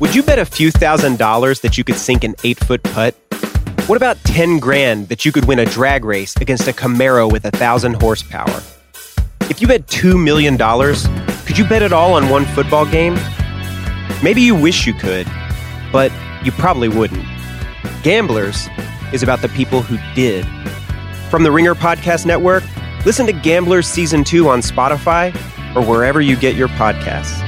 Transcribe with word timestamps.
Would 0.00 0.14
you 0.14 0.22
bet 0.22 0.38
a 0.38 0.44
few 0.44 0.70
thousand 0.70 1.18
dollars 1.18 1.60
that 1.60 1.76
you 1.76 1.82
could 1.82 1.96
sink 1.96 2.22
an 2.22 2.36
eight 2.44 2.58
foot 2.64 2.82
putt? 2.84 3.16
What 3.88 3.96
about 3.96 4.16
10 4.18 4.60
grand 4.60 5.08
that 5.08 5.24
you 5.24 5.32
could 5.32 5.46
win 5.46 5.58
a 5.58 5.64
drag 5.64 6.04
race 6.04 6.36
against 6.36 6.68
a 6.68 6.72
Camaro 6.72 7.30
with 7.30 7.44
a 7.44 7.50
thousand 7.50 7.94
horsepower? 8.00 8.62
If 9.50 9.60
you 9.60 9.66
bet 9.66 9.88
$2 9.88 10.22
million, 10.22 10.56
could 11.46 11.58
you 11.58 11.64
bet 11.66 11.82
it 11.82 11.92
all 11.92 12.12
on 12.12 12.28
one 12.28 12.44
football 12.44 12.86
game? 12.86 13.18
Maybe 14.22 14.40
you 14.40 14.54
wish 14.54 14.86
you 14.86 14.94
could, 14.94 15.26
but 15.90 16.12
you 16.44 16.52
probably 16.52 16.88
wouldn't. 16.88 17.26
Gamblers 18.04 18.68
is 19.12 19.24
about 19.24 19.40
the 19.42 19.48
people 19.48 19.82
who 19.82 19.98
did. 20.14 20.46
From 21.28 21.42
the 21.42 21.50
Ringer 21.50 21.74
Podcast 21.74 22.24
Network, 22.24 22.62
listen 23.04 23.26
to 23.26 23.32
Gamblers 23.32 23.88
Season 23.88 24.22
2 24.22 24.48
on 24.48 24.60
Spotify 24.60 25.34
or 25.74 25.82
wherever 25.82 26.20
you 26.20 26.36
get 26.36 26.54
your 26.54 26.68
podcasts. 26.68 27.47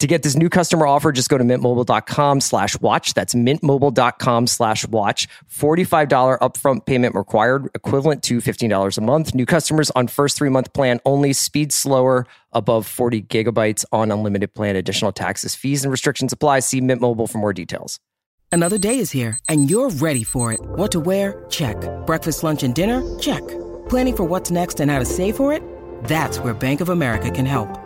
To 0.00 0.06
get 0.06 0.22
this 0.22 0.36
new 0.36 0.50
customer 0.50 0.86
offer, 0.86 1.10
just 1.10 1.30
go 1.30 1.38
to 1.38 1.44
mintmobile.com 1.44 2.42
slash 2.42 2.78
watch. 2.80 3.14
That's 3.14 3.34
mintmobile.com 3.34 4.46
slash 4.46 4.86
watch. 4.88 5.26
$45 5.50 6.38
upfront 6.40 6.84
payment 6.84 7.14
required, 7.14 7.70
equivalent 7.74 8.22
to 8.24 8.38
$15 8.38 8.98
a 8.98 9.00
month. 9.00 9.34
New 9.34 9.46
customers 9.46 9.90
on 9.92 10.08
first 10.08 10.36
three 10.36 10.50
month 10.50 10.72
plan 10.74 11.00
only. 11.06 11.32
Speed 11.32 11.72
slower, 11.72 12.26
above 12.52 12.86
40 12.86 13.22
gigabytes 13.22 13.84
on 13.90 14.12
unlimited 14.12 14.52
plan. 14.54 14.76
Additional 14.76 15.12
taxes, 15.12 15.54
fees, 15.54 15.82
and 15.82 15.90
restrictions 15.90 16.32
apply. 16.32 16.60
See 16.60 16.80
Mint 16.82 17.00
Mobile 17.00 17.26
for 17.26 17.38
more 17.38 17.54
details. 17.54 17.98
Another 18.52 18.78
day 18.78 19.00
is 19.00 19.10
here, 19.10 19.38
and 19.48 19.70
you're 19.70 19.90
ready 19.90 20.24
for 20.24 20.52
it. 20.52 20.60
What 20.60 20.92
to 20.92 21.00
wear? 21.00 21.44
Check. 21.50 21.76
Breakfast, 22.06 22.42
lunch, 22.42 22.62
and 22.62 22.74
dinner? 22.74 23.02
Check. 23.18 23.46
Planning 23.88 24.16
for 24.16 24.24
what's 24.24 24.50
next 24.50 24.80
and 24.80 24.90
how 24.90 24.98
to 24.98 25.04
save 25.04 25.36
for 25.36 25.52
it? 25.52 25.62
That's 26.04 26.38
where 26.38 26.54
Bank 26.54 26.80
of 26.80 26.88
America 26.88 27.30
can 27.30 27.44
help. 27.44 27.85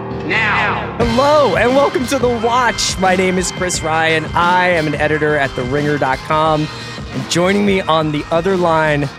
Now. 0.27 0.97
Hello 0.97 1.55
and 1.55 1.75
welcome 1.75 2.05
to 2.07 2.19
The 2.19 2.29
Watch. 2.29 2.97
My 2.99 3.15
name 3.15 3.37
is 3.37 3.51
Chris 3.51 3.81
Ryan. 3.81 4.25
I 4.33 4.67
am 4.67 4.87
an 4.87 4.95
editor 4.95 5.35
at 5.37 5.49
TheRinger.com. 5.51 6.67
And 7.11 7.31
joining 7.31 7.65
me 7.65 7.81
on 7.81 8.11
the 8.11 8.23
other 8.31 8.55
line, 8.55 9.09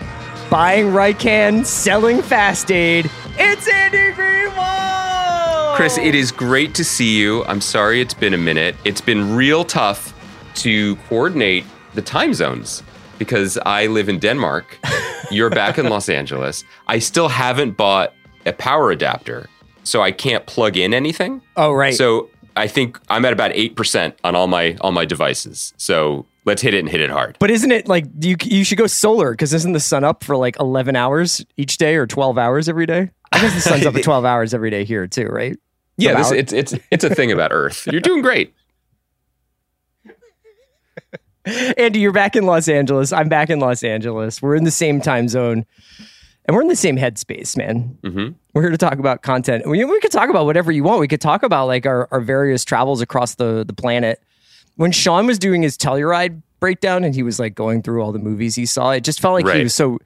buying 0.49 0.87
Rycan, 0.87 1.65
selling 1.65 2.21
Fast 2.21 2.71
Aid, 2.71 3.09
it's 3.37 3.67
Andy 3.67 4.13
Greenwald! 4.13 5.75
Chris, 5.75 5.97
it 5.97 6.15
is 6.15 6.31
great 6.31 6.75
to 6.75 6.83
see 6.83 7.17
you. 7.17 7.43
I'm 7.45 7.61
sorry 7.61 7.99
it's 7.99 8.13
been 8.13 8.33
a 8.33 8.37
minute. 8.37 8.75
It's 8.85 9.01
been 9.01 9.35
real 9.35 9.65
tough 9.65 10.13
to 10.55 10.95
coordinate 11.07 11.65
the 11.93 12.01
time 12.01 12.33
zones 12.33 12.83
because 13.17 13.57
I 13.65 13.87
live 13.87 14.09
in 14.09 14.19
Denmark. 14.19 14.79
You're 15.31 15.49
back 15.49 15.77
in 15.77 15.89
Los 15.89 16.09
Angeles. 16.09 16.63
I 16.87 16.99
still 16.99 17.29
haven't 17.29 17.77
bought 17.77 18.13
a 18.45 18.53
power 18.53 18.91
adapter, 18.91 19.49
so 19.83 20.01
I 20.01 20.11
can't 20.11 20.45
plug 20.45 20.77
in 20.77 20.93
anything. 20.93 21.41
Oh, 21.55 21.71
right. 21.71 21.93
So 21.93 22.29
I 22.55 22.67
think 22.67 22.99
I'm 23.09 23.25
at 23.25 23.33
about 23.33 23.51
8% 23.51 24.13
on 24.23 24.35
all 24.35 24.47
my 24.47 24.77
all 24.81 24.91
my 24.91 25.05
devices. 25.05 25.73
So 25.77 26.25
let's 26.45 26.61
hit 26.61 26.73
it 26.73 26.79
and 26.79 26.89
hit 26.89 27.01
it 27.01 27.09
hard. 27.09 27.37
But 27.39 27.51
isn't 27.51 27.71
it 27.71 27.87
like 27.87 28.05
you 28.19 28.35
you 28.43 28.63
should 28.63 28.77
go 28.77 28.87
solar 28.87 29.31
because 29.31 29.53
isn't 29.53 29.73
the 29.73 29.79
sun 29.79 30.03
up 30.03 30.23
for 30.23 30.35
like 30.37 30.59
11 30.59 30.95
hours 30.95 31.45
each 31.57 31.77
day 31.77 31.95
or 31.95 32.07
12 32.07 32.37
hours 32.37 32.69
every 32.69 32.85
day? 32.85 33.09
I 33.31 33.41
guess 33.41 33.55
the 33.55 33.61
sun's 33.61 33.85
up 33.85 33.93
for 33.93 34.01
12 34.03 34.25
hours 34.25 34.53
every 34.53 34.69
day 34.69 34.83
here 34.85 35.07
too, 35.07 35.25
right? 35.27 35.57
yeah, 35.97 36.15
this, 36.17 36.31
it's 36.31 36.53
it's 36.53 36.73
it's 36.91 37.03
a 37.03 37.09
thing 37.13 37.31
about 37.31 37.51
Earth. 37.51 37.87
You're 37.91 38.01
doing 38.01 38.21
great. 38.21 38.53
Andy, 41.77 41.99
you're 41.99 42.13
back 42.13 42.35
in 42.35 42.45
Los 42.45 42.67
Angeles. 42.67 43.11
I'm 43.11 43.29
back 43.29 43.49
in 43.49 43.59
Los 43.59 43.83
Angeles. 43.83 44.41
We're 44.41 44.55
in 44.55 44.63
the 44.63 44.71
same 44.71 45.01
time 45.01 45.27
zone, 45.27 45.65
and 46.45 46.55
we're 46.55 46.61
in 46.61 46.67
the 46.67 46.75
same 46.75 46.97
headspace, 46.97 47.55
man. 47.57 47.97
hmm 48.03 48.29
We're 48.53 48.63
here 48.63 48.71
to 48.71 48.77
talk 48.77 48.99
about 48.99 49.21
content. 49.21 49.67
We, 49.67 49.83
we 49.85 49.99
could 50.01 50.11
talk 50.11 50.29
about 50.29 50.45
whatever 50.45 50.71
you 50.71 50.83
want. 50.83 50.99
We 50.99 51.07
could 51.07 51.21
talk 51.21 51.43
about 51.43 51.67
like 51.67 51.85
our, 51.85 52.07
our 52.11 52.21
various 52.21 52.63
travels 52.65 53.01
across 53.01 53.35
the 53.35 53.63
the 53.65 53.73
planet. 53.73 54.21
When 54.75 54.91
Sean 54.91 55.27
was 55.27 55.37
doing 55.39 55.61
his 55.61 55.77
Telluride 55.77 56.41
breakdown 56.59 57.03
and 57.03 57.13
he 57.13 57.23
was 57.23 57.39
like 57.39 57.53
going 57.55 57.81
through 57.83 58.01
all 58.01 58.11
the 58.11 58.19
movies 58.19 58.55
he 58.55 58.65
saw, 58.65 58.91
it 58.91 59.03
just 59.03 59.19
felt 59.21 59.33
like 59.35 59.45
he 59.57 59.63
was 59.63 59.73
so 59.73 59.99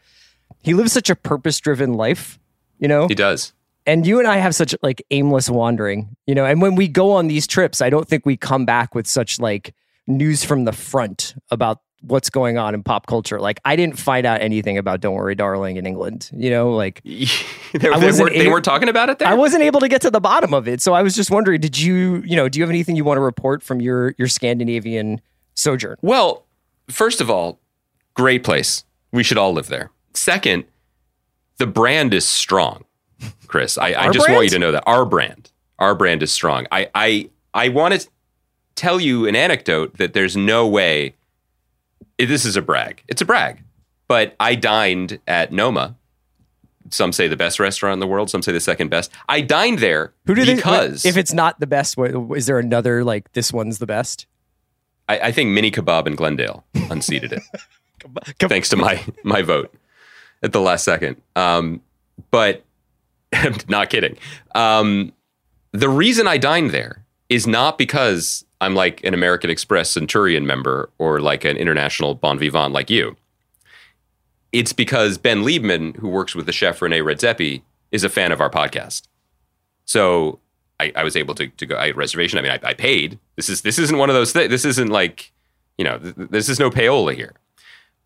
he 0.63 0.73
lives 0.73 0.91
such 0.91 1.09
a 1.09 1.15
purpose 1.15 1.59
driven 1.59 1.93
life, 1.93 2.37
you 2.79 2.87
know. 2.87 3.07
He 3.07 3.15
does. 3.15 3.53
and 3.85 4.05
you 4.05 4.19
and 4.19 4.27
I 4.27 4.37
have 4.37 4.53
such 4.55 4.75
like 4.81 5.01
aimless 5.11 5.49
wandering, 5.49 6.15
you 6.25 6.35
know. 6.35 6.45
And 6.45 6.61
when 6.61 6.75
we 6.75 6.87
go 6.87 7.11
on 7.11 7.27
these 7.27 7.47
trips, 7.47 7.81
I 7.81 7.89
don't 7.89 8.07
think 8.07 8.25
we 8.25 8.35
come 8.37 8.65
back 8.65 8.93
with 8.95 9.07
such 9.07 9.39
like 9.39 9.73
news 10.07 10.43
from 10.43 10.65
the 10.65 10.73
front 10.73 11.35
about 11.51 11.81
what's 12.07 12.29
going 12.29 12.57
on 12.57 12.73
in 12.73 12.83
pop 12.83 13.05
culture. 13.05 13.39
Like 13.39 13.59
I 13.65 13.75
didn't 13.75 13.99
find 13.99 14.25
out 14.25 14.41
anything 14.41 14.77
about 14.77 15.01
"Don't 15.01 15.15
Worry, 15.15 15.35
Darling" 15.35 15.77
in 15.77 15.85
England, 15.85 16.29
you 16.33 16.49
know. 16.49 16.71
Like 16.71 17.01
they, 17.03 17.27
they 17.73 17.89
weren't, 17.89 18.33
they 18.33 18.47
weren't 18.47 18.65
talking 18.65 18.89
about 18.89 19.09
it 19.09 19.19
there. 19.19 19.27
I 19.27 19.33
wasn't 19.33 19.63
able 19.63 19.79
to 19.81 19.87
get 19.87 20.01
to 20.01 20.11
the 20.11 20.19
bottom 20.19 20.53
of 20.53 20.67
it, 20.67 20.81
so 20.81 20.93
I 20.93 21.01
was 21.01 21.15
just 21.15 21.31
wondering: 21.31 21.61
Did 21.61 21.77
you, 21.77 22.23
you 22.25 22.35
know, 22.35 22.49
do 22.49 22.59
you 22.59 22.63
have 22.63 22.69
anything 22.69 22.95
you 22.95 23.03
want 23.03 23.17
to 23.17 23.21
report 23.21 23.63
from 23.63 23.81
your 23.81 24.15
your 24.17 24.27
Scandinavian 24.27 25.21
sojourn? 25.53 25.97
Well, 26.01 26.45
first 26.89 27.21
of 27.21 27.29
all, 27.29 27.59
great 28.13 28.43
place. 28.43 28.83
We 29.11 29.23
should 29.23 29.37
all 29.37 29.53
live 29.53 29.67
there. 29.67 29.91
Second, 30.13 30.65
the 31.57 31.67
brand 31.67 32.13
is 32.13 32.27
strong, 32.27 32.85
Chris. 33.47 33.77
I, 33.77 33.93
I 33.93 34.11
just 34.11 34.29
want 34.29 34.43
you 34.43 34.49
to 34.51 34.59
know 34.59 34.71
that 34.71 34.83
our 34.85 35.05
brand, 35.05 35.51
our 35.79 35.95
brand 35.95 36.23
is 36.23 36.31
strong. 36.31 36.67
I, 36.71 36.89
I, 36.93 37.29
I 37.53 37.69
want 37.69 37.99
to 37.99 38.07
tell 38.75 38.99
you 38.99 39.27
an 39.27 39.35
anecdote 39.35 39.97
that 39.97 40.13
there's 40.13 40.37
no 40.37 40.67
way 40.67 41.15
this 42.17 42.45
is 42.45 42.55
a 42.55 42.61
brag. 42.61 43.03
It's 43.07 43.21
a 43.21 43.25
brag, 43.25 43.63
but 44.07 44.35
I 44.39 44.55
dined 44.55 45.19
at 45.27 45.51
Noma. 45.51 45.95
Some 46.89 47.11
say 47.11 47.27
the 47.27 47.35
best 47.35 47.59
restaurant 47.59 47.93
in 47.93 47.99
the 47.99 48.07
world. 48.07 48.29
Some 48.29 48.41
say 48.41 48.53
the 48.53 48.61
second 48.61 48.89
best. 48.89 49.11
I 49.27 49.41
dined 49.41 49.79
there 49.79 50.13
Who 50.25 50.35
do 50.35 50.45
because 50.45 51.03
they? 51.03 51.09
If 51.09 51.17
it's 51.17 51.33
not 51.33 51.59
the 51.59 51.67
best, 51.67 51.97
is 51.97 52.45
there 52.45 52.59
another 52.59 53.03
like 53.03 53.31
this 53.33 53.51
one's 53.51 53.79
the 53.79 53.85
best? 53.85 54.25
I, 55.09 55.19
I 55.19 55.31
think 55.31 55.49
Mini 55.49 55.69
Kebab 55.71 56.07
in 56.07 56.15
Glendale 56.15 56.65
unseated 56.89 57.33
it. 57.33 57.43
thanks 58.39 58.69
to 58.69 58.77
my 58.77 59.03
my 59.23 59.41
vote 59.41 59.73
at 60.43 60.53
the 60.53 60.61
last 60.61 60.83
second. 60.83 61.21
Um, 61.35 61.81
but 62.31 62.63
I'm 63.33 63.55
not 63.67 63.89
kidding. 63.89 64.17
Um, 64.55 65.13
the 65.71 65.89
reason 65.89 66.27
I 66.27 66.37
dined 66.37 66.71
there 66.71 67.03
is 67.29 67.45
not 67.45 67.77
because 67.77 68.45
I'm 68.61 68.75
like 68.75 69.03
an 69.03 69.13
American 69.13 69.49
Express 69.49 69.91
Centurion 69.91 70.45
member 70.45 70.89
or 70.97 71.19
like 71.19 71.45
an 71.45 71.57
international 71.57 72.15
bon 72.15 72.39
vivant 72.39 72.73
like 72.73 72.89
you. 72.89 73.15
It's 74.51 74.73
because 74.73 75.17
Ben 75.17 75.43
Liebman, 75.43 75.97
who 75.97 76.07
works 76.07 76.33
with 76.33 76.45
the 76.45 76.51
chef 76.51 76.81
Rene 76.81 76.99
Redzepi, 76.99 77.61
is 77.91 78.03
a 78.03 78.09
fan 78.09 78.31
of 78.31 78.41
our 78.41 78.49
podcast. 78.49 79.03
So 79.85 80.39
I, 80.79 80.91
I 80.95 81.03
was 81.03 81.15
able 81.15 81.35
to, 81.35 81.47
to 81.47 81.65
go. 81.65 81.77
I 81.77 81.87
had 81.87 81.97
reservation. 81.97 82.39
I 82.39 82.41
mean, 82.41 82.51
I, 82.51 82.59
I 82.69 82.73
paid. 82.73 83.19
This 83.35 83.49
is 83.49 83.61
this 83.61 83.77
isn't 83.79 83.97
one 83.97 84.09
of 84.09 84.15
those 84.15 84.31
things. 84.31 84.49
This 84.49 84.65
isn't 84.65 84.89
like 84.89 85.31
you 85.77 85.85
know. 85.85 85.97
Th- 85.97 86.15
this 86.15 86.49
is 86.49 86.59
no 86.59 86.69
payola 86.69 87.13
here. 87.15 87.33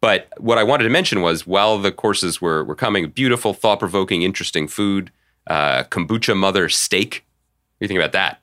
But 0.01 0.29
what 0.37 0.57
I 0.57 0.63
wanted 0.63 0.85
to 0.85 0.89
mention 0.89 1.21
was 1.21 1.45
while 1.45 1.77
the 1.77 1.91
courses 1.91 2.41
were 2.41 2.63
were 2.63 2.75
coming, 2.75 3.09
beautiful, 3.09 3.53
thought 3.53 3.79
provoking, 3.79 4.23
interesting 4.23 4.67
food. 4.67 5.11
Uh, 5.47 5.83
kombucha 5.85 6.37
mother 6.37 6.69
steak. 6.69 7.25
What 7.77 7.79
do 7.79 7.85
you 7.85 7.87
think 7.87 7.99
about 7.99 8.11
that? 8.11 8.40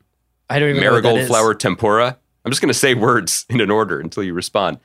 I 0.50 0.58
don't 0.58 0.70
even 0.70 0.82
know 0.82 0.92
what 0.92 1.02
that 1.02 1.08
Marigold 1.08 1.28
flower 1.28 1.54
tempura. 1.54 2.16
I'm 2.44 2.50
just 2.50 2.60
going 2.62 2.72
to 2.72 2.78
say 2.78 2.94
words 2.94 3.44
in 3.50 3.60
an 3.60 3.70
order 3.70 4.00
until 4.00 4.22
you 4.22 4.32
respond. 4.34 4.78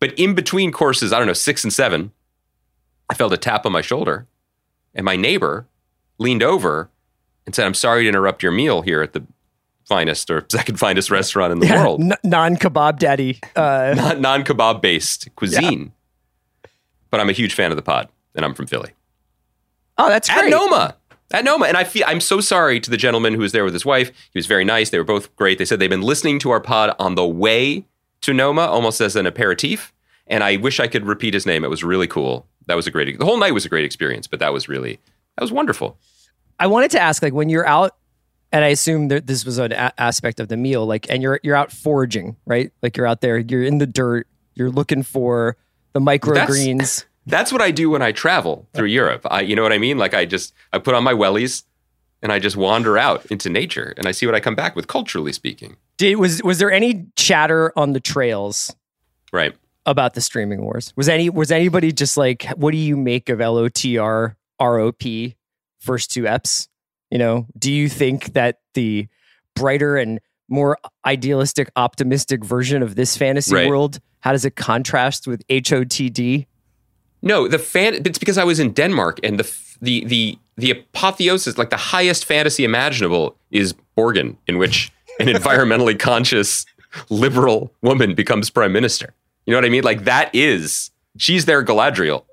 But 0.00 0.18
in 0.18 0.34
between 0.34 0.72
courses, 0.72 1.12
I 1.12 1.18
don't 1.18 1.26
know, 1.26 1.32
six 1.34 1.62
and 1.64 1.72
seven, 1.72 2.12
I 3.10 3.14
felt 3.14 3.32
a 3.32 3.36
tap 3.36 3.66
on 3.66 3.72
my 3.72 3.80
shoulder, 3.82 4.26
and 4.94 5.04
my 5.04 5.16
neighbor 5.16 5.66
leaned 6.18 6.42
over 6.42 6.88
and 7.46 7.54
said, 7.54 7.66
"I'm 7.66 7.74
sorry 7.74 8.02
to 8.04 8.08
interrupt 8.08 8.42
your 8.42 8.52
meal 8.52 8.82
here 8.82 9.02
at 9.02 9.12
the 9.12 9.22
finest 9.86 10.30
or 10.30 10.44
second 10.50 10.78
finest 10.78 11.10
restaurant 11.10 11.52
in 11.52 11.58
the 11.60 11.66
Yeah, 11.66 11.82
world, 11.82 12.00
n- 12.00 12.14
non 12.24 12.56
kebab 12.56 12.98
daddy. 12.98 13.40
Uh, 13.54 13.92
not 13.96 14.20
non 14.28 14.42
kebab 14.44 14.80
based 14.80 15.28
cuisine." 15.36 15.92
But 17.10 17.20
I'm 17.20 17.28
a 17.28 17.32
huge 17.34 17.54
fan 17.54 17.70
of 17.70 17.76
the 17.76 17.82
pod, 17.82 18.08
and 18.34 18.44
I'm 18.44 18.54
from 18.54 18.66
Philly. 18.66 18.90
oh, 19.98 20.08
that's 20.08 20.28
At 20.30 20.40
great. 20.40 20.50
Noma, 20.50 20.96
at 21.34 21.44
Noma. 21.44 21.66
And 21.66 21.76
I 21.76 21.84
feel 21.84 22.04
I'm 22.06 22.20
so 22.20 22.40
sorry 22.40 22.80
to 22.80 22.90
the 22.90 22.96
gentleman 22.96 23.34
who 23.34 23.40
was 23.40 23.52
there 23.52 23.64
with 23.64 23.74
his 23.74 23.84
wife. 23.84 24.08
He 24.32 24.38
was 24.38 24.46
very 24.46 24.64
nice. 24.64 24.90
They 24.90 24.98
were 24.98 25.04
both 25.04 25.34
great. 25.36 25.58
They 25.58 25.64
said 25.64 25.78
they've 25.78 25.90
been 25.90 26.02
listening 26.02 26.38
to 26.40 26.50
our 26.50 26.60
pod 26.60 26.94
on 26.98 27.14
the 27.14 27.26
way 27.26 27.84
to 28.22 28.32
Noma, 28.32 28.62
almost 28.62 29.00
as 29.00 29.16
an 29.16 29.26
aperitif. 29.26 29.92
And 30.26 30.42
I 30.42 30.56
wish 30.56 30.80
I 30.80 30.86
could 30.86 31.06
repeat 31.06 31.34
his 31.34 31.44
name. 31.44 31.64
It 31.64 31.68
was 31.68 31.84
really 31.84 32.06
cool. 32.06 32.46
That 32.66 32.76
was 32.76 32.86
a 32.86 32.90
great. 32.90 33.18
The 33.18 33.24
whole 33.26 33.36
night 33.38 33.52
was 33.52 33.66
a 33.66 33.68
great 33.68 33.84
experience, 33.84 34.26
but 34.26 34.38
that 34.40 34.52
was 34.52 34.68
really 34.68 34.98
that 35.36 35.42
was 35.42 35.52
wonderful. 35.52 35.98
I 36.58 36.66
wanted 36.66 36.92
to 36.92 37.00
ask, 37.00 37.22
like, 37.22 37.34
when 37.34 37.48
you're 37.48 37.66
out, 37.66 37.96
and 38.52 38.64
I 38.64 38.68
assume 38.68 39.08
that 39.08 39.26
this 39.26 39.44
was 39.44 39.58
an 39.58 39.72
a- 39.72 39.92
aspect 39.98 40.40
of 40.40 40.48
the 40.48 40.56
meal, 40.56 40.86
like, 40.86 41.10
and 41.10 41.22
you're 41.22 41.40
you're 41.42 41.56
out 41.56 41.72
foraging, 41.72 42.36
right? 42.46 42.72
Like, 42.82 42.96
you're 42.96 43.06
out 43.06 43.20
there, 43.20 43.38
you're 43.38 43.64
in 43.64 43.78
the 43.78 43.86
dirt, 43.86 44.26
you're 44.54 44.70
looking 44.70 45.02
for 45.02 45.56
the 45.92 46.00
microgreens. 46.00 47.04
That's 47.26 47.52
what 47.52 47.62
I 47.62 47.70
do 47.70 47.90
when 47.90 48.02
I 48.02 48.12
travel 48.12 48.68
through 48.74 48.88
Europe. 48.88 49.26
I, 49.30 49.40
you 49.40 49.56
know 49.56 49.62
what 49.62 49.72
I 49.72 49.78
mean? 49.78 49.98
Like 49.98 50.14
I 50.14 50.24
just 50.26 50.52
I 50.72 50.78
put 50.78 50.94
on 50.94 51.02
my 51.04 51.12
wellies 51.14 51.64
and 52.22 52.30
I 52.32 52.38
just 52.38 52.56
wander 52.56 52.98
out 52.98 53.24
into 53.26 53.48
nature 53.48 53.94
and 53.96 54.06
I 54.06 54.12
see 54.12 54.26
what 54.26 54.34
I 54.34 54.40
come 54.40 54.54
back 54.54 54.76
with 54.76 54.86
culturally 54.88 55.32
speaking. 55.32 55.76
Did 55.96 56.16
was 56.16 56.42
was 56.42 56.58
there 56.58 56.70
any 56.72 57.06
chatter 57.16 57.72
on 57.76 57.92
the 57.92 58.00
trails 58.00 58.74
Right. 59.32 59.54
about 59.86 60.14
the 60.14 60.20
streaming 60.20 60.62
wars? 60.62 60.92
Was 60.96 61.08
any 61.08 61.30
was 61.30 61.50
anybody 61.50 61.92
just 61.92 62.16
like, 62.16 62.44
what 62.56 62.72
do 62.72 62.76
you 62.78 62.96
make 62.96 63.28
of 63.28 63.38
LOTR 63.38 64.34
ROP 64.60 65.34
first 65.80 66.10
two 66.12 66.22
eps? 66.24 66.68
You 67.10 67.18
know, 67.18 67.46
do 67.58 67.72
you 67.72 67.88
think 67.88 68.32
that 68.34 68.58
the 68.74 69.06
brighter 69.54 69.96
and 69.96 70.20
more 70.48 70.78
idealistic, 71.06 71.70
optimistic 71.76 72.44
version 72.44 72.82
of 72.82 72.96
this 72.96 73.16
fantasy 73.16 73.54
Right. 73.54 73.68
world, 73.68 74.00
how 74.20 74.32
does 74.32 74.44
it 74.44 74.56
contrast 74.56 75.26
with 75.26 75.46
HOTD? 75.48 76.46
No, 77.24 77.48
the 77.48 77.58
fan. 77.58 77.94
It's 77.94 78.18
because 78.18 78.38
I 78.38 78.44
was 78.44 78.60
in 78.60 78.72
Denmark, 78.72 79.18
and 79.24 79.40
the 79.40 79.50
the 79.80 80.04
the 80.04 80.38
the 80.56 80.70
apotheosis, 80.70 81.58
like 81.58 81.70
the 81.70 81.76
highest 81.76 82.24
fantasy 82.24 82.64
imaginable, 82.64 83.36
is 83.50 83.74
Borgen, 83.96 84.36
in 84.46 84.58
which 84.58 84.92
an 85.18 85.26
environmentally 85.36 85.98
conscious 85.98 86.66
liberal 87.10 87.72
woman 87.82 88.14
becomes 88.14 88.50
prime 88.50 88.72
minister. 88.72 89.14
You 89.46 89.52
know 89.52 89.58
what 89.58 89.64
I 89.64 89.70
mean? 89.70 89.84
Like 89.84 90.04
that 90.04 90.30
is 90.34 90.90
she's 91.18 91.44
their 91.46 91.64
Galadriel. 91.64 92.24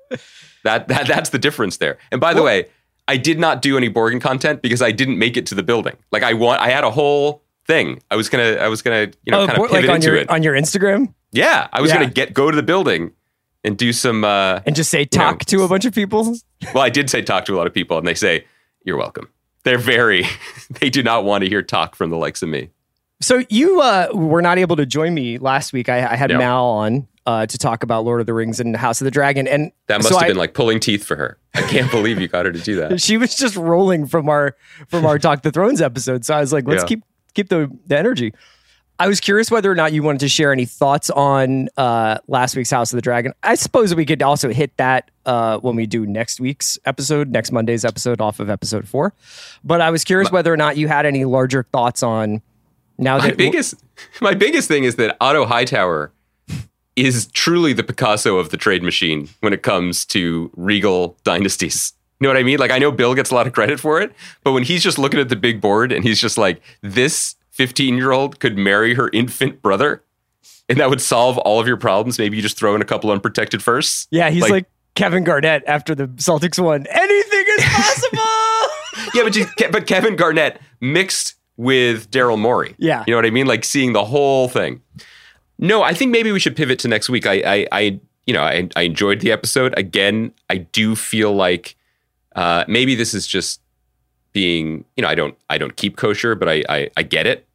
That 0.64 0.88
that 0.88 1.06
that's 1.08 1.30
the 1.30 1.38
difference 1.38 1.78
there. 1.78 1.98
And 2.12 2.20
by 2.20 2.34
the 2.34 2.42
way, 2.42 2.66
I 3.08 3.16
did 3.16 3.38
not 3.40 3.62
do 3.62 3.76
any 3.76 3.90
Borgen 3.90 4.20
content 4.20 4.62
because 4.62 4.82
I 4.82 4.92
didn't 4.92 5.18
make 5.18 5.36
it 5.36 5.46
to 5.46 5.54
the 5.54 5.62
building. 5.62 5.96
Like 6.12 6.22
I 6.22 6.34
want, 6.34 6.60
I 6.60 6.68
had 6.70 6.84
a 6.84 6.90
whole 6.90 7.42
thing. 7.66 8.00
I 8.10 8.16
was 8.16 8.28
gonna, 8.28 8.56
I 8.60 8.68
was 8.68 8.82
gonna, 8.82 9.08
you 9.24 9.32
know, 9.32 9.40
oh, 9.42 9.46
kind 9.46 9.58
Bo- 9.58 9.64
of 9.64 9.70
pivot 9.70 9.84
Oh, 9.84 9.86
like 9.86 9.90
on 9.90 9.96
into 9.96 10.06
your 10.08 10.16
it. 10.16 10.30
on 10.30 10.42
your 10.42 10.54
Instagram 10.54 11.14
yeah, 11.34 11.68
I 11.72 11.80
was 11.80 11.90
Yeah. 11.90 11.98
gonna 12.00 12.10
get 12.10 12.34
go 12.34 12.50
to 12.50 12.56
the 12.56 12.62
building 12.62 13.10
and 13.64 13.76
do 13.76 13.92
some. 13.92 14.24
uh 14.24 14.60
and 14.66 14.74
just 14.76 14.90
say 14.90 15.04
talk 15.04 15.44
to 15.46 15.62
a 15.62 15.68
bunch 15.68 15.84
of 15.84 15.94
people. 15.94 16.36
well, 16.74 16.82
I 16.84 16.90
did 16.90 17.08
say 17.10 17.22
talk 17.22 17.44
to 17.46 17.54
a 17.54 17.56
lot 17.56 17.66
of 17.66 17.74
people, 17.74 17.98
and 17.98 18.06
they 18.06 18.14
say, 18.14 18.44
You're 18.84 18.96
welcome. 18.96 19.28
They're 19.64 19.78
very, 19.78 20.26
they 20.80 20.90
do 20.90 21.02
not 21.02 21.24
want 21.24 21.44
to 21.44 21.48
hear 21.50 21.62
talk 21.62 21.94
from 21.94 22.10
the 22.10 22.16
likes 22.16 22.42
of 22.42 22.48
me. 22.48 22.70
So 23.20 23.44
you 23.48 23.80
uh, 23.80 24.08
were 24.12 24.42
not 24.42 24.58
able 24.58 24.74
to 24.76 24.84
join 24.86 25.14
me 25.14 25.38
last 25.38 25.72
week. 25.72 25.88
I, 25.88 25.98
I 26.12 26.16
had 26.16 26.30
Yeah. 26.30 26.38
Mal 26.38 26.64
on 26.66 27.06
uh, 27.24 27.46
to 27.46 27.56
talk 27.56 27.84
about 27.84 28.04
Lord 28.04 28.18
of 28.20 28.26
the 28.26 28.34
Rings 28.34 28.58
and 28.58 28.74
House 28.76 29.00
of 29.00 29.04
the 29.04 29.12
Dragon, 29.12 29.46
and 29.46 29.70
That 29.86 29.98
must 29.98 30.08
so 30.08 30.14
have 30.16 30.24
I- 30.24 30.28
been 30.28 30.36
like 30.36 30.54
pulling 30.54 30.80
teeth 30.80 31.04
for 31.04 31.14
her. 31.16 31.38
I 31.54 31.60
can't 31.62 31.88
believe 31.92 32.20
you 32.20 32.26
got 32.26 32.46
her 32.46 32.52
to 32.52 32.58
do 32.58 32.74
that. 32.76 33.00
she 33.00 33.16
was 33.18 33.36
just 33.36 33.54
rolling 33.54 34.06
from 34.06 34.28
our 34.28 34.56
from 34.88 35.06
our 35.06 35.20
Talk 35.20 35.42
the 35.42 35.52
Thrones 35.52 35.80
episode. 35.80 36.24
So 36.24 36.34
I 36.34 36.40
was 36.40 36.52
like, 36.52 36.66
let's 36.66 36.82
Yeah. 36.82 36.86
keep 36.88 37.04
keep 37.34 37.48
the, 37.48 37.70
the 37.86 37.96
energy. 37.96 38.34
I 39.02 39.08
was 39.08 39.18
curious 39.18 39.50
whether 39.50 39.68
or 39.68 39.74
not 39.74 39.92
you 39.92 40.00
wanted 40.00 40.20
to 40.20 40.28
share 40.28 40.52
any 40.52 40.64
thoughts 40.64 41.10
on 41.10 41.68
uh, 41.76 42.18
last 42.28 42.54
week's 42.54 42.70
House 42.70 42.92
of 42.92 42.98
the 42.98 43.02
Dragon. 43.02 43.32
I 43.42 43.56
suppose 43.56 43.92
we 43.96 44.06
could 44.06 44.22
also 44.22 44.50
hit 44.50 44.76
that 44.76 45.10
uh, 45.26 45.58
when 45.58 45.74
we 45.74 45.86
do 45.86 46.06
next 46.06 46.38
week's 46.38 46.78
episode, 46.84 47.28
next 47.28 47.50
Monday's 47.50 47.84
episode 47.84 48.20
off 48.20 48.38
of 48.38 48.48
episode 48.48 48.86
four. 48.86 49.12
But 49.64 49.80
I 49.80 49.90
was 49.90 50.04
curious 50.04 50.30
whether 50.30 50.52
or 50.52 50.56
not 50.56 50.76
you 50.76 50.86
had 50.86 51.04
any 51.04 51.24
larger 51.24 51.64
thoughts 51.64 52.04
on 52.04 52.42
now 52.96 53.18
My 53.18 53.30
that 53.30 53.36
biggest, 53.36 53.74
my 54.20 54.34
biggest 54.34 54.68
thing 54.68 54.84
is 54.84 54.94
that 54.94 55.16
Otto 55.20 55.46
Hightower 55.46 56.12
is 56.94 57.26
truly 57.32 57.72
the 57.72 57.82
Picasso 57.82 58.36
of 58.36 58.50
the 58.50 58.56
trade 58.56 58.84
machine 58.84 59.30
when 59.40 59.52
it 59.52 59.64
comes 59.64 60.04
to 60.06 60.48
regal 60.54 61.16
dynasties. 61.24 61.92
You 62.20 62.28
know 62.28 62.34
what 62.34 62.38
I 62.38 62.44
mean? 62.44 62.60
Like 62.60 62.70
I 62.70 62.78
know 62.78 62.92
Bill 62.92 63.16
gets 63.16 63.32
a 63.32 63.34
lot 63.34 63.48
of 63.48 63.52
credit 63.52 63.80
for 63.80 64.00
it, 64.00 64.12
but 64.44 64.52
when 64.52 64.62
he's 64.62 64.80
just 64.80 64.96
looking 64.96 65.18
at 65.18 65.28
the 65.28 65.34
big 65.34 65.60
board 65.60 65.90
and 65.90 66.04
he's 66.04 66.20
just 66.20 66.38
like, 66.38 66.62
this 66.82 67.34
15 67.52 67.96
year 67.96 68.10
old 68.12 68.40
could 68.40 68.58
marry 68.58 68.94
her 68.94 69.08
infant 69.12 69.62
brother 69.62 70.02
and 70.68 70.80
that 70.80 70.88
would 70.90 71.00
solve 71.00 71.38
all 71.38 71.60
of 71.60 71.66
your 71.66 71.76
problems. 71.76 72.18
Maybe 72.18 72.36
you 72.36 72.42
just 72.42 72.58
throw 72.58 72.74
in 72.74 72.82
a 72.82 72.84
couple 72.84 73.10
unprotected 73.10 73.62
firsts. 73.62 74.08
yeah, 74.10 74.30
he's 74.30 74.48
like, 74.48 74.66
Kevin 74.94 75.24
Garnett 75.24 75.62
after 75.66 75.94
the 75.94 76.06
Celtics 76.08 76.62
won. 76.62 76.86
Anything 76.90 77.44
is 77.58 77.64
possible. 77.64 78.18
yeah, 79.14 79.22
but, 79.22 79.36
you, 79.36 79.46
but 79.70 79.86
Kevin 79.86 80.16
Garnett 80.16 80.60
mixed 80.80 81.34
with 81.56 82.10
Daryl 82.10 82.38
Morey. 82.38 82.74
Yeah. 82.78 83.04
You 83.06 83.12
know 83.12 83.18
what 83.18 83.26
I 83.26 83.30
mean? 83.30 83.46
Like 83.46 83.64
seeing 83.64 83.92
the 83.92 84.04
whole 84.04 84.48
thing. 84.48 84.82
No, 85.58 85.82
I 85.82 85.94
think 85.94 86.10
maybe 86.10 86.32
we 86.32 86.40
should 86.40 86.56
pivot 86.56 86.78
to 86.80 86.88
next 86.88 87.08
week. 87.08 87.26
I, 87.26 87.42
I, 87.44 87.66
I 87.72 88.00
you 88.26 88.34
know, 88.34 88.42
I, 88.42 88.68
I 88.76 88.82
enjoyed 88.82 89.20
the 89.20 89.32
episode. 89.32 89.74
Again, 89.78 90.32
I 90.50 90.58
do 90.58 90.94
feel 90.94 91.32
like 91.34 91.76
uh, 92.36 92.64
maybe 92.68 92.94
this 92.94 93.14
is 93.14 93.26
just 93.26 93.60
being, 94.32 94.84
you 94.96 95.02
know, 95.02 95.08
I 95.08 95.14
don't, 95.14 95.36
I 95.50 95.58
don't 95.58 95.76
keep 95.76 95.96
kosher, 95.96 96.34
but 96.34 96.48
I, 96.48 96.64
I, 96.68 96.90
I 96.96 97.02
get 97.02 97.26
it. 97.26 97.46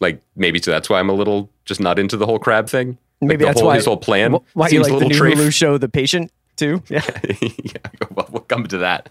Like 0.00 0.20
maybe 0.36 0.60
so 0.60 0.70
that's 0.70 0.90
why 0.90 0.98
I'm 0.98 1.08
a 1.08 1.12
little 1.14 1.48
just 1.64 1.80
not 1.80 1.98
into 1.98 2.16
the 2.16 2.26
whole 2.26 2.38
crab 2.38 2.68
thing. 2.68 2.98
Maybe 3.20 3.38
the 3.38 3.46
that's 3.46 3.60
whole, 3.60 3.68
why 3.68 3.76
his 3.76 3.86
whole 3.86 3.96
plan 3.96 4.32
wh- 4.34 4.56
Why 4.56 4.66
you 4.66 4.70
seems 4.70 4.82
like 4.88 4.92
a 4.92 4.98
the 4.98 5.06
little 5.08 5.26
new 5.28 5.34
trafe. 5.36 5.46
Hulu 5.46 5.52
show, 5.54 5.78
The 5.78 5.88
Patient, 5.88 6.30
too? 6.56 6.82
Yeah. 6.90 7.02
yeah, 7.40 7.72
well, 8.10 8.28
we'll 8.30 8.42
come 8.42 8.66
to 8.66 8.78
that. 8.78 9.08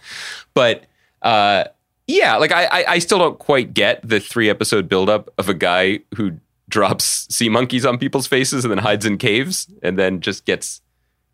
But 0.54 0.84
uh, 1.22 1.64
yeah, 2.08 2.36
like 2.36 2.52
I, 2.52 2.66
I, 2.66 2.86
I 2.94 3.00
still 3.00 3.18
don't 3.18 3.40
quite 3.40 3.74
get 3.74 4.08
the 4.08 4.20
three 4.20 4.50
episode 4.50 4.88
buildup 4.90 5.30
of 5.38 5.50
a 5.50 5.54
guy 5.54 6.00
who 6.16 6.34
drops 6.70 7.28
sea 7.34 7.50
monkeys 7.50 7.86
on 7.86 7.98
people's 7.98 8.28
faces 8.28 8.66
and 8.66 8.72
then 8.72 8.80
hides 8.80 9.06
in 9.06 9.18
caves 9.18 9.68
and 9.82 9.98
then 9.98 10.20
just 10.20 10.46
gets 10.46 10.82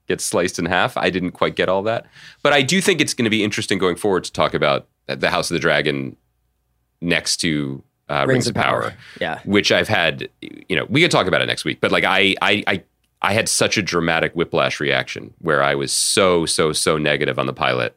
gets 0.08 0.24
sliced 0.24 0.58
in 0.60 0.66
half. 0.66 0.96
I 0.96 1.10
didn't 1.10 1.32
quite 1.32 1.56
get 1.56 1.70
all 1.70 1.84
that, 1.84 2.06
but 2.44 2.54
I 2.54 2.62
do 2.62 2.82
think 2.82 3.02
it's 3.02 3.14
going 3.14 3.26
to 3.26 3.30
be 3.30 3.44
interesting 3.44 3.78
going 3.78 3.96
forward 3.96 4.24
to 4.26 4.32
talk 4.32 4.54
about 4.54 4.88
the 5.16 5.30
House 5.30 5.50
of 5.50 5.56
the 5.56 5.60
Dragon 5.60 6.16
next 7.02 7.38
to 7.38 7.84
uh, 8.10 8.26
Rings, 8.28 8.48
of 8.48 8.56
Power 8.56 8.94
Yeah. 9.22 9.40
which 9.46 9.72
I've 9.72 9.88
had, 9.88 10.30
you 10.42 10.76
know, 10.76 10.86
we 10.90 11.02
could 11.02 11.12
talk 11.12 11.28
about 11.28 11.42
it 11.42 11.46
next 11.46 11.64
week, 11.66 11.80
but 11.80 11.92
like 11.92 12.04
I, 12.04 12.36
I, 12.42 12.64
I, 12.68 12.84
I 13.22 13.34
had 13.34 13.48
such 13.48 13.78
a 13.78 13.82
dramatic 13.82 14.34
whiplash 14.34 14.80
reaction 14.80 15.34
where 15.40 15.62
I 15.64 15.76
was 15.76 15.92
so, 15.92 16.46
so, 16.46 16.74
so 16.74 16.98
negative 16.98 17.38
on 17.38 17.46
the 17.46 17.54
pilot. 17.54 17.96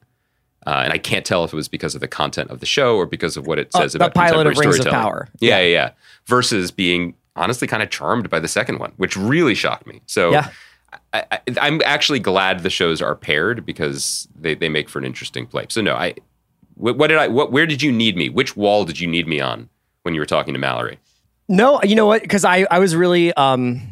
Uh, 0.66 0.82
and 0.84 0.92
I 0.92 0.98
can't 0.98 1.24
tell 1.24 1.42
if 1.44 1.52
it 1.52 1.56
was 1.56 1.66
because 1.66 1.94
of 1.96 2.00
the 2.00 2.06
content 2.08 2.50
of 2.50 2.60
the 2.60 2.66
show 2.66 2.96
or 2.96 3.04
because 3.06 3.36
of 3.36 3.46
what 3.48 3.58
it 3.58 3.70
Uh, 3.74 3.80
says 3.80 3.92
the 3.94 3.98
about 3.98 4.14
the 4.14 4.20
pilot 4.20 4.46
of 4.46 4.56
Rings 4.58 4.78
of. 4.78 4.86
Power. 4.86 5.28
Yeah, 5.40 5.58
yeah, 5.60 5.66
yeah. 5.68 5.90
Versus 6.26 6.70
being 6.70 7.14
honestly 7.34 7.66
kind 7.66 7.82
of 7.82 7.90
charmed 7.90 8.30
by 8.30 8.38
the 8.38 8.46
second 8.46 8.78
one, 8.78 8.92
which 8.98 9.16
really 9.16 9.54
shocked 9.54 9.86
me. 9.88 10.02
So 10.06 10.30
Yeah. 10.30 10.50
I, 11.14 11.24
I, 11.32 11.38
I'm 11.60 11.80
actually 11.84 12.20
glad 12.20 12.60
the 12.60 12.70
shows 12.70 13.00
are 13.02 13.14
paired 13.16 13.64
because 13.66 14.28
they, 14.38 14.54
they 14.54 14.68
make 14.68 14.88
for 14.88 14.98
an 15.00 15.04
interesting 15.04 15.46
play. 15.46 15.66
So 15.68 15.80
no, 15.80 15.94
I, 15.96 16.14
what, 16.74 16.96
what 16.96 17.08
did 17.08 17.18
I, 17.18 17.28
what, 17.28 17.52
where 17.52 17.66
did 17.66 17.82
you 17.82 17.92
need 17.92 18.16
me? 18.16 18.28
Which 18.28 18.56
wall 18.56 18.84
did 18.84 19.00
you 19.00 19.06
need 19.06 19.26
me 19.26 19.40
on 19.40 19.68
when 20.02 20.14
you 20.14 20.20
were 20.20 20.26
talking 20.26 20.54
to 20.54 20.60
Mallory? 20.60 20.98
No, 21.48 21.82
you 21.82 21.94
know 21.94 22.06
what? 22.06 22.22
Because 22.22 22.44
I, 22.44 22.66
I 22.70 22.78
was 22.78 22.96
really 22.96 23.32
um 23.34 23.82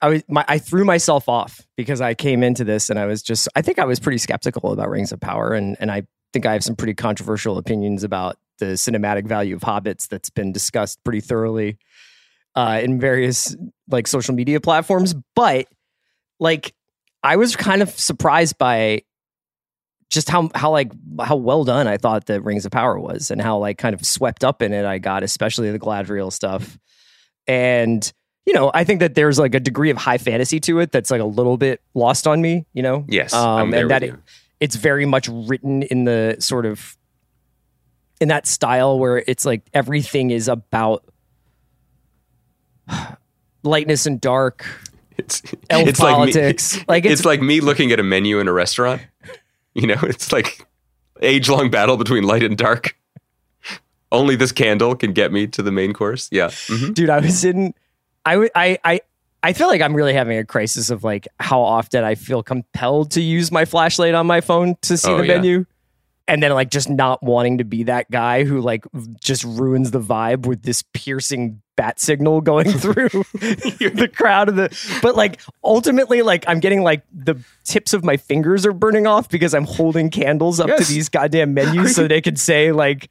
I 0.00 0.08
was 0.08 0.22
my 0.28 0.44
I 0.48 0.58
threw 0.58 0.84
myself 0.84 1.28
off 1.28 1.66
because 1.76 2.00
I 2.00 2.14
came 2.14 2.42
into 2.42 2.64
this 2.64 2.90
and 2.90 2.98
I 2.98 3.06
was 3.06 3.22
just 3.22 3.48
I 3.56 3.62
think 3.62 3.78
I 3.78 3.84
was 3.84 3.98
pretty 3.98 4.18
skeptical 4.18 4.72
about 4.72 4.90
Rings 4.90 5.12
of 5.12 5.20
Power 5.20 5.52
and 5.52 5.76
and 5.80 5.90
I 5.90 6.02
think 6.32 6.46
I 6.46 6.52
have 6.52 6.64
some 6.64 6.76
pretty 6.76 6.94
controversial 6.94 7.58
opinions 7.58 8.04
about 8.04 8.36
the 8.58 8.66
cinematic 8.66 9.26
value 9.26 9.56
of 9.56 9.62
Hobbits 9.62 10.08
that's 10.08 10.30
been 10.30 10.52
discussed 10.52 11.02
pretty 11.04 11.20
thoroughly 11.20 11.78
uh 12.54 12.80
in 12.82 13.00
various 13.00 13.56
like 13.88 14.06
social 14.06 14.34
media 14.34 14.60
platforms. 14.60 15.14
But 15.34 15.66
like 16.38 16.74
I 17.22 17.36
was 17.36 17.56
kind 17.56 17.82
of 17.82 17.90
surprised 17.90 18.58
by 18.58 19.02
just 20.12 20.28
how 20.28 20.50
how 20.54 20.70
like 20.70 20.92
how 21.20 21.36
well 21.36 21.64
done 21.64 21.86
I 21.88 21.96
thought 21.96 22.26
the 22.26 22.40
Rings 22.40 22.66
of 22.66 22.72
Power 22.72 22.98
was, 23.00 23.30
and 23.30 23.40
how 23.40 23.58
like 23.58 23.78
kind 23.78 23.94
of 23.94 24.04
swept 24.06 24.44
up 24.44 24.62
in 24.62 24.72
it 24.72 24.84
I 24.84 24.98
got, 24.98 25.22
especially 25.22 25.70
the 25.72 25.78
Galadriel 25.78 26.32
stuff. 26.32 26.78
And 27.46 28.12
you 28.46 28.52
know, 28.52 28.70
I 28.74 28.84
think 28.84 29.00
that 29.00 29.14
there's 29.14 29.38
like 29.38 29.54
a 29.54 29.60
degree 29.60 29.90
of 29.90 29.96
high 29.96 30.18
fantasy 30.18 30.60
to 30.60 30.80
it 30.80 30.92
that's 30.92 31.10
like 31.10 31.20
a 31.20 31.24
little 31.26 31.56
bit 31.56 31.80
lost 31.94 32.26
on 32.26 32.40
me. 32.42 32.66
You 32.74 32.82
know, 32.82 33.04
Yes, 33.08 33.32
um, 33.32 33.70
there 33.70 33.82
and 33.82 33.90
that 33.90 34.02
it, 34.02 34.14
it's 34.60 34.76
very 34.76 35.06
much 35.06 35.28
written 35.28 35.82
in 35.84 36.04
the 36.04 36.36
sort 36.40 36.66
of 36.66 36.96
in 38.20 38.28
that 38.28 38.46
style 38.46 38.98
where 38.98 39.22
it's 39.26 39.44
like 39.46 39.62
everything 39.72 40.30
is 40.30 40.46
about 40.48 41.04
lightness 43.62 44.06
and 44.06 44.20
dark. 44.20 44.64
It's 45.18 45.42
Elf 45.70 45.88
it's 45.88 46.00
like 46.00 46.14
politics. 46.14 46.76
me, 46.76 46.84
Like, 46.88 47.04
it's, 47.04 47.20
it's- 47.20 47.24
like 47.24 47.40
me 47.40 47.60
looking 47.60 47.92
at 47.92 48.00
a 48.00 48.02
menu 48.02 48.40
in 48.40 48.48
a 48.48 48.52
restaurant. 48.52 49.02
You 49.80 49.86
know, 49.86 49.98
it's 50.02 50.32
like 50.32 50.66
age 51.22 51.48
long 51.48 51.70
battle 51.70 51.96
between 51.96 52.24
light 52.24 52.42
and 52.42 52.56
dark. 52.58 52.94
Only 54.10 54.36
this 54.36 54.52
candle 54.52 54.94
can 54.94 55.12
get 55.14 55.32
me 55.32 55.46
to 55.46 55.62
the 55.62 55.72
main 55.72 55.94
course. 55.94 56.28
Yeah. 56.30 56.48
Mhm. 56.48 56.92
dude 56.94 57.08
i 57.08 57.18
was 57.20 57.44
in 57.44 57.72
I, 58.26 58.32
w- 58.34 58.50
I 58.54 58.78
i 58.84 59.00
i 59.42 59.52
feel 59.54 59.68
like 59.68 59.80
i'm 59.80 59.94
really 59.94 60.12
having 60.12 60.36
a 60.38 60.44
crisis 60.44 60.90
of 60.90 61.02
like 61.02 61.26
how 61.40 61.60
often 61.62 62.04
i 62.04 62.14
feel 62.14 62.42
compelled 62.42 63.10
to 63.12 63.22
use 63.22 63.50
my 63.50 63.64
flashlight 63.64 64.14
on 64.14 64.26
my 64.26 64.40
phone 64.42 64.76
to 64.82 64.96
see 64.98 65.10
Oh, 65.10 65.16
the 65.18 65.26
yeah. 65.26 65.34
menu 65.36 65.64
and 66.28 66.42
then 66.42 66.52
like 66.52 66.70
just 66.70 66.88
not 66.88 67.22
wanting 67.22 67.58
to 67.58 67.64
be 67.64 67.82
that 67.84 68.10
guy 68.10 68.44
who 68.44 68.60
like 68.60 68.84
just 69.20 69.44
ruins 69.44 69.90
the 69.90 70.00
vibe 70.00 70.46
with 70.46 70.62
this 70.62 70.82
piercing 70.94 71.60
bat 71.76 71.98
signal 71.98 72.40
going 72.40 72.70
through 72.70 73.08
the 73.34 74.10
crowd 74.14 74.48
of 74.48 74.56
the 74.56 74.98
but 75.02 75.16
like 75.16 75.40
ultimately 75.64 76.22
like 76.22 76.44
i'm 76.46 76.60
getting 76.60 76.82
like 76.82 77.02
the 77.12 77.34
tips 77.64 77.92
of 77.94 78.04
my 78.04 78.16
fingers 78.16 78.66
are 78.66 78.72
burning 78.72 79.06
off 79.06 79.28
because 79.30 79.54
i'm 79.54 79.64
holding 79.64 80.10
candles 80.10 80.60
up 80.60 80.68
Yes. 80.68 80.86
to 80.86 80.92
these 80.94 81.08
goddamn 81.08 81.54
menus 81.54 81.94
so 81.96 82.06
they 82.06 82.20
could 82.20 82.38
say 82.38 82.72
like 82.72 83.08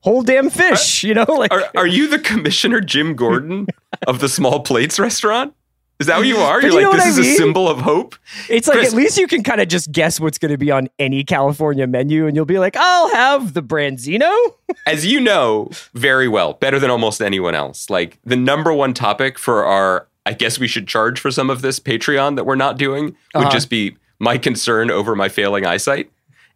whole 0.00 0.22
damn 0.22 0.50
fish 0.50 1.04
you 1.04 1.14
know 1.14 1.26
like 1.28 1.52
Are, 1.52 1.64
are 1.76 1.86
you 1.86 2.08
the 2.08 2.18
commissioner 2.18 2.80
Jim 2.80 3.14
Gordon 3.14 3.66
of 4.06 4.18
the 4.20 4.28
small 4.28 4.60
plates 4.60 4.98
restaurant? 4.98 5.54
Is 6.02 6.08
that 6.08 6.18
what 6.18 6.26
you 6.26 6.36
are? 6.38 6.60
But 6.60 6.72
You're 6.72 6.80
you 6.80 6.88
like, 6.90 6.96
this 6.98 7.06
I 7.06 7.08
is 7.10 7.18
a 7.18 7.34
symbol 7.36 7.68
of 7.68 7.78
hope? 7.78 8.16
It's 8.48 8.66
like 8.66 8.78
Chris- 8.78 8.90
at 8.92 8.96
least 8.96 9.16
you 9.16 9.26
can 9.28 9.42
kind 9.42 9.60
of 9.60 9.68
just 9.68 9.92
guess 9.92 10.18
what's 10.18 10.36
going 10.36 10.50
to 10.50 10.58
be 10.58 10.70
on 10.70 10.88
any 10.98 11.22
California 11.24 11.86
menu, 11.86 12.26
and 12.26 12.34
you'll 12.34 12.44
be 12.44 12.58
like, 12.58 12.76
"I'll 12.76 13.10
have 13.14 13.54
the 13.54 13.62
branzino." 13.62 14.30
As 14.86 15.06
you 15.06 15.20
know 15.20 15.70
very 15.94 16.26
well, 16.28 16.54
better 16.54 16.78
than 16.80 16.90
almost 16.90 17.22
anyone 17.22 17.54
else, 17.54 17.88
like 17.88 18.18
the 18.24 18.36
number 18.36 18.72
one 18.72 18.94
topic 18.94 19.38
for 19.38 19.64
our, 19.64 20.08
I 20.26 20.32
guess 20.32 20.58
we 20.58 20.66
should 20.66 20.88
charge 20.88 21.20
for 21.20 21.30
some 21.30 21.50
of 21.50 21.62
this 21.62 21.78
Patreon 21.78 22.34
that 22.36 22.44
we're 22.44 22.56
not 22.56 22.78
doing, 22.78 23.04
would 23.34 23.42
Uh-huh. 23.44 23.50
just 23.50 23.70
be 23.70 23.96
my 24.18 24.38
concern 24.38 24.90
over 24.90 25.14
my 25.14 25.28
failing 25.28 25.64
eyesight. 25.64 26.10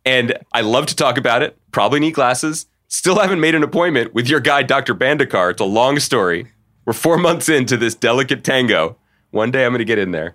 And 0.05 0.37
I 0.53 0.61
love 0.63 0.87
to 0.87 0.97
talk 0.97 1.19
about 1.19 1.43
it, 1.43 1.57
probably 1.73 2.01
need 2.01 2.15
glasses. 2.15 2.67
Still 2.89 3.19
haven't 3.19 3.41
made 3.41 3.55
an 3.57 3.63
appointment 3.65 4.15
with 4.15 4.29
your 4.29 4.39
guy, 4.41 4.63
Dr. 4.63 4.95
Bandikar. 4.95 5.51
It's 5.51 5.61
a 5.61 5.65
long 5.65 5.99
story. 5.99 6.47
We're 6.85 6.93
four 6.93 7.19
months 7.19 7.49
into 7.49 7.77
this 7.77 7.97
delicate 7.97 8.45
tango. 8.45 8.97
One 9.37 9.51
day 9.51 9.65
I'm 9.65 9.71
going 9.71 9.79
to 9.79 9.85
get 9.85 9.99
in 9.99 10.11
there. 10.11 10.35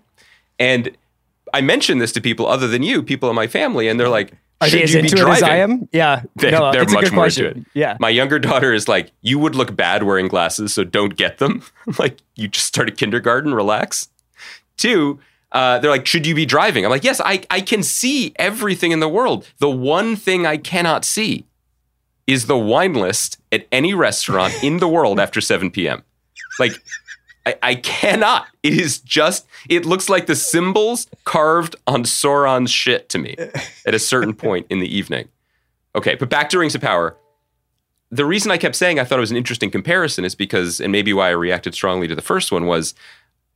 And 0.60 0.96
I 1.53 1.60
mentioned 1.62 2.00
this 2.00 2.12
to 2.13 2.22
people 2.22 2.48
other 2.48 2.67
than 2.67 2.84
you, 2.84 3.03
people 3.03 3.29
in 3.29 3.36
my 3.36 3.48
family, 3.48 3.88
and 3.89 4.00
they're 4.00 4.08
like, 4.10 4.34
Are 4.62 4.70
they 4.70 4.84
as 4.84 4.96
into 4.96 5.17
it 5.17 5.27
as 5.27 5.43
I 5.43 5.58
am? 5.58 5.89
Yeah, 5.91 6.22
They, 6.36 6.51
no, 6.51 6.72
they're 6.72 6.84
it's 6.84 6.93
a 6.93 6.96
much 6.96 7.03
good 7.05 7.13
more 7.13 7.24
question. 7.25 7.46
into 7.48 7.60
it. 7.62 7.65
Yeah, 7.74 7.98
My 8.00 8.10
younger 8.10 8.39
daughter 8.39 8.72
is 8.74 8.88
like, 8.88 9.12
you 9.22 9.38
would 9.39 9.55
look 9.55 9.75
bad 9.75 10.03
wearing 10.03 10.27
glasses, 10.29 10.74
so 10.74 10.84
don't 10.86 11.15
get 11.17 11.39
them. 11.39 11.63
Like, 12.00 12.20
you 12.36 12.48
just 12.48 12.67
started 12.67 12.96
kindergarten, 12.98 13.53
relax. 13.53 14.08
Two, 14.77 15.20
uh, 15.51 15.79
they're 15.79 15.91
like, 15.91 16.05
should 16.05 16.25
you 16.25 16.34
be 16.36 16.46
driving? 16.46 16.86
I'm 16.86 16.91
like, 16.91 17.03
yes, 17.03 17.20
I, 17.20 17.43
I 17.50 17.60
can 17.62 17.84
see 17.84 18.34
everything 18.38 18.91
in 18.91 19.00
the 19.01 19.10
world. 19.10 19.48
The 19.58 19.70
one 19.70 20.15
thing 20.15 20.46
I 20.46 20.55
cannot 20.58 21.03
see 21.03 21.46
is 22.27 22.46
the 22.46 22.58
wine 22.58 22.93
list 22.93 23.39
at 23.51 23.67
any 23.72 23.93
restaurant 23.93 24.53
in 24.63 24.77
the 24.77 24.88
world 24.88 25.20
after 25.20 25.41
7 25.41 25.70
p.m. 25.72 26.03
Like, 26.60 26.72
I, 27.46 27.56
I 27.62 27.76
cannot. 27.76 28.48
It 28.64 28.74
is 28.74 29.00
just, 29.00 29.48
it 29.70 29.88
looks 29.88 30.08
like 30.08 30.28
the 30.28 30.36
symbols 30.36 31.08
carved 31.24 31.76
on 31.88 32.04
Sauron's 32.04 32.70
shit 32.70 33.10
to 33.10 33.18
me 33.18 33.36
at 33.88 33.96
a 33.96 33.98
certain 33.98 34.34
point 34.36 34.68
in 34.70 34.80
the 34.80 34.96
evening. 34.96 35.30
Okay, 35.96 36.14
but 36.14 36.30
back 36.30 36.52
to 36.52 36.60
Rings 36.60 36.76
of 36.76 36.82
Power. 36.82 37.18
The 38.12 38.24
reason 38.24 38.52
I 38.52 38.60
kept 38.60 38.76
saying 38.76 39.00
I 39.00 39.04
thought 39.04 39.18
it 39.18 39.22
was 39.22 39.32
an 39.32 39.38
interesting 39.38 39.72
comparison 39.72 40.26
is 40.26 40.36
because, 40.36 40.80
and 40.80 40.92
maybe 40.92 41.12
why 41.12 41.30
I 41.30 41.32
reacted 41.32 41.74
strongly 41.74 42.08
to 42.08 42.14
the 42.14 42.22
first 42.22 42.52
one 42.52 42.68
was 42.68 42.94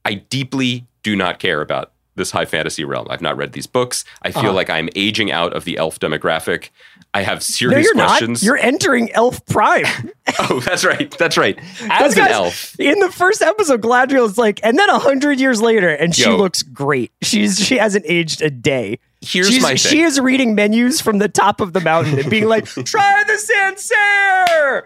I 0.06 0.16
deeply 0.16 0.88
do 1.04 1.16
not 1.16 1.38
care 1.38 1.62
about 1.62 1.92
this 2.16 2.32
high 2.32 2.46
fantasy 2.46 2.84
realm. 2.84 3.08
I've 3.10 3.22
not 3.22 3.38
read 3.38 3.54
these 3.54 3.68
books. 3.68 4.04
I 4.22 4.32
feel 4.32 4.42
uh-huh. 4.42 4.54
like 4.54 4.70
I'm 4.70 4.90
aging 4.96 5.32
out 5.32 5.54
of 5.54 5.66
the 5.66 5.78
elf 5.78 6.00
demographic. 6.00 6.70
I 7.14 7.22
have 7.22 7.38
no, 7.38 7.40
serious 7.40 7.86
you're 7.86 7.94
questions. 7.94 8.42
not. 8.42 8.46
You're 8.46 8.58
entering 8.58 9.10
Elf 9.14 9.46
Prime. 9.46 9.86
oh, 10.40 10.60
that's 10.60 10.84
right. 10.84 11.10
That's 11.18 11.38
right. 11.38 11.58
As 11.90 12.18
an 12.18 12.26
guys- 12.26 12.32
elf. 12.32 12.80
In 12.80 13.00
the 13.00 13.10
first 13.10 13.42
episode, 13.42 13.82
Galadriel's 13.82 14.38
like, 14.38 14.60
and 14.64 14.78
then 14.78 14.90
a 14.90 15.00
hundred 15.00 15.40
years 15.40 15.62
later, 15.62 15.90
and 15.90 16.14
she 16.14 16.24
Yo. 16.24 16.36
looks 16.36 16.62
great. 16.62 17.12
She's 17.22 17.58
she 17.58 17.78
hasn't 17.78 18.06
aged 18.06 18.42
a 18.42 18.50
day. 18.50 19.00
Here's 19.22 19.48
She's, 19.48 19.62
my 19.62 19.70
thing. 19.70 19.78
She 19.78 20.02
is 20.02 20.20
reading 20.20 20.56
menus 20.56 21.02
from 21.02 21.20
the 21.20 21.30
top 21.30 21.62
of 21.62 21.74
the 21.74 21.80
mountain 21.80 22.20
and 22.20 22.30
being 22.30 22.48
like, 22.48 22.66
"Try 22.86 23.24
the 23.26 23.38
Sancerre. 23.38 24.86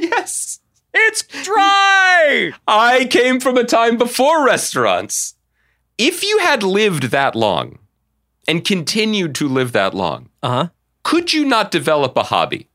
yes. 0.00 0.59
It's 0.92 1.22
dry." 1.44 2.52
I 2.66 3.06
came 3.10 3.40
from 3.40 3.56
a 3.56 3.64
time 3.64 3.96
before 3.96 4.44
restaurants. 4.44 5.34
If 5.98 6.22
you 6.22 6.38
had 6.38 6.62
lived 6.62 7.04
that 7.10 7.34
long 7.34 7.78
and 8.48 8.64
continued 8.64 9.34
to 9.36 9.48
live 9.48 9.72
that 9.72 9.94
long, 9.94 10.28
Uh 10.42 10.48
huh. 10.48 10.68
could 11.02 11.32
you 11.32 11.44
not 11.44 11.70
develop 11.70 12.16
a 12.16 12.24
hobby? 12.24 12.68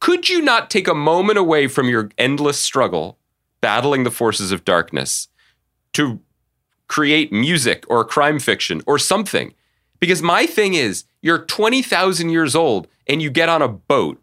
Could 0.00 0.28
you 0.28 0.40
not 0.40 0.70
take 0.70 0.88
a 0.88 0.94
moment 0.94 1.38
away 1.38 1.66
from 1.66 1.88
your 1.88 2.10
endless 2.16 2.58
struggle 2.58 3.18
battling 3.60 4.04
the 4.04 4.10
forces 4.10 4.52
of 4.52 4.64
darkness 4.64 5.28
to 5.94 6.20
create 6.86 7.32
music 7.32 7.84
or 7.88 8.04
crime 8.04 8.38
fiction 8.38 8.80
or 8.86 8.98
something? 8.98 9.52
Because 10.00 10.22
my 10.22 10.46
thing 10.46 10.74
is, 10.74 11.04
you're 11.20 11.44
20,000 11.44 12.30
years 12.30 12.54
old 12.54 12.86
and 13.08 13.20
you 13.20 13.28
get 13.30 13.48
on 13.48 13.60
a 13.60 13.68
boat. 13.68 14.22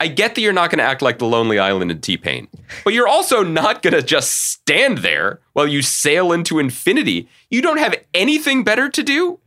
I 0.00 0.08
get 0.08 0.34
that 0.34 0.40
you're 0.40 0.52
not 0.52 0.70
going 0.70 0.78
to 0.78 0.84
act 0.84 1.02
like 1.02 1.18
the 1.18 1.26
Lonely 1.26 1.58
Island 1.58 1.90
in 1.90 2.00
T 2.00 2.16
Pain, 2.16 2.48
but 2.84 2.94
you're 2.94 3.08
also 3.08 3.42
not 3.42 3.82
going 3.82 3.94
to 3.94 4.02
just 4.02 4.32
stand 4.50 4.98
there 4.98 5.40
while 5.52 5.66
you 5.66 5.82
sail 5.82 6.32
into 6.32 6.58
infinity. 6.58 7.28
You 7.50 7.62
don't 7.62 7.78
have 7.78 7.94
anything 8.12 8.64
better 8.64 8.88
to 8.88 9.02
do. 9.02 9.38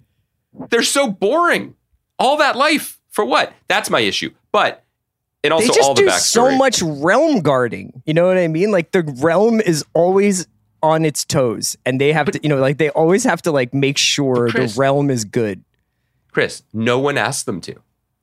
They're 0.69 0.83
so 0.83 1.09
boring. 1.09 1.75
All 2.17 2.37
that 2.37 2.55
life 2.55 2.99
for 3.09 3.25
what? 3.25 3.53
That's 3.67 3.89
my 3.89 3.99
issue. 3.99 4.31
But 4.51 4.83
and 5.43 5.53
also 5.53 5.67
they 5.67 5.73
just 5.73 5.87
all 5.87 5.93
the 5.93 6.01
do 6.01 6.07
backstory. 6.07 6.19
so 6.19 6.57
much 6.57 6.81
realm 6.81 7.41
guarding. 7.41 8.01
You 8.05 8.13
know 8.13 8.25
what 8.27 8.37
I 8.37 8.47
mean? 8.47 8.71
Like 8.71 8.91
the 8.91 9.03
realm 9.03 9.59
is 9.59 9.85
always 9.93 10.47
on 10.81 11.05
its 11.05 11.25
toes, 11.25 11.75
and 11.85 11.99
they 11.99 12.13
have 12.13 12.31
to, 12.31 12.39
you 12.41 12.49
know, 12.49 12.57
like 12.57 12.77
they 12.77 12.89
always 12.91 13.23
have 13.23 13.41
to 13.43 13.51
like 13.51 13.73
make 13.73 13.97
sure 13.97 14.49
Chris- 14.49 14.75
the 14.75 14.79
realm 14.79 15.09
is 15.09 15.25
good. 15.25 15.63
Chris, 16.31 16.63
no 16.73 16.99
one 16.99 17.17
asked 17.17 17.45
them 17.45 17.61
to. 17.61 17.75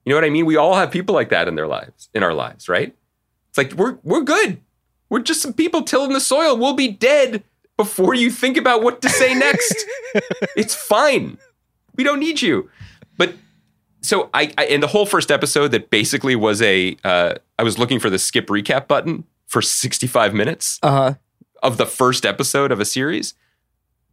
You 0.05 0.11
know 0.11 0.17
what 0.17 0.25
I 0.25 0.31
mean? 0.31 0.47
We 0.47 0.57
all 0.57 0.75
have 0.75 0.91
people 0.91 1.15
like 1.15 1.31
that 1.31 1.49
in 1.49 1.55
their 1.55 1.67
lives, 1.67 2.09
in 2.15 2.23
our 2.23 2.35
lives, 2.35 2.69
right? 2.69 2.95
It's 3.49 3.59
like 3.59 3.73
we're 3.73 3.99
we're 4.03 4.23
good. 4.23 4.61
We're 5.09 5.21
just 5.21 5.41
some 5.43 5.53
people 5.53 5.83
tilling 5.83 6.13
the 6.13 6.21
soil. 6.21 6.57
We'll 6.57 6.75
be 6.75 6.89
dead 6.89 7.43
before 7.77 8.15
you 8.15 8.31
think 8.31 8.57
about 8.57 8.83
what 8.83 9.01
to 9.03 9.09
say 9.09 9.35
next. 9.35 9.85
it's 10.57 10.75
fine. 10.75 11.39
We 11.97 12.05
don't 12.05 12.21
need 12.21 12.43
you. 12.43 12.69
But 13.17 13.35
so 14.01 14.29
I, 14.35 14.53
I 14.59 14.67
in 14.67 14.81
the 14.81 14.87
whole 14.89 15.07
first 15.07 15.31
episode 15.31 15.69
that 15.69 15.91
basically 15.91 16.37
was 16.37 16.61
a 16.61 16.97
uh, 17.05 17.35
I 17.59 17.63
was 17.63 17.79
looking 17.79 18.01
for 18.01 18.11
the 18.11 18.19
skip 18.19 18.49
recap 18.49 18.89
button 18.89 19.25
for 19.47 19.63
65 19.63 20.35
minutes 20.35 20.79
Uh 20.83 20.91
huh. 20.91 21.15
of 21.63 21.77
the 21.79 21.87
first 21.87 22.27
episode 22.27 22.73
of 22.73 22.81
a 22.81 22.85
series. 22.85 23.35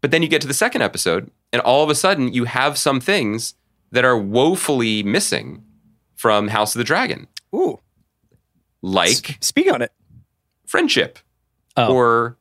But 0.01 0.11
then 0.11 0.21
you 0.21 0.27
get 0.27 0.41
to 0.41 0.47
the 0.47 0.53
second 0.53 0.81
episode, 0.83 1.29
and 1.51 1.61
all 1.61 1.83
of 1.83 1.89
a 1.89 1.95
sudden 1.95 2.31
you 2.33 2.45
have 2.45 2.77
some 2.77 2.99
things 2.99 3.55
that 3.91 4.05
are 4.05 4.17
woefully 4.17 5.03
missing 5.03 5.63
from 6.21 6.49
House 6.49 6.75
of 6.75 6.77
the 6.77 6.83
Dragon, 6.83 7.27
Ooh, 7.55 7.79
like 8.83 9.39
speak 9.41 9.71
on 9.73 9.81
it. 9.81 9.91
friendship 10.67 11.17
Oh. 11.75 11.91
or 11.95 12.37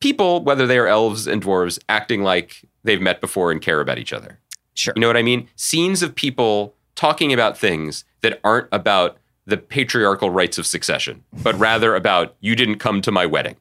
people, 0.00 0.42
whether 0.44 0.66
they 0.66 0.76
are 0.76 0.86
elves 0.86 1.26
and 1.26 1.42
dwarves, 1.42 1.78
acting 1.88 2.22
like 2.22 2.64
they've 2.82 3.00
met 3.00 3.22
before 3.22 3.50
and 3.50 3.62
care 3.62 3.80
about 3.80 3.96
each 3.98 4.12
other. 4.12 4.40
Sure. 4.74 4.92
You 4.94 5.00
know 5.00 5.06
what 5.06 5.16
I 5.16 5.22
mean? 5.22 5.48
Scenes 5.56 6.02
of 6.02 6.14
people 6.14 6.74
talking 6.96 7.32
about 7.32 7.56
things 7.56 8.04
that 8.20 8.40
aren't 8.44 8.68
about 8.72 9.16
the 9.46 9.56
patriarchal 9.56 10.28
rights 10.28 10.58
of 10.58 10.66
succession, 10.66 11.24
but 11.42 11.54
rather 11.58 11.94
about 11.94 12.34
you 12.40 12.54
didn't 12.54 12.76
come 12.78 13.00
to 13.00 13.10
my 13.12 13.24
wedding. 13.24 13.56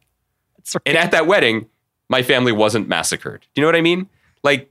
That's 0.58 0.76
right. 0.76 0.82
And 0.88 0.98
at 0.98 1.12
that 1.12 1.26
wedding, 1.28 1.68
my 2.10 2.22
family 2.22 2.52
wasn't 2.52 2.90
massacred. 2.90 3.42
Do 3.42 3.48
you 3.56 3.62
know 3.62 3.68
what 3.68 3.76
I 3.78 3.82
mean? 3.82 4.10
Like, 4.44 4.70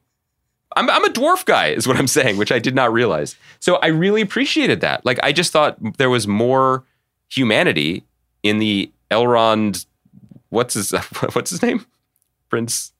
I'm, 0.76 0.88
I'm 0.90 1.04
a 1.04 1.08
dwarf 1.08 1.44
guy, 1.44 1.68
is 1.68 1.86
what 1.86 1.96
I'm 1.96 2.06
saying, 2.06 2.36
which 2.36 2.52
I 2.52 2.58
did 2.58 2.74
not 2.74 2.92
realize. 2.92 3.36
So 3.60 3.76
I 3.76 3.88
really 3.88 4.20
appreciated 4.22 4.80
that. 4.80 5.04
Like, 5.04 5.18
I 5.22 5.32
just 5.32 5.52
thought 5.52 5.76
there 5.98 6.10
was 6.10 6.26
more 6.28 6.84
humanity 7.28 8.04
in 8.42 8.58
the 8.58 8.90
Elrond. 9.10 9.86
What's 10.50 10.74
his 10.74 10.90
What's 11.32 11.50
his 11.50 11.62
name? 11.62 11.84
Prince. 12.48 12.92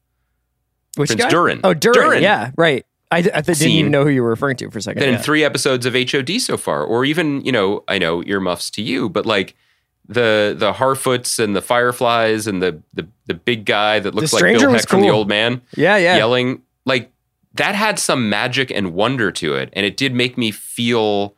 Which 0.96 1.08
Prince 1.10 1.22
guy? 1.22 1.30
Durin. 1.30 1.60
Oh, 1.64 1.74
Durin. 1.74 1.94
Durin. 2.08 2.22
Yeah, 2.22 2.50
right. 2.56 2.84
I, 3.10 3.18
I 3.18 3.20
didn't 3.22 3.56
Scene. 3.56 3.70
even 3.70 3.92
know 3.92 4.04
who 4.04 4.10
you 4.10 4.22
were 4.22 4.30
referring 4.30 4.56
to 4.56 4.70
for 4.70 4.78
a 4.78 4.82
second. 4.82 5.00
Then 5.00 5.10
Yeah. 5.10 5.16
in 5.18 5.22
three 5.22 5.44
episodes 5.44 5.84
of 5.84 5.94
HOD 5.94 6.40
so 6.40 6.56
far, 6.56 6.82
or 6.82 7.04
even 7.04 7.44
you 7.44 7.52
know, 7.52 7.84
I 7.88 7.98
know 7.98 8.22
earmuffs 8.24 8.70
to 8.70 8.82
you, 8.82 9.10
but 9.10 9.26
like 9.26 9.54
the 10.08 10.54
the 10.58 10.72
Harfoots 10.72 11.38
and 11.38 11.54
the 11.54 11.60
Fireflies 11.60 12.46
and 12.46 12.62
the 12.62 12.80
the 12.94 13.06
the 13.26 13.34
big 13.34 13.66
guy 13.66 14.00
that 14.00 14.14
looks 14.14 14.32
like 14.32 14.42
Bill 14.42 14.70
Heck 14.70 14.88
from 14.88 15.02
the. 15.02 15.10
Old 15.10 15.28
Man. 15.28 15.60
yeah, 15.76 15.96
yeah. 15.98 16.16
yelling 16.16 16.62
like 16.86 17.10
that 17.54 17.74
had 17.74 17.98
some 17.98 18.28
magic 18.28 18.70
and 18.70 18.94
wonder 18.94 19.30
to 19.30 19.54
it 19.54 19.70
and 19.72 19.84
it 19.84 19.96
did 19.96 20.14
make 20.14 20.38
me 20.38 20.50
feel 20.50 21.34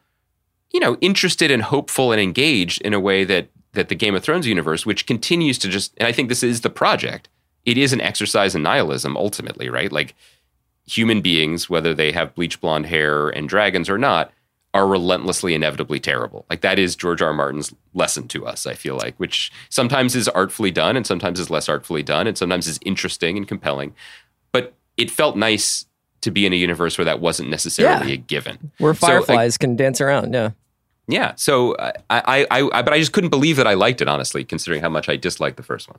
you 0.73 0.81
know 0.81 0.97
interested 1.01 1.51
and 1.51 1.63
hopeful 1.63 2.13
and 2.13 2.21
engaged 2.21 2.81
in 2.83 2.95
a 2.95 3.01
way 3.01 3.25
that 3.25 3.49
that 3.73 3.89
the 3.89 3.95
game 3.95 4.15
of 4.15 4.23
thrones 4.23 4.47
universe 4.47 4.87
which 4.87 5.07
continues 5.07 5.59
to 5.59 5.69
just 5.69 5.93
and 5.97 6.07
i 6.07 6.13
think 6.13 6.29
this 6.29 6.43
is 6.43 6.61
the 6.61 6.71
project 6.71 7.29
it 7.65 7.79
is 7.79 7.93
an 7.93 8.01
exercise 8.01 8.55
in 8.55 8.63
nihilism 8.63 9.17
ultimately 9.17 9.69
right 9.69 9.93
like 9.93 10.15
human 10.87 11.21
beings 11.21 11.71
whether 11.71 11.95
they 11.95 12.13
have 12.13 12.35
bleach 12.35 12.61
blonde 12.61 12.87
hair 12.87 13.29
and 13.31 13.49
dragons 13.49 13.89
or 13.89 13.99
not 13.99 14.33
are 14.75 14.89
relentlessly 14.89 15.55
inevitably 15.55 16.01
terrible 16.01 16.45
like 16.51 16.61
that 16.61 16.79
is 16.79 16.97
george 16.97 17.23
r. 17.23 17.29
R. 17.29 17.35
martin's 17.35 17.73
lesson 17.95 18.29
to 18.29 18.47
us 18.47 18.67
i 18.67 18.75
feel 18.75 18.97
like 18.97 19.15
which 19.17 19.51
sometimes 19.71 20.15
is 20.15 20.29
artfully 20.29 20.71
done 20.71 20.97
and 20.97 21.07
sometimes 21.07 21.41
is 21.41 21.49
less 21.51 21.69
artfully 21.69 22.03
done 22.03 22.27
and 22.27 22.37
sometimes 22.37 22.67
is 22.67 22.79
interesting 22.85 23.37
and 23.37 23.49
compelling 23.49 23.95
but 24.53 24.75
it 24.97 25.11
felt 25.11 25.37
nice 25.37 25.87
to 26.25 26.31
be 26.31 26.45
in 26.45 26.53
a 26.53 26.57
universe 26.57 26.99
where 26.99 27.05
that 27.07 27.21
wasn't 27.21 27.49
necessarily 27.49 28.09
Yeah. 28.09 28.15
a 28.15 28.17
given. 28.19 28.73
Where 28.79 28.93
So, 28.95 29.07
I- 29.07 29.11
fireflies 29.11 29.57
can 29.57 29.77
dance 29.77 30.01
around. 30.01 30.35
Yeah. 30.35 30.51
yeah. 31.07 31.33
So 31.37 31.77
I, 31.79 31.93
I, 32.11 32.47
I, 32.51 32.69
I, 32.73 32.83
but 32.83 32.93
I 32.93 32.99
just 32.99 33.13
couldn't 33.13 33.31
believe 33.31 33.57
that 33.57 33.67
I 33.67 33.75
liked 33.75 34.01
it, 34.03 34.09
honestly, 34.09 34.45
considering 34.45 34.81
how 34.83 34.89
much 34.89 35.09
I 35.09 35.17
disliked 35.17 35.57
the 35.57 35.63
first 35.63 35.89
one. 35.89 35.99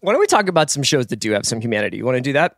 Why 0.00 0.12
don't 0.12 0.20
we 0.20 0.26
talk 0.26 0.48
about 0.48 0.70
some 0.70 0.82
shows 0.82 1.08
that 1.08 1.16
do 1.20 1.32
have 1.32 1.44
some 1.44 1.60
humanity? 1.60 1.98
You 1.98 2.04
want 2.06 2.16
to 2.16 2.22
do 2.22 2.32
that? 2.32 2.56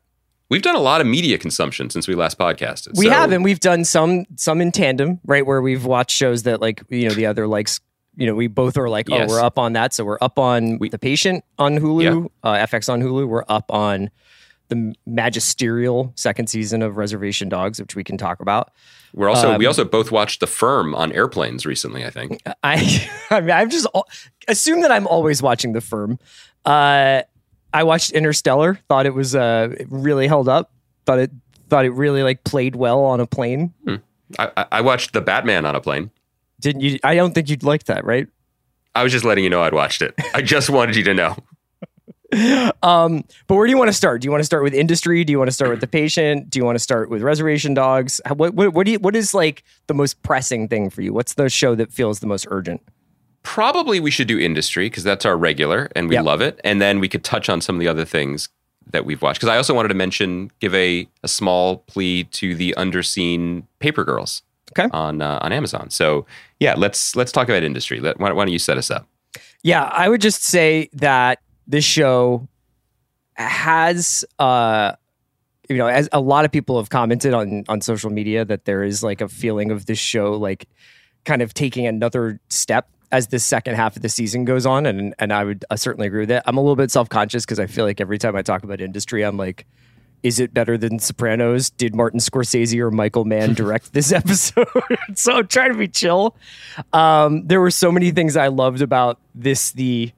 We've 0.49 0.63
done 0.63 0.77
a 0.77 0.81
lot 0.81 1.01
of 1.01 1.07
media 1.07 1.39
consumption 1.39 1.89
since 1.91 2.07
we 2.07 2.15
last 2.15 2.39
podcasted. 2.39 2.97
We 2.99 3.07
so- 3.07 3.11
have, 3.13 3.33
and 3.33 3.43
we've 3.43 3.59
done 3.61 3.85
some 3.85 4.27
some 4.37 4.61
in 4.61 4.71
tandem, 4.71 5.19
right? 5.25 5.45
Where 5.47 5.63
we've 5.63 5.85
watched 5.87 6.15
shows 6.15 6.43
that 6.43 6.61
like 6.61 6.83
you 6.91 7.09
know 7.09 7.15
the 7.15 7.27
other 7.27 7.47
likes. 7.49 7.81
You 8.15 8.27
know, 8.27 8.35
we 8.35 8.47
both 8.47 8.77
are 8.77 8.91
like, 8.91 9.09
oh, 9.11 9.17
Yes. 9.17 9.31
we're 9.31 9.41
up 9.41 9.59
on 9.59 9.73
that. 9.73 9.95
So 9.95 10.05
we're 10.05 10.19
up 10.21 10.39
on 10.39 10.79
We- 10.79 10.91
the 10.91 10.99
patient 10.99 11.43
on 11.59 11.79
Hulu, 11.79 12.29
uh, 12.43 12.53
FX 12.53 12.93
on 12.93 13.01
Hulu. 13.01 13.27
We're 13.27 13.45
up 13.49 13.73
on 13.73 14.11
the 14.73 14.95
magisterial 15.07 16.13
second 16.17 16.49
season 16.49 16.83
of 16.83 16.97
Reservation 16.97 17.49
Dogs, 17.49 17.81
which 17.81 17.95
we 17.97 18.05
can 18.05 18.17
talk 18.17 18.41
about. 18.41 18.73
We're 19.15 19.29
also 19.29 19.57
we 19.59 19.67
Um, 19.67 19.71
also 19.71 19.85
both 19.85 20.11
watched 20.11 20.41
The 20.41 20.47
Firm 20.47 20.95
on 20.95 21.13
airplanes 21.13 21.67
recently. 21.67 22.05
I 22.05 22.11
think. 22.11 22.41
I, 22.63 23.09
I 23.31 23.41
mean, 23.41 23.51
I've 23.51 23.69
just 23.71 23.87
assume 24.49 24.81
that 24.83 24.91
I'm 24.91 25.07
always 25.07 25.43
watching 25.43 25.73
The 25.73 25.81
Firm. 25.81 26.19
Uh, 26.65 27.23
I 27.75 27.83
watched 27.85 28.13
Interstellar. 28.13 28.79
Thought 28.89 29.07
it 29.07 29.15
was 29.15 29.35
uh, 29.35 29.69
it 29.79 29.87
really 29.91 30.27
held 30.27 30.49
up. 30.49 30.71
Thought 31.07 31.19
it 31.19 31.31
thought 31.69 31.85
it 31.85 31.91
really 31.91 32.23
like 32.23 32.45
played 32.45 32.77
well 32.77 33.05
on 33.05 33.21
a 33.21 33.27
plane. 33.27 33.73
I, 34.39 34.51
I- 34.57 34.67
I 34.73 34.81
watched 34.81 35.13
The 35.13 35.21
Batman 35.21 35.67
on 35.67 35.75
a 35.75 35.81
plane. 35.81 36.11
Didn't 36.61 36.83
you? 36.83 36.99
I 37.05 37.15
don't 37.15 37.35
think 37.35 37.49
you'd 37.51 37.63
like 37.65 37.85
that, 37.85 38.05
right? 38.05 38.29
I 38.95 39.03
was 39.03 39.11
just 39.13 39.25
letting 39.25 39.43
you 39.45 39.51
know 39.51 39.63
I'd 39.63 39.73
watched 39.75 40.01
it. 40.03 40.15
I 40.35 40.43
just 40.43 40.69
wanted 40.71 40.97
you 40.97 41.03
to 41.05 41.15
know. 41.15 41.37
Um, 42.83 43.23
but 43.47 43.55
where 43.55 43.67
do 43.67 43.71
you 43.71 43.79
want 43.79 43.89
to 43.89 43.93
start? 43.93 44.21
Do 44.23 44.27
you 44.27 44.31
want 44.33 44.41
to 44.41 44.45
start 44.47 44.63
with 44.65 44.75
industry? 44.75 45.23
Do 45.23 45.31
you 45.31 45.39
want 45.39 45.49
to 45.49 45.53
start 45.53 45.71
with 45.71 45.81
the 45.81 45.87
patient? 45.87 46.51
Do 46.51 46.59
you 46.59 46.65
want 46.65 46.75
to 46.75 46.81
start 46.81 47.11
with 47.11 47.23
reservation 47.23 47.75
dogs? 47.75 48.21
What 48.35 48.55
what 48.55 48.73
what, 48.73 48.87
do 48.87 48.93
you, 48.93 48.99
what 48.99 49.15
is 49.15 49.35
like 49.35 49.63
the 49.87 49.95
most 49.95 50.21
pressing 50.23 50.67
thing 50.69 50.91
for 50.91 51.03
you? 51.03 51.13
What's 51.13 51.35
the 51.35 51.49
show 51.49 51.75
that 51.77 51.93
feels 51.93 52.19
the 52.21 52.27
most 52.27 52.47
urgent? 52.51 52.81
Probably 53.45 54.01
we 54.01 54.11
should 54.11 54.27
do 54.29 54.39
industry 54.39 54.87
because 54.87 55.05
that's 55.05 55.25
our 55.25 55.37
regular 55.37 55.91
and 55.95 56.09
we 56.09 56.15
Yep. 56.17 56.25
love 56.25 56.41
it. 56.41 56.61
And 56.65 56.81
then 56.81 57.01
we 57.01 57.09
could 57.09 57.23
touch 57.25 57.49
on 57.49 57.61
some 57.61 57.77
of 57.77 57.81
the 57.81 57.89
other 57.89 58.05
things 58.05 58.49
that 58.91 59.05
we've 59.05 59.21
watched. 59.23 59.41
Because 59.41 59.53
I 59.53 59.57
also 59.57 59.75
wanted 59.75 59.89
to 59.89 59.95
mention, 59.95 60.51
give 60.61 60.75
a, 60.75 61.09
a 61.23 61.29
small 61.29 61.79
plea 61.79 62.25
to 62.25 62.55
the 62.55 62.75
underseen 62.79 63.65
Paper 63.79 64.05
Girls 64.05 64.43
Okay. 64.77 64.89
on 64.93 65.21
uh, 65.23 65.39
on 65.43 65.53
Amazon. 65.53 65.91
So 65.91 66.25
yeah, 66.59 66.75
let's 66.77 67.15
let's 67.15 67.31
talk 67.31 67.49
about 67.49 67.63
industry. 67.63 68.01
Let, 68.01 68.19
why, 68.19 68.33
why 68.33 68.45
don't 68.45 68.53
you 68.53 68.59
set 68.59 68.79
us 68.79 68.91
up? 68.91 69.07
Yeah, 69.63 69.85
I 69.85 70.09
would 70.09 70.21
just 70.21 70.43
say 70.43 70.89
that 70.95 71.39
this 71.73 71.85
show 71.85 72.47
has 73.35 74.25
uh 74.39 74.93
you 75.69 75.79
know, 75.79 75.87
as 75.87 76.09
a 76.13 76.21
lot 76.21 76.45
of 76.45 76.53
people 76.53 76.77
have 76.77 76.91
commented 76.91 77.33
on 77.33 77.65
on 77.69 77.81
social 77.81 78.11
media 78.11 78.45
that 78.45 78.67
there 78.67 78.85
is 78.85 79.03
like 79.03 79.21
a 79.21 79.29
feeling 79.29 79.71
of 79.71 79.87
this 79.87 79.99
show 79.99 80.33
like 80.33 80.69
kind 81.25 81.41
of 81.41 81.55
taking 81.55 81.87
another 81.87 82.41
step 82.51 82.89
as 83.11 83.29
the 83.29 83.39
second 83.39 83.75
half 83.75 83.97
of 83.97 84.03
the 84.03 84.09
season 84.09 84.45
goes 84.45 84.67
on 84.67 84.85
and 84.85 85.15
and 85.19 85.33
I 85.33 85.45
would 85.45 85.65
uh, 85.71 85.77
certainly 85.77 86.07
agree 86.07 86.21
with 86.21 86.29
that. 86.29 86.43
I'm 86.47 86.59
a 86.59 86.61
little 86.61 86.77
bit 86.77 86.91
self-conscious 86.91 87.45
because 87.45 87.59
I 87.59 87.67
feel 87.67 87.87
like 87.87 88.01
every 88.01 88.19
time 88.19 88.37
I 88.37 88.43
talk 88.43 88.65
about 88.65 88.81
industry 88.81 89.23
I'm 89.23 89.39
like 89.39 89.67
is 90.23 90.39
it 90.39 90.55
better 90.55 90.79
than 90.79 91.01
Sopranos? 91.01 91.71
Did 91.71 91.97
Martin 91.97 92.21
Scorsese 92.21 92.79
or 92.79 92.91
Michael 92.91 93.25
Mann 93.25 93.55
direct 93.63 93.93
this 93.93 94.13
episode? 94.13 94.69
so 95.15 95.33
I'm 95.33 95.49
trying 95.49 95.73
to 95.73 95.79
be 95.79 95.89
chill. 95.89 96.37
Um, 96.93 97.47
there 97.47 97.61
were 97.61 97.73
so 97.73 97.91
many 97.91 98.13
things 98.13 98.37
I 98.37 98.49
loved 98.49 98.83
about 98.83 99.19
this, 99.35 99.73
the 99.73 100.13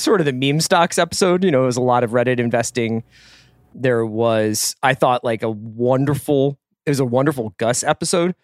sort 0.00 0.20
of 0.20 0.26
the 0.26 0.32
meme 0.32 0.60
stocks 0.60 0.98
episode. 0.98 1.44
You 1.44 1.50
know, 1.50 1.64
it 1.64 1.66
was 1.66 1.76
a 1.76 1.82
lot 1.82 2.04
of 2.04 2.10
Reddit 2.10 2.38
investing. 2.38 3.02
There 3.74 4.04
was, 4.04 4.76
I 4.82 4.94
thought, 4.94 5.24
like 5.24 5.42
a 5.42 5.50
wonderful, 5.50 6.58
it 6.86 6.90
was 6.90 7.00
a 7.00 7.04
wonderful 7.04 7.54
Gus 7.58 7.82
episode 7.82 8.34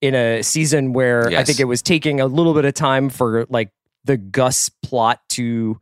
in 0.00 0.14
a 0.14 0.42
season 0.42 0.92
where 0.92 1.28
I 1.28 1.44
think 1.44 1.60
it 1.60 1.64
was 1.64 1.82
taking 1.82 2.20
a 2.20 2.26
little 2.26 2.54
bit 2.54 2.64
of 2.64 2.74
time 2.74 3.08
for 3.10 3.46
like 3.48 3.70
the 4.04 4.16
Gus 4.16 4.68
plot 4.82 5.20
to 5.30 5.80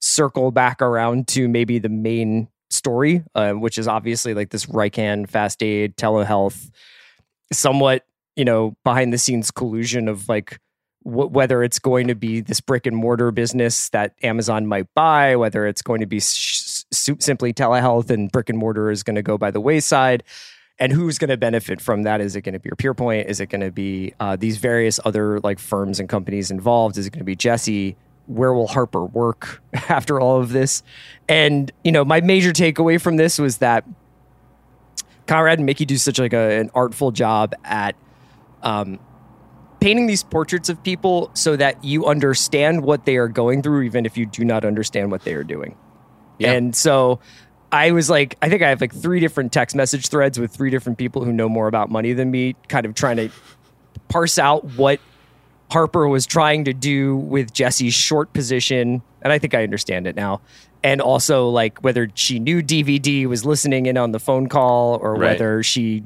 circle 0.00 0.50
back 0.50 0.82
around 0.82 1.28
to 1.28 1.48
maybe 1.48 1.78
the 1.78 1.88
main 1.88 2.48
story, 2.70 3.24
uh, 3.34 3.52
which 3.52 3.78
is 3.78 3.88
obviously 3.88 4.34
like 4.34 4.50
this 4.50 4.66
Rycan 4.66 5.28
fast 5.28 5.62
aid 5.62 5.96
telehealth, 5.96 6.70
somewhat 7.52 8.04
you 8.36 8.44
know 8.44 8.76
behind 8.84 9.12
the 9.12 9.18
scenes 9.18 9.50
collusion 9.50 10.08
of 10.08 10.28
like 10.28 10.60
wh- 11.04 11.30
whether 11.30 11.62
it's 11.62 11.78
going 11.78 12.08
to 12.08 12.14
be 12.14 12.40
this 12.40 12.60
brick 12.60 12.86
and 12.86 12.96
mortar 12.96 13.30
business 13.30 13.88
that 13.90 14.14
Amazon 14.22 14.66
might 14.66 14.92
buy, 14.94 15.36
whether 15.36 15.66
it's 15.66 15.82
going 15.82 16.00
to 16.00 16.06
be 16.06 16.16
s- 16.16 16.84
s- 16.92 17.10
simply 17.20 17.52
telehealth 17.52 18.10
and 18.10 18.32
brick 18.32 18.50
and 18.50 18.58
mortar 18.58 18.90
is 18.90 19.02
going 19.02 19.16
to 19.16 19.22
go 19.22 19.38
by 19.38 19.50
the 19.50 19.60
wayside. 19.60 20.24
And 20.78 20.92
who's 20.92 21.18
going 21.18 21.30
to 21.30 21.36
benefit 21.36 21.80
from 21.80 22.02
that? 22.02 22.20
Is 22.20 22.34
it 22.34 22.40
going 22.40 22.54
to 22.54 22.58
be 22.58 22.68
your 22.68 22.76
Pierpoint? 22.76 23.26
Is 23.26 23.38
it 23.38 23.46
going 23.46 23.60
to 23.60 23.70
be 23.70 24.12
uh, 24.18 24.34
these 24.34 24.56
various 24.56 24.98
other 25.04 25.38
like 25.40 25.60
firms 25.60 26.00
and 26.00 26.08
companies 26.08 26.50
involved? 26.50 26.98
Is 26.98 27.06
it 27.06 27.10
going 27.10 27.20
to 27.20 27.24
be 27.24 27.36
Jesse? 27.36 27.96
Where 28.26 28.52
will 28.52 28.66
Harper 28.66 29.04
work 29.04 29.62
after 29.88 30.18
all 30.18 30.40
of 30.40 30.50
this? 30.50 30.82
And 31.28 31.70
you 31.84 31.92
know, 31.92 32.04
my 32.04 32.20
major 32.22 32.50
takeaway 32.50 33.00
from 33.00 33.16
this 33.16 33.38
was 33.38 33.58
that 33.58 33.84
Conrad 35.26 35.58
and 35.58 35.66
Mickey 35.66 35.84
do 35.84 35.96
such 35.96 36.18
like 36.18 36.32
a, 36.32 36.58
an 36.58 36.70
artful 36.74 37.12
job 37.12 37.54
at 37.64 37.94
um, 38.62 38.98
painting 39.84 40.06
these 40.06 40.22
portraits 40.22 40.70
of 40.70 40.82
people 40.82 41.30
so 41.34 41.56
that 41.56 41.84
you 41.84 42.06
understand 42.06 42.82
what 42.82 43.04
they 43.04 43.18
are 43.18 43.28
going 43.28 43.60
through, 43.60 43.82
even 43.82 44.06
if 44.06 44.16
you 44.16 44.24
do 44.24 44.42
not 44.42 44.64
understand 44.64 45.10
what 45.10 45.22
they 45.24 45.34
are 45.34 45.44
doing. 45.44 45.76
Yeah. 46.38 46.52
And 46.52 46.74
so 46.74 47.20
I 47.70 47.90
was 47.90 48.08
like, 48.08 48.38
I 48.40 48.48
think 48.48 48.62
I 48.62 48.70
have 48.70 48.80
like 48.80 48.94
three 48.94 49.20
different 49.20 49.52
text 49.52 49.76
message 49.76 50.08
threads 50.08 50.40
with 50.40 50.52
three 50.52 50.70
different 50.70 50.96
people 50.96 51.22
who 51.22 51.34
know 51.34 51.50
more 51.50 51.68
about 51.68 51.90
money 51.90 52.14
than 52.14 52.30
me, 52.30 52.56
kind 52.66 52.86
of 52.86 52.94
trying 52.94 53.18
to 53.18 53.28
parse 54.08 54.38
out 54.38 54.64
what 54.76 55.00
Harper 55.70 56.08
was 56.08 56.24
trying 56.24 56.64
to 56.64 56.72
do 56.72 57.16
with 57.16 57.52
Jesse's 57.52 57.92
short 57.92 58.32
position. 58.32 59.02
And 59.20 59.34
I 59.34 59.38
think 59.38 59.52
I 59.52 59.64
understand 59.64 60.06
it 60.06 60.16
now. 60.16 60.40
And 60.82 61.02
also, 61.02 61.50
like, 61.50 61.80
whether 61.80 62.08
she 62.14 62.38
knew 62.38 62.62
DVD 62.62 63.26
was 63.26 63.44
listening 63.44 63.84
in 63.84 63.98
on 63.98 64.12
the 64.12 64.18
phone 64.18 64.48
call 64.48 64.96
or 65.02 65.12
Right. 65.12 65.32
whether 65.32 65.62
she 65.62 66.04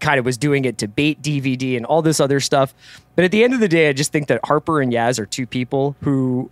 kind 0.00 0.18
of 0.18 0.24
was 0.24 0.36
doing 0.36 0.64
it 0.64 0.78
to 0.78 0.88
bait 0.88 1.20
DVD 1.22 1.76
and 1.76 1.84
all 1.86 2.02
this 2.02 2.20
other 2.20 2.40
stuff. 2.40 2.74
But 3.16 3.24
at 3.24 3.30
the 3.30 3.44
end 3.44 3.54
of 3.54 3.60
the 3.60 3.68
day, 3.68 3.88
I 3.88 3.92
just 3.92 4.12
think 4.12 4.28
that 4.28 4.40
Harper 4.44 4.80
and 4.80 4.92
Yaz 4.92 5.18
are 5.18 5.26
two 5.26 5.46
people 5.46 5.96
who, 6.02 6.50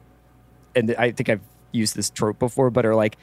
and 0.74 0.94
I 0.98 1.10
think 1.12 1.28
I've 1.28 1.40
used 1.72 1.94
this 1.96 2.10
trope 2.10 2.38
before, 2.38 2.70
but 2.70 2.84
are 2.86 2.94
like, 2.94 3.16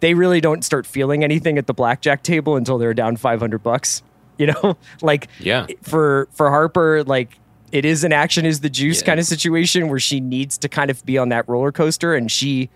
they 0.00 0.14
really 0.14 0.40
don't 0.40 0.64
start 0.64 0.86
feeling 0.86 1.24
anything 1.24 1.56
at 1.58 1.66
the 1.66 1.74
blackjack 1.74 2.22
table 2.22 2.56
until 2.56 2.76
they're 2.78 2.94
down 2.94 3.16
500 3.16 3.62
bucks. 3.62 4.02
You 4.38 4.48
know, 4.48 4.76
like 5.00 5.28
Yeah. 5.40 5.66
for 5.80 6.28
for 6.32 6.50
Harper, 6.50 7.02
like 7.04 7.38
it 7.72 7.86
is 7.86 8.04
an 8.04 8.12
action 8.12 8.44
is 8.44 8.60
the 8.60 8.68
juice 8.68 9.00
Yeah. 9.00 9.06
kind 9.06 9.18
of 9.18 9.24
situation 9.24 9.88
where 9.88 9.98
she 9.98 10.20
needs 10.20 10.58
to 10.58 10.68
kind 10.68 10.90
of 10.90 11.02
be 11.06 11.16
on 11.16 11.30
that 11.30 11.48
roller 11.48 11.72
coaster 11.72 12.14
and 12.14 12.30
she 12.30 12.68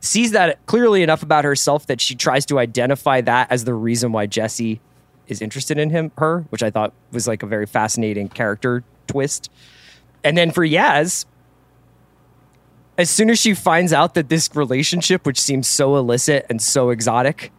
sees 0.00 0.32
that 0.32 0.64
clearly 0.66 1.02
enough 1.02 1.22
about 1.22 1.44
herself 1.46 1.86
that 1.86 1.98
she 1.98 2.14
tries 2.14 2.44
to 2.44 2.58
identify 2.58 3.22
that 3.22 3.50
as 3.50 3.64
the 3.64 3.72
reason 3.72 4.12
why 4.12 4.26
Jesse 4.26 4.80
is 5.30 5.40
interested 5.40 5.78
in 5.78 5.90
him 5.90 6.10
her, 6.18 6.44
which 6.50 6.62
I 6.62 6.70
thought 6.70 6.92
was 7.12 7.26
like 7.26 7.42
a 7.42 7.46
very 7.46 7.66
fascinating 7.66 8.28
character 8.28 8.82
twist. 9.06 9.50
And 10.24 10.36
then 10.36 10.50
for 10.50 10.66
Yaz, 10.66 11.24
as 12.98 13.08
soon 13.08 13.30
as 13.30 13.38
she 13.38 13.54
finds 13.54 13.92
out 13.92 14.14
that 14.14 14.28
this 14.28 14.54
relationship, 14.54 15.24
which 15.24 15.40
seems 15.40 15.66
so 15.66 15.96
illicit 15.96 16.44
and 16.50 16.60
so 16.60 16.90
exotic, 16.90 17.52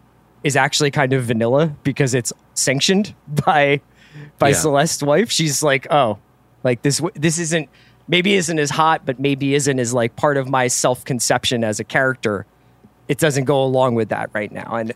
is 0.44 0.56
actually 0.56 0.92
kind 0.92 1.14
of 1.14 1.24
vanilla 1.24 1.76
because 1.84 2.14
it's 2.14 2.34
sanctioned 2.54 3.16
by 3.46 3.82
by 4.38 4.50
Yeah. 4.50 4.56
Celeste's 4.56 5.04
wife, 5.04 5.32
she's 5.32 5.64
like, 5.64 5.88
oh, 5.90 6.20
like 6.64 6.82
this 6.82 7.02
this 7.16 7.40
isn't 7.40 7.70
maybe 8.08 8.34
isn't 8.34 8.60
as 8.60 8.70
hot, 8.70 9.06
but 9.06 9.20
maybe 9.20 9.56
isn't 9.56 9.80
as 9.80 9.94
like 9.94 10.16
part 10.16 10.38
of 10.38 10.50
my 10.50 10.68
self 10.68 11.06
conception 11.06 11.64
as 11.64 11.80
a 11.80 11.84
character. 11.84 12.46
It 13.08 13.18
doesn't 13.18 13.44
go 13.44 13.62
along 13.62 13.96
with 13.96 14.10
that 14.10 14.30
right 14.34 14.52
now, 14.52 14.76
and 14.76 14.94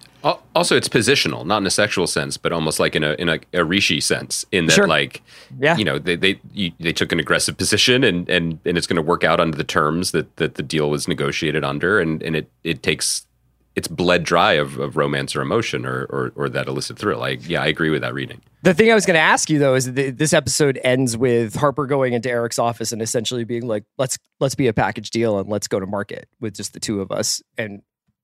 Also, 0.55 0.77
it's 0.77 0.87
positional, 0.87 1.45
not 1.45 1.57
in 1.57 1.67
a 1.67 1.71
sexual 1.71 2.07
sense, 2.07 2.37
but 2.37 2.53
almost 2.53 2.79
like 2.79 2.95
in 2.95 3.03
a 3.03 3.13
in 3.13 3.27
a, 3.27 3.39
a 3.53 3.65
Rishi 3.65 3.99
sense, 3.99 4.45
in 4.51 4.67
that 4.67 4.73
Sure. 4.73 4.87
like, 4.87 5.21
Yeah. 5.59 5.75
you 5.75 5.83
know, 5.83 5.99
they 5.99 6.15
they 6.15 6.39
you, 6.53 6.71
they 6.79 6.93
took 6.93 7.11
an 7.11 7.19
aggressive 7.19 7.57
position, 7.57 8.03
and 8.03 8.29
and 8.29 8.59
and 8.65 8.77
it's 8.77 8.87
going 8.87 8.95
to 8.95 9.01
work 9.01 9.23
out 9.25 9.39
under 9.39 9.57
the 9.57 9.65
terms 9.65 10.11
that 10.11 10.33
that 10.37 10.55
the 10.55 10.63
deal 10.63 10.89
was 10.89 11.07
negotiated 11.07 11.63
under, 11.65 11.99
and 11.99 12.23
and 12.23 12.35
it 12.37 12.49
it 12.63 12.81
takes 12.83 13.27
it's 13.75 13.89
bled 13.89 14.23
dry 14.23 14.53
of, 14.53 14.77
of 14.79 14.95
romance 14.95 15.35
or 15.35 15.41
emotion 15.41 15.85
or, 15.85 16.05
or 16.05 16.31
or 16.37 16.47
that 16.47 16.67
illicit 16.67 16.97
thrill. 16.97 17.19
Like, 17.19 17.49
yeah, 17.49 17.61
I 17.61 17.65
agree 17.67 17.89
with 17.89 18.01
that 18.03 18.13
reading. 18.13 18.41
The 18.63 18.73
thing 18.73 18.89
I 18.89 18.95
was 18.95 19.05
going 19.05 19.15
to 19.15 19.19
ask 19.19 19.49
you 19.49 19.59
though 19.59 19.75
is 19.75 19.91
that 19.93 20.17
this 20.17 20.31
episode 20.31 20.79
ends 20.85 21.17
with 21.17 21.55
Harper 21.55 21.85
going 21.85 22.13
into 22.13 22.29
Eric's 22.29 22.57
office 22.57 22.93
and 22.93 23.01
essentially 23.01 23.43
being 23.43 23.67
like, 23.67 23.83
"Let's 23.97 24.17
let's 24.39 24.55
be 24.55 24.67
a 24.67 24.73
package 24.73 25.09
deal 25.09 25.37
and 25.39 25.49
let's 25.49 25.67
go 25.67 25.81
to 25.81 25.85
market 25.85 26.29
with 26.39 26.55
just 26.55 26.71
the 26.73 26.79
two 26.79 27.01
of 27.01 27.11
us." 27.11 27.43
And 27.57 27.81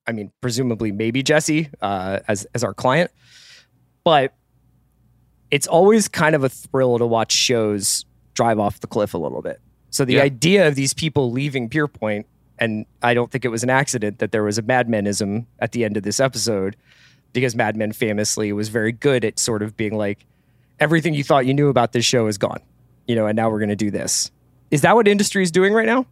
I 0.07 0.11
mean, 0.13 0.31
presumably 0.41 0.91
maybe 0.91 1.21
Jesse 1.23 1.69
uh, 1.81 2.19
as 2.27 2.45
as 2.55 2.63
our 2.63 2.73
client, 2.73 3.11
but 4.03 4.33
it's 5.51 5.67
always 5.67 6.07
kind 6.07 6.33
of 6.35 6.43
a 6.43 6.49
thrill 6.49 6.97
to 6.97 7.05
watch 7.05 7.31
shows 7.31 8.05
drive 8.33 8.59
off 8.59 8.79
the 8.79 8.87
cliff 8.87 9.13
a 9.13 9.17
little 9.17 9.41
bit. 9.41 9.59
So 9.89 10.05
the 10.05 10.13
Yeah. 10.13 10.23
idea 10.23 10.67
of 10.67 10.75
these 10.75 10.93
people 10.93 11.31
leaving 11.31 11.69
Pierpoint, 11.69 12.23
and 12.57 12.85
I 13.01 13.13
don't 13.13 13.29
think 13.29 13.43
it 13.43 13.49
was 13.49 13.61
an 13.63 13.69
accident 13.69 14.19
that 14.19 14.31
there 14.31 14.43
was 14.43 14.57
a 14.57 14.61
madmenism 14.63 15.45
at 15.59 15.73
the 15.73 15.83
end 15.85 15.97
of 15.97 16.03
this 16.03 16.19
episode. 16.19 16.75
because 17.33 17.55
Mad 17.55 17.77
Men 17.77 17.93
famously 17.93 18.51
was 18.51 18.67
very 18.67 18.91
good 18.91 19.23
at 19.23 19.39
sort 19.39 19.61
of 19.63 19.77
being 19.77 19.95
like, 19.95 20.25
everything 20.81 21.13
you 21.13 21.23
thought 21.23 21.45
you 21.45 21.53
knew 21.53 21.69
about 21.69 21.93
this 21.93 22.03
show 22.03 22.27
is 22.27 22.37
gone, 22.37 22.59
you 23.07 23.15
know, 23.15 23.25
and 23.25 23.37
now 23.37 23.49
we're 23.49 23.59
going 23.59 23.69
to 23.69 23.75
do 23.77 23.89
this. 23.89 24.29
Is 24.69 24.81
that 24.81 24.95
what 24.95 25.07
industry 25.07 25.41
is 25.41 25.49
doing 25.49 25.71
right 25.71 25.85
now? 25.85 26.05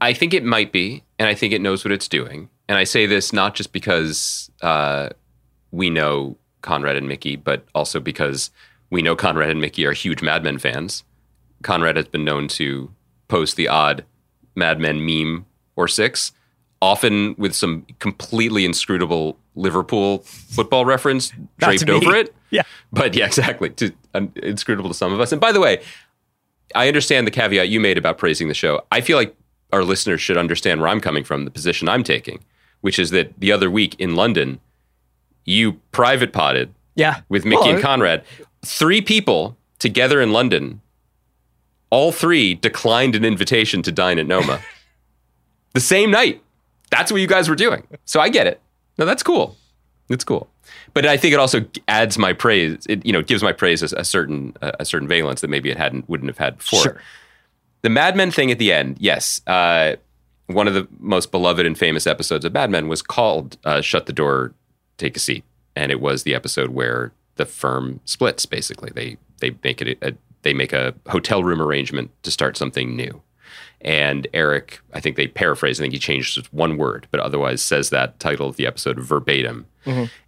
I 0.00 0.12
think 0.12 0.34
it 0.34 0.42
might 0.42 0.72
be, 0.72 1.04
and 1.20 1.28
I 1.28 1.34
think 1.34 1.52
it 1.52 1.60
knows 1.60 1.84
what 1.84 1.92
it's 1.92 2.08
doing. 2.08 2.48
And 2.68 2.78
I 2.78 2.84
say 2.84 3.06
this 3.06 3.32
not 3.32 3.54
just 3.54 3.72
because 3.72 4.50
uh, 4.62 5.10
we 5.70 5.90
know 5.90 6.36
Conrad 6.62 6.96
and 6.96 7.08
Mickey, 7.08 7.36
but 7.36 7.66
also 7.74 8.00
because 8.00 8.50
we 8.90 9.02
know 9.02 9.16
Conrad 9.16 9.50
and 9.50 9.60
Mickey 9.60 9.84
are 9.86 9.92
huge 9.92 10.22
Mad 10.22 10.44
Men 10.44 10.58
fans. 10.58 11.04
Conrad 11.62 11.96
has 11.96 12.06
been 12.06 12.24
known 12.24 12.48
to 12.48 12.90
post 13.28 13.56
the 13.56 13.68
odd 13.68 14.04
Mad 14.54 14.78
Men 14.78 15.04
meme 15.04 15.46
or 15.76 15.88
six, 15.88 16.32
often 16.80 17.34
with 17.38 17.54
some 17.54 17.86
completely 17.98 18.64
inscrutable 18.64 19.38
Liverpool 19.54 20.18
football 20.18 20.84
reference 20.84 21.32
draped 21.58 21.88
over 21.88 22.14
it. 22.14 22.34
Yeah. 22.52 22.64
But 22.92 23.14
yeah, 23.14 23.24
exactly. 23.24 23.70
To, 23.70 23.94
um, 24.12 24.30
inscrutable 24.36 24.90
to 24.90 24.94
some 24.94 25.10
of 25.10 25.20
us. 25.20 25.32
And 25.32 25.40
by 25.40 25.52
the 25.52 25.60
way, 25.60 25.80
I 26.74 26.86
understand 26.86 27.26
the 27.26 27.30
caveat 27.30 27.70
you 27.70 27.80
made 27.80 27.96
about 27.96 28.18
praising 28.18 28.48
the 28.48 28.52
show. 28.54 28.84
I 28.92 29.00
feel 29.00 29.16
like 29.16 29.34
our 29.72 29.82
listeners 29.82 30.20
should 30.20 30.36
understand 30.36 30.82
where 30.82 30.90
I'm 30.90 31.00
coming 31.00 31.24
from, 31.24 31.46
the 31.46 31.50
position 31.50 31.88
I'm 31.88 32.04
taking, 32.04 32.44
which 32.82 32.98
is 32.98 33.10
that 33.10 33.32
the 33.40 33.50
other 33.50 33.70
week 33.70 33.96
in 33.98 34.14
London, 34.14 34.60
you 35.44 35.80
private 35.90 36.32
potted 36.32 36.72
Yeah. 36.94 37.20
with 37.28 37.44
Mickey 37.44 37.62
Well, 37.62 37.70
and 37.74 37.82
Conrad. 37.82 38.22
Three 38.64 39.00
people 39.00 39.56
together 39.78 40.20
in 40.20 40.32
London, 40.32 40.80
all 41.90 42.12
three 42.12 42.54
declined 42.54 43.14
an 43.16 43.24
invitation 43.24 43.82
to 43.82 43.90
dine 43.92 44.18
at 44.18 44.26
Noma 44.26 44.60
the 45.72 45.80
same 45.80 46.10
night. 46.10 46.42
That's 46.90 47.10
what 47.10 47.20
you 47.20 47.26
guys 47.26 47.48
were 47.48 47.56
doing. 47.56 47.86
So 48.04 48.20
I 48.20 48.28
get 48.28 48.46
it. 48.46 48.60
No, 48.98 49.04
that's 49.06 49.22
cool. 49.22 49.56
It's 50.10 50.24
cool. 50.24 50.48
But 50.94 51.06
I 51.06 51.16
think 51.16 51.32
it 51.32 51.38
also 51.40 51.64
adds 51.88 52.18
my 52.18 52.32
praise. 52.34 52.86
It 52.88 53.04
you 53.06 53.12
know 53.12 53.22
gives 53.22 53.42
my 53.42 53.52
praise 53.52 53.82
a, 53.82 53.96
a 53.96 54.04
certain 54.04 54.54
a 54.60 54.84
certain 54.84 55.08
valence 55.08 55.40
that 55.40 55.48
maybe 55.48 55.70
it 55.70 55.78
hadn't 55.78 56.08
wouldn't 56.08 56.28
have 56.28 56.38
had 56.38 56.58
before. 56.58 56.80
Sure. 56.82 57.00
The 57.80 57.88
Mad 57.88 58.14
Men 58.14 58.30
thing 58.30 58.50
at 58.50 58.58
the 58.58 58.72
end, 58.72 58.98
yes. 59.00 59.40
Uh, 59.46 59.96
one 60.46 60.68
of 60.68 60.74
the 60.74 60.88
most 60.98 61.30
beloved 61.30 61.64
and 61.66 61.78
famous 61.78 62.06
episodes 62.06 62.44
of 62.44 62.52
Mad 62.52 62.70
Men 62.70 62.88
was 62.88 63.02
called 63.02 63.56
uh, 63.64 63.80
"Shut 63.80 64.06
the 64.06 64.12
Door, 64.12 64.54
Take 64.98 65.16
a 65.16 65.20
Seat," 65.20 65.44
and 65.76 65.90
it 65.92 66.00
was 66.00 66.22
the 66.22 66.34
episode 66.34 66.70
where 66.70 67.12
the 67.36 67.46
firm 67.46 68.00
splits. 68.04 68.46
Basically, 68.46 68.90
they 68.94 69.16
they 69.40 69.54
make 69.62 69.80
it 69.82 69.98
a, 70.02 70.14
they 70.42 70.52
make 70.52 70.72
a 70.72 70.94
hotel 71.08 71.42
room 71.42 71.60
arrangement 71.62 72.10
to 72.22 72.30
start 72.30 72.56
something 72.56 72.96
new. 72.96 73.22
And 73.80 74.28
Eric, 74.32 74.80
I 74.94 75.00
think 75.00 75.16
they 75.16 75.26
paraphrase. 75.26 75.80
I 75.80 75.82
think 75.82 75.92
he 75.92 75.98
changed 75.98 76.46
one 76.52 76.76
word, 76.76 77.08
but 77.10 77.18
otherwise 77.20 77.60
says 77.60 77.90
that 77.90 78.18
title 78.20 78.48
of 78.48 78.56
the 78.56 78.66
episode 78.66 78.98
verbatim. 79.00 79.66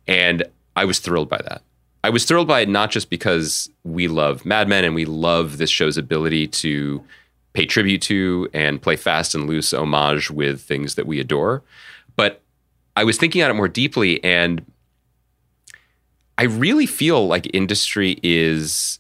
And 0.09 0.43
I 0.75 0.85
was 0.85 0.99
thrilled 0.99 1.29
by 1.29 1.41
that. 1.47 1.63
I 2.03 2.11
was 2.11 2.25
thrilled 2.25 2.49
by 2.49 2.61
it 2.61 2.69
not 2.69 2.91
just 2.91 3.09
because 3.11 3.71
we 3.85 4.09
love 4.09 4.45
Mad 4.45 4.69
Men 4.69 4.85
and 4.85 4.95
we 4.95 5.05
love 5.05 5.57
this 5.59 5.71
show's 5.71 5.97
ability 5.97 6.49
to 6.49 7.03
pay 7.55 7.67
tribute 7.67 8.03
to 8.03 8.49
and 8.53 8.83
play 8.83 8.97
fast 8.97 9.35
and 9.35 9.49
loose 9.49 9.73
homage 9.73 10.31
with 10.31 10.61
things 10.61 10.97
that 10.97 11.07
we 11.07 11.21
adore, 11.21 11.63
but 12.17 12.43
I 12.97 13.05
was 13.05 13.17
thinking 13.17 13.43
on 13.43 13.51
it 13.51 13.55
more 13.55 13.69
deeply 13.69 14.23
and 14.23 14.65
I 16.37 16.45
really 16.45 16.87
feel 16.87 17.27
like 17.27 17.55
industry 17.55 18.19
is 18.23 18.99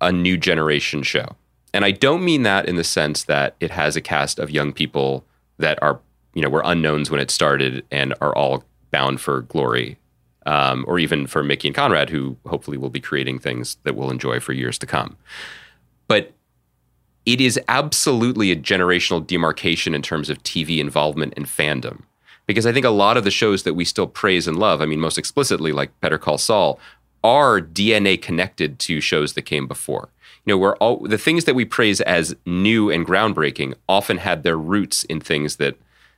a 0.00 0.10
new 0.10 0.36
generation 0.36 1.02
show. 1.02 1.36
And 1.72 1.84
I 1.84 1.90
don't 1.90 2.24
mean 2.24 2.42
that 2.42 2.66
in 2.66 2.76
the 2.76 2.84
sense 2.84 3.24
that 3.24 3.54
it 3.60 3.70
has 3.70 3.96
a 3.96 4.00
cast 4.00 4.38
of 4.38 4.50
young 4.50 4.72
people 4.72 5.24
that 5.58 5.80
are, 5.82 6.00
you 6.34 6.42
know, 6.42 6.48
were 6.48 6.62
unknowns 6.64 7.10
when 7.10 7.20
it 7.20 7.30
started 7.30 7.84
and 7.90 8.14
are 8.20 8.34
all 8.34 8.64
bound 8.90 9.20
for 9.20 9.42
glory. 9.42 9.98
Um, 10.46 10.86
or 10.88 10.98
even 10.98 11.26
for 11.26 11.44
Mickey 11.44 11.68
and 11.68 11.74
Conrad, 11.74 12.08
who 12.08 12.34
hopefully 12.46 12.78
will 12.78 12.88
be 12.88 12.98
creating 12.98 13.38
things 13.38 13.76
that 13.84 13.94
we'll 13.94 14.10
enjoy 14.10 14.40
for 14.40 14.54
years 14.54 14.78
to 14.78 14.86
come. 14.86 15.18
But 16.08 16.32
it 17.26 17.40
is 17.40 17.60
absolutely 17.68 18.50
a 18.50 18.56
generational 18.56 19.24
demarcation 19.24 19.94
in 19.94 20.02
terms 20.02 20.30
of 20.30 20.42
TV 20.42 20.78
involvement 20.78 21.34
and 21.36 21.46
fandom. 21.46 22.02
Because 22.46 22.66
I 22.66 22.72
think 22.72 22.86
a 22.86 22.90
lot 22.90 23.16
of 23.16 23.24
the 23.24 23.30
shows 23.30 23.62
that 23.62 23.74
we 23.74 23.84
still 23.84 24.06
praise 24.06 24.48
and 24.48 24.58
love, 24.58 24.80
I 24.80 24.86
mean, 24.86 25.00
most 25.00 25.18
explicitly, 25.18 25.72
like 25.72 25.98
Better 26.00 26.18
Call 26.18 26.38
Saul, 26.38 26.80
are 27.22 27.60
DNA 27.60 28.20
connected 28.20 28.78
to 28.80 29.00
shows 29.00 29.34
that 29.34 29.42
came 29.42 29.68
before. 29.68 30.08
You 30.44 30.54
know, 30.54 30.58
where 30.58 30.76
all 30.76 31.06
the 31.06 31.18
things 31.18 31.44
that 31.44 31.54
we 31.54 31.64
praise 31.64 32.00
as 32.00 32.34
new 32.46 32.90
and 32.90 33.06
groundbreaking 33.06 33.74
often 33.88 34.16
had 34.16 34.42
their 34.42 34.56
roots 34.56 35.04
in 35.04 35.20
things 35.20 35.56
that 35.56 35.76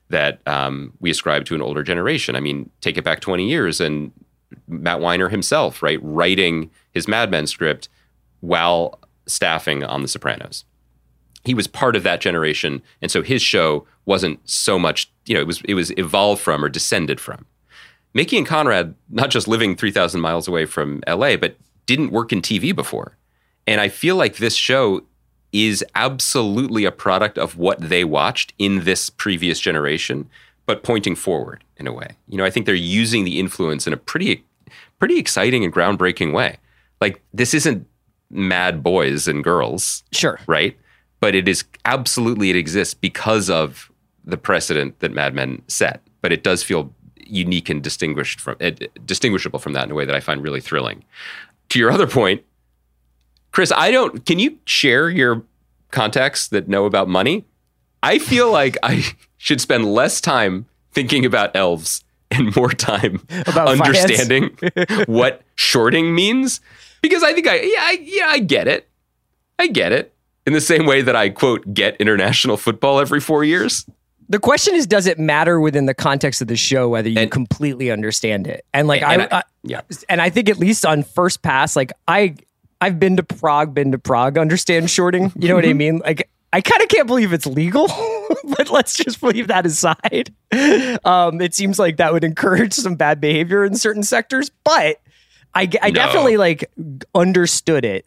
that 0.09 0.41
um, 0.47 0.93
we 1.01 1.11
ascribe 1.11 1.47
to 1.47 1.55
an 1.55 1.63
older 1.63 1.83
generation. 1.83 2.37
I 2.37 2.41
mean, 2.41 2.71
take 2.83 2.99
it 2.99 3.05
back 3.05 3.21
20 3.21 3.49
years 3.49 3.81
and 3.81 4.13
Matt 4.69 5.01
Weiner 5.01 5.31
himself, 5.31 5.83
right, 5.83 5.99
writing 6.03 6.71
his 6.93 7.09
Mad 7.09 7.31
Men 7.31 7.47
script 7.47 7.89
while 8.41 8.99
staffing 9.27 9.83
on 9.85 10.03
The 10.03 10.09
Sopranos 10.09 10.65
he 11.45 11.55
was 11.55 11.67
part 11.67 11.97
of 11.97 12.03
that 12.03 12.21
generation 12.21 12.83
and 13.01 13.11
so 13.11 13.23
his 13.23 13.43
show 13.43 13.87
wasn't 14.05 14.39
so 14.49 14.79
much 14.79 15.11
you 15.27 15.35
know 15.35 15.41
it 15.41 15.47
was 15.47 15.61
it 15.65 15.75
was 15.75 15.91
evolved 15.99 16.41
from 16.41 16.65
or 16.65 16.69
descended 16.69 17.21
from 17.21 17.47
mickey 18.15 18.37
and 18.39 18.47
conrad 18.47 18.95
not 19.11 19.31
just 19.31 19.49
living 19.49 19.75
3000 19.77 20.21
miles 20.21 20.49
away 20.49 20.65
from 20.67 21.03
la 21.09 21.37
but 21.37 21.57
didn't 21.87 22.11
work 22.13 22.33
in 22.33 22.41
tv 22.43 22.75
before 22.75 23.17
and 23.67 23.81
i 23.81 23.89
feel 23.89 24.17
like 24.17 24.37
this 24.37 24.55
show 24.55 25.03
is 25.53 25.85
absolutely 25.95 26.85
a 26.85 26.93
product 26.93 27.37
of 27.39 27.57
what 27.59 27.79
they 27.81 28.05
watched 28.05 28.53
in 28.59 28.85
this 28.85 29.11
previous 29.11 29.61
generation 29.61 30.29
but 30.67 30.83
pointing 30.83 31.15
forward 31.15 31.63
in 31.77 31.87
a 31.87 31.93
way 31.93 32.09
you 32.29 32.39
know 32.39 32.45
i 32.45 32.51
think 32.51 32.67
they're 32.67 32.75
using 32.75 33.25
the 33.25 33.39
influence 33.41 33.87
in 33.87 33.93
a 33.93 33.97
pretty 33.97 34.45
pretty 34.99 35.19
exciting 35.19 35.65
and 35.65 35.73
groundbreaking 35.73 36.33
way 36.33 36.57
like 37.01 37.21
this 37.35 37.53
isn't 37.55 37.87
mad 38.31 38.83
boys 38.83 39.29
and 39.29 39.45
girls 39.45 40.05
Sure. 40.13 40.39
right? 40.47 40.77
But 41.23 41.37
it 41.37 41.47
is 41.47 41.63
absolutely 41.85 42.51
it 42.51 42.57
exists 42.57 42.95
because 42.95 43.49
of 43.49 43.93
the 44.25 44.37
precedent 44.37 44.99
that 44.99 45.13
Mad 45.13 45.37
Men 45.37 45.63
set. 45.69 46.03
But 46.21 46.33
it 46.33 46.43
does 46.43 46.65
feel 46.65 46.93
unique 47.17 47.71
and 47.71 47.81
distinguished 47.81 48.41
from 48.41 48.57
it, 48.59 48.91
distinguishable 49.07 49.61
from 49.61 49.73
that 49.75 49.85
in 49.85 49.93
a 49.93 49.95
way 49.95 50.05
that 50.05 50.17
I 50.17 50.19
find 50.19 50.43
really 50.43 50.61
thrilling. 50.61 51.05
To 51.69 51.79
your 51.79 51.93
other 51.93 52.09
point, 52.09 52.43
Chris, 53.53 53.71
I 53.71 53.93
don't. 53.93 54.27
Can 54.27 54.41
you 54.41 54.59
share 54.65 55.09
your 55.09 55.45
contacts 55.93 56.49
that 56.49 56.67
know 56.67 56.87
about 56.87 57.09
money? 57.09 57.45
I 58.03 58.19
feel 58.19 58.51
like 58.61 58.77
I 58.83 59.05
should 59.39 59.61
spend 59.61 59.95
less 59.95 60.21
time 60.21 60.67
thinking 60.91 61.25
about 61.25 61.55
elves 61.55 62.03
and 62.33 62.55
more 62.57 62.73
time 62.73 63.25
About 63.47 63.69
understanding 63.69 64.59
what 65.07 65.43
shorting 65.55 66.17
means 66.17 66.61
because 67.01 67.23
I 67.23 67.33
think 67.33 67.47
I 67.47 67.61
yeah 67.61 67.81
I, 67.81 67.99
yeah 68.03 68.27
I 68.27 68.41
get 68.41 68.67
it. 68.67 68.89
I 69.57 69.69
get 69.69 69.93
it 69.93 70.13
in 70.47 70.53
the 70.53 70.61
same 70.61 70.87
way 70.87 71.03
that 71.03 71.15
I 71.17 71.29
quote 71.31 71.73
get 71.73 71.97
international 71.99 72.57
football 72.57 73.01
every 73.01 73.21
4 73.21 73.45
years. 73.45 73.87
The 74.29 74.39
question 74.39 74.75
is, 74.75 74.87
does 74.87 75.07
it 75.07 75.19
matter 75.19 75.61
within 75.61 75.87
the 75.87 75.95
context 75.95 76.41
of 76.41 76.49
the 76.49 76.57
show 76.57 76.89
whether 76.89 77.09
you 77.09 77.19
And- 77.21 77.31
completely 77.31 77.91
understand 77.91 78.47
it? 78.47 78.65
And 78.73 78.89
like 78.89 79.03
And 79.03 79.23
I, 79.23 79.25
I- 79.27 79.39
I, 79.39 79.43
yeah. 79.63 79.81
and 80.09 80.23
I 80.23 80.31
think 80.31 80.49
at 80.49 80.59
least 80.59 80.87
on 80.87 81.03
first 81.03 81.43
pass, 81.43 81.77
like 81.77 81.93
I, 82.09 82.37
I've 82.81 82.99
been 82.99 83.17
to 83.17 83.23
Prague, 83.23 83.75
been 83.75 83.93
to 83.93 83.99
Prague, 83.99 84.39
understand 84.39 84.91
shorting. 84.91 85.33
You 85.37 85.49
know 85.49 85.55
what 85.55 85.67
I 85.67 85.73
mean? 85.75 85.99
Like 85.99 86.29
I 86.53 86.61
kind 86.61 86.83
of 86.83 86.89
can't 86.89 87.07
believe 87.07 87.33
it's 87.33 87.47
legal, 87.47 87.87
but 88.45 88.71
let's 88.71 88.95
just 88.97 89.23
leave 89.23 89.49
that 89.49 89.65
aside. 89.67 90.33
Um, 91.05 91.41
it 91.41 91.55
seems 91.55 91.79
like 91.79 91.97
that 91.99 92.13
would 92.13 92.25
encourage 92.25 92.73
some 92.75 92.95
bad 92.95 93.21
behavior 93.21 93.65
in 93.65 93.75
certain 93.75 94.03
sectors, 94.03 94.51
but 94.65 94.99
I, 95.55 95.69
I 95.83 95.89
No. 95.91 95.95
definitely 95.95 96.37
like 96.39 96.71
understood 97.15 97.85
it. 97.85 98.07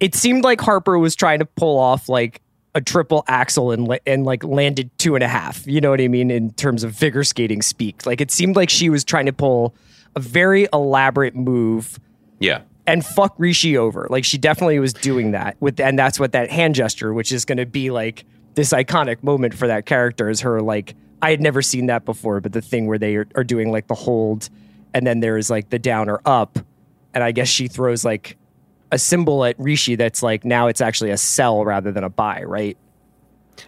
It 0.00 0.14
seemed 0.14 0.44
like 0.44 0.60
Harper 0.60 0.98
was 0.98 1.16
trying 1.16 1.40
to 1.40 1.44
pull 1.44 1.78
off 1.78 2.08
like 2.08 2.40
a 2.74 2.80
triple 2.80 3.24
axle 3.26 3.70
and 3.72 3.98
and 4.06 4.24
like 4.24 4.44
landed 4.44 4.90
two 4.98 5.14
and 5.14 5.24
a 5.24 5.28
half. 5.28 5.66
You 5.66 5.80
know 5.80 5.90
what 5.90 6.00
I 6.00 6.08
mean 6.08 6.30
in 6.30 6.52
terms 6.52 6.84
of 6.84 6.94
figure 6.96 7.24
skating 7.24 7.62
speak. 7.62 8.06
Like 8.06 8.20
it 8.20 8.30
seemed 8.30 8.56
like 8.56 8.70
she 8.70 8.90
was 8.90 9.04
trying 9.04 9.26
to 9.26 9.32
pull 9.32 9.74
a 10.14 10.20
very 10.20 10.68
elaborate 10.72 11.34
move 11.34 11.98
Yeah. 12.40 12.60
and 12.86 13.04
fuck 13.04 13.34
Rishi 13.38 13.76
over. 13.76 14.06
Like 14.10 14.24
she 14.24 14.38
definitely 14.38 14.78
was 14.78 14.92
doing 14.92 15.32
that 15.32 15.56
with, 15.60 15.80
and 15.80 15.98
that's 15.98 16.18
what 16.20 16.32
that 16.32 16.50
hand 16.50 16.74
gesture, 16.76 17.12
which 17.12 17.32
is 17.32 17.44
going 17.44 17.58
to 17.58 17.66
be 17.66 17.90
like 17.90 18.24
this 18.54 18.72
iconic 18.72 19.22
moment 19.22 19.54
for 19.54 19.66
that 19.66 19.84
character, 19.86 20.30
is 20.30 20.40
her 20.40 20.60
like 20.62 20.94
I 21.20 21.30
had 21.30 21.40
never 21.40 21.62
seen 21.62 21.86
that 21.86 22.04
before, 22.04 22.40
but 22.40 22.52
the 22.52 22.62
thing 22.62 22.86
where 22.86 22.98
they 22.98 23.16
are, 23.16 23.26
are 23.34 23.44
doing 23.44 23.72
like 23.72 23.88
the 23.88 23.94
hold, 23.94 24.48
and 24.94 25.04
then 25.06 25.20
there 25.20 25.36
is 25.36 25.50
like 25.50 25.70
the 25.70 25.78
down 25.78 26.08
or 26.08 26.20
up, 26.24 26.58
and 27.12 27.22
I 27.24 27.32
guess 27.32 27.48
she 27.48 27.66
throws 27.68 28.04
like 28.04 28.36
a 28.92 28.98
symbol 28.98 29.44
at 29.44 29.58
Rishi 29.58 29.94
that's 29.96 30.22
like 30.22 30.44
now 30.44 30.66
it's 30.66 30.80
actually 30.80 31.10
a 31.10 31.16
sell 31.18 31.64
rather 31.64 31.92
than 31.92 32.04
a 32.04 32.10
buy, 32.10 32.42
right? 32.44 32.76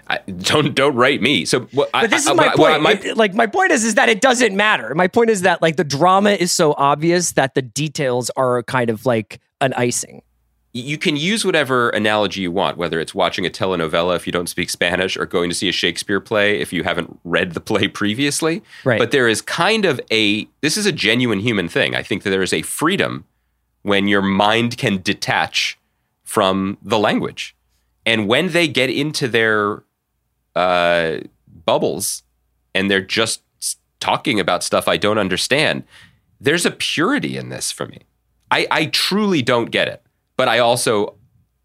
I, 0.09 0.19
don't 0.19 0.75
don't 0.75 0.95
write 0.95 1.21
me. 1.21 1.45
So 1.45 1.61
what 1.73 1.91
But 1.93 2.11
this 2.11 2.27
I, 2.29 2.33
is 2.33 2.39
uh, 2.39 2.43
my 2.43 2.49
I- 2.49 2.55
point. 2.57 2.83
My- 2.83 2.93
It- 2.93 3.17
like 3.17 3.35
my 3.35 3.47
point 3.47 3.73
is, 3.73 3.85
is 3.85 3.95
that 3.97 4.09
it 4.09 4.21
doesn't 4.21 4.57
matter. 4.57 4.95
My 4.95 5.09
point 5.09 5.31
is 5.31 5.43
that 5.43 5.61
like 5.63 5.77
the 5.77 5.85
drama 5.85 6.31
is 6.31 6.53
so 6.53 6.75
obvious 6.79 7.33
that 7.33 7.55
the 7.55 7.63
details 7.63 8.31
are 8.37 8.63
kind 8.63 8.89
of 8.91 9.05
like 9.07 9.41
an 9.61 9.73
icing. 9.75 10.23
you 10.73 10.97
can 10.97 11.17
use 11.17 11.45
whatever 11.45 11.91
analogy 11.91 12.43
you 12.43 12.53
want, 12.53 12.77
whether 12.77 13.01
it's 13.01 13.13
watching 13.13 13.45
a 13.45 13.51
telenovela 13.51 14.15
if 14.15 14.25
you 14.25 14.33
don't 14.33 14.49
speak 14.49 14.71
Spanish 14.71 15.17
or 15.17 15.27
going 15.27 15.51
to 15.51 15.57
see 15.57 15.69
a 15.69 15.73
Shakespeare 15.73 16.21
play 16.21 16.61
if 16.61 16.73
you 16.73 16.85
haven't 16.85 17.19
read 17.25 17.53
the 17.55 17.61
play 17.61 17.89
previously. 18.01 18.63
Right. 18.85 18.99
But 19.01 19.11
there 19.11 19.27
is 19.27 19.43
kind 19.43 19.85
of 19.85 20.01
a, 20.13 20.47
this 20.61 20.77
is 20.77 20.87
a 20.87 20.93
genuine 20.93 21.41
human 21.41 21.69
thing. 21.69 21.97
I 21.97 22.05
think 22.05 22.23
that 22.23 22.31
there 22.31 22.43
is 22.43 22.53
a 22.53 22.63
freedom 22.63 23.25
when 23.83 24.09
your 24.09 24.23
mind 24.23 24.77
can 24.77 25.01
detach 25.03 25.79
from 26.25 26.79
the 26.83 26.99
language. 26.99 27.57
And 28.07 28.29
when 28.29 28.53
they 28.53 28.69
get 28.69 28.91
into 28.91 29.29
their 29.29 29.83
uh, 30.55 31.19
bubbles 31.65 32.23
and 32.75 32.91
they're 32.91 33.01
just 33.01 33.43
talking 34.01 34.41
about 34.41 34.65
stuff 34.65 34.89
I 34.89 34.97
don't 34.97 35.19
understand, 35.19 35.85
there's 36.41 36.65
a 36.65 36.71
purity 36.71 37.37
in 37.37 37.49
this 37.49 37.71
for 37.71 37.87
me. 37.87 38.01
I, 38.51 38.67
I 38.71 38.87
truly 38.87 39.43
don't 39.43 39.71
get 39.71 39.89
it 39.89 40.03
but 40.41 40.49
I 40.49 40.59
also 40.61 41.17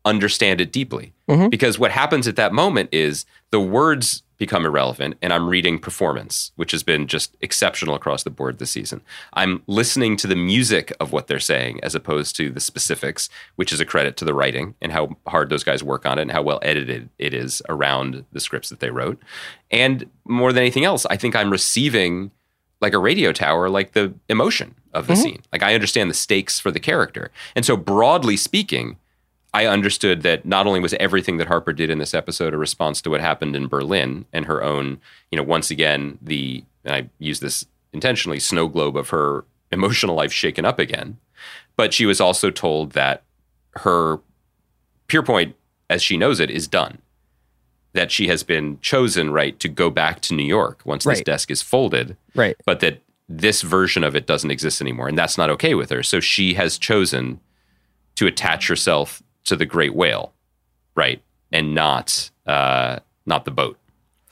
understand 0.06 0.62
it 0.62 0.72
deeply 0.72 1.13
mm-hmm. 1.28 1.50
because 1.50 1.80
what 1.80 1.91
happens 1.91 2.28
at 2.28 2.36
that 2.36 2.54
moment 2.54 2.89
is 2.91 3.26
the 3.50 3.60
words 3.60 4.22
become 4.38 4.65
irrelevant 4.65 5.15
and 5.22 5.32
I'm 5.32 5.48
reading 5.48 5.80
performance, 5.80 6.52
which 6.56 6.72
has 6.72 6.84
been 6.84 7.08
just 7.08 7.36
exceptional 7.41 7.96
across 7.96 8.24
the 8.24 8.30
board 8.30 8.60
this 8.60 8.72
season. 8.72 9.02
I'm 9.34 9.63
listening 9.68 10.18
to 10.18 10.28
the 10.28 10.36
music 10.36 10.91
of 11.00 11.12
what 11.12 11.28
they're 11.28 11.39
saying 11.39 11.80
as 11.82 11.96
opposed 11.96 12.36
to 12.38 12.50
the 12.50 12.60
specifics, 12.60 13.30
which 13.56 13.72
is 13.72 13.80
a 13.80 13.86
credit 13.86 14.18
to 14.18 14.26
the 14.26 14.34
writing 14.34 14.76
and 14.82 14.91
how 14.91 15.18
hard 15.28 15.50
those 15.50 15.63
guys 15.63 15.84
work 15.84 16.06
on 16.06 16.20
it 16.20 16.24
and 16.24 16.32
how 16.32 16.41
well 16.41 16.60
edited 16.62 17.10
it 17.18 17.34
is 17.34 17.62
around 17.70 18.26
the 18.32 18.39
scripts 18.39 18.70
that 18.70 18.80
they 18.80 18.91
wrote. 18.91 19.22
And 19.72 20.10
more 20.26 20.52
than 20.52 20.62
anything 20.62 20.86
else, 20.86 21.06
I 21.06 21.18
think 21.18 21.36
I'm 21.36 21.50
receiving 21.50 22.32
like 22.82 22.94
a 22.94 23.00
radio 23.00 23.32
tower, 23.32 23.70
like 23.70 23.94
the 23.94 24.13
emotion 24.28 24.76
of 24.94 25.08
the 25.08 25.13
mm-hmm. 25.13 25.22
scene. 25.22 25.41
Like 25.52 25.63
I 25.63 25.74
understand 25.74 26.10
the 26.10 26.15
stakes 26.15 26.60
for 26.60 26.72
the 26.72 26.80
character. 26.80 27.32
And 27.56 27.65
so 27.65 27.78
broadly 27.78 28.36
speaking, 28.38 28.98
I 29.56 29.68
understood 29.68 30.22
that 30.24 30.46
not 30.46 30.68
only 30.68 30.82
was 30.82 30.94
everything 30.96 31.38
that 31.38 31.48
Harper 31.48 31.72
did 31.72 31.89
in 31.89 31.98
this 31.98 32.13
episode 32.13 32.54
a 32.54 32.58
response 32.58 33.02
to 33.02 33.10
what 33.10 33.22
happened 33.22 33.56
in 33.56 33.68
Berlin 33.68 34.26
and 34.34 34.44
her 34.48 34.62
own, 34.62 35.00
you 35.32 35.38
know, 35.38 35.44
once 35.44 35.72
again, 35.72 36.18
the, 36.22 36.65
and 36.84 36.94
I 36.94 37.10
use 37.20 37.39
this 37.39 37.65
intentionally, 37.94 38.41
snow 38.41 38.68
globe 38.68 38.98
of 38.98 39.10
her 39.10 39.46
emotional 39.72 40.13
life 40.13 40.34
shaken 40.34 40.65
up 40.65 40.78
again. 40.78 41.20
But 41.78 41.94
she 41.94 42.06
was 42.06 42.20
also 42.20 42.52
told 42.52 42.91
that 42.91 43.24
her 43.78 44.20
Pierpoint, 45.08 45.54
as 45.89 46.04
she 46.04 46.18
knows 46.18 46.41
it, 46.41 46.52
is 46.52 46.68
done 46.68 46.98
that 47.94 48.12
she 48.12 48.28
has 48.28 48.44
been 48.44 48.78
chosen 48.82 49.32
right 49.32 49.58
to 49.62 49.70
go 49.70 49.89
back 49.89 50.20
to 50.20 50.34
New 50.34 50.44
York 50.44 50.82
once 50.84 51.06
right. 51.06 51.13
this 51.13 51.24
desk 51.24 51.50
is 51.50 51.62
folded. 51.62 52.18
Right. 52.36 52.58
But 52.65 52.82
that 52.82 53.02
this 53.30 53.62
version 53.62 54.04
of 54.04 54.18
it 54.18 54.28
doesn't 54.28 54.52
exist 54.52 54.82
anymore 54.82 55.08
and 55.08 55.18
that's 55.18 55.38
not 55.38 55.50
okay 55.52 55.76
with 55.76 55.91
her. 55.91 56.04
So 56.04 56.20
she 56.20 56.56
has 56.56 56.78
chosen 56.78 57.39
to 58.15 58.28
attach 58.28 58.68
herself 58.68 59.24
to 59.46 59.56
the 59.56 59.66
great 59.66 59.96
whale, 59.96 60.34
right? 60.96 61.22
And 61.52 61.74
not 61.74 62.30
uh 62.46 63.00
not 63.26 63.46
the 63.46 63.52
boat 63.52 63.78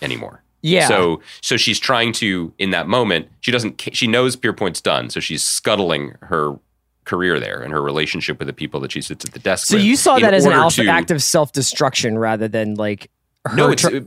anymore. 0.01 0.43
Yeah. 0.61 0.87
So 0.87 1.21
so 1.41 1.57
she's 1.57 1.79
trying 1.79 2.13
to 2.13 2.53
in 2.57 2.71
that 2.71 2.87
moment, 2.87 3.29
she 3.41 3.51
doesn't 3.51 3.81
she 3.93 4.07
knows 4.07 4.35
Pierpoint's 4.35 4.81
done, 4.81 5.09
so 5.09 5.19
she's 5.19 5.43
scuttling 5.43 6.15
her 6.21 6.57
career 7.05 7.39
there 7.39 7.61
and 7.61 7.73
her 7.73 7.81
relationship 7.81 8.39
with 8.39 8.47
the 8.47 8.53
people 8.53 8.79
that 8.79 8.91
she 8.91 9.01
sits 9.01 9.25
at 9.25 9.33
the 9.33 9.39
desk 9.39 9.67
so 9.67 9.75
with. 9.75 9.81
So 9.81 9.87
you 9.87 9.95
saw 9.97 10.19
that 10.19 10.33
as 10.33 10.45
an 10.45 10.69
to, 10.71 10.87
act 10.87 11.11
of 11.11 11.21
self-destruction 11.21 12.17
rather 12.17 12.47
than 12.47 12.75
like 12.75 13.09
no, 13.53 13.69
it's 13.69 13.81
tr- 13.81 13.97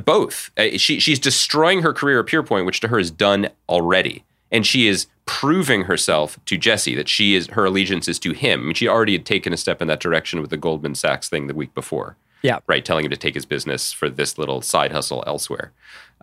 both. 0.00 0.50
Uh, 0.56 0.76
she 0.76 0.98
she's 0.98 1.18
destroying 1.18 1.82
her 1.82 1.92
career 1.92 2.20
at 2.20 2.26
Pierpoint, 2.26 2.64
which 2.64 2.80
to 2.80 2.88
her 2.88 2.98
is 2.98 3.10
done 3.10 3.48
already, 3.68 4.24
and 4.50 4.66
she 4.66 4.88
is 4.88 5.06
proving 5.26 5.82
herself 5.82 6.38
to 6.46 6.56
Jesse 6.56 6.94
that 6.94 7.08
she 7.08 7.34
is 7.34 7.48
her 7.48 7.66
allegiance 7.66 8.08
is 8.08 8.18
to 8.20 8.32
him. 8.32 8.60
I 8.60 8.64
mean, 8.64 8.74
she 8.74 8.88
already 8.88 9.12
had 9.12 9.26
taken 9.26 9.52
a 9.52 9.56
step 9.56 9.82
in 9.82 9.88
that 9.88 10.00
direction 10.00 10.40
with 10.40 10.50
the 10.50 10.56
Goldman 10.56 10.94
Sachs 10.94 11.28
thing 11.28 11.46
the 11.46 11.54
week 11.54 11.74
before. 11.74 12.16
Yeah, 12.42 12.60
right, 12.66 12.84
telling 12.84 13.04
him 13.04 13.10
to 13.10 13.16
take 13.16 13.34
his 13.34 13.44
business 13.44 13.92
for 13.92 14.08
this 14.08 14.38
little 14.38 14.62
side 14.62 14.92
hustle 14.92 15.24
elsewhere. 15.26 15.72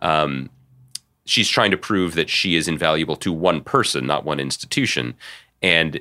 Um, 0.00 0.50
she's 1.26 1.48
trying 1.48 1.70
to 1.70 1.76
prove 1.76 2.14
that 2.14 2.30
she 2.30 2.56
is 2.56 2.68
invaluable 2.68 3.16
to 3.16 3.32
one 3.32 3.60
person, 3.60 4.06
not 4.06 4.24
one 4.24 4.40
institution, 4.40 5.14
and 5.62 6.00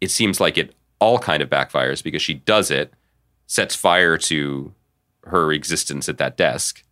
it 0.00 0.10
seems 0.10 0.40
like 0.40 0.58
it 0.58 0.74
all 0.98 1.18
kind 1.18 1.42
of 1.42 1.50
backfires 1.50 2.02
because 2.02 2.22
she 2.22 2.34
does 2.34 2.70
it, 2.70 2.92
sets 3.46 3.74
fire 3.74 4.16
to 4.16 4.72
her 5.24 5.52
existence 5.52 6.08
at 6.08 6.18
that 6.18 6.36
desk 6.36 6.82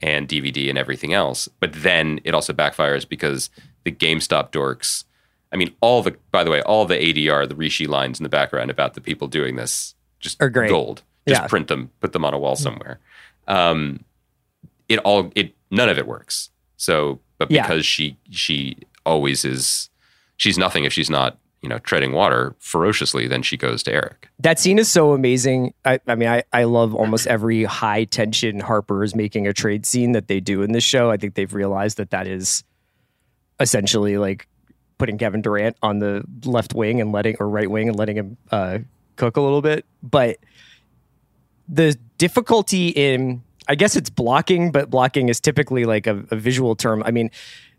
and 0.00 0.28
DVD 0.28 0.68
and 0.68 0.78
everything 0.78 1.12
else. 1.12 1.48
But 1.60 1.72
then 1.72 2.20
it 2.24 2.34
also 2.34 2.52
backfires 2.52 3.08
because 3.08 3.50
the 3.84 3.92
GameStop 3.92 4.50
dorks. 4.50 5.04
I 5.52 5.56
mean, 5.56 5.74
all 5.80 6.02
the 6.02 6.16
by 6.30 6.44
the 6.44 6.50
way, 6.50 6.62
all 6.62 6.84
the 6.84 6.96
ADR, 6.96 7.48
the 7.48 7.54
Rishi 7.54 7.86
lines 7.86 8.18
in 8.18 8.24
the 8.24 8.28
background 8.28 8.70
about 8.70 8.94
the 8.94 9.00
people 9.00 9.28
doing 9.28 9.56
this, 9.56 9.94
just 10.20 10.42
are 10.42 10.50
great. 10.50 10.70
gold. 10.70 11.02
Just 11.26 11.42
yeah. 11.42 11.46
print 11.46 11.68
them, 11.68 11.90
put 12.00 12.12
them 12.12 12.24
on 12.24 12.34
a 12.34 12.38
wall 12.38 12.56
somewhere. 12.56 12.98
Um, 13.48 14.04
it 14.88 14.98
all 15.00 15.30
it 15.34 15.54
none 15.70 15.88
of 15.88 15.96
it 15.96 16.06
works. 16.06 16.50
So, 16.76 17.20
but 17.38 17.48
because 17.48 17.78
yeah. 17.78 17.82
she 17.82 18.16
she 18.30 18.76
always 19.06 19.44
is, 19.44 19.90
she's 20.36 20.58
nothing 20.58 20.84
if 20.84 20.92
she's 20.92 21.08
not 21.08 21.38
you 21.64 21.70
know, 21.70 21.78
treading 21.78 22.12
water 22.12 22.54
ferociously, 22.58 23.26
then 23.26 23.42
she 23.42 23.56
goes 23.56 23.82
to 23.82 23.90
Eric. 23.90 24.28
That 24.38 24.58
scene 24.58 24.78
is 24.78 24.86
so 24.86 25.14
amazing. 25.14 25.72
I, 25.86 25.98
I 26.06 26.14
mean, 26.14 26.28
I, 26.28 26.42
I 26.52 26.64
love 26.64 26.94
almost 26.94 27.26
every 27.26 27.64
high 27.64 28.04
tension 28.04 28.60
Harper 28.60 29.02
is 29.02 29.14
making 29.14 29.46
a 29.46 29.54
trade 29.54 29.86
scene 29.86 30.12
that 30.12 30.28
they 30.28 30.40
do 30.40 30.60
in 30.60 30.72
this 30.72 30.84
show. 30.84 31.10
I 31.10 31.16
think 31.16 31.36
they've 31.36 31.54
realized 31.54 31.96
that 31.96 32.10
that 32.10 32.26
is 32.26 32.64
essentially 33.60 34.18
like 34.18 34.46
putting 34.98 35.18
Kevin 35.18 35.42
Durant 35.42 35.76
on 35.82 35.98
the 35.98 36.24
left 36.44 36.74
wing 36.74 37.00
and 37.00 37.12
letting, 37.12 37.36
or 37.40 37.48
right 37.48 37.70
wing 37.70 37.88
and 37.88 37.98
letting 37.98 38.16
him 38.16 38.36
uh, 38.50 38.78
cook 39.16 39.36
a 39.36 39.40
little 39.40 39.62
bit. 39.62 39.84
But 40.02 40.38
the 41.68 41.96
difficulty 42.18 42.88
in, 42.88 43.42
I 43.68 43.74
guess 43.74 43.96
it's 43.96 44.10
blocking, 44.10 44.70
but 44.70 44.90
blocking 44.90 45.28
is 45.28 45.40
typically 45.40 45.84
like 45.84 46.06
a, 46.06 46.24
a 46.30 46.36
visual 46.36 46.76
term. 46.76 47.02
I 47.04 47.10
mean, 47.10 47.30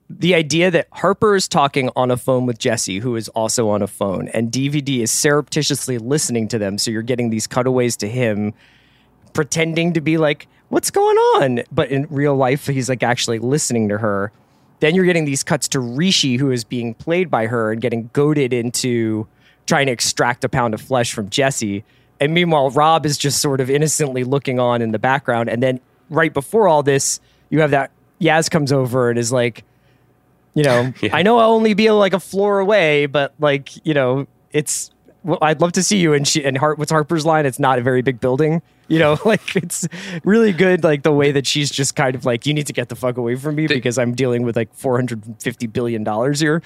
the 0.10 0.36
idea 0.36 0.70
that 0.72 0.88
Harper 0.92 1.36
is 1.36 1.48
talking 1.48 1.90
on 1.96 2.12
a 2.12 2.18
phone 2.18 2.46
with 2.46 2.60
Jesse, 2.60 3.00
who 3.00 3.16
is 3.16 3.28
also 3.30 3.70
on 3.70 3.82
a 3.82 3.88
phone, 3.88 4.28
and 4.30 4.52
DVD 4.52 5.00
is 5.00 5.12
surreptitiously 5.12 5.98
listening 5.98 6.48
to 6.50 6.60
them. 6.60 6.78
So 6.78 6.92
you're 6.92 7.02
getting 7.02 7.30
these 7.32 7.48
cutaways 7.48 7.98
to 7.98 8.08
him 8.08 8.54
pretending 9.34 9.94
to 9.94 10.02
be 10.02 10.18
like, 10.18 10.48
what's 10.70 10.92
going 10.92 11.18
on? 11.18 11.64
But 11.72 11.90
in 11.90 12.08
real 12.10 12.36
life, 12.36 12.68
he's 12.68 12.90
like 12.90 13.04
actually 13.04 13.40
listening 13.40 13.90
to 13.90 13.98
her. 13.98 14.32
Then 14.80 14.96
you're 14.96 15.06
getting 15.06 15.26
these 15.26 15.44
cuts 15.44 15.68
to 15.70 15.80
Rishi, 15.80 16.38
who 16.38 16.52
is 16.52 16.64
being 16.64 16.94
played 16.94 17.32
by 17.32 17.48
her 17.48 17.72
and 17.72 17.82
getting 17.82 18.10
goaded 18.14 18.54
into 18.54 19.28
trying 19.66 19.88
to 19.88 19.92
extract 19.92 20.44
a 20.44 20.50
pound 20.50 20.74
of 20.74 20.82
flesh 20.82 21.14
from 21.14 21.30
Jesse. 21.30 21.84
And 22.20 22.34
meanwhile, 22.34 22.70
Rob 22.70 23.06
is 23.06 23.18
just 23.18 23.42
sort 23.42 23.62
of 23.62 23.70
innocently 23.70 24.24
looking 24.24 24.60
on 24.60 24.82
in 24.82 24.92
the 24.92 25.00
background. 25.00 25.50
And 25.50 25.62
then 25.62 25.80
right 26.10 26.34
before 26.34 26.68
all 26.68 26.84
this, 26.84 27.20
you 27.50 27.62
have 27.62 27.72
that 27.72 27.92
Yaz 28.22 28.50
comes 28.50 28.72
over 28.72 29.10
and 29.10 29.20
is 29.20 29.32
like, 29.32 29.64
you 30.54 30.64
know, 30.64 30.94
yeah. 31.02 31.16
I 31.16 31.24
know 31.24 31.38
I'll 31.38 31.52
only 31.52 31.74
be 31.74 31.90
like 31.92 32.14
a 32.14 32.20
floor 32.20 32.60
away, 32.60 33.06
but 33.06 33.34
like, 33.40 33.86
you 33.86 33.94
know, 33.94 34.28
it's, 34.52 34.92
well, 35.26 35.40
I'd 35.42 35.60
love 35.60 35.72
to 35.74 35.84
see 35.84 35.98
you. 35.98 36.14
And 36.14 36.28
she, 36.28 36.46
and 36.46 36.58
Hart, 36.58 36.78
what's 36.78 36.92
Harper's 36.92 37.26
line? 37.26 37.46
It's 37.46 37.60
not 37.60 37.80
a 37.80 37.82
very 37.82 38.02
big 38.02 38.20
building, 38.20 38.62
you 38.88 39.00
know, 39.00 39.18
like 39.26 39.56
it's 39.56 39.88
really 40.24 40.54
good. 40.54 40.84
Like 40.84 41.04
the 41.04 41.12
way 41.12 41.32
that 41.32 41.48
she's 41.48 41.72
just 41.72 41.96
kind 41.96 42.16
of 42.16 42.26
like, 42.26 42.46
you 42.46 42.54
need 42.54 42.68
to 42.68 42.74
get 42.74 42.90
the 42.90 42.96
fuck 42.96 43.18
away 43.18 43.36
from 43.36 43.56
me 43.56 43.68
because 43.68 43.98
I'm 43.98 44.14
dealing 44.14 44.44
with 44.44 44.56
like 44.56 44.74
$450 44.78 45.74
billion 45.74 46.34
here. 46.34 46.62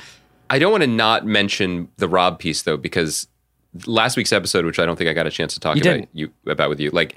I 0.50 0.60
don't 0.60 0.72
want 0.72 0.84
to 0.84 0.88
not 0.88 1.26
mention 1.26 1.90
the 1.98 2.10
Rob 2.10 2.40
piece 2.40 2.64
though, 2.64 2.78
because 2.78 3.28
last 3.86 4.18
week's 4.18 4.34
episode, 4.34 4.66
which 4.66 4.80
I 4.80 4.86
don't 4.86 4.98
think 4.98 5.10
I 5.10 5.14
got 5.14 5.28
a 5.28 5.32
chance 5.32 5.54
to 5.54 5.60
talk 5.60 5.76
you 5.76 5.82
about 5.82 5.94
didn't. 5.94 6.10
you 6.14 6.32
about 6.46 6.70
with 6.70 6.80
you, 6.80 6.90
like 6.92 7.16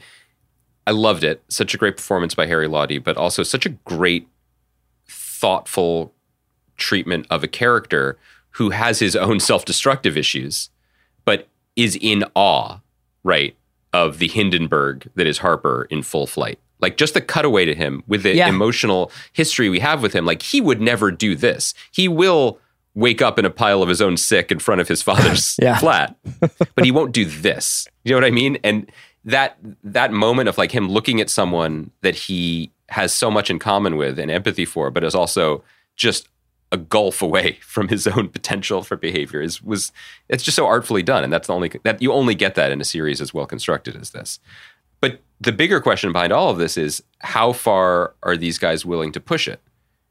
I 0.87 0.91
loved 0.91 1.25
it. 1.25 1.43
Such 1.49 1.75
a 1.75 1.79
great 1.79 1.97
performance 1.97 2.35
by 2.35 2.47
Harry 2.47 2.69
Lawtey, 2.69 3.03
but 3.03 3.17
also 3.17 3.43
such 3.43 3.67
a 3.67 3.71
great, 3.71 4.29
thoughtful 5.09 6.13
treatment 6.77 7.27
of 7.31 7.43
a 7.43 7.49
character 7.49 8.19
who 8.53 8.71
has 8.71 8.99
his 8.99 9.17
own 9.17 9.41
self-destructive 9.51 10.17
issues, 10.17 10.71
but 11.25 11.49
is 11.77 11.97
in 12.01 12.25
awe, 12.35 12.79
right, 13.25 13.57
of 13.93 14.19
the 14.19 14.29
Hindenburg 14.29 15.09
that 15.15 15.27
is 15.27 15.39
Harper 15.39 15.87
in 15.91 16.03
full 16.03 16.27
flight. 16.27 16.59
Like 16.81 16.97
just 16.97 17.15
the 17.15 17.21
cutaway 17.21 17.65
to 17.65 17.75
him 17.75 18.03
with 18.09 18.25
the 18.25 18.35
yeah. 18.35 18.49
emotional 18.49 19.13
history 19.33 19.69
we 19.69 19.79
have 19.79 20.03
with 20.03 20.13
him, 20.13 20.27
like 20.27 20.43
he 20.43 20.61
would 20.61 20.81
never 20.81 21.11
do 21.11 21.37
this. 21.37 21.75
He 21.93 22.09
will 22.09 22.59
wake 22.95 23.23
up 23.23 23.39
in 23.39 23.45
a 23.45 23.51
pile 23.51 23.83
of 23.83 23.89
his 23.89 24.03
own 24.03 24.17
sick 24.17 24.51
in 24.51 24.59
front 24.59 24.81
of 24.81 24.89
his 24.89 25.01
father's 25.01 25.57
yeah. 25.63 25.79
flat, 25.79 26.17
but 26.41 26.85
he 26.85 26.91
won't 26.91 27.13
do 27.13 27.25
this. 27.25 27.87
You 28.05 28.11
know 28.11 28.17
what 28.17 28.25
I 28.25 28.31
mean? 28.31 28.59
And 28.65 28.91
that 29.25 29.57
that 29.85 30.13
moment 30.13 30.49
of 30.49 30.59
like 30.59 30.73
him 30.73 30.89
looking 30.89 31.21
at 31.21 31.31
someone 31.31 31.91
that 32.01 32.15
he 32.15 32.73
has 32.89 33.13
so 33.13 33.31
much 33.31 33.49
in 33.49 33.59
common 33.59 33.97
with 33.97 34.19
and 34.19 34.31
empathy 34.31 34.65
for, 34.65 34.91
but 34.91 35.05
is 35.05 35.15
also 35.15 35.63
just 35.97 36.29
a 36.73 36.77
gulf 36.77 37.23
away 37.23 37.59
from 37.63 37.89
his 37.89 38.07
own 38.07 38.29
potential 38.29 38.83
for 38.83 38.97
behavior 38.97 39.41
is 39.41 39.63
was 39.63 39.93
it's 40.29 40.43
just 40.43 40.57
so 40.57 40.67
artfully 40.67 41.03
done. 41.03 41.23
And 41.23 41.33
that's 41.33 41.47
the 41.47 41.55
only 41.55 41.71
that 41.85 42.03
you 42.03 42.13
only 42.13 42.35
get 42.35 42.55
that 42.57 42.73
in 42.73 42.81
a 42.81 42.85
series 42.85 43.21
as 43.21 43.33
well 43.33 43.47
constructed 43.47 43.95
as 43.95 44.11
this. 44.11 44.41
But 45.01 45.21
the 45.41 45.53
bigger 45.53 45.81
question 45.81 46.13
behind 46.13 46.33
all 46.33 46.51
of 46.51 46.59
this 46.59 46.77
is 46.77 47.03
how 47.21 47.53
far 47.53 48.15
are 48.23 48.37
these 48.37 48.59
guys 48.59 48.85
willing 48.85 49.13
to 49.13 49.21
push 49.21 49.47
it? 49.47 49.61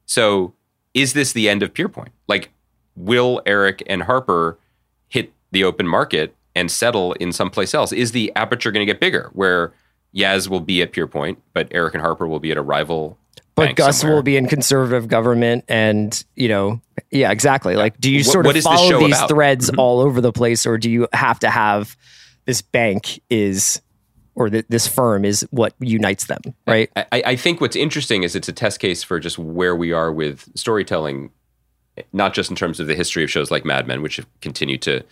So 0.05 0.53
is 0.93 1.13
this 1.13 1.33
the 1.33 1.49
end 1.49 1.63
of 1.63 1.73
pierpoint 1.73 2.09
like 2.27 2.51
will 2.95 3.41
eric 3.45 3.81
and 3.87 4.03
harper 4.03 4.59
hit 5.07 5.33
the 5.51 5.63
open 5.63 5.87
market 5.87 6.35
and 6.55 6.69
settle 6.69 7.13
in 7.13 7.31
someplace 7.31 7.73
else? 7.73 7.91
Is 7.91 8.11
the 8.11 8.31
aperture 8.35 8.71
going 8.71 8.85
to 8.85 8.91
get 8.91 8.99
bigger 8.99 9.29
where 9.33 9.73
Yaz 10.15 10.49
will 10.49 10.59
be 10.59 10.81
at 10.81 10.91
Pierpoint, 10.91 11.37
but 11.53 11.67
Eric 11.71 11.93
and 11.93 12.01
Harper 12.01 12.27
will 12.27 12.39
be 12.39 12.51
at 12.51 12.57
a 12.57 12.61
rival 12.61 13.17
but 13.67 13.75
Gus 13.75 13.99
somewhere. 13.99 14.15
will 14.15 14.23
be 14.23 14.37
in 14.37 14.47
conservative 14.47 15.07
government, 15.07 15.65
and 15.67 16.23
you 16.35 16.47
know, 16.47 16.81
yeah, 17.11 17.31
exactly. 17.31 17.75
Like, 17.75 17.99
do 17.99 18.11
you 18.11 18.19
What- 18.19 18.25
sort 18.31 18.45
of 18.47 18.63
follow 18.63 18.99
these 18.99 19.17
about? 19.17 19.29
threads 19.29 19.69
mm-hmm. 19.69 19.79
all 19.79 19.99
over 19.99 20.21
the 20.21 20.31
place, 20.31 20.65
or 20.65 20.77
do 20.77 20.89
you 20.89 21.07
have 21.13 21.39
to 21.39 21.49
have 21.49 21.95
this 22.45 22.61
bank 22.61 23.21
is, 23.29 23.81
or 24.35 24.49
th- 24.49 24.65
this 24.69 24.87
firm 24.87 25.25
is 25.25 25.45
what 25.51 25.73
unites 25.79 26.25
them, 26.25 26.41
right? 26.67 26.89
I, 26.95 27.23
I 27.25 27.35
think 27.35 27.61
what's 27.61 27.75
interesting 27.75 28.23
is 28.23 28.35
it's 28.35 28.49
a 28.49 28.53
test 28.53 28.79
case 28.79 29.03
for 29.03 29.19
just 29.19 29.37
where 29.37 29.75
we 29.75 29.91
are 29.91 30.11
with 30.11 30.49
storytelling, 30.55 31.31
not 32.13 32.33
just 32.33 32.49
in 32.49 32.55
terms 32.55 32.79
of 32.79 32.87
the 32.87 32.95
history 32.95 33.23
of 33.23 33.29
shows 33.29 33.51
like 33.51 33.65
Mad 33.65 33.87
Men, 33.87 34.01
which 34.01 34.15
have 34.17 34.27
continued 34.41 34.81
to, 34.83 35.03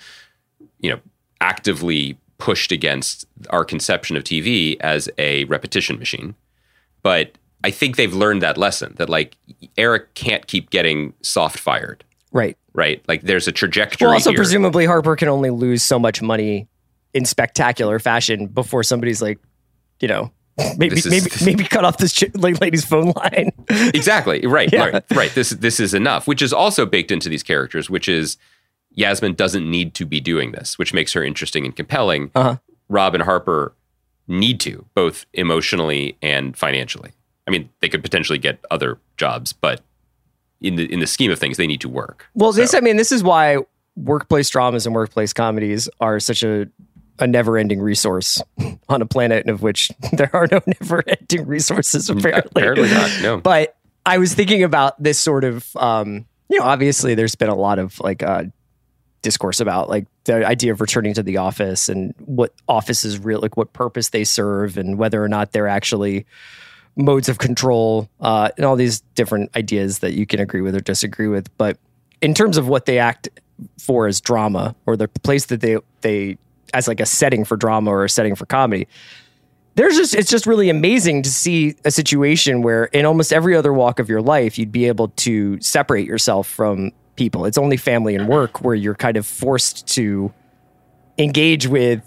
you 0.80 0.90
know, 0.90 1.00
actively 1.42 2.18
pushed 2.40 2.72
against 2.72 3.26
our 3.50 3.64
conception 3.64 4.16
of 4.18 4.24
TV 4.24 4.78
as 4.80 5.10
a 5.18 5.44
repetition 5.46 6.00
machine, 6.00 6.36
but 7.04 7.34
I 7.64 7.72
think 7.72 7.96
they've 7.98 8.14
learned 8.14 8.42
that 8.42 8.58
lesson 8.58 8.94
that 8.98 9.10
like 9.10 9.36
Eric 9.78 10.14
can't 10.14 10.46
keep 10.48 10.70
getting 10.70 11.14
soft 11.22 11.60
fired, 11.60 12.04
Right. 12.32 12.58
right? 12.74 13.04
Like 13.08 13.22
there's 13.24 13.48
a 13.48 13.52
trajectory. 13.52 14.06
Well, 14.08 14.14
also 14.14 14.30
here. 14.32 14.38
presumably 14.38 14.86
Harper 14.86 15.16
can 15.16 15.28
only 15.28 15.50
lose 15.50 15.84
so 15.84 16.00
much 16.00 16.22
money 16.22 16.68
in 17.14 17.26
spectacular 17.26 18.00
fashion 18.00 18.48
before 18.48 18.84
somebody's 18.84 19.22
like, 19.22 19.40
you 20.00 20.08
know, 20.08 20.32
maybe 20.78 20.98
is- 20.98 21.06
maybe 21.08 21.30
maybe 21.46 21.64
cut 21.64 21.84
off 21.86 21.98
this 21.98 22.14
ch- 22.14 22.34
lady's 22.36 22.86
phone 22.86 23.12
line. 23.16 23.52
exactly 23.70 24.46
right 24.46 24.72
Yeah. 24.72 24.86
right 24.90 25.04
right 25.12 25.32
this 25.34 25.50
this 25.52 25.80
is 25.80 25.94
enough 25.94 26.28
which 26.28 26.42
is 26.42 26.52
also 26.54 26.86
baked 26.86 27.12
into 27.12 27.30
these 27.30 27.44
characters 27.44 27.90
which 27.90 28.10
is 28.10 28.36
yasmin 28.92 29.36
doesn't 29.36 29.70
need 29.70 29.94
to 29.94 30.06
be 30.06 30.20
doing 30.20 30.52
this 30.52 30.78
which 30.78 30.94
makes 30.94 31.14
her 31.14 31.24
interesting 31.24 31.64
and 31.66 31.76
compelling 31.78 32.32
Uh-huh. 32.36 32.58
rob 32.90 33.14
and 33.16 33.24
harper 33.24 33.74
need 34.28 34.60
to 34.62 34.86
both 34.96 35.26
emotionally 35.34 36.18
and 36.22 36.58
financially 36.58 37.12
i 37.50 37.52
mean 37.52 37.70
they 37.82 37.90
could 37.90 38.04
potentially 38.04 38.38
get 38.40 38.64
other 38.72 38.98
jobs 39.18 39.52
but 39.52 39.82
in 40.62 40.76
the 40.76 40.92
in 40.92 41.00
the 41.00 41.08
scheme 41.08 41.32
of 41.32 41.40
things 41.40 41.58
they 41.58 41.68
need 41.68 41.82
to 41.82 41.90
work 41.90 42.28
Well, 42.36 42.52
this 42.52 42.74
I 42.74 42.82
mean, 42.82 42.98
this 42.98 43.12
is 43.12 43.24
why 43.24 43.58
workplace 43.96 44.50
dramas 44.50 44.86
and 44.86 44.94
workplace 44.94 45.34
comedies 45.34 45.90
are 46.00 46.20
such 46.20 46.44
a 46.44 46.68
a 47.18 47.28
never-ending 47.28 47.82
resource 47.82 48.42
on 48.90 49.02
a 49.02 49.06
planet 49.06 49.50
of 49.50 49.62
which 49.62 49.90
there 50.14 50.30
are 50.34 50.48
no 50.52 50.62
never-ending 50.82 51.46
resources 51.48 52.10
apparently. 52.10 52.62
apparently 52.62 52.90
not 52.90 53.10
no 53.22 53.38
But 53.38 53.76
I 54.06 54.18
was 54.18 54.34
thinking 54.34 54.64
about 54.64 55.02
this 55.02 55.20
sort 55.20 55.44
of 55.44 55.76
um, 55.78 56.26
you 56.50 56.60
know, 56.60 56.66
obviously 56.66 57.16
there's 57.16 57.36
been 57.36 57.50
a 57.50 57.56
lot 57.56 57.80
of 57.80 58.00
like 58.00 58.22
uh 58.24 58.44
discourse 59.22 59.60
about 59.60 59.90
like 59.90 60.08
the 60.26 60.46
idea 60.46 60.72
of 60.72 60.80
returning 60.82 61.14
to 61.14 61.24
the 61.24 61.38
office 61.38 61.90
and 61.90 62.14
what 62.20 62.54
offices 62.68 63.20
real 63.20 63.40
like 63.42 63.58
what 63.58 63.74
purpose 63.74 64.10
they 64.10 64.24
serve 64.24 64.78
and 64.78 64.98
whether 64.98 65.22
or 65.24 65.28
not 65.28 65.52
they're 65.52 65.68
actually 65.68 66.26
modes 66.96 67.30
of 67.30 67.38
control 67.38 68.10
uh, 68.20 68.50
and 68.58 68.66
all 68.66 68.76
these 68.76 69.02
different 69.16 69.56
ideas 69.56 70.00
that 70.00 70.14
you 70.14 70.26
can 70.26 70.40
agree 70.40 70.62
with 70.62 70.76
or 70.76 70.82
disagree 70.82 71.28
with. 71.28 71.56
But 71.58 71.78
in 72.22 72.34
terms 72.34 72.58
of 72.58 72.68
what 72.68 72.86
they 72.86 73.00
act 73.00 73.30
for 73.78 74.08
as 74.08 74.22
drama 74.22 74.76
or 74.86 74.96
the 74.96 75.08
place 75.08 75.46
that 75.48 75.62
they 75.62 75.78
they 76.02 76.38
as 76.74 76.88
like 76.88 77.00
a 77.00 77.06
setting 77.06 77.46
for 77.46 77.58
drama 77.58 77.92
or 77.92 78.04
a 78.04 78.10
setting 78.10 78.36
for 78.36 78.46
comedy, 78.46 78.88
there's 79.76 79.96
just 79.96 80.14
it's 80.14 80.30
just 80.30 80.46
really 80.46 80.70
amazing 80.70 81.24
to 81.24 81.30
see 81.30 81.76
a 81.86 81.92
situation 81.92 82.62
where 82.62 82.86
in 82.86 83.06
almost 83.06 83.32
every 83.32 83.56
other 83.56 83.74
walk 83.74 84.00
of 84.00 84.10
your 84.10 84.22
life 84.22 84.58
you'd 84.58 84.72
be 84.72 84.86
able 84.86 85.10
to 85.10 85.60
separate 85.62 86.06
yourself 86.06 86.48
from 86.48 86.92
people. 87.16 87.46
It's 87.46 87.58
only 87.58 87.78
family 87.78 88.16
and 88.16 88.28
work 88.28 88.62
where 88.62 88.76
you're 88.76 88.96
kind 88.96 89.18
of 89.18 89.26
forced 89.26 89.88
to 89.96 90.34
engage 91.18 91.68
with 91.68 92.02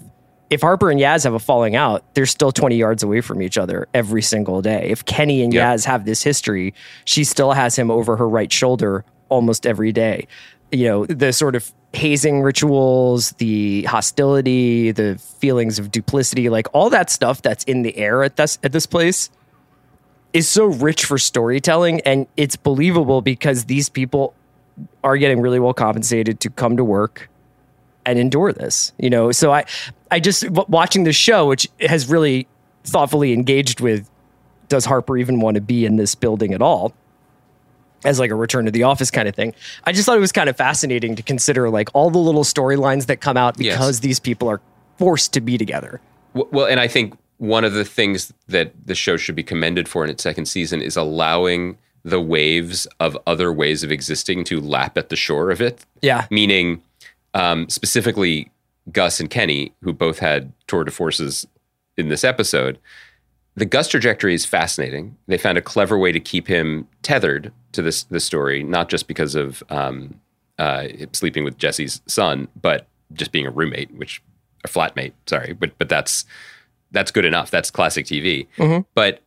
if 0.53 0.61
Harper 0.61 0.91
and 0.91 0.99
Yaz 0.99 1.23
have 1.23 1.33
a 1.33 1.39
falling 1.39 1.75
out, 1.75 2.03
they're 2.13 2.25
still 2.27 2.51
20 2.51 2.75
yards 2.75 3.01
away 3.01 3.21
from 3.21 3.41
each 3.41 3.57
other 3.57 3.87
every 3.93 4.21
single 4.21 4.61
day. 4.61 4.87
If 4.91 5.03
Kenny 5.05 5.41
and 5.41 5.51
Yeah. 5.51 5.73
Yaz 5.73 5.85
have 5.85 6.05
this 6.05 6.21
history, 6.21 6.73
she 7.05 7.23
still 7.23 7.53
has 7.53 7.75
him 7.75 7.89
over 7.89 8.15
her 8.17 8.29
right 8.29 8.51
shoulder 8.51 9.03
almost 9.29 9.65
every 9.65 9.91
day. 9.91 10.27
You 10.71 10.87
know, 10.87 11.05
the 11.07 11.33
sort 11.33 11.55
of 11.55 11.71
hazing 11.93 12.41
rituals, 12.43 13.31
the 13.33 13.83
hostility, 13.83 14.91
the 14.91 15.17
feelings 15.39 15.79
of 15.79 15.91
duplicity, 15.91 16.49
like 16.49 16.67
all 16.71 16.89
that 16.91 17.09
stuff 17.09 17.41
that's 17.41 17.63
in 17.63 17.81
the 17.81 17.97
air 17.97 18.23
at 18.23 18.35
this 18.35 18.59
at 18.63 18.71
this 18.71 18.85
place 18.85 19.29
is 20.33 20.47
so 20.47 20.65
rich 20.65 21.05
for 21.05 21.17
storytelling 21.17 22.01
and 22.01 22.25
it's 22.37 22.55
believable 22.55 23.21
because 23.21 23.65
these 23.65 23.89
people 23.89 24.33
are 25.03 25.17
getting 25.17 25.39
really 25.41 25.59
well 25.59 25.73
compensated 25.73 26.39
to 26.39 26.49
come 26.49 26.75
to 26.77 26.83
work 26.83 27.29
and 28.05 28.17
endure 28.17 28.51
this 28.51 28.91
you 28.97 29.11
know 29.11 29.31
so 29.31 29.53
i 29.53 29.63
i 30.13 30.19
just 30.19 30.43
w- 30.43 30.65
watching 30.69 31.03
the 31.03 31.13
show 31.13 31.47
which 31.47 31.67
has 31.81 32.07
really 32.09 32.47
thoughtfully 32.83 33.33
engaged 33.33 33.79
with 33.81 34.09
does 34.69 34.85
harper 34.85 35.17
even 35.17 35.39
want 35.39 35.55
to 35.55 35.61
be 35.61 35.85
in 35.85 35.95
this 35.97 36.15
building 36.15 36.53
at 36.53 36.61
all 36.61 36.93
as 38.05 38.19
like 38.19 38.31
a 38.31 38.35
return 38.35 38.65
to 38.65 38.71
the 38.71 38.83
office 38.83 39.09
kind 39.11 39.27
of 39.27 39.35
thing 39.35 39.53
i 39.85 39.91
just 39.91 40.05
thought 40.05 40.17
it 40.17 40.21
was 40.21 40.31
kind 40.31 40.49
of 40.49 40.55
fascinating 40.57 41.15
to 41.15 41.23
consider 41.23 41.69
like 41.69 41.89
all 41.93 42.09
the 42.09 42.17
little 42.19 42.43
storylines 42.43 43.05
that 43.07 43.17
come 43.21 43.37
out 43.37 43.55
Yes. 43.59 43.75
because 43.75 43.99
these 44.01 44.19
people 44.19 44.47
are 44.49 44.61
forced 44.97 45.33
to 45.33 45.41
be 45.41 45.57
together 45.57 45.99
Well, 46.33 46.65
and 46.67 46.79
I 46.79 46.87
think 46.87 47.17
one 47.37 47.63
of 47.65 47.73
the 47.73 47.83
things 47.85 48.31
that 48.47 48.71
the 48.85 48.95
show 48.95 49.17
should 49.17 49.35
be 49.35 49.43
commended 49.43 49.87
for 49.89 50.03
in 50.03 50.09
its 50.09 50.23
second 50.23 50.45
season 50.45 50.81
is 50.81 50.95
allowing 50.95 51.77
the 52.05 52.21
waves 52.21 52.85
of 52.99 53.17
other 53.25 53.51
ways 53.51 53.83
of 53.83 53.91
existing 53.91 54.43
to 54.45 54.59
lap 54.61 54.97
at 54.97 55.09
the 55.09 55.15
shore 55.15 55.49
of 55.51 55.61
it. 55.61 55.83
yeah 56.01 56.27
Meaning, 56.29 56.81
um, 57.33 57.67
specifically, 57.69 58.51
Gus 58.91 59.19
and 59.19 59.29
Kenny, 59.29 59.73
who 59.81 59.93
both 59.93 60.19
had 60.19 60.51
tour 60.67 60.83
de 60.83 60.91
forces 60.91 61.47
in 61.97 62.09
this 62.09 62.23
episode. 62.23 62.79
The 63.55 63.65
Gus 63.65 63.87
trajectory 63.87 64.33
is 64.33 64.45
fascinating. 64.45 65.15
They 65.27 65.37
found 65.37 65.57
a 65.57 65.61
clever 65.61 65.97
way 65.97 66.11
to 66.11 66.19
keep 66.19 66.47
him 66.47 66.87
tethered 67.03 67.51
to 67.73 67.81
this 67.81 68.03
this 68.03 68.25
story, 68.25 68.63
not 68.63 68.89
just 68.89 69.07
because 69.07 69.35
of 69.35 69.63
um, 69.69 70.19
uh, 70.57 70.87
sleeping 71.11 71.43
with 71.43 71.57
Jesse's 71.57 72.01
son, 72.07 72.47
but 72.59 72.87
just 73.13 73.31
being 73.31 73.45
a 73.45 73.51
roommate, 73.51 73.93
which 73.95 74.21
a 74.63 74.67
flatmate. 74.67 75.13
Sorry, 75.27 75.53
but 75.53 75.77
but 75.77 75.87
that's 75.89 76.25
that's 76.91 77.11
good 77.11 77.25
enough. 77.25 77.51
That's 77.51 77.69
classic 77.69 78.05
TV. 78.05 78.47
But 78.95 79.21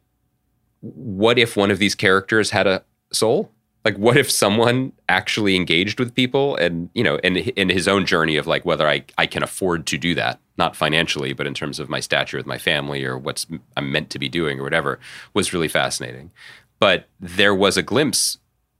what 0.80 1.38
if 1.38 1.56
one 1.56 1.70
of 1.70 1.78
these 1.78 1.94
characters 1.94 2.50
had 2.50 2.66
a 2.66 2.84
soul? 3.12 3.50
Like, 3.86 3.98
what 3.98 4.16
if 4.16 4.28
someone 4.28 4.92
actually 5.08 5.54
engaged 5.54 6.00
with 6.00 6.12
people 6.12 6.56
and, 6.56 6.90
you 6.92 7.04
know, 7.04 7.20
and 7.22 7.36
in 7.36 7.68
his 7.68 7.86
own 7.86 8.04
journey 8.04 8.36
of 8.36 8.44
like 8.44 8.64
whether 8.64 8.88
I, 8.88 9.04
I 9.16 9.26
can 9.26 9.44
afford 9.44 9.86
to 9.86 9.96
do 9.96 10.12
that, 10.16 10.40
not 10.58 10.74
financially, 10.74 11.32
but 11.34 11.46
in 11.46 11.54
terms 11.54 11.78
of 11.78 11.88
my 11.88 12.00
stature 12.00 12.36
with 12.36 12.46
my 12.46 12.58
family 12.58 13.04
or 13.04 13.16
what's 13.16 13.46
I'm 13.76 13.92
meant 13.92 14.10
to 14.10 14.18
be 14.18 14.28
doing 14.28 14.58
or 14.58 14.64
whatever, 14.64 14.98
was 15.34 15.52
really 15.52 15.68
fascinating. 15.68 16.32
But 16.80 17.06
there 17.20 17.54
was 17.54 17.76
a 17.76 17.82
glimpse 17.84 18.38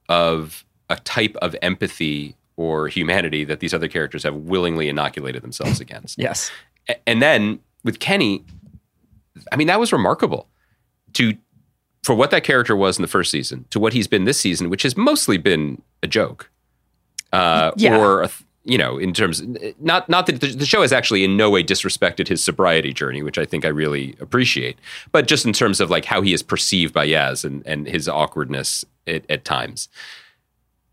of 0.09 0.65
a 0.91 0.97
type 0.97 1.37
of 1.37 1.55
empathy 1.63 2.35
or 2.57 2.89
humanity 2.89 3.45
that 3.45 3.61
these 3.61 3.73
other 3.73 3.87
characters 3.87 4.25
have 4.25 4.35
willingly 4.35 4.89
inoculated 4.89 5.41
themselves 5.41 5.79
against. 5.87 6.19
yes 6.19 6.51
And 7.07 7.23
then 7.23 7.61
with 7.85 8.01
Kenny, 8.01 8.45
I 9.53 9.57
mean, 9.57 9.69
that 9.69 9.79
was 9.79 9.93
remarkable 9.93 10.49
to 11.13 11.37
for 12.07 12.15
what 12.15 12.31
that 12.31 12.45
character 12.45 12.77
was 12.77 12.97
in 12.99 13.03
the 13.03 13.09
first 13.09 13.31
season 13.33 13.65
to 13.71 13.81
what 13.81 13.93
he's 13.93 14.07
been 14.07 14.25
this 14.25 14.39
season, 14.39 14.71
which 14.71 14.83
has 14.85 14.97
mostly 14.97 15.39
been 15.39 15.83
a 16.05 16.07
joke, 16.07 16.49
uh, 17.33 17.73
Yeah. 17.77 17.97
or 17.99 18.23
a, 18.23 18.31
you 18.65 18.79
know, 18.79 18.97
in 18.97 19.13
terms 19.13 19.43
not 19.81 20.09
not 20.09 20.27
that 20.27 20.41
the, 20.41 20.49
the 20.55 20.67
show 20.67 20.83
has 20.83 20.93
actually 20.93 21.25
in 21.25 21.37
no 21.37 21.51
way 21.51 21.65
disrespected 21.65 22.29
his 22.29 22.43
sobriety 22.43 22.93
journey, 22.93 23.23
which 23.25 23.39
I 23.39 23.45
think 23.45 23.65
I 23.65 23.69
really 23.69 24.15
appreciate, 24.21 24.79
but 25.11 25.27
just 25.27 25.45
in 25.47 25.53
terms 25.53 25.81
of 25.81 25.91
like 25.91 26.05
how 26.05 26.21
he 26.23 26.33
is 26.33 26.43
perceived 26.45 26.95
by 26.95 27.07
Yaz 27.09 27.45
and 27.45 27.67
and 27.67 27.89
his 27.89 28.09
awkwardness 28.09 28.85
at, 29.07 29.25
at 29.29 29.45
times. 29.45 29.89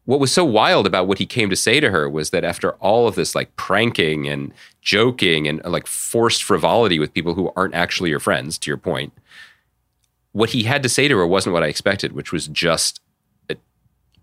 What 0.06 0.20
was 0.20 0.34
so 0.34 0.44
wild 0.44 0.86
about 0.86 1.08
what 1.08 1.18
he 1.20 1.26
came 1.26 1.50
to 1.50 1.56
say 1.56 1.80
to 1.80 1.90
her 1.90 2.10
was 2.10 2.32
that 2.32 2.44
after 2.44 2.72
all 2.82 3.08
of 3.08 3.16
this 3.16 3.36
like 3.36 3.56
pranking 3.56 4.28
and 4.28 4.52
joking 4.82 5.48
and 5.48 5.64
like 5.64 5.88
forced 5.88 6.44
frivolity 6.44 7.00
with 7.00 7.14
people 7.14 7.36
who 7.36 7.54
aren't 7.56 7.74
actually 7.74 8.10
your 8.10 8.20
friends, 8.20 8.58
to 8.60 8.70
your 8.70 8.78
point, 8.78 9.14
what 10.34 10.50
he 10.50 10.64
had 10.64 10.84
to 10.84 10.90
say 10.90 11.08
to 11.08 11.18
her 11.18 11.26
wasn't 11.26 11.54
what 11.54 11.64
I 11.64 11.68
expected, 11.68 12.12
which 12.12 12.32
was 12.32 12.48
just 12.48 13.00
a 13.50 13.56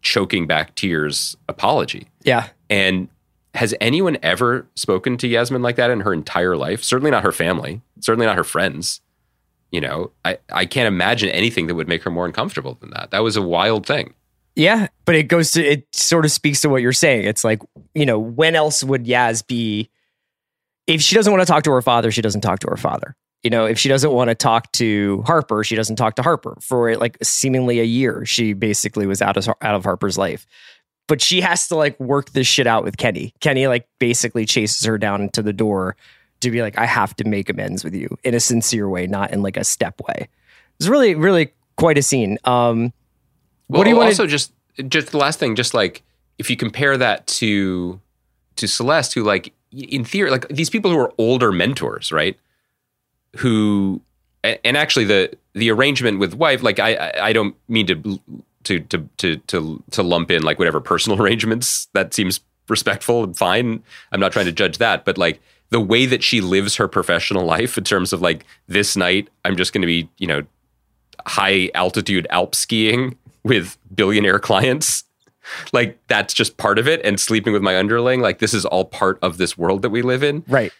choking 0.02 0.46
back 0.46 0.74
tears 0.74 1.36
apology. 1.48 2.08
yeah 2.22 2.48
And 2.68 3.08
has 3.54 3.74
anyone 3.80 4.18
ever 4.22 4.66
spoken 4.76 5.16
to 5.18 5.26
Yasmin 5.26 5.62
like 5.62 5.76
that 5.76 5.90
in 5.90 6.00
her 6.00 6.12
entire 6.12 6.56
life? 6.56 6.84
Certainly 6.84 7.10
not 7.10 7.24
her 7.24 7.32
family, 7.32 7.80
certainly 8.00 8.26
not 8.26 8.36
her 8.36 8.44
friends. 8.44 9.00
You 9.72 9.80
know, 9.80 10.10
I, 10.24 10.38
I 10.52 10.66
can't 10.66 10.88
imagine 10.88 11.28
anything 11.30 11.68
that 11.68 11.76
would 11.76 11.88
make 11.88 12.02
her 12.02 12.10
more 12.10 12.26
uncomfortable 12.26 12.76
than 12.80 12.90
that. 12.90 13.12
That 13.12 13.20
was 13.20 13.36
a 13.36 13.42
wild 13.42 13.86
thing. 13.86 14.14
Yeah, 14.56 14.88
but 15.04 15.14
it 15.14 15.24
goes 15.24 15.52
to 15.52 15.64
it 15.64 15.86
sort 15.92 16.24
of 16.24 16.32
speaks 16.32 16.60
to 16.62 16.68
what 16.68 16.82
you're 16.82 16.92
saying. 16.92 17.24
It's 17.24 17.44
like, 17.44 17.60
you 17.94 18.04
know, 18.04 18.18
when 18.18 18.56
else 18.56 18.82
would 18.82 19.04
Yaz 19.06 19.46
be 19.46 19.90
if 20.88 21.00
she 21.00 21.14
doesn't 21.14 21.32
want 21.32 21.40
to 21.40 21.46
talk 21.46 21.62
to 21.64 21.70
her 21.70 21.82
father, 21.82 22.10
she 22.10 22.20
doesn't 22.20 22.40
talk 22.40 22.58
to 22.60 22.68
her 22.68 22.76
father. 22.76 23.16
You 23.42 23.50
know, 23.50 23.64
if 23.64 23.78
she 23.78 23.88
doesn't 23.88 24.12
want 24.12 24.28
to 24.28 24.34
talk 24.34 24.70
to 24.72 25.22
Harper, 25.26 25.64
she 25.64 25.74
doesn't 25.74 25.96
talk 25.96 26.14
to 26.16 26.22
Harper. 26.22 26.56
For 26.60 26.94
like 26.96 27.16
seemingly 27.22 27.80
a 27.80 27.84
year, 27.84 28.24
she 28.26 28.52
basically 28.52 29.06
was 29.06 29.22
out 29.22 29.36
of 29.36 29.48
out 29.48 29.74
of 29.74 29.84
Harper's 29.84 30.18
life. 30.18 30.46
but 31.08 31.20
she 31.20 31.40
has 31.40 31.66
to 31.66 31.74
like 31.74 31.98
work 31.98 32.30
this 32.30 32.46
shit 32.46 32.68
out 32.68 32.84
with 32.84 32.96
Kenny. 32.96 33.34
Kenny 33.40 33.66
like 33.66 33.88
basically 33.98 34.46
chases 34.46 34.84
her 34.86 34.96
down 34.96 35.28
to 35.30 35.42
the 35.42 35.52
door 35.52 35.96
to 36.38 36.50
be 36.52 36.62
like, 36.62 36.78
I 36.78 36.86
have 36.86 37.16
to 37.16 37.24
make 37.24 37.50
amends 37.50 37.82
with 37.82 37.94
you 37.94 38.16
in 38.22 38.32
a 38.32 38.40
sincere 38.40 38.88
way, 38.88 39.08
not 39.08 39.32
in 39.32 39.42
like 39.42 39.56
a 39.56 39.64
step 39.64 40.00
way. 40.06 40.28
It's 40.78 40.88
really, 40.88 41.16
really 41.16 41.52
quite 41.76 41.98
a 41.98 42.02
scene. 42.02 42.38
Um, 42.44 42.92
well, 43.68 43.78
what 43.80 43.84
do 43.84 43.90
you 43.90 43.96
want? 43.96 44.06
Also, 44.10 44.26
just 44.26 44.52
just 44.88 45.08
the 45.10 45.18
last 45.18 45.40
thing, 45.40 45.56
just 45.56 45.74
like 45.74 46.02
if 46.38 46.48
you 46.48 46.56
compare 46.56 46.96
that 46.96 47.26
to 47.26 48.00
to 48.56 48.68
Celeste, 48.68 49.14
who 49.14 49.24
like 49.24 49.52
in 49.72 50.04
theory, 50.04 50.30
like 50.30 50.46
these 50.48 50.70
people 50.70 50.92
who 50.92 50.98
are 50.98 51.12
older 51.18 51.50
mentors, 51.50 52.12
right? 52.12 52.38
Who 53.38 54.00
and 54.42 54.76
actually 54.76 55.04
the 55.04 55.32
the 55.54 55.70
arrangement 55.70 56.18
with 56.18 56.34
wife, 56.34 56.62
like 56.62 56.78
I 56.78 57.12
I 57.20 57.32
don't 57.32 57.54
mean 57.68 57.86
to 57.86 58.20
to 58.64 58.80
to 58.80 59.08
to 59.18 59.36
to 59.36 59.82
to 59.90 60.02
lump 60.02 60.30
in 60.30 60.42
like 60.42 60.58
whatever 60.58 60.80
personal 60.80 61.20
arrangements 61.22 61.88
that 61.92 62.14
seems 62.14 62.40
respectful 62.68 63.24
and 63.24 63.36
fine. 63.36 63.82
I'm 64.12 64.20
not 64.20 64.32
trying 64.32 64.46
to 64.46 64.52
judge 64.52 64.78
that, 64.78 65.04
but 65.04 65.18
like 65.18 65.40
the 65.70 65.80
way 65.80 66.06
that 66.06 66.22
she 66.22 66.40
lives 66.40 66.76
her 66.76 66.88
professional 66.88 67.44
life 67.56 67.76
in 67.76 67.84
terms 67.84 68.12
of 68.12 68.20
like 68.20 68.44
this 68.68 68.96
night 68.96 69.28
I'm 69.44 69.56
just 69.56 69.72
going 69.72 69.82
to 69.82 69.86
be, 69.86 70.08
you 70.18 70.26
know, 70.26 70.42
high 71.26 71.70
altitude 71.74 72.26
alp 72.30 72.54
skiing 72.54 73.16
with 73.44 73.76
billionaire 73.94 74.38
clients. 74.38 75.04
Like 75.72 75.98
that's 76.06 76.32
just 76.32 76.58
part 76.58 76.78
of 76.78 76.86
it 76.86 77.00
and 77.04 77.18
sleeping 77.18 77.52
with 77.52 77.62
my 77.62 77.76
underling 77.76 78.20
like 78.20 78.38
this 78.38 78.54
is 78.54 78.64
all 78.64 78.84
part 78.84 79.18
of 79.20 79.36
this 79.36 79.58
world 79.58 79.82
that 79.82 79.90
we 79.90 80.02
live 80.02 80.22
in. 80.22 80.44
Right 80.46 80.72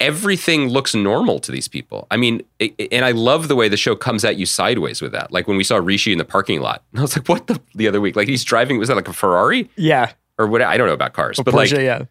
everything 0.00 0.68
looks 0.68 0.94
normal 0.94 1.40
to 1.40 1.52
these 1.52 1.68
people. 1.68 2.06
I 2.10 2.16
mean, 2.16 2.42
it, 2.58 2.74
and 2.92 3.04
I 3.04 3.10
love 3.12 3.48
the 3.48 3.56
way 3.56 3.68
the 3.68 3.76
show 3.76 3.96
comes 3.96 4.24
at 4.24 4.36
you 4.36 4.46
sideways 4.46 5.02
with 5.02 5.12
that. 5.12 5.32
Like 5.32 5.48
when 5.48 5.56
we 5.56 5.64
saw 5.64 5.76
Rishi 5.76 6.12
in 6.12 6.18
the 6.18 6.24
parking 6.24 6.60
lot, 6.60 6.82
I 6.96 7.02
was 7.02 7.16
like, 7.16 7.28
"What 7.28 7.46
the?" 7.46 7.60
The 7.74 7.88
other 7.88 8.00
week, 8.00 8.16
like 8.16 8.28
he's 8.28 8.44
driving, 8.44 8.78
was 8.78 8.88
that 8.88 8.96
like 8.96 9.08
a 9.08 9.12
Ferrari? 9.12 9.70
Yeah, 9.76 10.12
or 10.38 10.46
what? 10.46 10.62
I 10.62 10.76
don't 10.76 10.86
know 10.86 10.94
about 10.94 11.12
cars, 11.12 11.38
but 11.44 11.54
Porsche, 11.54 11.72
like, 11.72 11.80
yeah, 11.80 12.04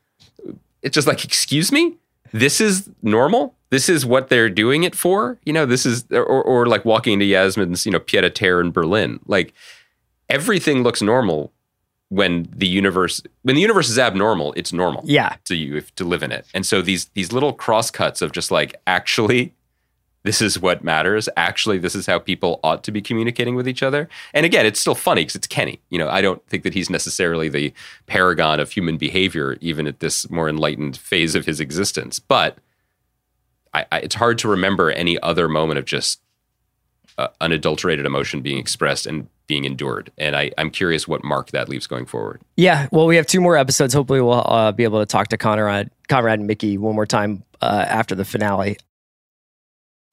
it's 0.82 0.94
just 0.94 1.08
like, 1.08 1.24
excuse 1.24 1.72
me, 1.72 1.96
this 2.32 2.62
is 2.62 2.90
normal. 3.02 3.56
This 3.70 3.90
is 3.90 4.06
what 4.06 4.30
they're 4.30 4.50
doing 4.50 4.84
it 4.84 4.96
for. 4.96 5.38
You 5.44 5.54
know, 5.54 5.66
this 5.66 5.86
is 5.86 6.06
or, 6.12 6.26
or 6.26 6.68
like 6.68 6.86
walking 6.86 7.14
into 7.14 7.26
Yasmin's, 7.26 7.86
you 7.86 7.92
know, 7.92 8.00
pied 8.00 8.24
a 8.24 8.30
terre 8.30 8.62
in 8.62 8.72
Berlin. 8.72 9.20
Like 9.28 9.54
everything 10.30 10.84
looks 10.84 11.02
normal 11.02 11.52
when 12.10 12.48
the 12.56 12.68
universe 12.68 13.22
when 13.44 13.56
the 13.56 13.62
universe 13.62 13.90
is 13.90 14.00
abnormal, 14.00 14.54
it's 14.56 14.72
normal. 14.72 15.04
Yeah. 15.06 15.36
To 15.46 15.56
you 15.56 15.78
if, 15.78 15.94
to 15.96 16.06
live 16.06 16.24
in 16.24 16.32
it. 16.32 16.46
And 16.54 16.66
so 16.66 16.82
these 16.82 17.06
these 17.14 17.32
little 17.32 17.54
crosscuts 17.54 18.22
of 18.22 18.32
just 18.32 18.52
like 18.52 18.76
actually 18.88 19.54
this 20.24 20.42
is 20.42 20.60
what 20.60 20.84
matters. 20.84 21.30
Actually, 21.38 21.78
this 21.78 21.96
is 21.96 22.06
how 22.06 22.20
people 22.20 22.60
ought 22.64 22.84
to 22.84 22.92
be 22.92 23.02
communicating 23.02 23.56
with 23.56 23.68
each 23.68 23.82
other. 23.82 24.10
And 24.34 24.46
again, 24.46 24.66
it's 24.66 24.80
still 24.80 24.96
funny 24.96 25.22
because 25.22 25.36
it's 25.36 25.48
Kenny. 25.48 25.80
You 25.90 26.00
know, 26.00 26.10
I 26.10 26.22
don't 26.22 26.46
think 26.48 26.64
that 26.64 26.74
he's 26.74 26.90
necessarily 26.90 27.48
the 27.48 27.74
paragon 28.08 28.60
of 28.60 28.72
human 28.72 28.98
behavior, 28.98 29.58
even 29.62 29.88
at 29.88 30.02
this 30.02 30.30
more 30.30 30.50
enlightened 30.50 30.98
phase 30.98 31.34
of 31.34 31.46
his 31.46 31.62
existence. 31.62 32.20
But 32.20 32.58
I, 33.74 33.86
I, 33.90 34.00
it's 34.00 34.16
hard 34.16 34.38
to 34.40 34.50
remember 34.50 34.92
any 34.92 35.18
other 35.22 35.48
moment 35.48 35.78
of 35.78 35.86
just 35.86 36.20
uh, 37.18 37.30
unadulterated 37.40 38.06
emotion 38.06 38.42
being 38.42 38.58
expressed 38.58 39.06
and 39.06 39.30
being 39.48 39.66
endured. 39.66 40.12
And 40.18 40.36
I, 40.36 40.52
am 40.58 40.70
curious 40.70 41.08
what 41.08 41.24
mark 41.24 41.52
that 41.52 41.70
leaves 41.70 41.88
going 41.88 42.06
forward. 42.06 42.42
Yeah, 42.56 42.88
well, 42.92 43.08
we 43.08 43.16
have 43.16 43.26
two 43.26 43.42
more 43.42 43.58
episodes. 43.58 43.94
Hopefully, 43.94 44.22
we'll 44.22 44.34
uh, 44.34 44.72
be 44.72 44.84
able 44.84 45.00
to 45.00 45.06
talk 45.06 45.30
to 45.30 45.38
Konrad, 45.38 45.90
Konrad 46.10 46.40
and 46.40 46.48
Mickey 46.48 46.78
one 46.78 46.96
more 46.96 47.06
time 47.06 47.44
uh, 47.62 47.86
after 47.88 48.16
the 48.16 48.26
finale. 48.26 48.78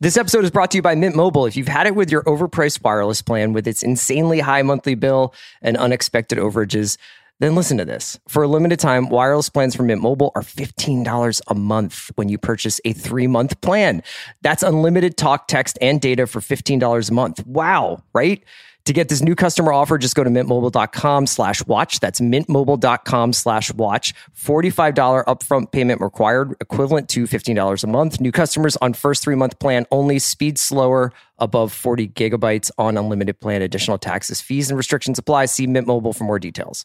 This 0.01 0.16
episode 0.16 0.45
is 0.45 0.51
brought 0.51 0.70
to 0.72 0.78
you 0.78 0.82
by 0.82 0.95
Mint 0.95 1.16
Mobile. 1.16 1.47
If 1.47 1.57
you've 1.57 1.68
had 1.68 1.87
it 1.87 1.95
with 1.95 2.11
your 2.11 2.22
overpriced 2.24 2.82
wireless 2.82 3.22
plan 3.22 3.53
with 3.53 3.66
its 3.66 3.82
insanely 3.82 4.41
high 4.41 4.62
monthly 4.62 4.95
bill 4.95 5.35
and 5.62 5.76
unexpected 5.76 6.37
overages, 6.39 6.99
then 7.41 7.55
listen 7.55 7.78
to 7.78 7.85
this. 7.85 8.18
For 8.28 8.43
a 8.43 8.49
limited 8.49 8.80
time, 8.80 9.09
wireless 9.09 9.49
plans 9.49 9.74
from 9.74 9.87
Mint 9.87 10.01
Mobile 10.01 10.30
are 10.35 10.43
$15 10.43 11.41
a 11.47 11.55
month 11.55 12.11
when 12.16 12.28
you 12.28 12.39
purchase 12.39 12.80
a 12.85 12.93
three 12.93 13.26
month 13.26 13.61
plan. 13.61 14.03
That's 14.43 14.62
unlimited 14.62 15.16
talk, 15.16 15.49
text, 15.49 15.78
and 15.80 16.01
data 16.01 16.26
for 16.26 16.41
$15 16.41 17.11
a 17.11 17.14
month. 17.14 17.47
Wow, 17.47 18.03
right? 18.12 18.43
To 18.85 18.93
get 18.93 19.09
this 19.09 19.22
new 19.22 19.35
customer 19.35 19.72
offer, 19.72 19.97
just 19.97 20.14
go 20.14 20.22
to 20.22 20.28
mintmobile.com 20.28 21.26
slash 21.26 21.66
watch. 21.66 22.01
That's 22.01 22.20
mintmobile.com 22.20 23.32
slash 23.32 23.72
watch. 23.72 24.12
$45 24.39 25.24
upfront 25.24 25.72
payment 25.72 26.03
required, 26.03 26.55
equivalent 26.61 27.09
to 27.11 27.24
$15 27.24 27.82
a 27.82 27.87
month. 27.87 28.20
New 28.20 28.30
customers 28.30 28.76
on 28.82 28.93
first 28.93 29.22
three 29.22 29.37
month 29.37 29.59
plan 29.59 29.87
only. 29.91 30.18
Speed 30.18 30.59
slower, 30.59 31.12
above 31.39 31.72
40 31.72 32.09
gigabytes 32.09 32.70
on 32.76 32.99
unlimited 32.99 33.41
plan. 33.41 33.62
Additional 33.62 33.97
taxes, 33.97 34.43
fees, 34.43 34.70
and 34.70 34.76
restrictions 34.76 35.18
apply. 35.18 35.47
See 35.47 35.66
Mint 35.66 35.87
Mobile 35.87 36.12
for 36.12 36.24
more 36.24 36.39
details. 36.39 36.85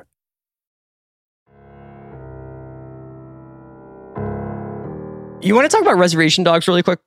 You 5.41 5.55
want 5.55 5.69
to 5.69 5.75
talk 5.75 5.81
about 5.81 5.97
reservation 5.97 6.43
dogs 6.43 6.67
really 6.67 6.83
quick? 6.83 6.99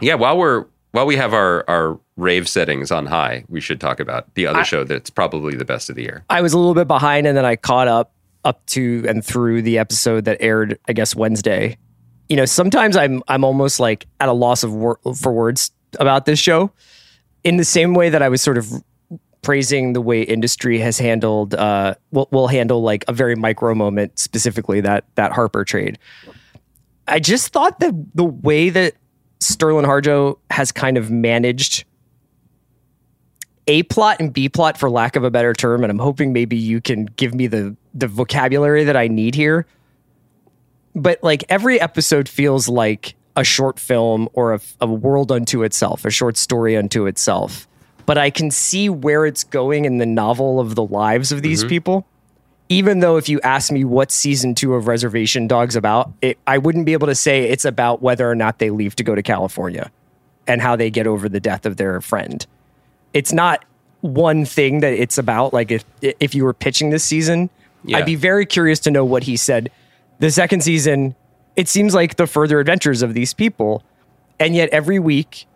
Yeah, 0.00 0.14
while 0.14 0.38
we're 0.38 0.66
while 0.92 1.06
we 1.06 1.16
have 1.16 1.34
our 1.34 1.64
our 1.68 1.98
rave 2.16 2.48
settings 2.48 2.90
on 2.90 3.06
high, 3.06 3.44
we 3.48 3.60
should 3.60 3.80
talk 3.80 3.98
about 4.00 4.32
the 4.34 4.46
other 4.46 4.60
I, 4.60 4.64
show 4.64 4.84
that's 4.84 5.10
probably 5.10 5.56
the 5.56 5.64
best 5.64 5.90
of 5.90 5.96
the 5.96 6.02
year. 6.02 6.24
I 6.30 6.40
was 6.40 6.52
a 6.52 6.58
little 6.58 6.74
bit 6.74 6.86
behind, 6.86 7.26
and 7.26 7.36
then 7.36 7.44
I 7.44 7.56
caught 7.56 7.88
up 7.88 8.12
up 8.44 8.64
to 8.66 9.04
and 9.08 9.24
through 9.24 9.62
the 9.62 9.78
episode 9.78 10.24
that 10.24 10.38
aired, 10.40 10.78
I 10.88 10.92
guess 10.92 11.14
Wednesday. 11.14 11.76
You 12.28 12.36
know, 12.36 12.44
sometimes 12.44 12.96
I'm 12.96 13.22
I'm 13.28 13.44
almost 13.44 13.80
like 13.80 14.06
at 14.20 14.28
a 14.28 14.32
loss 14.32 14.62
of 14.62 14.72
wor- 14.74 15.00
for 15.20 15.32
words 15.32 15.72
about 15.98 16.26
this 16.26 16.38
show. 16.38 16.72
In 17.44 17.56
the 17.56 17.64
same 17.64 17.94
way 17.94 18.08
that 18.08 18.22
I 18.22 18.28
was 18.28 18.40
sort 18.40 18.56
of 18.56 18.70
praising 19.42 19.92
the 19.92 20.00
way 20.00 20.22
industry 20.22 20.78
has 20.78 20.98
handled, 20.98 21.54
uh, 21.54 21.94
will 22.12 22.28
will 22.30 22.46
handle 22.46 22.82
like 22.82 23.04
a 23.08 23.12
very 23.12 23.34
micro 23.34 23.74
moment, 23.74 24.18
specifically 24.18 24.80
that 24.80 25.04
that 25.16 25.32
Harper 25.32 25.64
trade. 25.64 25.98
I 27.08 27.18
just 27.18 27.52
thought 27.52 27.80
that 27.80 27.94
the 28.14 28.24
way 28.24 28.70
that 28.70 28.94
Sterling 29.40 29.84
Harjo 29.84 30.38
has 30.50 30.72
kind 30.72 30.96
of 30.96 31.10
managed 31.10 31.84
A 33.66 33.82
plot 33.84 34.18
and 34.20 34.32
B 34.32 34.48
plot, 34.48 34.78
for 34.78 34.88
lack 34.88 35.16
of 35.16 35.24
a 35.24 35.30
better 35.30 35.52
term, 35.52 35.82
and 35.82 35.90
I'm 35.90 35.98
hoping 35.98 36.32
maybe 36.32 36.56
you 36.56 36.80
can 36.80 37.06
give 37.06 37.34
me 37.34 37.46
the 37.46 37.76
the 37.94 38.06
vocabulary 38.06 38.84
that 38.84 38.96
I 38.96 39.08
need 39.08 39.34
here. 39.34 39.66
But 40.94 41.22
like 41.22 41.44
every 41.48 41.80
episode 41.80 42.28
feels 42.28 42.68
like 42.68 43.14
a 43.34 43.44
short 43.44 43.80
film 43.80 44.28
or 44.34 44.54
a, 44.54 44.60
a 44.80 44.86
world 44.86 45.32
unto 45.32 45.62
itself, 45.62 46.04
a 46.04 46.10
short 46.10 46.36
story 46.36 46.76
unto 46.76 47.06
itself. 47.06 47.66
But 48.04 48.18
I 48.18 48.30
can 48.30 48.50
see 48.50 48.88
where 48.88 49.26
it's 49.26 49.44
going 49.44 49.84
in 49.84 49.98
the 49.98 50.06
novel 50.06 50.60
of 50.60 50.74
the 50.74 50.84
lives 50.84 51.32
of 51.32 51.42
these 51.42 51.60
mm-hmm. 51.60 51.68
people 51.68 52.06
even 52.72 53.00
though 53.00 53.18
if 53.18 53.28
you 53.28 53.38
ask 53.42 53.70
me 53.70 53.84
what 53.84 54.10
season 54.10 54.54
two 54.54 54.72
of 54.72 54.86
Reservation 54.86 55.46
Dogs 55.46 55.76
about, 55.76 56.10
it, 56.22 56.38
I 56.46 56.56
wouldn't 56.56 56.86
be 56.86 56.94
able 56.94 57.06
to 57.08 57.14
say 57.14 57.44
it's 57.44 57.66
about 57.66 58.00
whether 58.00 58.28
or 58.30 58.34
not 58.34 58.60
they 58.60 58.70
leave 58.70 58.96
to 58.96 59.04
go 59.04 59.14
to 59.14 59.22
California 59.22 59.92
and 60.46 60.62
how 60.62 60.74
they 60.74 60.90
get 60.90 61.06
over 61.06 61.28
the 61.28 61.38
death 61.38 61.66
of 61.66 61.76
their 61.76 62.00
friend. 62.00 62.46
It's 63.12 63.30
not 63.30 63.66
one 64.00 64.46
thing 64.46 64.80
that 64.80 64.94
it's 64.94 65.18
about. 65.18 65.52
Like 65.52 65.70
if 65.70 65.84
if 66.00 66.34
you 66.34 66.44
were 66.44 66.54
pitching 66.54 66.88
this 66.88 67.04
season, 67.04 67.50
yeah. 67.84 67.98
I'd 67.98 68.06
be 68.06 68.14
very 68.14 68.46
curious 68.46 68.80
to 68.80 68.90
know 68.90 69.04
what 69.04 69.24
he 69.24 69.36
said. 69.36 69.70
The 70.18 70.30
second 70.30 70.62
season, 70.62 71.14
it 71.56 71.68
seems 71.68 71.94
like 71.94 72.16
the 72.16 72.26
further 72.26 72.58
adventures 72.58 73.02
of 73.02 73.12
these 73.12 73.34
people, 73.34 73.82
and 74.40 74.56
yet 74.56 74.70
every 74.70 74.98
week 74.98 75.46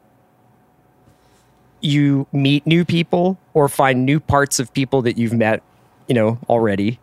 you 1.80 2.26
meet 2.30 2.66
new 2.66 2.84
people 2.84 3.38
or 3.54 3.70
find 3.70 4.04
new 4.04 4.20
parts 4.20 4.58
of 4.58 4.74
people 4.74 5.00
that 5.02 5.16
you've 5.16 5.32
met, 5.32 5.62
you 6.08 6.14
know, 6.14 6.38
already 6.50 6.98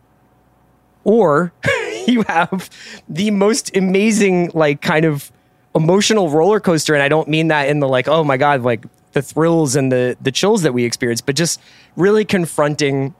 or 1.04 1.52
you 2.06 2.22
have 2.22 2.70
the 3.08 3.30
most 3.30 3.76
amazing 3.76 4.50
like 4.54 4.80
kind 4.80 5.04
of 5.04 5.30
emotional 5.74 6.30
roller 6.30 6.60
coaster. 6.60 6.94
And 6.94 7.02
I 7.02 7.08
don't 7.08 7.28
mean 7.28 7.48
that 7.48 7.68
in 7.68 7.80
the 7.80 7.88
like 7.88 8.08
oh 8.08 8.24
my 8.24 8.36
god 8.36 8.62
like 8.62 8.84
the 9.12 9.22
thrills 9.22 9.76
and 9.76 9.92
the 9.92 10.16
the 10.20 10.32
chills 10.32 10.62
that 10.62 10.74
we 10.74 10.84
experience 10.84 11.20
but 11.20 11.36
just 11.36 11.60
really 11.96 12.24
confronting 12.24 13.14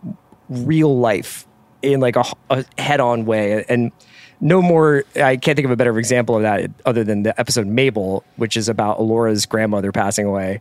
real 0.49 0.99
life 0.99 1.47
in 1.83 2.01
like 2.01 2.17
a, 2.17 2.25
a 2.51 2.65
head-on 2.79 3.25
way. 3.27 3.65
And 3.69 3.93
no 4.41 4.61
more 4.61 5.05
i 5.17 5.37
can't 5.37 5.57
think 5.57 5.65
of 5.65 5.71
a 5.71 5.77
better 5.77 5.99
example 5.99 6.37
of 6.37 6.43
that 6.43 6.71
other 6.85 7.05
than 7.05 7.23
the 7.23 7.39
episode 7.41 7.67
mabel 7.67 8.25
which 8.37 8.57
is 8.57 8.69
about 8.69 8.99
Elora's 8.99 9.47
grandmother 9.47 9.93
passing 9.93 10.27
away 10.27 10.61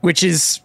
which 0.00 0.22
is 0.22 0.60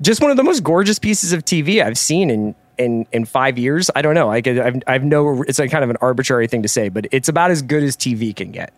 just 0.00 0.20
one 0.20 0.30
of 0.30 0.36
the 0.36 0.44
most 0.44 0.62
gorgeous 0.62 0.98
pieces 0.98 1.32
of 1.32 1.44
tv 1.44 1.82
i've 1.82 1.98
seen 1.98 2.30
in 2.30 2.54
in 2.78 3.06
in 3.12 3.24
five 3.24 3.58
years 3.58 3.90
i 3.94 4.02
don't 4.02 4.14
know 4.14 4.30
i 4.30 4.42
I've, 4.44 4.82
I've 4.86 5.04
no 5.04 5.42
it's 5.42 5.58
like 5.58 5.70
kind 5.70 5.84
of 5.84 5.90
an 5.90 5.96
arbitrary 6.00 6.46
thing 6.46 6.62
to 6.62 6.68
say 6.68 6.88
but 6.88 7.06
it's 7.10 7.28
about 7.28 7.50
as 7.50 7.62
good 7.62 7.82
as 7.82 7.96
tv 7.96 8.34
can 8.34 8.50
get 8.50 8.72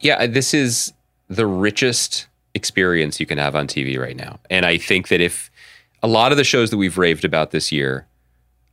yeah 0.00 0.16
uh, 0.16 0.26
this 0.26 0.54
is 0.54 0.92
the 1.28 1.46
richest 1.46 2.26
experience 2.54 3.20
you 3.20 3.26
can 3.26 3.38
have 3.38 3.54
on 3.54 3.66
tv 3.66 3.98
right 3.98 4.16
now 4.16 4.38
and 4.50 4.66
i 4.66 4.76
think 4.76 5.08
that 5.08 5.20
if 5.20 5.50
a 6.02 6.08
lot 6.08 6.32
of 6.32 6.38
the 6.38 6.44
shows 6.44 6.70
that 6.70 6.76
we've 6.76 6.98
raved 6.98 7.24
about 7.24 7.50
this 7.50 7.72
year 7.72 8.06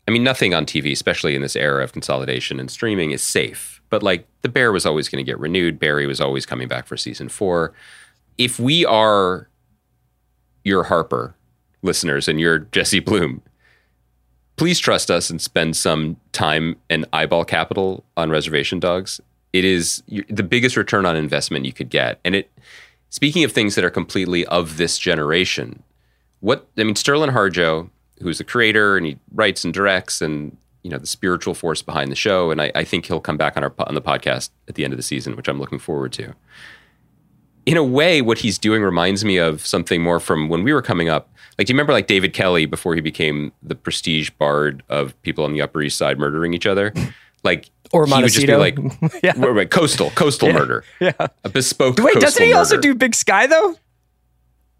I 0.08 0.12
mean, 0.12 0.24
nothing 0.24 0.54
on 0.54 0.66
TV, 0.66 0.92
especially 0.92 1.36
in 1.36 1.42
this 1.42 1.56
era 1.56 1.84
of 1.84 1.92
consolidation 1.92 2.60
and 2.60 2.70
streaming, 2.70 3.12
is 3.12 3.24
safe. 3.24 3.82
But 3.90 4.04
like 4.04 4.28
The 4.42 4.50
Bear 4.50 4.72
was 4.72 4.86
always 4.86 5.10
going 5.10 5.24
to 5.24 5.30
get 5.30 5.40
renewed. 5.40 5.80
Barry 5.80 6.06
was 6.06 6.22
always 6.22 6.46
coming 6.46 6.68
back 6.68 6.86
for 6.86 6.98
season 6.98 7.30
four. 7.30 7.74
If 8.38 8.60
we 8.60 8.86
are 8.86 9.50
your 10.64 10.84
Harper 10.84 11.36
listeners 11.82 12.28
and 12.28 12.40
you're 12.40 12.60
Jesse 12.60 13.00
Bloom, 13.00 13.42
please 14.56 14.80
trust 14.80 15.12
us 15.12 15.30
and 15.30 15.41
spend 15.41 15.76
some 15.76 16.18
time 16.32 16.76
and 16.89 17.06
eyeball 17.14 17.45
capital 17.45 18.03
on 18.18 18.30
Reservation 18.30 18.80
Dogs. 18.80 19.20
It 19.53 19.66
is 19.66 20.03
the 20.30 20.43
biggest 20.43 20.78
return 20.78 21.06
on 21.06 21.16
investment 21.16 21.66
you 21.66 21.74
could 21.74 21.89
get. 21.89 22.20
And 22.26 22.36
it, 22.36 22.51
speaking 23.10 23.43
of 23.43 23.51
things 23.51 23.76
that 23.76 23.86
are 23.86 23.89
completely 23.89 24.45
of 24.47 24.78
this 24.78 24.97
generation, 24.97 25.84
what 26.39 26.68
I 26.78 26.84
mean, 26.84 26.95
Sterling 26.95 27.32
Harjo 27.32 27.89
who's 28.22 28.38
the 28.38 28.43
creator 28.43 28.97
and 28.97 29.06
he 29.06 29.18
writes 29.34 29.64
and 29.64 29.74
directs 29.74 30.22
and 30.22 30.56
you 30.84 30.89
know 30.89 30.97
the 30.97 31.08
spiritual 31.08 31.53
force 31.53 31.82
behind 31.82 32.12
the 32.12 32.16
show. 32.16 32.51
And 32.51 32.62
I, 32.62 32.72
I 32.76 32.84
think 32.84 33.06
he'll 33.06 33.20
come 33.20 33.38
back 33.38 33.58
on 33.58 33.64
our 33.64 33.74
on 33.80 33.95
the 33.95 34.01
podcast 34.01 34.49
at 34.68 34.76
the 34.76 34.84
end 34.84 34.93
of 34.93 34.97
the 34.97 35.03
season, 35.03 35.36
which 35.36 35.47
I'm 35.47 35.60
looking 35.60 35.80
forward 35.80 36.14
to. 36.14 36.34
In 37.66 37.78
a 37.78 37.84
way, 37.84 38.22
what 38.22 38.39
he's 38.39 38.57
doing 38.57 38.84
reminds 38.84 39.26
me 39.26 39.38
of 39.38 39.66
something 39.66 40.01
more 40.01 40.20
from 40.20 40.49
when 40.49 40.63
we 40.63 40.74
were 40.74 40.82
coming 40.82 41.09
up. 41.09 41.30
Like, 41.57 41.68
do 41.68 41.72
you 41.72 41.76
remember 41.76 41.93
like 41.93 42.07
David 42.07 42.34
Kelley 42.34 42.66
before 42.66 42.95
he 42.95 43.01
became 43.01 43.51
the 43.63 43.76
prestige 43.76 44.30
bard 44.30 44.84
of 44.89 45.20
people 45.22 45.45
on 45.45 45.53
the 45.53 45.61
Upper 45.61 45.82
East 45.82 45.97
Side 45.97 46.20
murdering 46.20 46.53
each 46.53 46.66
other? 46.66 46.93
Like, 47.43 47.70
or 47.91 48.05
Montecito. 48.07 48.57
he 48.57 48.57
would 48.57 48.76
just 48.76 48.99
be 48.99 49.07
like, 49.07 49.24
yeah. 49.24 49.51
wait, 49.51 49.72
coastal, 49.72 50.09
coastal 50.11 50.47
yeah. 50.49 50.53
murder, 50.53 50.84
yeah, 50.99 51.28
a 51.43 51.49
bespoke. 51.49 51.97
Wait, 51.99 52.16
doesn't 52.20 52.41
he 52.41 52.49
murder. 52.49 52.59
also 52.59 52.78
do 52.78 52.93
Big 52.93 53.16
Sky 53.16 53.47
though? 53.47 53.76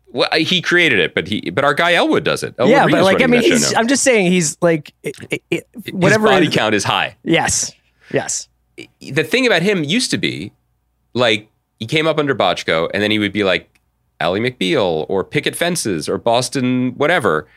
Well, 0.08 0.30
he 0.34 0.62
created 0.62 1.00
it, 1.00 1.14
but 1.14 1.28
he, 1.28 1.50
but 1.50 1.66
our 1.66 1.74
guy 1.74 1.94
Elwood 1.94 2.24
does 2.24 2.42
it. 2.42 2.56
Elwood 2.58 2.72
yeah, 2.72 2.86
Reed 2.86 2.94
but 2.94 3.04
like, 3.04 3.22
I 3.22 3.28
mean, 3.28 3.42
he's. 3.42 3.74
I'm 3.74 3.88
just 3.88 4.02
saying 4.02 4.32
he's 4.32 4.58
like, 4.62 4.94
it, 5.04 5.44
it, 5.52 5.68
whatever. 5.92 6.30
His 6.30 6.36
body 6.36 6.50
count 6.50 6.74
is 6.74 6.86
high. 6.86 7.18
Yes, 7.24 7.74
yes. 8.14 8.48
The 9.02 9.24
thing 9.24 9.46
about 9.46 9.62
him 9.62 9.84
used 9.84 10.12
to 10.12 10.18
be, 10.18 10.54
like, 11.14 11.50
he 11.86 11.88
came 11.88 12.08
up 12.08 12.18
under 12.18 12.34
Bochco, 12.34 12.90
and 12.96 13.04
then 13.04 13.12
he 13.12 13.20
would 13.20 13.32
be 13.32 13.44
like 13.44 13.80
Ally 14.20 14.40
McBeal 14.40 15.06
or 15.08 15.24
Picket 15.24 15.56
Fences 15.56 16.10
or 16.10 16.18
Boston 16.18 16.94
whatever, 16.98 17.48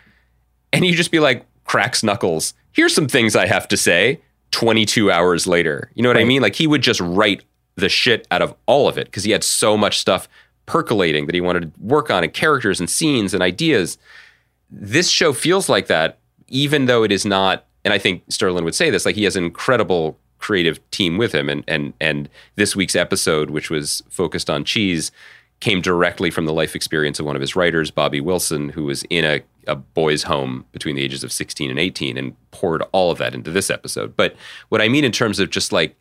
and 0.70 0.84
he'd 0.84 0.96
just 0.96 1.10
be 1.10 1.18
like 1.18 1.46
cracks 1.64 2.02
knuckles. 2.02 2.52
Here's 2.72 2.94
some 2.94 3.08
things 3.08 3.34
I 3.34 3.46
have 3.46 3.66
to 3.68 3.76
say. 3.78 4.20
22 4.50 5.10
hours 5.10 5.46
later, 5.46 5.90
you 5.94 6.02
know 6.02 6.10
what 6.10 6.18
I 6.18 6.24
mean? 6.24 6.42
Like 6.42 6.56
he 6.56 6.66
would 6.66 6.82
just 6.82 7.00
write 7.00 7.42
the 7.76 7.88
shit 7.88 8.26
out 8.30 8.42
of 8.42 8.54
all 8.66 8.86
of 8.86 8.98
it 8.98 9.06
because 9.06 9.24
he 9.24 9.30
had 9.30 9.44
so 9.44 9.78
much 9.78 9.98
stuff 9.98 10.28
percolating 10.66 11.24
that 11.24 11.34
he 11.34 11.40
wanted 11.40 11.72
to 11.74 11.80
work 11.80 12.10
on 12.10 12.22
and 12.22 12.32
characters 12.32 12.80
and 12.80 12.90
scenes 12.90 13.32
and 13.32 13.42
ideas. 13.42 13.96
This 14.70 15.08
show 15.08 15.32
feels 15.32 15.70
like 15.70 15.86
that, 15.86 16.18
even 16.48 16.84
though 16.84 17.02
it 17.02 17.12
is 17.12 17.24
not. 17.24 17.64
And 17.82 17.94
I 17.94 17.98
think 17.98 18.24
Sterling 18.28 18.64
would 18.64 18.74
say 18.74 18.90
this: 18.90 19.06
like 19.06 19.16
he 19.16 19.24
has 19.24 19.36
an 19.36 19.44
incredible 19.44 20.18
creative 20.38 20.78
team 20.90 21.18
with 21.18 21.34
him, 21.34 21.48
and 21.48 21.64
and 21.68 21.92
and 22.00 22.28
this 22.56 22.74
week's 22.74 22.96
episode, 22.96 23.50
which 23.50 23.70
was 23.70 24.02
focused 24.08 24.48
on 24.48 24.64
cheese, 24.64 25.10
came 25.60 25.80
directly 25.80 26.30
from 26.30 26.46
the 26.46 26.52
life 26.52 26.76
experience 26.76 27.18
of 27.18 27.26
one 27.26 27.36
of 27.36 27.40
his 27.40 27.56
writers, 27.56 27.90
Bobby 27.90 28.20
Wilson, 28.20 28.70
who 28.70 28.84
was 28.84 29.02
in 29.10 29.24
a, 29.24 29.42
a 29.66 29.74
boys' 29.74 30.24
home 30.24 30.64
between 30.72 30.96
the 30.96 31.02
ages 31.02 31.24
of 31.24 31.32
16 31.32 31.68
and 31.70 31.78
18 31.78 32.16
and 32.16 32.36
poured 32.52 32.82
all 32.92 33.10
of 33.10 33.18
that 33.18 33.34
into 33.34 33.50
this 33.50 33.70
episode. 33.70 34.16
But 34.16 34.36
what 34.68 34.80
I 34.80 34.88
mean 34.88 35.04
in 35.04 35.12
terms 35.12 35.40
of 35.40 35.50
just 35.50 35.72
like 35.72 35.96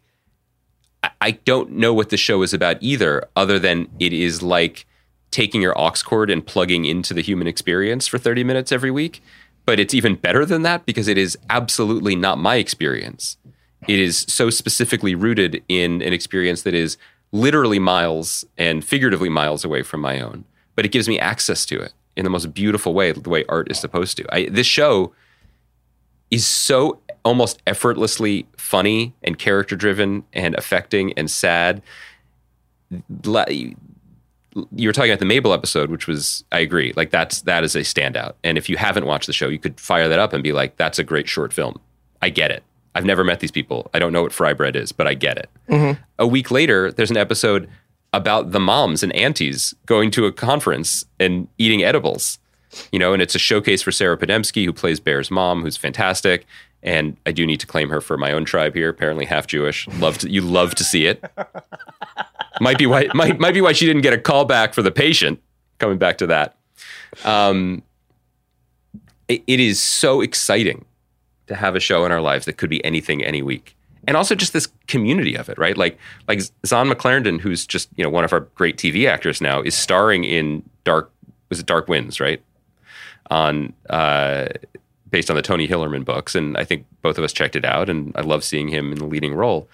I- 1.21 1.31
don't 1.31 1.71
know 1.71 1.93
what 1.93 2.09
the 2.09 2.17
show 2.17 2.41
is 2.41 2.53
about 2.53 2.77
either, 2.81 3.27
other 3.35 3.59
than 3.59 3.87
it 3.99 4.13
is 4.13 4.41
like 4.41 4.85
taking 5.31 5.61
your 5.61 5.77
aux 5.79 5.91
cord 6.03 6.29
and 6.29 6.45
plugging 6.45 6.85
into 6.85 7.13
the 7.13 7.21
human 7.21 7.47
experience 7.47 8.07
for 8.07 8.17
30 8.17 8.43
minutes 8.43 8.71
every 8.71 8.91
week. 8.91 9.21
But 9.65 9.79
it's 9.79 9.93
even 9.93 10.15
better 10.15 10.45
than 10.45 10.61
that 10.61 10.85
because 10.85 11.07
it 11.07 11.17
is 11.17 11.37
absolutely 11.49 12.15
not 12.15 12.37
my 12.37 12.55
experience. 12.55 13.37
It 13.87 13.99
is 13.99 14.25
so 14.27 14.49
specifically 14.49 15.15
rooted 15.15 15.63
in 15.67 16.01
an 16.01 16.13
experience 16.13 16.63
that 16.63 16.73
is 16.73 16.97
literally 17.31 17.79
miles 17.79 18.45
and 18.57 18.83
figuratively 18.83 19.29
miles 19.29 19.63
away 19.63 19.83
from 19.83 20.01
my 20.01 20.19
own. 20.19 20.45
But 20.75 20.85
it 20.85 20.91
gives 20.91 21.07
me 21.07 21.19
access 21.19 21.65
to 21.67 21.79
it 21.79 21.93
in 22.15 22.23
the 22.23 22.29
most 22.29 22.53
beautiful 22.53 22.93
way, 22.93 23.11
the 23.11 23.29
way 23.29 23.45
art 23.47 23.71
is 23.71 23.79
supposed 23.79 24.17
to. 24.17 24.25
I, 24.33 24.49
this 24.49 24.67
show 24.67 25.13
is 26.31 26.45
so 26.45 26.99
almost 27.23 27.61
effortlessly 27.67 28.47
funny 28.57 29.13
and 29.23 29.37
character 29.37 29.75
driven 29.75 30.23
and 30.33 30.55
affecting 30.55 31.13
and 31.13 31.29
sad. 31.29 31.81
You 33.23 33.75
were 34.87 34.93
talking 34.93 35.11
about 35.11 35.19
the 35.19 35.25
Mabel 35.25 35.53
episode, 35.53 35.91
which 35.91 36.07
was 36.07 36.43
I 36.51 36.59
agree, 36.59 36.93
like 36.95 37.11
that's 37.11 37.41
that 37.41 37.63
is 37.63 37.75
a 37.75 37.81
standout. 37.81 38.33
And 38.43 38.57
if 38.57 38.69
you 38.69 38.77
haven't 38.77 39.05
watched 39.05 39.27
the 39.27 39.33
show, 39.33 39.47
you 39.47 39.59
could 39.59 39.79
fire 39.79 40.07
that 40.09 40.19
up 40.19 40.33
and 40.33 40.41
be 40.41 40.53
like, 40.53 40.77
"That's 40.77 40.97
a 40.97 41.03
great 41.03 41.29
short 41.29 41.53
film." 41.53 41.79
I 42.21 42.29
get 42.29 42.49
it. 42.49 42.63
I've 42.97 43.05
never 43.05 43.23
met 43.23 43.39
these 43.39 43.51
people. 43.51 43.89
I 43.93 43.99
don't 43.99 44.11
know 44.11 44.23
what 44.23 44.33
fry 44.33 44.53
bread 44.53 44.75
is, 44.75 44.91
but 44.91 45.07
I 45.07 45.13
get 45.13 45.37
it. 45.37 45.49
A 46.19 46.27
week 46.27 46.51
later, 46.51 46.91
there's 46.91 47.11
an 47.11 47.17
episode 47.17 47.69
about 48.13 48.51
the 48.51 48.59
moms 48.59 49.03
and 49.03 49.13
aunties 49.13 49.75
going 49.85 50.11
to 50.11 50.25
a 50.25 50.31
conference 50.31 51.05
and 51.19 51.47
eating 51.57 51.83
edibles 51.83 52.39
you 52.91 52.99
know, 52.99 53.13
and 53.13 53.21
it's 53.21 53.35
a 53.35 53.39
showcase 53.39 53.81
for 53.81 53.91
Sarah 53.91 54.17
Podemski, 54.17 54.65
who 54.65 54.73
plays 54.73 54.99
Bear's 54.99 55.31
mom, 55.31 55.61
who's 55.61 55.77
fantastic. 55.77 56.45
And 56.83 57.17
I 57.25 57.31
do 57.31 57.45
need 57.45 57.59
to 57.61 57.67
claim 57.67 57.89
her 57.89 58.01
for 58.01 58.17
my 58.17 58.31
own 58.31 58.45
tribe 58.45 58.75
here. 58.75 58.89
Apparently, 58.89 59.25
half 59.25 59.47
Jewish. 59.47 59.87
Love 59.99 60.17
to, 60.19 60.29
you 60.29 60.41
love 60.41 60.75
to 60.75 60.83
see 60.83 61.07
it. 61.07 61.23
might 62.61 62.77
be 62.77 62.85
why 62.85 63.07
might 63.13 63.39
might 63.39 63.53
be 63.53 63.61
why 63.61 63.71
she 63.71 63.85
didn't 63.85 64.01
get 64.03 64.13
a 64.13 64.17
call 64.17 64.45
back 64.45 64.73
for 64.73 64.81
the 64.81 64.91
patient. 64.91 65.41
Coming 65.79 65.97
back 65.97 66.17
to 66.19 66.27
that, 66.27 66.55
um, 67.23 67.83
it, 69.27 69.43
it 69.47 69.59
is 69.59 69.79
so 69.79 70.21
exciting 70.21 70.85
to 71.47 71.55
have 71.55 71.75
a 71.75 71.79
show 71.79 72.05
in 72.05 72.11
our 72.11 72.21
lives 72.21 72.45
that 72.45 72.57
could 72.57 72.69
be 72.69 72.83
anything 72.85 73.23
any 73.23 73.41
week, 73.41 73.75
and 74.07 74.15
also 74.15 74.35
just 74.35 74.53
this 74.53 74.67
community 74.87 75.35
of 75.35 75.49
it, 75.49 75.57
right? 75.57 75.77
Like 75.77 75.97
like 76.27 76.41
Zahn 76.65 76.89
McClarnon, 76.89 77.41
who's 77.41 77.65
just 77.65 77.89
you 77.95 78.03
know 78.03 78.09
one 78.09 78.23
of 78.23 78.33
our 78.33 78.41
great 78.41 78.77
TV 78.77 79.07
actors 79.07 79.41
now, 79.41 79.61
is 79.61 79.75
starring 79.75 80.23
in 80.23 80.63
Dark 80.83 81.11
was 81.49 81.59
it 81.59 81.65
Dark 81.65 81.87
Winds, 81.87 82.19
right? 82.19 82.41
on 83.29 83.73
uh, 83.89 84.47
based 85.09 85.29
on 85.29 85.35
the 85.35 85.41
Tony 85.41 85.67
Hillerman 85.67 86.05
books, 86.05 86.35
and 86.35 86.57
I 86.57 86.63
think 86.63 86.85
both 87.01 87.17
of 87.17 87.23
us 87.23 87.33
checked 87.33 87.55
it 87.55 87.65
out, 87.65 87.89
and 87.89 88.11
I 88.15 88.21
love 88.21 88.43
seeing 88.43 88.67
him 88.69 88.91
in 88.91 88.97
the 88.97 89.05
leading 89.05 89.33
role. 89.33 89.67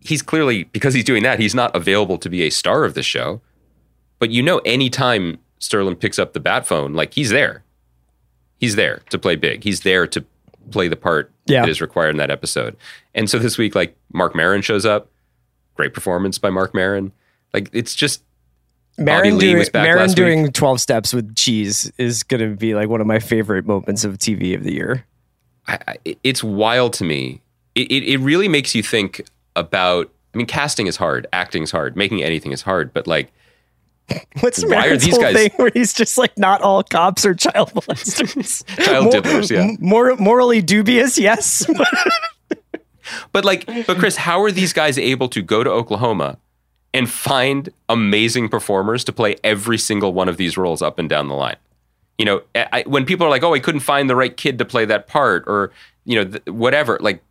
He's 0.00 0.22
clearly 0.22 0.64
because 0.64 0.94
he's 0.94 1.04
doing 1.04 1.22
that, 1.24 1.40
he's 1.40 1.54
not 1.54 1.74
available 1.74 2.18
to 2.18 2.28
be 2.28 2.42
a 2.42 2.50
star 2.50 2.84
of 2.84 2.94
the 2.94 3.02
show, 3.02 3.40
but 4.18 4.30
you 4.30 4.42
know, 4.42 4.58
anytime 4.58 5.38
Sterling 5.58 5.96
picks 5.96 6.18
up 6.18 6.32
the 6.32 6.40
bat 6.40 6.66
phone, 6.66 6.94
like 6.94 7.14
he's 7.14 7.30
there, 7.30 7.64
he's 8.58 8.76
there 8.76 9.02
to 9.10 9.18
play 9.18 9.36
big, 9.36 9.64
he's 9.64 9.80
there 9.80 10.06
to 10.06 10.24
play 10.70 10.88
the 10.88 10.96
part 10.96 11.32
Yeah. 11.46 11.62
that 11.62 11.68
is 11.68 11.80
required 11.80 12.10
in 12.10 12.16
that 12.18 12.30
episode. 12.30 12.76
And 13.14 13.28
so 13.30 13.38
this 13.38 13.56
week, 13.58 13.74
like 13.74 13.96
Marc 14.12 14.34
Maron 14.34 14.62
shows 14.62 14.84
up, 14.86 15.10
great 15.74 15.94
performance 15.94 16.38
by 16.38 16.50
Marc 16.50 16.74
Maron. 16.74 17.12
Like 17.54 17.70
it's 17.72 17.94
just 17.94 18.22
Marin 18.98 19.38
Lee 19.38 19.52
doing, 19.52 19.66
Marin 19.74 19.98
last 19.98 20.18
week. 20.18 20.52
12 20.52 20.80
steps 20.80 21.12
with 21.12 21.34
cheese 21.36 21.92
is 21.98 22.22
going 22.22 22.40
to 22.50 22.56
be 22.56 22.74
like 22.74 22.88
one 22.88 23.00
of 23.00 23.06
my 23.06 23.18
favorite 23.18 23.66
moments 23.66 24.04
of 24.04 24.18
TV 24.18 24.54
of 24.54 24.64
the 24.64 24.72
year. 24.72 25.04
I, 25.68 25.78
I, 25.88 26.16
it's 26.24 26.42
wild 26.42 26.92
to 26.94 27.04
me. 27.04 27.42
It, 27.74 27.90
it, 27.90 28.04
it 28.14 28.18
really 28.18 28.48
makes 28.48 28.74
you 28.74 28.82
think 28.82 29.22
about. 29.54 30.10
I 30.34 30.38
mean, 30.38 30.46
casting 30.46 30.86
is 30.86 30.96
hard, 30.96 31.26
acting 31.32 31.62
is 31.62 31.70
hard, 31.70 31.96
making 31.96 32.22
anything 32.22 32.52
is 32.52 32.62
hard. 32.62 32.92
But 32.92 33.06
like, 33.06 33.32
What's 34.40 34.64
Why 34.64 34.88
are 34.88 34.96
these 34.96 35.10
whole 35.14 35.20
guys- 35.20 35.34
thing 35.34 35.50
where 35.56 35.70
he's 35.74 35.92
just 35.92 36.16
like 36.16 36.36
not 36.38 36.62
all 36.62 36.82
cops 36.82 37.24
are 37.26 37.34
child 37.34 37.72
molesters? 37.74 38.64
Child 38.84 39.04
Mor- 39.04 39.12
diddlers, 39.12 39.50
yeah. 39.50 39.72
Mor- 39.80 40.16
morally 40.16 40.62
dubious, 40.62 41.18
yes. 41.18 41.68
but 43.32 43.44
like, 43.44 43.66
but 43.86 43.98
Chris, 43.98 44.16
how 44.16 44.42
are 44.42 44.50
these 44.52 44.72
guys 44.72 44.98
able 44.98 45.28
to 45.28 45.42
go 45.42 45.64
to 45.64 45.70
Oklahoma 45.70 46.38
and 46.94 47.10
find 47.10 47.70
amazing 47.88 48.48
performers 48.48 49.04
to 49.04 49.12
play 49.12 49.36
every 49.42 49.78
single 49.78 50.12
one 50.12 50.28
of 50.28 50.36
these 50.36 50.56
roles 50.56 50.82
up 50.82 50.98
and 50.98 51.08
down 51.08 51.28
the 51.28 51.34
line? 51.34 51.56
You 52.18 52.24
know, 52.24 52.42
I, 52.54 52.84
when 52.86 53.04
people 53.04 53.26
are 53.26 53.30
like, 53.30 53.42
"Oh, 53.42 53.52
I 53.54 53.58
couldn't 53.58 53.80
find 53.80 54.08
the 54.08 54.16
right 54.16 54.34
kid 54.34 54.58
to 54.58 54.64
play 54.64 54.84
that 54.86 55.06
part," 55.06 55.44
or 55.46 55.70
you 56.04 56.16
know, 56.16 56.30
th- 56.30 56.46
whatever, 56.46 56.98
like 57.02 57.22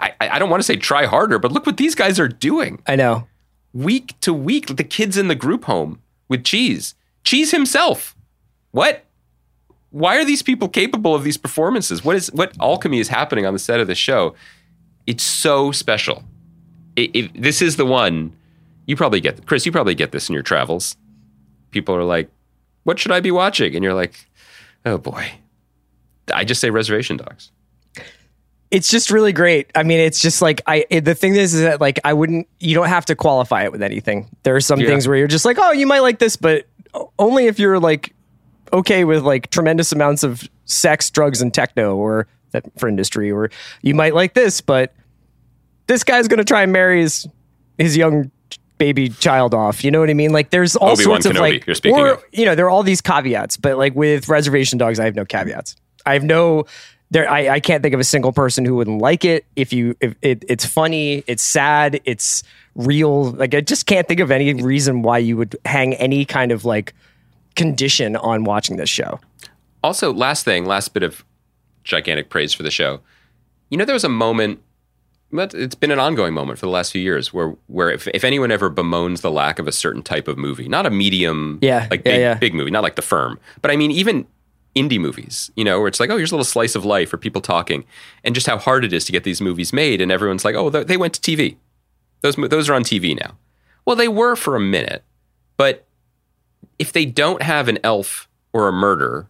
I, 0.00 0.12
I 0.20 0.38
don't 0.38 0.50
want 0.50 0.60
to 0.60 0.64
say 0.66 0.74
try 0.76 1.06
harder, 1.06 1.38
but 1.38 1.52
look 1.52 1.66
what 1.66 1.76
these 1.76 1.94
guys 1.94 2.18
are 2.18 2.26
doing 2.28 2.82
I 2.86 2.96
know. 2.96 3.28
Week 3.72 4.18
to 4.20 4.32
week. 4.32 4.76
The 4.76 4.84
kids 4.84 5.16
in 5.16 5.28
the 5.28 5.34
group 5.34 5.64
home 5.64 6.00
with 6.28 6.44
Cheese, 6.44 6.94
Cheese 7.24 7.50
himself. 7.50 8.16
What? 8.70 9.04
Why 9.90 10.16
are 10.16 10.24
these 10.24 10.42
people 10.42 10.68
capable 10.68 11.14
of 11.14 11.24
these 11.24 11.36
performances? 11.36 12.04
What 12.04 12.16
is 12.16 12.32
what 12.32 12.56
alchemy 12.60 12.98
is 12.98 13.08
happening 13.08 13.44
on 13.44 13.52
the 13.52 13.58
set 13.58 13.80
of 13.80 13.86
the 13.86 13.94
show? 13.94 14.34
It's 15.06 15.24
so 15.24 15.72
special. 15.72 16.24
It, 16.96 17.14
it, 17.14 17.42
this 17.42 17.60
is 17.60 17.76
the 17.76 17.86
one 17.86 18.34
you 18.86 18.96
probably 18.96 19.20
get, 19.20 19.46
Chris. 19.46 19.66
You 19.66 19.72
probably 19.72 19.94
get 19.94 20.12
this 20.12 20.28
in 20.28 20.34
your 20.34 20.42
travels. 20.42 20.96
People 21.70 21.94
are 21.94 22.04
like, 22.04 22.30
"What 22.84 22.98
should 22.98 23.12
I 23.12 23.20
be 23.20 23.30
watching?" 23.30 23.74
And 23.74 23.84
you're 23.84 23.94
like, 23.94 24.26
"Oh 24.84 24.98
boy." 24.98 25.32
I 26.32 26.44
just 26.44 26.60
say 26.60 26.70
Reservation 26.70 27.16
Dogs. 27.16 27.50
It's 28.72 28.90
just 28.90 29.10
really 29.10 29.32
great. 29.32 29.70
I 29.74 29.82
mean, 29.84 30.00
it's 30.00 30.18
just 30.18 30.40
like 30.42 30.62
I. 30.66 30.86
It, 30.88 31.04
the 31.04 31.14
thing 31.14 31.34
is, 31.36 31.52
is 31.54 31.60
that 31.60 31.80
like 31.80 32.00
I 32.04 32.14
wouldn't. 32.14 32.48
You 32.58 32.74
don't 32.74 32.88
have 32.88 33.04
to 33.04 33.14
qualify 33.14 33.64
it 33.64 33.70
with 33.70 33.82
anything. 33.82 34.28
There 34.44 34.56
are 34.56 34.60
some 34.62 34.80
Yeah. 34.80 34.88
things 34.88 35.06
where 35.06 35.16
you're 35.16 35.28
just 35.28 35.44
like, 35.44 35.58
oh, 35.60 35.72
you 35.72 35.86
might 35.86 36.00
like 36.00 36.18
this, 36.18 36.36
but 36.36 36.66
only 37.18 37.46
if 37.46 37.58
you're 37.58 37.78
like 37.78 38.14
okay 38.72 39.04
with 39.04 39.22
like 39.22 39.50
tremendous 39.50 39.92
amounts 39.92 40.22
of 40.22 40.48
sex, 40.64 41.10
drugs, 41.10 41.42
and 41.42 41.52
techno, 41.52 41.94
or 41.96 42.26
that 42.52 42.64
for 42.78 42.88
industry, 42.88 43.30
or 43.30 43.50
you 43.82 43.94
might 43.94 44.14
like 44.14 44.32
this, 44.34 44.60
but 44.62 44.94
this 45.86 46.02
guy's 46.02 46.26
gonna 46.26 46.42
try 46.42 46.62
and 46.62 46.72
marry 46.72 47.02
his 47.02 47.28
his 47.76 47.94
young 47.96 48.30
baby 48.78 49.10
child 49.10 49.54
off. 49.54 49.84
You 49.84 49.90
know 49.90 50.00
what 50.00 50.08
I 50.10 50.14
mean? 50.14 50.32
Like 50.32 50.48
there's 50.48 50.76
all 50.76 50.92
Obi-Wan 50.92 51.20
sorts 51.22 51.26
of 51.26 51.40
like, 51.40 51.66
you're 51.66 51.74
speaking 51.74 51.98
or 51.98 52.12
of. 52.14 52.24
you 52.32 52.46
know, 52.46 52.54
there 52.54 52.64
are 52.66 52.70
all 52.70 52.82
these 52.82 53.00
caveats, 53.02 53.58
but 53.58 53.76
like 53.76 53.94
with 53.94 54.28
Reservation 54.28 54.78
Dogs, 54.78 54.98
I 54.98 55.04
have 55.04 55.14
no 55.14 55.24
caveats. 55.26 55.76
I 56.04 56.14
have 56.14 56.24
no. 56.24 56.64
There, 57.12 57.30
I, 57.30 57.48
I 57.50 57.60
can't 57.60 57.82
think 57.82 57.92
of 57.92 58.00
a 58.00 58.04
single 58.04 58.32
person 58.32 58.64
who 58.64 58.74
wouldn't 58.74 59.02
like 59.02 59.22
it. 59.24 59.44
If 59.54 59.70
you, 59.72 59.94
if 60.00 60.14
it, 60.22 60.44
it's 60.48 60.64
funny, 60.64 61.22
it's 61.26 61.42
sad, 61.42 62.00
it's 62.06 62.42
real. 62.74 63.32
Like 63.32 63.54
I 63.54 63.60
just 63.60 63.84
can't 63.84 64.08
think 64.08 64.18
of 64.18 64.30
any 64.30 64.54
reason 64.54 65.02
why 65.02 65.18
you 65.18 65.36
would 65.36 65.54
hang 65.66 65.92
any 65.96 66.24
kind 66.24 66.50
of 66.50 66.64
like 66.64 66.94
condition 67.54 68.16
on 68.16 68.44
watching 68.44 68.76
this 68.78 68.88
show. 68.88 69.20
Also, 69.84 70.10
last 70.10 70.46
thing, 70.46 70.64
last 70.64 70.94
bit 70.94 71.02
of 71.02 71.22
gigantic 71.84 72.30
praise 72.30 72.54
for 72.54 72.62
the 72.62 72.70
show. 72.70 73.00
You 73.68 73.76
know, 73.76 73.84
there 73.84 73.92
was 73.92 74.04
a 74.04 74.08
moment, 74.08 74.62
but 75.30 75.52
it's 75.52 75.74
been 75.74 75.90
an 75.90 75.98
ongoing 75.98 76.32
moment 76.32 76.58
for 76.58 76.64
the 76.66 76.72
last 76.72 76.92
few 76.92 77.02
years 77.02 77.30
where, 77.30 77.54
where 77.66 77.90
if, 77.90 78.08
if 78.08 78.24
anyone 78.24 78.50
ever 78.50 78.70
bemoans 78.70 79.20
the 79.20 79.30
lack 79.30 79.58
of 79.58 79.68
a 79.68 79.72
certain 79.72 80.02
type 80.02 80.28
of 80.28 80.38
movie, 80.38 80.66
not 80.66 80.86
a 80.86 80.90
medium, 80.90 81.58
Yeah, 81.60 81.88
like 81.90 82.00
yeah, 82.06 82.12
big, 82.12 82.20
yeah. 82.20 82.34
big 82.34 82.54
movie, 82.54 82.70
not 82.70 82.82
like 82.82 82.96
The 82.96 83.02
Firm, 83.02 83.38
but 83.60 83.70
I 83.70 83.76
mean, 83.76 83.90
even 83.90 84.26
indie 84.74 85.00
movies, 85.00 85.50
you 85.56 85.64
know, 85.64 85.78
where 85.78 85.88
it's 85.88 86.00
like, 86.00 86.10
oh, 86.10 86.16
here's 86.16 86.32
a 86.32 86.34
little 86.34 86.44
slice 86.44 86.74
of 86.74 86.84
life 86.84 87.12
or 87.12 87.18
people 87.18 87.40
talking, 87.40 87.84
and 88.24 88.34
just 88.34 88.46
how 88.46 88.58
hard 88.58 88.84
it 88.84 88.92
is 88.92 89.04
to 89.04 89.12
get 89.12 89.24
these 89.24 89.40
movies 89.40 89.72
made. 89.72 90.00
And 90.00 90.10
everyone's 90.10 90.44
like, 90.44 90.54
oh, 90.54 90.70
they 90.70 90.96
went 90.96 91.14
to 91.14 91.20
TV. 91.20 91.56
Those, 92.22 92.36
those 92.36 92.68
are 92.68 92.74
on 92.74 92.84
TV 92.84 93.18
now. 93.18 93.36
Well, 93.84 93.96
they 93.96 94.08
were 94.08 94.36
for 94.36 94.56
a 94.56 94.60
minute, 94.60 95.02
but 95.56 95.84
if 96.78 96.92
they 96.92 97.04
don't 97.04 97.42
have 97.42 97.68
an 97.68 97.78
elf 97.84 98.28
or 98.52 98.68
a 98.68 98.72
murder, 98.72 99.28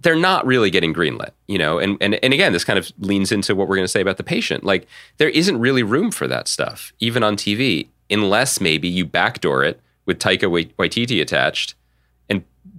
they're 0.00 0.16
not 0.16 0.44
really 0.44 0.70
getting 0.70 0.92
greenlit, 0.92 1.30
you 1.46 1.58
know. 1.58 1.78
And 1.78 1.96
and 2.00 2.14
and 2.22 2.34
again, 2.34 2.52
this 2.52 2.64
kind 2.64 2.78
of 2.78 2.92
leans 2.98 3.30
into 3.30 3.54
what 3.54 3.68
we're 3.68 3.76
going 3.76 3.84
to 3.84 3.92
say 3.92 4.00
about 4.00 4.16
the 4.16 4.24
patient. 4.24 4.64
Like 4.64 4.88
there 5.18 5.28
isn't 5.28 5.58
really 5.58 5.82
room 5.82 6.10
for 6.10 6.26
that 6.26 6.48
stuff, 6.48 6.92
even 6.98 7.22
on 7.22 7.36
TV, 7.36 7.88
unless 8.10 8.60
maybe 8.60 8.88
you 8.88 9.04
backdoor 9.04 9.64
it 9.64 9.80
with 10.04 10.18
Taika 10.18 10.72
Waititi 10.76 11.20
attached 11.22 11.74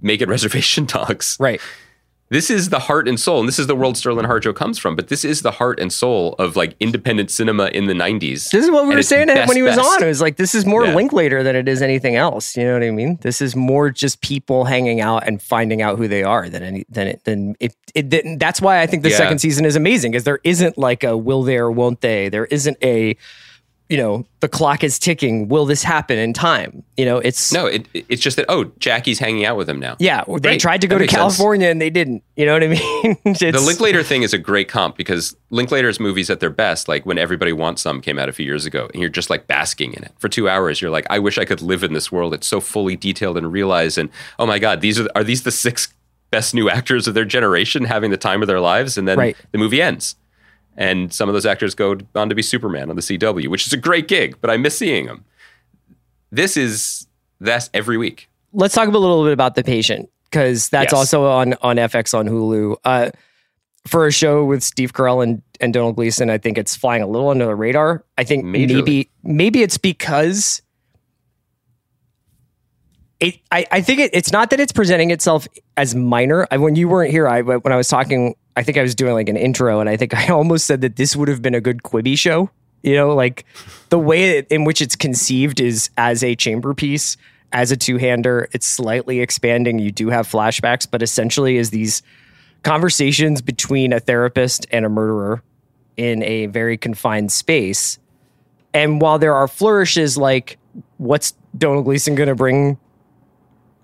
make 0.04 0.20
it 0.20 0.28
reservation 0.36 0.84
dogs. 0.86 1.36
Right. 1.40 1.60
This 2.30 2.50
is 2.50 2.70
the 2.70 2.78
heart 2.78 3.06
and 3.06 3.20
soul, 3.20 3.38
and 3.40 3.46
this 3.46 3.58
is 3.58 3.66
the 3.66 3.76
world 3.76 3.98
Sterling 3.98 4.24
Harjo 4.24 4.56
comes 4.56 4.78
from. 4.78 4.96
But 4.96 5.08
this 5.08 5.24
is 5.26 5.42
the 5.42 5.50
heart 5.52 5.78
and 5.78 5.92
soul 5.92 6.34
of 6.38 6.56
like 6.56 6.74
independent 6.80 7.30
cinema 7.30 7.66
in 7.66 7.86
the 7.86 7.92
'90s. 7.92 8.48
This 8.50 8.64
is 8.64 8.70
what 8.70 8.88
we 8.88 8.94
were 8.94 9.02
saying 9.02 9.26
to 9.26 9.34
him 9.34 9.38
best, 9.40 9.48
when 9.48 9.56
he 9.58 9.62
was 9.62 9.76
best. 9.76 9.86
on. 9.86 10.02
It 10.02 10.06
was 10.08 10.22
like 10.22 10.36
this 10.36 10.54
is 10.54 10.64
more 10.64 10.86
Yeah. 10.86 10.94
Linklater 10.94 11.42
than 11.42 11.54
it 11.54 11.68
is 11.68 11.82
anything 11.82 12.16
else. 12.16 12.56
You 12.56 12.64
know 12.64 12.72
what 12.72 12.82
I 12.82 12.90
mean? 12.90 13.18
This 13.20 13.42
is 13.42 13.54
more 13.54 13.90
just 13.90 14.22
people 14.22 14.64
hanging 14.64 15.02
out 15.02 15.26
and 15.28 15.40
finding 15.40 15.82
out 15.82 15.98
who 15.98 16.08
they 16.08 16.22
are 16.24 16.48
than 16.48 16.62
any 16.62 16.86
than 16.88 17.08
it 17.08 17.24
than 17.24 17.56
it. 17.60 17.76
it 17.94 18.08
didn't, 18.08 18.38
that's 18.38 18.60
why 18.60 18.80
I 18.80 18.86
think 18.86 19.02
the 19.02 19.10
Yeah. 19.10 19.18
second 19.18 19.38
season 19.40 19.66
is 19.66 19.76
amazing 19.76 20.10
because 20.12 20.24
there 20.24 20.40
isn't 20.44 20.78
like 20.78 21.04
a 21.04 21.16
will 21.16 21.42
they 21.44 21.58
or 21.58 21.70
won't 21.70 22.00
they. 22.00 22.30
There 22.30 22.46
isn't 22.46 22.78
a 22.82 23.16
you 23.90 23.96
know 23.98 24.24
the 24.40 24.48
clock 24.48 24.82
is 24.82 24.98
ticking. 24.98 25.48
Will 25.48 25.66
this 25.66 25.82
happen 25.82 26.18
in 26.18 26.32
time? 26.32 26.82
You 26.96 27.04
know 27.04 27.18
it's 27.18 27.52
No, 27.52 27.66
it, 27.66 27.86
it's 27.94 28.22
just 28.22 28.36
that 28.36 28.46
oh, 28.48 28.64
Jackie's 28.78 29.18
hanging 29.18 29.44
out 29.44 29.56
with 29.56 29.68
him 29.68 29.78
now. 29.78 29.96
yeah. 29.98 30.24
They 30.26 30.38
Great. 30.40 30.60
tried 30.60 30.80
to 30.80 30.86
go 30.86 30.94
That 30.94 30.98
to 31.00 31.02
makes 31.04 31.12
sense. 31.12 31.20
California 31.36 31.68
and 31.68 31.80
they 31.80 31.90
didn't. 31.90 32.22
You 32.36 32.46
know 32.46 32.54
what 32.54 32.62
I 32.62 32.68
mean? 32.68 33.16
The 33.24 33.62
Linklater 33.64 34.02
thing 34.02 34.22
is 34.22 34.32
a 34.32 34.38
great 34.38 34.68
comp 34.68 34.96
because 34.96 35.36
Linklater's 35.50 36.00
movies 36.00 36.30
at 36.30 36.40
their 36.40 36.50
best, 36.50 36.88
like 36.88 37.04
when 37.06 37.18
Everybody 37.18 37.52
Wants 37.52 37.82
Some 37.82 38.00
came 38.00 38.18
out 38.18 38.28
a 38.28 38.32
few 38.32 38.46
years 38.46 38.64
ago, 38.66 38.88
and 38.92 39.00
you're 39.00 39.10
just 39.10 39.28
like 39.30 39.46
basking 39.46 39.92
in 39.92 40.02
it 40.02 40.12
for 40.18 40.28
two 40.28 40.48
hours. 40.48 40.80
You're 40.80 40.90
like, 40.90 41.06
I 41.10 41.18
wish 41.18 41.36
I 41.38 41.44
could 41.44 41.60
live 41.62 41.84
in 41.84 41.92
this 41.92 42.10
world. 42.10 42.32
It's 42.34 42.46
so 42.46 42.60
fully 42.60 42.96
detailed 42.96 43.36
and 43.36 43.52
realized. 43.52 43.98
And 43.98 44.08
oh 44.38 44.46
my 44.46 44.58
god, 44.58 44.80
these 44.80 44.98
are 44.98 45.08
are 45.14 45.22
these 45.24 45.42
the 45.42 45.52
six 45.52 45.92
best 46.30 46.54
new 46.54 46.68
actors 46.70 47.06
of 47.06 47.14
their 47.14 47.24
generation 47.24 47.84
having 47.84 48.10
the 48.10 48.16
time 48.16 48.40
of 48.42 48.48
their 48.48 48.60
lives? 48.60 48.96
And 48.98 49.06
then 49.06 49.18
Right. 49.18 49.36
the 49.52 49.58
movie 49.58 49.80
ends, 49.82 50.16
and 50.76 51.12
some 51.12 51.28
of 51.28 51.32
those 51.34 51.46
actors 51.46 51.74
go 51.74 51.96
on 52.14 52.28
to 52.28 52.34
be 52.34 52.42
Superman 52.42 52.90
on 52.90 52.96
the 52.96 53.02
CW, 53.02 53.48
which 53.48 53.66
is 53.66 53.72
a 53.72 53.76
great 53.76 54.08
gig, 54.08 54.36
but 54.40 54.50
I 54.50 54.56
miss 54.56 54.76
seeing 54.78 55.06
them. 55.06 55.24
This 56.32 56.56
is 56.56 57.06
that's 57.40 57.70
every 57.74 57.96
week. 57.98 58.28
let's 58.52 58.74
talk 58.74 58.88
a 58.88 58.90
little 58.90 59.24
bit 59.24 59.32
about 59.32 59.54
the 59.54 59.62
patient 59.64 60.08
because 60.24 60.68
that's 60.68 60.92
Yes. 60.92 60.98
also 60.98 61.26
on 61.26 61.54
on 61.62 61.76
FX 61.76 62.16
on 62.16 62.26
Hulu. 62.28 62.76
Uh, 62.84 63.10
for 63.86 64.06
a 64.06 64.12
show 64.12 64.44
with 64.46 64.62
Steve 64.62 64.94
Carell 64.94 65.22
and, 65.22 65.42
and 65.60 65.74
Domhnall 65.74 65.92
Gleeson, 65.92 66.30
I 66.30 66.38
think 66.38 66.56
it's 66.56 66.74
flying 66.74 67.02
a 67.02 67.06
little 67.06 67.28
under 67.28 67.44
the 67.44 67.54
radar. 67.54 68.02
I 68.16 68.24
think 68.24 68.44
Majorly. 68.44 68.72
maybe 68.74 69.10
maybe 69.22 69.62
it's 69.62 69.76
because 69.78 70.62
it. 73.20 73.34
I, 73.52 73.66
I 73.70 73.80
think 73.80 74.00
it, 74.00 74.10
it's 74.14 74.32
not 74.32 74.50
that 74.50 74.60
it's 74.60 74.72
presenting 74.72 75.10
itself 75.10 75.46
as 75.76 75.94
minor. 75.94 76.46
I, 76.50 76.56
when 76.58 76.76
you 76.76 76.88
weren't 76.88 77.10
here, 77.10 77.28
I 77.28 77.42
when 77.42 77.72
I 77.72 77.76
was 77.76 77.88
talking, 77.88 78.34
I 78.56 78.62
think 78.62 78.78
I 78.78 78.82
was 78.82 78.94
doing 78.94 79.14
like 79.14 79.28
an 79.28 79.36
intro, 79.36 79.80
and 79.80 79.88
I 79.88 79.96
think 79.96 80.14
I 80.14 80.28
almost 80.32 80.66
said 80.66 80.80
that 80.82 80.96
this 80.96 81.16
would 81.16 81.28
have 81.28 81.42
been 81.42 81.54
a 81.54 81.60
good 81.60 81.82
Quibi 81.82 82.18
show. 82.18 82.50
You 82.82 82.96
know, 82.96 83.14
like 83.14 83.46
the 83.88 83.98
way 83.98 84.40
in 84.40 84.64
which 84.64 84.82
it's 84.82 84.94
conceived 84.94 85.58
is 85.58 85.88
as 85.96 86.22
a 86.22 86.36
chamber 86.36 86.74
piece, 86.74 87.16
as 87.52 87.70
a 87.72 87.76
two 87.76 87.96
hander. 87.96 88.48
It's 88.52 88.66
slightly 88.66 89.20
expanding. 89.20 89.78
You 89.78 89.90
do 89.90 90.10
have 90.10 90.28
flashbacks, 90.28 90.86
but 90.90 91.02
essentially 91.02 91.56
is 91.56 91.70
these 91.70 92.02
conversations 92.62 93.40
between 93.40 93.92
a 93.92 94.00
therapist 94.00 94.66
and 94.70 94.84
a 94.84 94.88
murderer 94.88 95.42
in 95.96 96.22
a 96.24 96.46
very 96.46 96.76
confined 96.76 97.32
space. 97.32 97.98
And 98.74 99.00
while 99.00 99.18
there 99.18 99.34
are 99.34 99.48
flourishes 99.48 100.18
like 100.18 100.58
what's 100.98 101.34
Domhnall 101.56 101.84
Gleeson 101.84 102.16
going 102.16 102.28
to 102.28 102.34
bring 102.34 102.78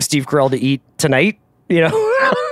Steve 0.00 0.26
Carell 0.26 0.50
to 0.50 0.58
eat 0.58 0.82
tonight, 0.98 1.38
you 1.68 1.80
know, 1.82 1.90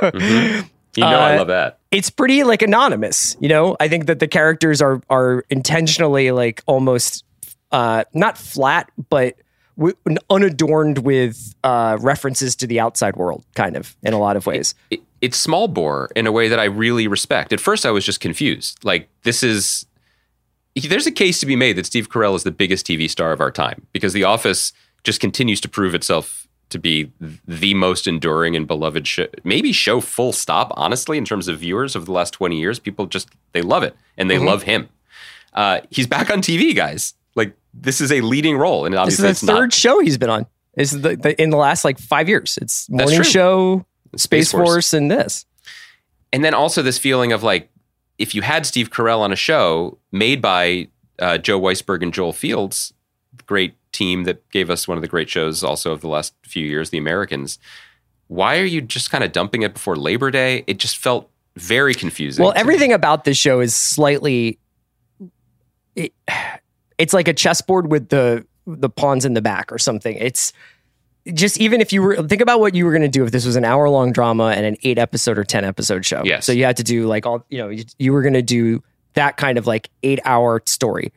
mm-hmm. 0.01 0.67
You 0.97 1.03
know, 1.05 1.19
I 1.19 1.35
Uh, 1.35 1.39
love 1.39 1.49
that. 1.49 1.79
it's 1.91 2.11
pretty 2.11 2.43
like 2.45 2.63
anonymous. 2.63 3.37
You 3.41 3.49
know, 3.49 3.77
I 3.79 3.89
think 3.89 4.07
that 4.07 4.19
the 4.19 4.29
characters 4.29 4.81
are 4.83 5.01
are 5.11 5.45
intentionally 5.51 6.31
like 6.33 6.63
almost 6.67 7.25
uh, 7.71 8.05
not 8.15 8.39
flat, 8.39 8.91
but 9.11 9.37
w- 9.77 9.95
unadorned 10.31 10.99
with 10.99 11.55
uh, 11.63 11.99
references 12.01 12.57
to 12.57 12.67
the 12.67 12.81
outside 12.81 13.17
world, 13.17 13.45
kind 13.55 13.77
of 13.77 13.95
in 14.03 14.13
a 14.15 14.19
lot 14.19 14.37
of 14.37 14.47
ways. 14.47 14.75
it, 14.91 15.01
it's 15.21 15.37
small 15.37 15.69
bore 15.69 16.09
in 16.17 16.27
a 16.27 16.33
way 16.33 16.49
that 16.49 16.59
I 16.59 16.65
really 16.65 17.07
respect. 17.09 17.53
At 17.53 17.61
first, 17.61 17.85
I 17.85 17.91
was 17.91 18.05
just 18.05 18.21
confused. 18.21 18.85
Like, 18.85 19.09
this 19.25 19.43
is. 19.43 19.85
There's 20.75 21.07
a 21.09 21.13
case 21.13 21.41
to 21.41 21.47
be 21.47 21.57
made 21.57 21.75
that 21.77 21.87
Steve 21.87 22.09
Carell 22.09 22.35
is 22.37 22.45
the 22.45 22.51
biggest 22.53 22.87
TV 22.87 23.11
star 23.11 23.33
of 23.33 23.41
our 23.41 23.51
time 23.51 23.87
because 23.93 24.13
The 24.13 24.23
Office 24.25 24.73
just 25.05 25.21
continues 25.21 25.61
to 25.63 25.69
prove 25.69 25.93
itself 25.95 26.48
to 26.71 26.79
be 26.79 27.11
the 27.47 27.75
most 27.75 28.07
enduring 28.07 28.55
and 28.57 28.67
beloved 28.67 29.07
show. 29.07 29.27
Maybe 29.45 29.73
show 29.73 30.01
full 30.01 30.33
stop, 30.33 30.73
honestly, 30.77 31.17
in 31.19 31.25
terms 31.25 31.49
of 31.49 31.59
viewers 31.61 31.97
of 31.97 32.07
the 32.07 32.13
last 32.13 32.33
20 32.33 32.59
years. 32.59 32.79
People 32.79 33.07
just, 33.07 33.29
they 33.53 33.63
love 33.63 33.83
it 33.83 33.97
and 34.17 34.29
they 34.31 34.37
Mm-hmm. 34.37 34.45
love 34.47 34.63
him. 34.65 34.89
Uh, 35.55 35.81
he's 35.91 36.07
back 36.07 36.31
on 36.31 36.41
TV, 36.43 36.75
guys. 36.77 37.15
Like, 37.35 37.57
this 37.75 38.01
is 38.01 38.13
a 38.13 38.21
leading 38.21 38.57
role. 38.59 38.85
And 38.85 38.93
This 38.95 38.99
obviously, 39.01 39.25
is 39.27 39.31
it's 39.31 39.41
the 39.41 39.47
not. 39.53 39.59
third 39.59 39.73
show 39.73 40.01
he's 40.01 40.19
been 40.19 40.31
on. 40.31 40.47
Is 40.77 40.93
the, 41.01 41.17
the 41.17 41.41
in 41.43 41.51
the 41.51 41.57
last 41.57 41.85
like 41.85 41.99
five 41.99 42.29
years? 42.29 42.59
It's 42.63 42.89
morning 42.89 43.23
show, 43.23 43.85
Space, 44.15 44.23
Space 44.23 44.53
Force. 44.53 44.69
Force. 44.69 44.93
and 44.95 45.11
this. 45.11 45.45
and 46.33 46.45
then 46.45 46.55
also 46.55 46.83
this 46.83 46.99
feeling 46.99 47.33
of 47.33 47.43
like 47.43 47.69
if 48.19 48.35
you 48.35 48.43
had 48.43 48.65
Steve 48.67 48.91
Carell 48.91 49.21
on 49.21 49.33
a 49.33 49.37
show 49.37 49.99
made 50.13 50.41
by 50.41 50.89
uh, 51.19 51.39
Joe 51.39 51.59
Weisberg 51.61 52.03
and 52.03 52.15
Joel 52.15 52.33
Fields, 52.33 52.93
great 53.47 53.75
team 53.93 54.25
that 54.25 54.49
gave 54.51 54.71
us 54.71 54.87
one 54.87 54.99
of 54.99 55.03
the 55.03 55.09
great 55.09 55.29
shows 55.29 55.65
also 55.65 55.93
of 55.93 56.01
the 56.01 56.09
last 56.09 56.35
few 56.43 56.67
years, 56.67 56.91
The 56.91 56.99
Americans. 56.99 57.59
Why 58.29 58.59
are 58.59 58.65
you 58.65 58.81
just 58.81 59.11
kind 59.11 59.25
of 59.25 59.33
dumping 59.33 59.63
it 59.63 59.75
before 59.75 59.97
Labor 59.97 60.31
Day? 60.31 60.65
It 60.67 60.79
just 60.79 60.99
felt 60.99 61.31
very 61.57 61.95
confusing. 61.95 62.43
Well, 62.43 62.53
to 62.53 62.57
me. 62.57 62.61
everything 62.61 62.93
about 62.93 63.25
this 63.25 63.37
show 63.37 63.61
is 63.61 63.75
slightly. 63.75 64.59
It, 65.97 66.13
it's 66.99 67.13
like 67.13 67.29
a 67.29 67.35
chessboard 67.35 67.91
with 67.91 68.09
the 68.09 68.47
the 68.67 68.91
pawns 68.91 69.25
in 69.25 69.35
the 69.35 69.41
back 69.41 69.73
or 69.73 69.79
something. 69.79 70.17
It's 70.17 70.53
just 71.33 71.59
even 71.59 71.81
if 71.81 71.93
you 71.93 72.03
were 72.03 72.23
think 72.23 72.41
about 72.41 72.61
what 72.61 72.75
you 72.75 72.85
were 72.85 72.93
going 72.93 73.03
to 73.03 73.09
do 73.09 73.25
if 73.25 73.31
this 73.31 73.47
was 73.47 73.57
an 73.57 73.65
hour 73.65 73.89
long 73.89 74.13
drama 74.13 74.49
and 74.49 74.65
an 74.65 74.77
eight 74.83 74.99
episode 74.99 75.39
or 75.39 75.45
ten 75.45 75.65
episode 75.65 76.05
show. 76.05 76.23
Yes. 76.25 76.47
So 76.47 76.53
you 76.53 76.65
had 76.65 76.77
to 76.79 76.85
do 76.85 77.07
like 77.07 77.27
all 77.27 77.45
you 77.49 77.59
know 77.59 77.69
you, 77.69 77.85
you 77.99 78.13
were 78.13 78.23
going 78.23 78.35
to 78.35 78.43
do 78.43 78.83
that 79.15 79.37
kind 79.37 79.59
of 79.59 79.67
like 79.67 79.91
eight 80.03 80.21
hour 80.25 80.63
story. 80.67 81.13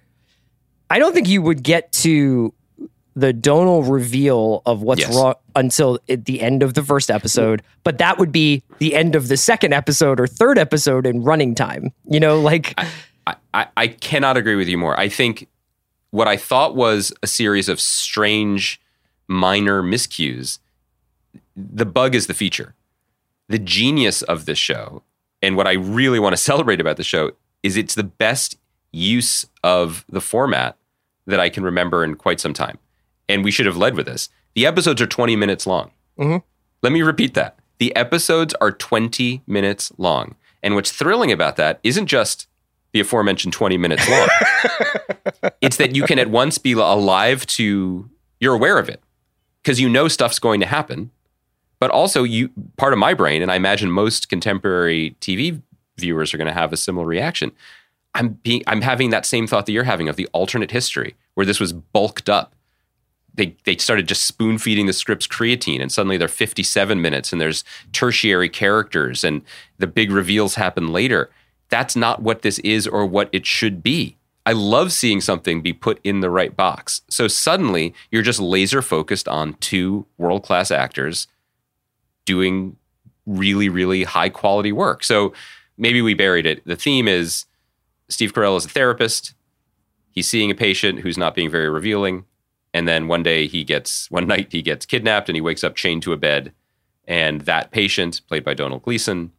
I 0.89 0.99
don't 0.99 1.13
think 1.13 1.29
you 1.29 1.41
would 1.41 1.63
get 1.63 1.91
to 1.93 2.53
the 3.15 3.33
Domhnall 3.33 3.83
reveal 3.83 4.61
of 4.65 4.81
what's 4.81 5.01
Yes. 5.01 5.15
wrong 5.15 5.35
until 5.55 5.99
at 6.07 6.25
the 6.25 6.41
end 6.41 6.63
of 6.63 6.75
the 6.75 6.83
first 6.83 7.11
episode, 7.11 7.61
but 7.83 7.97
that 7.97 8.17
would 8.17 8.31
be 8.31 8.63
the 8.79 8.95
end 8.95 9.15
of 9.15 9.27
the 9.27 9.35
second 9.37 9.73
episode 9.73 10.19
or 10.19 10.27
third 10.27 10.57
episode 10.57 11.05
in 11.05 11.21
running 11.23 11.53
time. 11.55 11.91
You 12.09 12.19
know, 12.21 12.39
like 12.39 12.73
I, 13.27 13.35
I, 13.53 13.67
I 13.75 13.87
cannot 13.87 14.37
agree 14.37 14.55
with 14.55 14.67
you 14.69 14.77
more. 14.77 14.97
I 14.99 15.09
think 15.09 15.47
what 16.11 16.27
I 16.27 16.37
thought 16.37 16.75
was 16.75 17.11
a 17.21 17.27
series 17.27 17.67
of 17.69 17.79
strange 17.81 18.79
minor 19.27 19.81
miscues, 19.83 20.59
the 21.55 21.85
bug 21.85 22.15
is 22.15 22.27
the 22.27 22.33
feature. 22.33 22.75
The 23.49 23.59
genius 23.59 24.21
of 24.21 24.45
this 24.45 24.57
show, 24.57 25.03
and 25.41 25.57
what 25.57 25.67
I 25.67 25.73
really 25.73 26.19
want 26.19 26.33
to 26.33 26.37
celebrate 26.41 26.79
about 26.79 26.95
the 26.97 27.03
show, 27.03 27.31
is 27.63 27.75
it's 27.75 27.95
the 27.95 28.03
best 28.03 28.57
use 28.93 29.45
of 29.63 30.05
the 30.09 30.21
format 30.21 30.77
that 31.27 31.39
I 31.39 31.49
can 31.49 31.63
remember 31.63 32.03
in 32.03 32.15
quite 32.15 32.39
some 32.39 32.53
time. 32.53 32.77
And 33.31 33.43
we 33.43 33.51
should 33.51 33.65
have 33.65 33.77
led 33.77 33.95
with 33.95 34.05
this. 34.05 34.29
The 34.55 34.65
episodes 34.65 35.01
are 35.01 35.07
20 35.07 35.35
minutes 35.35 35.65
long. 35.65 35.91
Mhm. 36.19 36.43
Let 36.83 36.91
me 36.91 37.01
repeat 37.01 37.33
that. 37.35 37.57
The 37.79 37.95
episodes 37.95 38.53
are 38.61 38.71
20 38.71 39.41
minutes 39.47 39.91
long. 39.97 40.35
And 40.61 40.75
what's 40.75 40.91
thrilling 40.91 41.31
about 41.31 41.55
that 41.55 41.79
isn't 41.83 42.07
just 42.07 42.47
the 42.93 42.99
aforementioned 42.99 43.53
20 43.53 43.77
minutes 43.77 44.07
long. 44.09 44.27
it's 45.61 45.77
that 45.77 45.95
you 45.95 46.03
can 46.03 46.19
at 46.19 46.29
once 46.29 46.57
be 46.57 46.73
alive 46.73 47.45
to, 47.47 48.09
you're 48.39 48.53
aware 48.53 48.77
of 48.77 48.89
it 48.89 49.01
because 49.63 49.79
you 49.79 49.87
know 49.89 50.07
stuff's 50.07 50.39
going 50.39 50.59
to 50.59 50.65
happen. 50.65 51.11
But 51.79 51.89
also, 51.89 52.23
you 52.23 52.51
part 52.77 52.93
of 52.93 52.99
my 52.99 53.13
brain, 53.15 53.41
and 53.41 53.51
I 53.51 53.55
imagine 53.55 53.89
most 53.89 54.29
contemporary 54.29 55.15
TV 55.19 55.61
viewers 55.97 56.31
are 56.33 56.37
going 56.37 56.47
to 56.47 56.53
have 56.53 56.71
a 56.73 56.77
similar 56.77 57.07
reaction. 57.07 57.51
I'm 58.13 58.33
being, 58.43 58.61
I'm 58.67 58.81
having 58.81 59.09
that 59.11 59.25
same 59.25 59.47
thought 59.47 59.65
that 59.65 59.71
you're 59.71 59.85
having 59.85 60.07
of 60.07 60.15
the 60.15 60.27
alternate 60.33 60.69
history, 60.69 61.15
where 61.33 61.45
this 61.45 61.59
was 61.59 61.73
bulked 61.73 62.29
up. 62.29 62.53
They 63.33 63.55
they 63.63 63.77
started 63.77 64.07
just 64.07 64.25
spoon 64.25 64.57
feeding 64.57 64.87
the 64.87 64.93
scripts 64.93 65.27
creatine, 65.27 65.81
and 65.81 65.91
suddenly 65.91 66.17
they're 66.17 66.27
57 66.27 67.01
minutes, 67.01 67.31
and 67.31 67.39
there's 67.39 67.63
tertiary 67.93 68.49
characters, 68.49 69.23
and 69.23 69.41
the 69.77 69.87
big 69.87 70.11
reveals 70.11 70.55
happen 70.55 70.91
later. 70.91 71.29
That's 71.69 71.95
not 71.95 72.21
what 72.21 72.41
this 72.41 72.59
is 72.59 72.87
or 72.87 73.05
what 73.05 73.29
it 73.31 73.45
should 73.45 73.81
be. 73.81 74.17
I 74.45 74.53
love 74.53 74.91
seeing 74.91 75.21
something 75.21 75.61
be 75.61 75.73
put 75.73 75.99
in 76.03 76.19
the 76.19 76.29
right 76.29 76.55
box. 76.55 77.01
So 77.09 77.27
suddenly 77.27 77.93
you're 78.11 78.23
just 78.23 78.39
laser 78.39 78.81
focused 78.81 79.27
on 79.27 79.53
two 79.55 80.05
world 80.17 80.43
class 80.43 80.71
actors 80.71 81.27
doing 82.25 82.75
really, 83.25 83.69
really 83.69 84.03
high 84.03 84.29
quality 84.29 84.71
work. 84.71 85.03
So 85.03 85.33
maybe 85.77 86.01
we 86.01 86.13
buried 86.13 86.45
it. 86.45 86.65
The 86.65 86.75
theme 86.75 87.07
is 87.07 87.45
Steve 88.09 88.33
Carell 88.33 88.57
is 88.57 88.65
a 88.65 88.69
therapist. 88.69 89.33
He's 90.11 90.27
seeing 90.27 90.51
a 90.51 90.55
patient 90.55 90.99
who's 90.99 91.17
not 91.17 91.35
being 91.35 91.49
very 91.49 91.69
revealing. 91.69 92.25
And 92.73 92.87
then 92.87 93.07
one 93.07 93.23
day 93.23 93.47
he 93.47 93.63
gets, 93.63 94.09
one 94.11 94.27
night 94.33 94.47
he 94.51 94.61
gets 94.61 94.85
kidnapped 94.85 95.29
and 95.29 95.35
he 95.35 95.41
wakes 95.41 95.63
up 95.63 95.75
chained 95.75 96.03
to 96.03 96.13
a 96.13 96.17
bed. 96.17 96.53
And 97.07 97.41
that 97.41 97.71
patient, 97.71 98.21
played 98.27 98.43
by 98.43 98.53
Domhnall 98.53 98.79
Gleeson, 98.79 99.31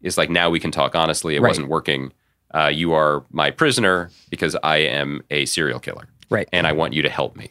is 0.00 0.16
like, 0.16 0.30
now 0.30 0.48
we 0.50 0.60
can 0.60 0.70
talk 0.70 0.94
honestly. 0.96 1.36
It 1.36 1.42
Right. 1.42 1.48
wasn't 1.50 1.68
working. 1.68 2.12
Uh, 2.54 2.68
you 2.72 2.92
are 2.92 3.24
my 3.30 3.50
prisoner 3.50 4.10
because 4.30 4.56
I 4.62 4.78
am 4.78 5.22
a 5.30 5.46
serial 5.46 5.80
killer 5.80 6.06
right. 6.30 6.48
and 6.52 6.66
I 6.66 6.72
want 6.72 6.92
you 6.92 7.02
to 7.02 7.08
help 7.08 7.34
me. 7.36 7.50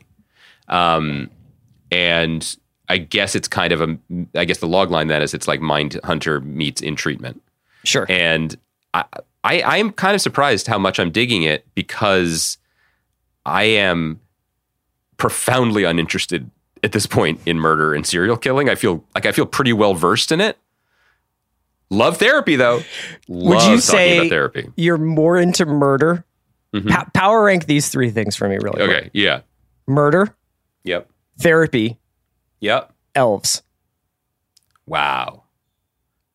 Um, 0.67 1.29
and 1.91 2.55
I 2.87 2.97
guess 2.97 3.35
it's 3.35 3.47
kind 3.47 3.73
of 3.73 3.81
a, 3.81 3.97
I 4.35 4.45
guess 4.45 4.59
the 4.59 4.67
log 4.67 4.91
line 4.91 5.07
then 5.07 5.21
is 5.21 5.33
it's 5.33 5.47
like 5.47 5.59
Mind 5.59 5.99
Hunter 6.03 6.39
meets 6.41 6.81
in 6.81 6.95
treatment. 6.95 7.41
Sure. 7.83 8.05
And 8.09 8.55
I, 8.93 9.05
I, 9.43 9.61
I 9.61 9.77
am 9.77 9.91
kind 9.91 10.13
of 10.15 10.21
surprised 10.21 10.67
how 10.67 10.77
much 10.77 10.99
I'm 10.99 11.09
digging 11.11 11.43
it 11.43 11.65
because 11.73 12.57
I 13.45 13.63
am 13.63 14.19
profoundly 15.21 15.83
uninterested 15.83 16.49
at 16.81 16.93
this 16.93 17.05
point 17.05 17.39
in 17.45 17.59
murder 17.59 17.93
and 17.93 18.07
serial 18.07 18.35
killing. 18.35 18.67
I 18.69 18.73
feel 18.73 19.05
like 19.13 19.27
I 19.27 19.31
feel 19.31 19.45
pretty 19.45 19.71
well 19.71 19.93
versed 19.93 20.31
in 20.31 20.41
it. 20.41 20.57
Love 21.91 22.17
therapy 22.17 22.55
though. 22.55 22.81
Would 23.27 23.61
you 23.65 23.79
say 23.79 24.17
about 24.17 24.29
therapy? 24.31 24.71
you're 24.75 24.97
more 24.97 25.37
into 25.37 25.63
murder? 25.67 26.25
Mhm. 26.73 26.89
Pa- 26.89 27.05
power 27.13 27.43
rank 27.43 27.67
these 27.67 27.87
three 27.89 28.09
things 28.09 28.35
for 28.35 28.49
me, 28.49 28.55
really. 28.55 28.83
quick. 28.83 28.89
Okay. 28.89 29.09
Yeah. 29.13 29.41
Murder, 29.87 30.33
Yep. 30.85 31.07
therapy, 31.37 31.99
Yep. 32.61 32.91
elves. 33.13 33.61
Wow. 34.87 35.43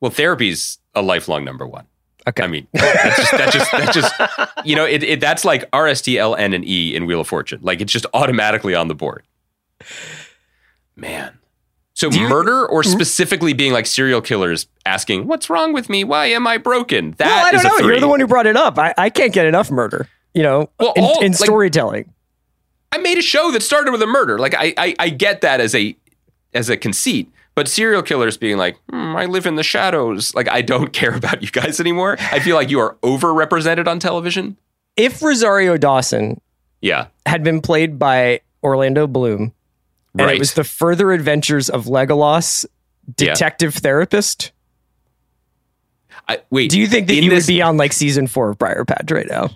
Well, 0.00 0.12
therapy's 0.12 0.78
a 0.94 1.02
lifelong 1.02 1.44
number 1.44 1.66
one. 1.66 1.86
Okay. 2.28 2.42
I 2.42 2.46
mean, 2.48 2.66
that's 2.72 3.16
just, 3.16 3.30
that 3.32 3.52
just, 3.52 3.70
that 3.70 3.94
just, 3.94 4.66
you 4.66 4.74
know, 4.74 4.84
it, 4.84 5.02
it, 5.04 5.20
that's 5.20 5.44
like 5.44 5.64
R, 5.72 5.86
S, 5.86 6.02
T, 6.02 6.18
L, 6.18 6.34
N, 6.34 6.52
and 6.52 6.64
E 6.64 6.94
in 6.94 7.06
Wheel 7.06 7.20
of 7.20 7.28
Fortune. 7.28 7.60
Like 7.62 7.80
it's 7.80 7.92
just 7.92 8.06
automatically 8.12 8.74
on 8.74 8.88
the 8.88 8.94
board. 8.96 9.22
Man. 10.96 11.38
So 11.94 12.10
you- 12.10 12.28
murder 12.28 12.66
or 12.66 12.82
mm-hmm. 12.82 12.90
specifically 12.90 13.52
being 13.52 13.72
like 13.72 13.86
serial 13.86 14.20
killers 14.20 14.66
asking, 14.84 15.26
what's 15.28 15.48
wrong 15.48 15.72
with 15.72 15.88
me? 15.88 16.04
Why 16.04 16.26
am 16.26 16.46
I 16.46 16.58
broken? 16.58 17.12
That 17.18 17.26
well, 17.26 17.46
I 17.46 17.52
don't 17.52 17.62
know. 17.62 17.78
three. 17.78 17.86
You're 17.86 18.00
the 18.00 18.08
one 18.08 18.20
who 18.20 18.26
brought 18.26 18.46
it 18.46 18.56
up. 18.56 18.78
I, 18.78 18.92
I 18.98 19.08
can't 19.08 19.32
get 19.32 19.46
enough 19.46 19.70
murder. 19.70 20.08
You 20.34 20.42
know, 20.42 20.70
Well, 20.80 20.92
in, 20.96 21.04
all- 21.04 21.20
in 21.22 21.32
like- 21.32 21.38
storytelling. 21.38 22.12
I 22.92 22.98
made 22.98 23.18
a 23.18 23.22
show 23.22 23.50
that 23.52 23.62
started 23.62 23.90
with 23.92 24.02
a 24.02 24.06
murder. 24.06 24.38
Like 24.38 24.54
I, 24.54 24.72
I, 24.76 24.94
I 24.98 25.08
get 25.10 25.42
that 25.42 25.60
as 25.60 25.74
a, 25.74 25.96
as 26.54 26.70
a 26.70 26.76
conceit. 26.76 27.30
But 27.56 27.66
serial 27.68 28.02
killers 28.02 28.36
being 28.36 28.58
like, 28.58 28.76
hmm, 28.90 29.16
I 29.16 29.24
live 29.24 29.46
in 29.46 29.56
the 29.56 29.62
shadows. 29.64 30.32
Like 30.34 30.48
I 30.48 30.62
don't 30.62 30.92
care 30.92 31.14
about 31.16 31.42
you 31.42 31.48
guys 31.50 31.80
anymore. 31.80 32.16
I 32.20 32.38
feel 32.38 32.54
like 32.54 32.70
you 32.70 32.78
are 32.78 32.94
overrepresented 33.02 33.88
on 33.88 33.98
television. 33.98 34.56
if 34.96 35.20
Rosario 35.22 35.76
Dawson 35.76 36.40
Yeah. 36.80 37.06
had 37.26 37.42
been 37.42 37.60
played 37.60 37.98
by 37.98 38.40
Orlando 38.62 39.06
Bloom, 39.06 39.52
and 40.18 40.26
Right. 40.26 40.36
it 40.36 40.38
was 40.38 40.54
the 40.54 40.64
further 40.64 41.12
adventures 41.12 41.68
of 41.68 41.84
Legolas, 41.86 42.64
Yeah. 43.18 43.32
detective 43.34 43.74
therapist. 43.74 44.52
I, 46.28 46.40
wait. 46.50 46.70
Do 46.70 46.80
you 46.80 46.86
think 46.86 47.06
that 47.08 47.14
you 47.14 47.28
this- 47.30 47.46
would 47.46 47.52
be 47.52 47.62
on 47.62 47.76
like 47.76 47.92
season 47.92 48.26
four 48.26 48.50
of 48.50 48.58
Briarpatch 48.58 49.10
right 49.10 49.26
now? 49.28 49.50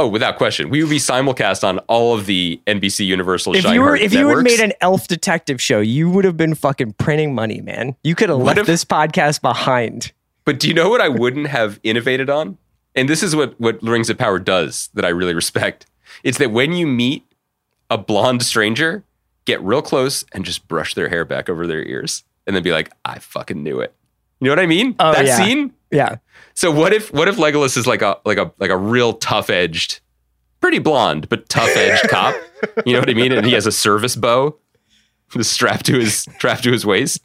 Oh, 0.00 0.06
without 0.06 0.36
question, 0.36 0.70
we 0.70 0.82
would 0.82 0.90
be 0.90 0.98
simulcast 0.98 1.64
on 1.64 1.78
all 1.80 2.14
of 2.16 2.26
the 2.26 2.60
NBC 2.68 3.04
Universal. 3.04 3.56
If 3.56 3.64
you 3.64 3.80
were, 3.80 3.96
if 3.96 4.12
you 4.12 4.28
had 4.28 4.44
made 4.44 4.60
an 4.60 4.72
elf 4.80 5.08
detective 5.08 5.60
show, 5.60 5.80
you 5.80 6.08
would 6.08 6.24
have 6.24 6.36
been 6.36 6.54
fucking 6.54 6.92
printing 6.94 7.34
money, 7.34 7.60
man. 7.60 7.96
You 8.04 8.14
could 8.14 8.28
have 8.28 8.38
What 8.38 8.46
left 8.46 8.58
if- 8.60 8.66
this 8.66 8.84
podcast 8.84 9.40
behind. 9.40 10.12
But 10.44 10.60
do 10.60 10.68
you 10.68 10.72
know 10.74 10.88
what 10.88 11.00
I 11.00 11.08
wouldn't 11.08 11.48
have 11.48 11.78
innovated 11.82 12.30
on? 12.30 12.56
And 12.94 13.08
this 13.08 13.22
is 13.22 13.34
what 13.36 13.58
what 13.60 13.82
Rings 13.82 14.08
of 14.08 14.16
Power 14.18 14.38
does 14.38 14.88
that 14.94 15.04
I 15.04 15.08
really 15.08 15.34
respect. 15.34 15.84
It's 16.22 16.38
that 16.38 16.52
when 16.52 16.72
you 16.72 16.86
meet 16.86 17.24
a 17.90 17.98
blonde 17.98 18.42
stranger, 18.42 19.02
get 19.44 19.60
real 19.62 19.82
close 19.82 20.24
and 20.32 20.44
just 20.44 20.66
brush 20.68 20.94
their 20.94 21.08
hair 21.08 21.24
back 21.24 21.48
over 21.48 21.66
their 21.66 21.82
ears, 21.82 22.22
and 22.46 22.54
then 22.56 22.62
be 22.62 22.72
like, 22.72 22.90
"I 23.04 23.18
fucking 23.18 23.62
knew 23.62 23.80
it." 23.80 23.92
You 24.40 24.46
know 24.46 24.52
what 24.52 24.58
I 24.60 24.66
mean? 24.66 24.94
Oh, 25.00 25.12
that 25.12 25.26
yeah. 25.26 25.36
scene. 25.36 25.72
Yeah. 25.90 26.16
So 26.54 26.70
what 26.70 26.92
if 26.92 27.12
what 27.12 27.28
if 27.28 27.36
Legolas 27.36 27.76
is 27.76 27.86
like 27.86 28.02
a 28.02 28.18
like 28.24 28.38
a 28.38 28.52
like 28.58 28.70
a 28.70 28.76
real 28.76 29.14
tough 29.14 29.48
edged, 29.50 30.00
pretty 30.60 30.78
blonde 30.78 31.28
but 31.28 31.48
tough 31.48 31.70
edged 31.76 32.02
cop? 32.10 32.34
You 32.84 32.92
know 32.94 33.00
what 33.00 33.10
I 33.10 33.14
mean? 33.14 33.32
And 33.32 33.46
he 33.46 33.52
has 33.52 33.66
a 33.66 33.72
service 33.72 34.16
bow, 34.16 34.56
strapped 35.40 35.86
to 35.86 35.98
his 35.98 36.18
strapped 36.22 36.64
to 36.64 36.72
his 36.72 36.84
waist, 36.84 37.22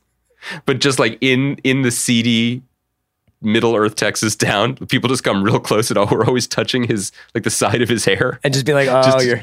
but 0.66 0.80
just 0.80 1.00
like 1.00 1.18
in 1.22 1.58
in 1.64 1.82
the 1.82 1.92
seedy 1.92 2.62
Middle 3.42 3.76
Earth 3.76 3.96
Texas 3.96 4.36
town, 4.38 4.76
people 4.88 5.10
just 5.10 5.24
come 5.24 5.44
real 5.44 5.60
close 5.60 5.90
and 5.92 5.98
all 5.98 6.08
we're 6.10 6.26
always 6.26 6.48
touching 6.48 6.84
his 6.86 7.12
like 7.36 7.44
the 7.44 7.50
side 7.50 7.82
of 7.82 7.90
his 7.90 8.06
hair, 8.06 8.40
And 8.44 8.54
just 8.54 8.66
be 8.66 8.74
like, 8.74 8.88
oh, 8.88 9.02
Just- 9.04 9.26
you're, 9.26 9.42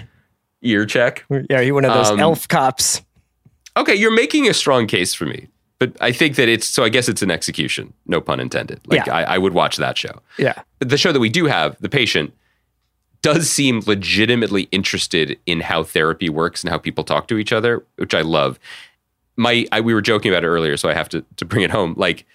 ear 0.62 0.86
check. 0.86 1.24
yeah, 1.50 1.60
you're 1.60 1.74
one 1.74 1.84
of 1.84 1.92
those 1.92 2.10
Um, 2.10 2.20
elf 2.20 2.46
cops. 2.48 3.02
Okay, 3.76 3.94
you're 3.94 4.14
making 4.14 4.48
a 4.48 4.54
strong 4.54 4.86
case 4.86 5.12
for 5.14 5.24
me. 5.26 5.48
But 5.80 5.96
I 6.00 6.12
think 6.12 6.36
that 6.36 6.48
it's 6.48 6.68
so 6.68 6.84
I 6.84 6.90
guess 6.90 7.08
it's 7.08 7.22
an 7.22 7.30
execution, 7.30 7.92
no 8.06 8.20
pun 8.20 8.38
intended. 8.38 8.80
Like 8.86 9.06
Yeah. 9.06 9.14
I, 9.14 9.22
I 9.34 9.38
would 9.38 9.54
watch 9.54 9.78
that 9.78 9.98
show. 9.98 10.20
Yeah. 10.38 10.62
the 10.78 10.98
show 10.98 11.10
that 11.10 11.20
we 11.20 11.30
do 11.30 11.46
have, 11.46 11.76
the 11.80 11.88
patient, 11.88 12.32
does 13.22 13.50
seem 13.50 13.82
legitimately 13.86 14.62
interested 14.70 15.38
in 15.46 15.60
how 15.60 15.82
therapy 15.82 16.28
works 16.28 16.62
and 16.62 16.70
how 16.70 16.78
people 16.78 17.02
talk 17.02 17.28
to 17.28 17.38
each 17.38 17.52
other, 17.52 17.84
which 17.96 18.14
I 18.14 18.20
love. 18.20 18.58
My, 19.36 19.66
I, 19.72 19.80
we 19.80 19.94
were 19.94 20.02
joking 20.02 20.30
about 20.30 20.44
it 20.44 20.48
earlier, 20.48 20.76
so 20.76 20.88
I 20.88 20.94
have 20.94 21.08
to 21.10 21.24
to 21.36 21.44
bring 21.46 21.64
it 21.64 21.70
home. 21.70 21.94
Like, 21.96 22.26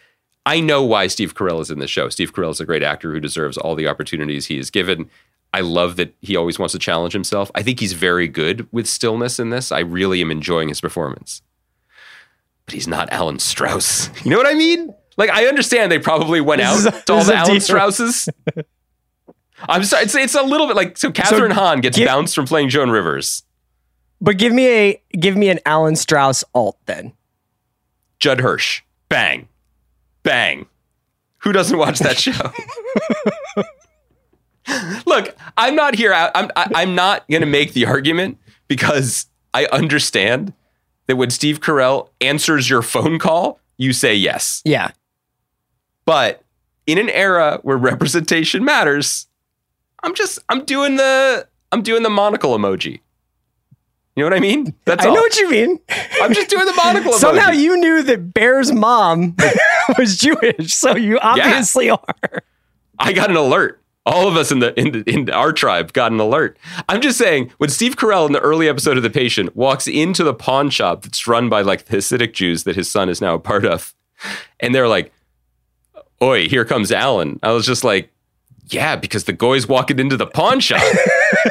I 0.48 0.60
know 0.60 0.84
why 0.84 1.08
Steve 1.08 1.36
Carell 1.36 1.62
is 1.62 1.70
in 1.70 1.80
this 1.80 1.92
show. 1.92 2.10
Steve 2.10 2.34
Carell 2.34 2.52
is 2.52 2.60
a 2.60 2.66
great 2.66 2.84
actor 2.84 3.12
who 3.12 3.20
deserves 3.20 3.58
all 3.58 3.76
the 3.76 3.88
opportunities 3.88 4.48
he 4.48 4.58
is 4.58 4.72
given. 4.72 5.10
I 5.54 5.62
love 5.62 5.96
that 5.96 6.16
he 6.22 6.36
always 6.36 6.60
wants 6.60 6.74
to 6.74 6.80
challenge 6.80 7.14
himself. 7.14 7.50
I 7.56 7.62
think 7.62 7.80
he's 7.80 7.94
very 7.94 8.28
good 8.28 8.68
with 8.72 8.88
stillness 8.88 9.40
in 9.40 9.52
this. 9.52 9.72
I 9.72 9.80
really 9.80 10.20
am 10.22 10.32
enjoying 10.32 10.70
his 10.70 10.82
performance. 10.82 11.42
But 12.66 12.74
he's 12.74 12.88
not 12.88 13.12
Alan 13.12 13.40
Strauss. 13.40 14.10
You 14.24 14.32
know 14.32 14.38
what 14.38 14.48
I 14.48 14.54
mean? 14.54 14.94
Like, 15.18 15.30
I 15.30 15.46
understand 15.46 15.92
they 15.92 16.00
probably 16.00 16.42
went 16.42 16.62
This 16.62 16.86
out 16.88 16.96
a- 17.02 17.06
to 17.06 17.14
all 17.14 17.24
the 17.24 17.36
Alan 17.36 17.52
deal. 17.54 17.62
Strausses. 17.62 18.28
I'm 19.70 19.84
sorry. 19.86 20.04
It's, 20.04 20.16
it's 20.16 20.36
a 20.36 20.44
little 20.44 20.68
bit 20.68 20.76
like 20.76 20.98
so. 20.98 21.12
Kathryn 21.12 21.52
Hahn 21.54 21.80
gets 21.82 21.98
give- 21.98 22.08
bounced 22.08 22.36
from 22.36 22.46
playing 22.46 22.70
Joan 22.70 22.90
Rivers. 22.90 23.44
But 24.20 24.38
give 24.38 24.52
me 24.54 24.68
a 24.68 25.02
give 25.18 25.36
me 25.38 25.50
an 25.50 25.60
Alan 25.66 25.96
Strauss 25.96 26.44
alt 26.54 26.78
then. 26.86 27.14
Judd 28.20 28.42
Hirsch. 28.42 28.82
Bang, 29.10 29.48
bang. 30.24 30.66
Who 31.40 31.52
doesn't 31.52 31.78
watch 31.78 32.00
that 32.00 32.18
show? 32.18 32.32
Look, 35.06 35.36
I'm 35.58 35.76
not 35.76 35.96
here. 35.96 36.12
I'm 36.14 36.50
I, 36.56 36.72
I'm 36.76 36.96
not 36.96 37.28
going 37.30 37.42
to 37.42 37.48
make 37.48 37.74
the 37.74 37.86
argument 37.86 38.40
because 38.68 39.28
I 39.54 39.66
understand 39.68 40.54
that 41.08 41.16
when 41.16 41.30
Steve 41.30 41.60
Carell 41.62 42.10
answers 42.22 42.70
your 42.70 42.82
phone 42.82 43.20
call, 43.20 43.60
you 43.78 43.94
say 43.94 44.16
yes. 44.16 44.62
Yeah. 44.66 44.92
But 46.06 46.44
in 46.88 46.98
an 46.98 47.10
era 47.10 47.60
where 47.64 47.78
representation 47.78 48.64
matters, 48.64 49.28
I'm 50.04 50.14
just 50.16 50.40
I'm 50.50 50.66
doing 50.66 50.98
the 50.98 51.48
I'm 51.72 51.82
doing 51.82 52.04
the 52.04 52.10
monocle 52.10 52.58
emoji. 52.58 53.00
You 54.16 54.24
know 54.24 54.30
what 54.30 54.38
I 54.38 54.40
mean? 54.40 54.74
That's 54.86 55.04
I 55.06 55.10
all. 55.10 55.16
know 55.16 55.22
what 55.22 55.38
you 55.38 55.50
mean. 55.50 55.80
I'm 56.22 56.34
just 56.34 56.50
doing 56.50 56.66
the 56.66 56.74
monocle 56.74 57.12
emoji. 57.14 57.20
Somehow 57.20 57.52
you 57.52 57.76
knew 57.78 58.02
that 58.04 58.34
Bear's 58.34 58.72
mom 58.72 59.36
was 59.98 60.18
Jewish, 60.18 60.74
so 60.74 60.96
you 60.96 61.20
obviously 61.20 61.90
are. 61.90 62.44
I 62.98 63.12
got 63.12 63.30
an 63.30 63.36
alert. 63.36 63.82
All 64.06 64.28
of 64.28 64.38
us 64.38 64.52
in 64.52 64.60
the 64.60 64.80
in 64.80 64.92
the, 64.92 65.04
in 65.12 65.30
our 65.32 65.52
tribe 65.52 65.94
got 65.94 66.12
an 66.12 66.20
alert. 66.20 66.58
I'm 66.88 67.02
just 67.02 67.18
saying 67.18 67.52
when 67.58 67.70
Steve 67.70 67.96
Carell 67.96 68.28
in 68.28 68.34
the 68.34 68.40
early 68.40 68.70
episode 68.70 68.98
of 68.98 69.04
The 69.04 69.10
Patient 69.10 69.56
walks 69.56 69.88
into 69.88 70.24
the 70.24 70.34
pawn 70.34 70.70
shop 70.70 71.04
that's 71.04 71.28
run 71.28 71.50
by 71.50 71.62
like 71.62 71.86
the 71.86 71.98
Hasidic 71.98 72.34
Jews 72.34 72.64
that 72.66 72.76
his 72.76 72.90
son 72.90 73.10
is 73.10 73.20
now 73.22 73.34
a 73.34 73.40
part 73.40 73.66
of, 73.66 73.96
and 74.60 74.76
they're 74.76 74.88
like, 74.88 75.12
"Oi, 76.22 76.48
here 76.48 76.66
comes 76.66 76.92
Alan." 76.92 77.40
I 77.42 77.52
was 77.52 77.66
just 77.66 77.84
like, 77.84 78.12
"Yeah," 78.68 78.96
because 78.96 79.24
the 79.24 79.34
guy's 79.34 79.68
walking 79.68 79.98
into 79.98 80.18
the 80.18 80.28
pawn 80.28 80.60
shop. 80.60 80.84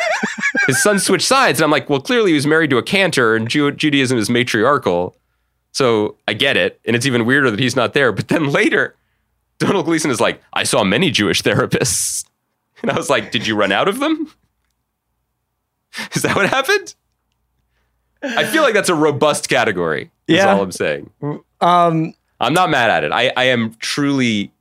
his 0.66 0.80
son 0.80 1.00
switched 1.00 1.26
sides, 1.26 1.58
and 1.58 1.64
I'm 1.64 1.72
like, 1.72 1.90
"Well, 1.90 2.00
clearly 2.00 2.30
he 2.30 2.36
was 2.36 2.46
married 2.46 2.70
to 2.70 2.78
a 2.78 2.82
cantor, 2.82 3.34
and 3.34 3.48
Ju- 3.48 3.72
Judaism 3.72 4.16
is 4.16 4.30
matriarchal." 4.30 5.16
So 5.72 6.16
I 6.28 6.34
get 6.34 6.56
it, 6.56 6.80
and 6.86 6.94
it's 6.94 7.04
even 7.04 7.26
weirder 7.26 7.50
that 7.50 7.58
he's 7.58 7.74
not 7.74 7.94
there. 7.94 8.12
But 8.12 8.28
then 8.28 8.52
later, 8.52 8.94
Domhnall 9.58 9.82
Gleeson 9.82 10.10
is 10.10 10.20
like, 10.20 10.40
I 10.52 10.62
saw 10.62 10.84
many 10.84 11.10
Jewish 11.10 11.42
therapists. 11.42 12.24
And 12.84 12.90
I 12.90 12.96
was 12.96 13.08
like, 13.08 13.30
Did 13.30 13.46
you 13.46 13.56
run 13.56 13.72
out 13.72 13.88
of 13.88 13.98
them? 13.98 14.30
Is 16.12 16.20
that 16.22 16.36
what 16.36 16.48
happened? 16.50 16.94
I 18.22 18.44
feel 18.44 18.62
like 18.62 18.74
that's 18.74 18.88
a 18.90 18.94
robust 18.94 19.48
category. 19.48 20.10
Is 20.28 20.36
Yeah. 20.36 20.52
all 20.54 20.62
I'm 20.62 20.70
saying. 20.72 21.10
Um, 21.62 22.14
I'm 22.40 22.52
not 22.52 22.68
mad 22.68 22.90
at 22.90 23.04
it. 23.04 23.12
I, 23.12 23.32
I 23.36 23.44
am 23.44 23.74
truly, 23.78 24.52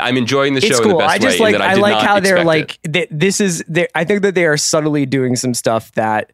I'm 0.00 0.16
enjoying 0.16 0.54
the 0.54 0.60
show 0.60 0.66
it's 0.68 0.78
in 0.78 0.82
the 0.84 0.90
cool. 0.90 0.98
best 0.98 1.14
I 1.14 1.18
just 1.18 1.38
like 1.38 1.54
I, 1.54 1.72
I 1.72 1.74
like 1.74 2.04
how 2.04 2.18
they're 2.18 2.42
like 2.44 2.78
it. 2.82 2.92
th- 2.92 3.08
this 3.12 3.40
is 3.40 3.62
they 3.68 3.86
I 3.94 4.02
think 4.04 4.22
that 4.22 4.34
they 4.34 4.46
are 4.46 4.56
subtly 4.56 5.06
doing 5.06 5.36
some 5.36 5.54
stuff 5.54 5.92
that 5.92 6.32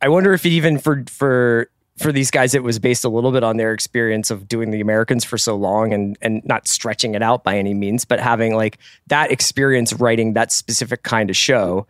I 0.00 0.08
wonder 0.08 0.32
if 0.32 0.46
even 0.46 0.78
for 0.78 1.02
for 1.08 1.68
for 2.00 2.12
these 2.12 2.30
guys 2.30 2.54
it 2.54 2.62
was 2.62 2.78
based 2.78 3.04
a 3.04 3.08
little 3.08 3.32
bit 3.32 3.44
on 3.44 3.56
their 3.56 3.72
experience 3.72 4.30
of 4.30 4.48
doing 4.48 4.70
the 4.70 4.80
Americans 4.80 5.24
for 5.24 5.38
so 5.38 5.56
long 5.56 5.92
and 5.92 6.16
and 6.22 6.44
not 6.44 6.66
stretching 6.66 7.14
it 7.14 7.22
out 7.22 7.44
by 7.44 7.56
any 7.56 7.74
means, 7.74 8.04
but 8.04 8.20
having 8.20 8.54
like 8.54 8.78
that 9.08 9.30
experience 9.30 9.92
writing 9.92 10.32
that 10.34 10.50
specific 10.52 11.02
kind 11.02 11.30
of 11.30 11.36
show 11.36 11.86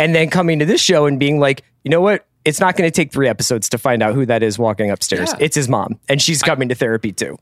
and 0.00 0.14
then 0.14 0.30
coming 0.30 0.58
to 0.58 0.64
this 0.64 0.80
show 0.80 1.04
and 1.04 1.20
being 1.20 1.38
like, 1.38 1.62
you 1.84 1.90
know 1.90 2.00
what? 2.00 2.26
It's 2.46 2.58
not 2.58 2.74
going 2.74 2.90
to 2.90 2.94
take 2.94 3.12
three 3.12 3.28
episodes 3.28 3.68
to 3.68 3.78
find 3.78 4.02
out 4.02 4.14
who 4.14 4.24
that 4.24 4.42
is 4.42 4.58
walking 4.58 4.90
upstairs. 4.90 5.28
Yeah. 5.32 5.44
It's 5.44 5.54
his 5.54 5.68
mom, 5.68 6.00
and 6.08 6.22
she's 6.22 6.42
coming 6.42 6.70
to 6.70 6.74
therapy 6.74 7.12
too. 7.12 7.36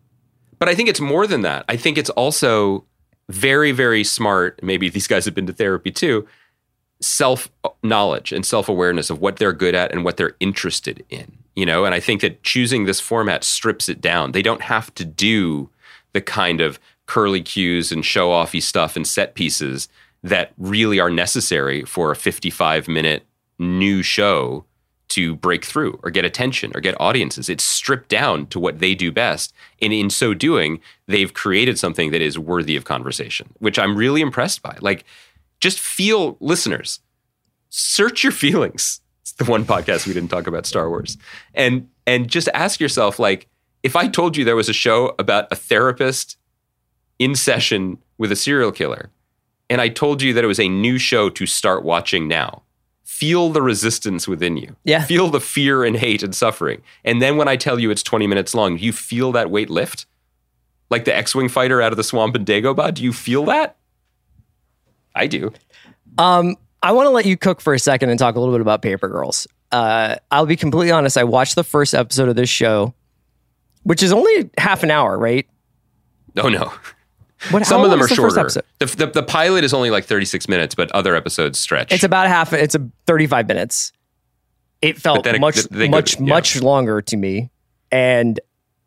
But 0.58 0.68
I 0.68 0.74
think 0.74 0.88
it's 0.88 1.00
more 1.00 1.28
than 1.28 1.42
that. 1.42 1.64
I 1.68 1.76
think 1.76 1.96
it's 1.96 2.10
also 2.10 2.84
very, 3.28 3.70
very 3.70 4.02
smart. 4.02 4.60
Maybe 4.60 4.88
these 4.88 5.06
guys 5.06 5.24
have 5.24 5.34
been 5.34 5.46
to 5.46 5.52
therapy 5.52 5.92
too. 5.92 6.26
Self 7.00 7.48
knowledge 7.84 8.32
and 8.32 8.44
self 8.44 8.68
awareness 8.68 9.08
of 9.08 9.20
what 9.20 9.36
they're 9.36 9.52
good 9.52 9.76
at 9.76 9.92
and 9.92 10.04
what 10.04 10.16
they're 10.16 10.34
interested 10.40 11.04
in. 11.08 11.37
You 11.58 11.66
know, 11.66 11.84
and 11.84 11.92
I 11.92 11.98
think 11.98 12.20
that 12.20 12.44
choosing 12.44 12.84
this 12.84 13.00
format 13.00 13.42
strips 13.42 13.88
it 13.88 14.00
down. 14.00 14.30
They 14.30 14.42
don't 14.42 14.62
have 14.62 14.94
to 14.94 15.04
do 15.04 15.70
the 16.12 16.20
kind 16.20 16.60
of 16.60 16.78
curly 17.06 17.42
cues 17.42 17.90
and 17.90 18.06
show 18.06 18.28
offy 18.28 18.62
stuff 18.62 18.94
and 18.94 19.04
set 19.04 19.34
pieces 19.34 19.88
that 20.22 20.52
really 20.56 21.00
are 21.00 21.10
necessary 21.10 21.84
for 21.84 22.12
a 22.12 22.16
55 22.16 22.86
minute 22.86 23.26
new 23.58 24.04
show 24.04 24.66
to 25.08 25.34
break 25.34 25.64
through 25.64 25.98
or 26.04 26.12
get 26.12 26.24
attention 26.24 26.70
or 26.76 26.80
get 26.80 26.94
audiences. 27.00 27.48
It's 27.48 27.64
stripped 27.64 28.08
down 28.08 28.46
to 28.50 28.60
what 28.60 28.78
they 28.78 28.94
do 28.94 29.10
best. 29.10 29.52
And 29.82 29.92
in 29.92 30.10
so 30.10 30.34
doing, 30.34 30.78
they've 31.08 31.34
created 31.34 31.76
something 31.76 32.12
that 32.12 32.22
is 32.22 32.38
worthy 32.38 32.76
of 32.76 32.84
conversation, 32.84 33.48
which 33.58 33.80
I'm 33.80 33.96
really 33.96 34.20
impressed 34.20 34.62
by. 34.62 34.78
Like, 34.80 35.04
just 35.58 35.80
feel, 35.80 36.36
listeners, 36.38 37.00
search 37.68 38.22
your 38.22 38.32
feelings. 38.44 39.00
The 39.38 39.44
one 39.44 39.64
podcast 39.64 40.06
we 40.06 40.12
didn't 40.14 40.30
talk 40.30 40.46
about 40.46 40.66
Star 40.66 40.88
Wars. 40.88 41.16
And 41.54 41.88
and 42.06 42.28
just 42.28 42.48
ask 42.54 42.80
yourself, 42.80 43.18
like, 43.18 43.48
if 43.82 43.96
I 43.96 44.08
told 44.08 44.36
you 44.36 44.44
there 44.44 44.56
was 44.56 44.68
a 44.68 44.74
show 44.74 45.14
about 45.18 45.46
a 45.50 45.56
therapist 45.56 46.36
in 47.18 47.34
session 47.34 47.98
with 48.16 48.32
a 48.32 48.36
serial 48.36 48.72
killer, 48.72 49.10
and 49.70 49.80
I 49.80 49.88
told 49.88 50.22
you 50.22 50.32
that 50.34 50.44
it 50.44 50.46
was 50.48 50.60
a 50.60 50.68
new 50.68 50.98
show 50.98 51.28
to 51.30 51.46
start 51.46 51.84
watching 51.84 52.26
now, 52.26 52.62
feel 53.04 53.50
the 53.50 53.62
resistance 53.62 54.26
within 54.26 54.56
you. 54.56 54.76
Yeah. 54.84 55.04
Feel 55.04 55.28
the 55.28 55.40
fear 55.40 55.84
and 55.84 55.96
hate 55.96 56.22
and 56.22 56.34
suffering. 56.34 56.82
And 57.04 57.20
then 57.20 57.36
when 57.36 57.48
I 57.48 57.56
tell 57.56 57.78
you 57.78 57.90
it's 57.90 58.02
20 58.02 58.26
minutes 58.26 58.54
long, 58.54 58.78
you 58.78 58.92
feel 58.92 59.32
that 59.32 59.50
weight 59.50 59.70
lift? 59.70 60.06
Like 60.90 61.04
the 61.04 61.16
X-Wing 61.16 61.48
fighter 61.48 61.82
out 61.82 61.92
of 61.92 61.96
the 61.96 62.04
swamp 62.04 62.36
in 62.36 62.44
Dagobah? 62.44 62.94
Do 62.94 63.02
you 63.02 63.12
feel 63.12 63.44
that? 63.46 63.76
I 65.14 65.26
do. 65.26 65.52
Um, 66.16 66.56
I 66.82 66.92
want 66.92 67.06
to 67.06 67.10
let 67.10 67.26
you 67.26 67.36
cook 67.36 67.60
for 67.60 67.74
a 67.74 67.78
second 67.78 68.10
and 68.10 68.18
talk 68.18 68.36
a 68.36 68.40
little 68.40 68.54
bit 68.54 68.60
about 68.60 68.82
Paper 68.82 69.08
Girls. 69.08 69.46
Uh, 69.72 70.16
I'll 70.30 70.46
be 70.46 70.56
completely 70.56 70.92
honest. 70.92 71.18
I 71.18 71.24
watched 71.24 71.54
the 71.54 71.64
first 71.64 71.94
episode 71.94 72.28
of 72.28 72.36
this 72.36 72.48
show, 72.48 72.94
which 73.82 74.02
is 74.02 74.12
only 74.12 74.50
half 74.58 74.82
an 74.82 74.90
hour, 74.90 75.18
right? 75.18 75.46
Oh 76.36 76.48
no. 76.48 76.72
What, 77.50 77.64
Some 77.66 77.84
of 77.84 77.90
them 77.90 78.02
are 78.02 78.08
the 78.08 78.14
shorter. 78.14 78.48
The, 78.80 78.86
the, 78.86 79.06
the 79.06 79.22
pilot 79.22 79.62
is 79.62 79.72
only 79.72 79.90
like 79.90 80.04
36 80.04 80.48
minutes, 80.48 80.74
but 80.74 80.90
other 80.90 81.14
episodes 81.14 81.58
stretch. 81.58 81.92
It's 81.92 82.02
about 82.02 82.26
half. 82.26 82.52
It's 82.52 82.74
a 82.74 82.90
thirty-five 83.06 83.46
minutes. 83.46 83.92
It 84.82 84.98
felt 84.98 85.24
it- 85.26 85.40
much, 85.40 85.56
they 85.68 85.88
much, 85.88 86.18
yeah. 86.18 86.26
much 86.26 86.60
longer 86.60 87.00
to 87.02 87.16
me, 87.16 87.50
and 87.92 88.40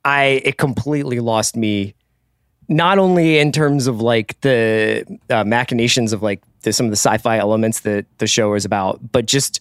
I 0.04 0.42
it 0.44 0.58
completely 0.58 1.20
lost 1.22 1.56
me. 1.56 1.96
Not 2.68 3.00
only 3.00 3.38
in 3.40 3.52
terms 3.54 3.88
of 3.88 4.02
like 4.02 4.40
the 4.42 5.06
uh, 5.30 5.44
machinations 5.46 6.12
of 6.12 6.22
like 6.22 6.42
the, 6.64 6.74
some 6.74 6.86
of 6.88 6.92
the 6.92 6.96
sci-fi 6.98 7.38
elements 7.38 7.82
that 7.82 8.06
the 8.18 8.28
show 8.28 8.54
is 8.54 8.66
about, 8.66 9.12
but 9.12 9.26
just 9.26 9.60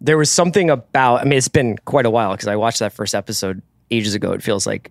there 0.00 0.16
was 0.18 0.30
something 0.30 0.70
about. 0.70 1.20
I 1.20 1.24
mean, 1.24 1.34
it's 1.38 1.48
been 1.48 1.76
quite 1.84 2.06
a 2.06 2.10
while 2.10 2.32
because 2.32 2.48
I 2.48 2.56
watched 2.56 2.78
that 2.80 2.92
first 2.92 3.14
episode 3.14 3.62
ages 3.90 4.14
ago. 4.14 4.32
It 4.32 4.42
feels 4.42 4.66
like 4.66 4.90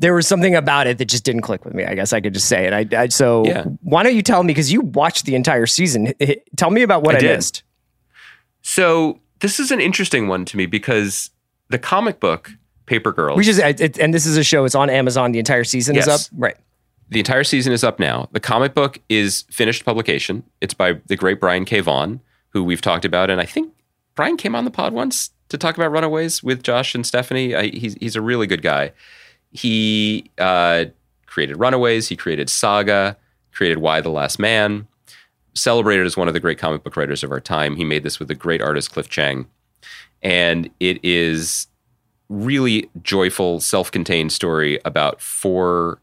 there 0.00 0.14
was 0.14 0.26
something 0.28 0.54
about 0.54 0.86
it 0.86 0.98
that 0.98 1.06
just 1.06 1.24
didn't 1.24 1.42
click 1.42 1.64
with 1.64 1.74
me. 1.74 1.84
I 1.84 1.94
guess 1.94 2.12
I 2.12 2.20
could 2.20 2.32
just 2.34 2.48
say 2.48 2.66
it. 2.66 2.72
I, 2.94 3.02
I 3.02 3.08
so 3.08 3.44
Yeah. 3.44 3.64
why 3.82 4.02
don't 4.04 4.14
you 4.14 4.22
tell 4.22 4.42
me 4.42 4.48
because 4.48 4.72
you 4.72 4.80
watched 4.80 5.24
the 5.26 5.34
entire 5.34 5.66
season? 5.66 6.12
Tell 6.56 6.70
me 6.70 6.82
about 6.82 7.02
what 7.02 7.16
I, 7.16 7.18
I 7.18 7.22
missed. 7.22 7.62
so 8.62 9.20
this 9.40 9.60
is 9.60 9.70
an 9.70 9.80
interesting 9.80 10.28
one 10.28 10.44
to 10.46 10.56
me 10.56 10.66
because 10.66 11.30
the 11.68 11.78
comic 11.78 12.20
book 12.20 12.50
Paper 12.86 13.12
Girls. 13.12 13.46
It, 13.46 13.80
it- 13.80 13.98
and 13.98 14.14
this 14.14 14.24
is 14.24 14.36
a 14.36 14.42
show. 14.44 14.64
It's 14.64 14.74
on 14.74 14.88
Amazon. 14.88 15.32
The 15.32 15.38
entire 15.38 15.64
season 15.64 15.96
is 15.96 16.08
up. 16.08 16.20
Right. 16.34 16.56
The 17.10 17.18
entire 17.18 17.44
season 17.44 17.72
is 17.72 17.82
up 17.82 17.98
now. 17.98 18.28
The 18.32 18.40
comic 18.40 18.74
book 18.74 18.98
is 19.08 19.44
finished 19.50 19.84
publication. 19.84 20.44
It's 20.60 20.74
by 20.74 21.00
the 21.06 21.16
great 21.16 21.40
Brian 21.40 21.64
K. 21.64 21.80
Vaughan, 21.80 22.20
who 22.50 22.62
we've 22.62 22.82
talked 22.82 23.04
about, 23.04 23.30
and 23.30 23.40
I 23.40 23.46
think 23.46 23.72
Brian 24.14 24.36
came 24.36 24.54
on 24.54 24.64
the 24.64 24.70
pod 24.70 24.92
once 24.92 25.30
to 25.48 25.56
talk 25.56 25.76
about 25.76 25.90
Runaways 25.90 26.42
with 26.42 26.62
Josh 26.62 26.94
and 26.94 27.06
Stephanie. 27.06 27.54
I, 27.54 27.68
he's 27.68 27.94
he's 27.94 28.16
a 28.16 28.20
really 28.20 28.46
good 28.46 28.62
guy. 28.62 28.92
He 29.52 30.30
uh, 30.36 30.86
created 31.26 31.56
Runaways. 31.58 32.08
He 32.08 32.16
created 32.16 32.50
Saga. 32.50 33.16
Created 33.52 33.78
Y 33.78 34.00
the 34.00 34.10
Last 34.10 34.38
Man. 34.38 34.86
Celebrated 35.54 36.06
as 36.06 36.16
one 36.16 36.28
of 36.28 36.34
the 36.34 36.40
great 36.40 36.58
comic 36.58 36.84
book 36.84 36.96
writers 36.96 37.24
of 37.24 37.32
our 37.32 37.40
time. 37.40 37.74
He 37.74 37.84
made 37.84 38.02
this 38.04 38.18
with 38.18 38.28
the 38.28 38.34
great 38.34 38.62
artist 38.62 38.92
Cliff 38.92 39.08
Chiang, 39.08 39.46
and 40.22 40.70
it 40.78 41.00
is 41.02 41.66
really 42.28 42.88
joyful, 43.02 43.58
self-contained 43.58 44.30
story 44.30 44.78
about 44.84 45.20
four 45.20 45.98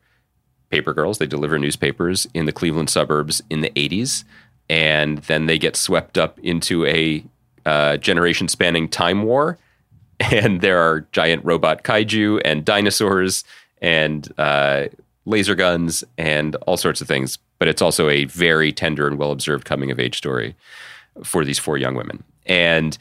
paper 0.69 0.93
girls. 0.93 1.17
They 1.17 1.27
deliver 1.27 1.57
newspapers 1.57 2.27
in 2.33 2.45
the 2.45 2.51
Cleveland 2.51 2.89
suburbs 2.89 3.41
in 3.49 3.61
the 3.61 3.69
80s. 3.71 4.23
And 4.69 5.19
then 5.19 5.45
they 5.45 5.57
get 5.57 5.75
swept 5.75 6.17
up 6.17 6.39
into 6.39 6.85
a 6.85 7.23
uh, 7.65 7.97
generation 7.97 8.47
spanning 8.47 8.89
time 8.89 9.23
war. 9.23 9.57
And 10.31 10.61
there 10.61 10.79
are 10.79 11.05
giant 11.11 11.43
robot 11.43 11.83
kaiju 11.83 12.41
and 12.45 12.63
dinosaurs 12.63 13.43
and 13.81 14.31
uh, 14.37 14.85
laser 15.25 15.55
guns 15.55 16.05
and 16.17 16.55
all 16.67 16.77
sorts 16.77 17.01
of 17.01 17.07
things. 17.09 17.37
But 17.59 17.67
it's 17.67 17.81
also 17.81 18.07
a 18.07 18.23
very 18.23 18.71
tender 18.71 19.07
and 19.07 19.17
well 19.17 19.31
observed 19.31 19.65
coming 19.65 19.91
of 19.91 19.99
age 19.99 20.15
story 20.15 20.55
for 21.21 21.43
these 21.43 21.59
four 21.59 21.77
young 21.77 21.95
women. 21.95 22.23
And 22.45 22.97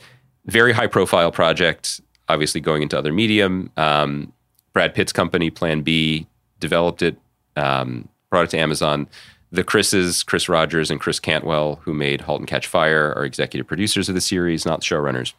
very 0.46 0.72
high 0.72 0.88
profile 0.88 1.30
project, 1.30 2.00
obviously 2.28 2.60
going 2.60 2.82
into 2.82 2.98
other 2.98 3.12
medium. 3.12 3.70
Um, 3.76 4.32
Brad 4.72 4.94
Pitt's 4.94 5.12
company, 5.12 5.50
Plan 5.50 5.82
B, 5.82 6.26
developed 6.60 7.02
it, 7.02 7.16
um, 7.56 8.08
brought 8.30 8.44
it 8.44 8.50
to 8.50 8.58
Amazon. 8.58 9.08
The 9.52 9.62
Chris's, 9.64 10.24
Chris 10.24 10.48
Rogers 10.48 10.90
and 10.90 11.00
Chris 11.00 11.20
Cantwell, 11.20 11.76
who 11.82 11.94
made 11.94 12.22
*Halt 12.22 12.40
and 12.40 12.48
Catch 12.48 12.66
Fire*, 12.66 13.12
are 13.16 13.24
executive 13.24 13.66
producers 13.66 14.08
of 14.08 14.16
the 14.16 14.20
series, 14.20 14.66
not 14.66 14.80
showrunners. 14.80 15.32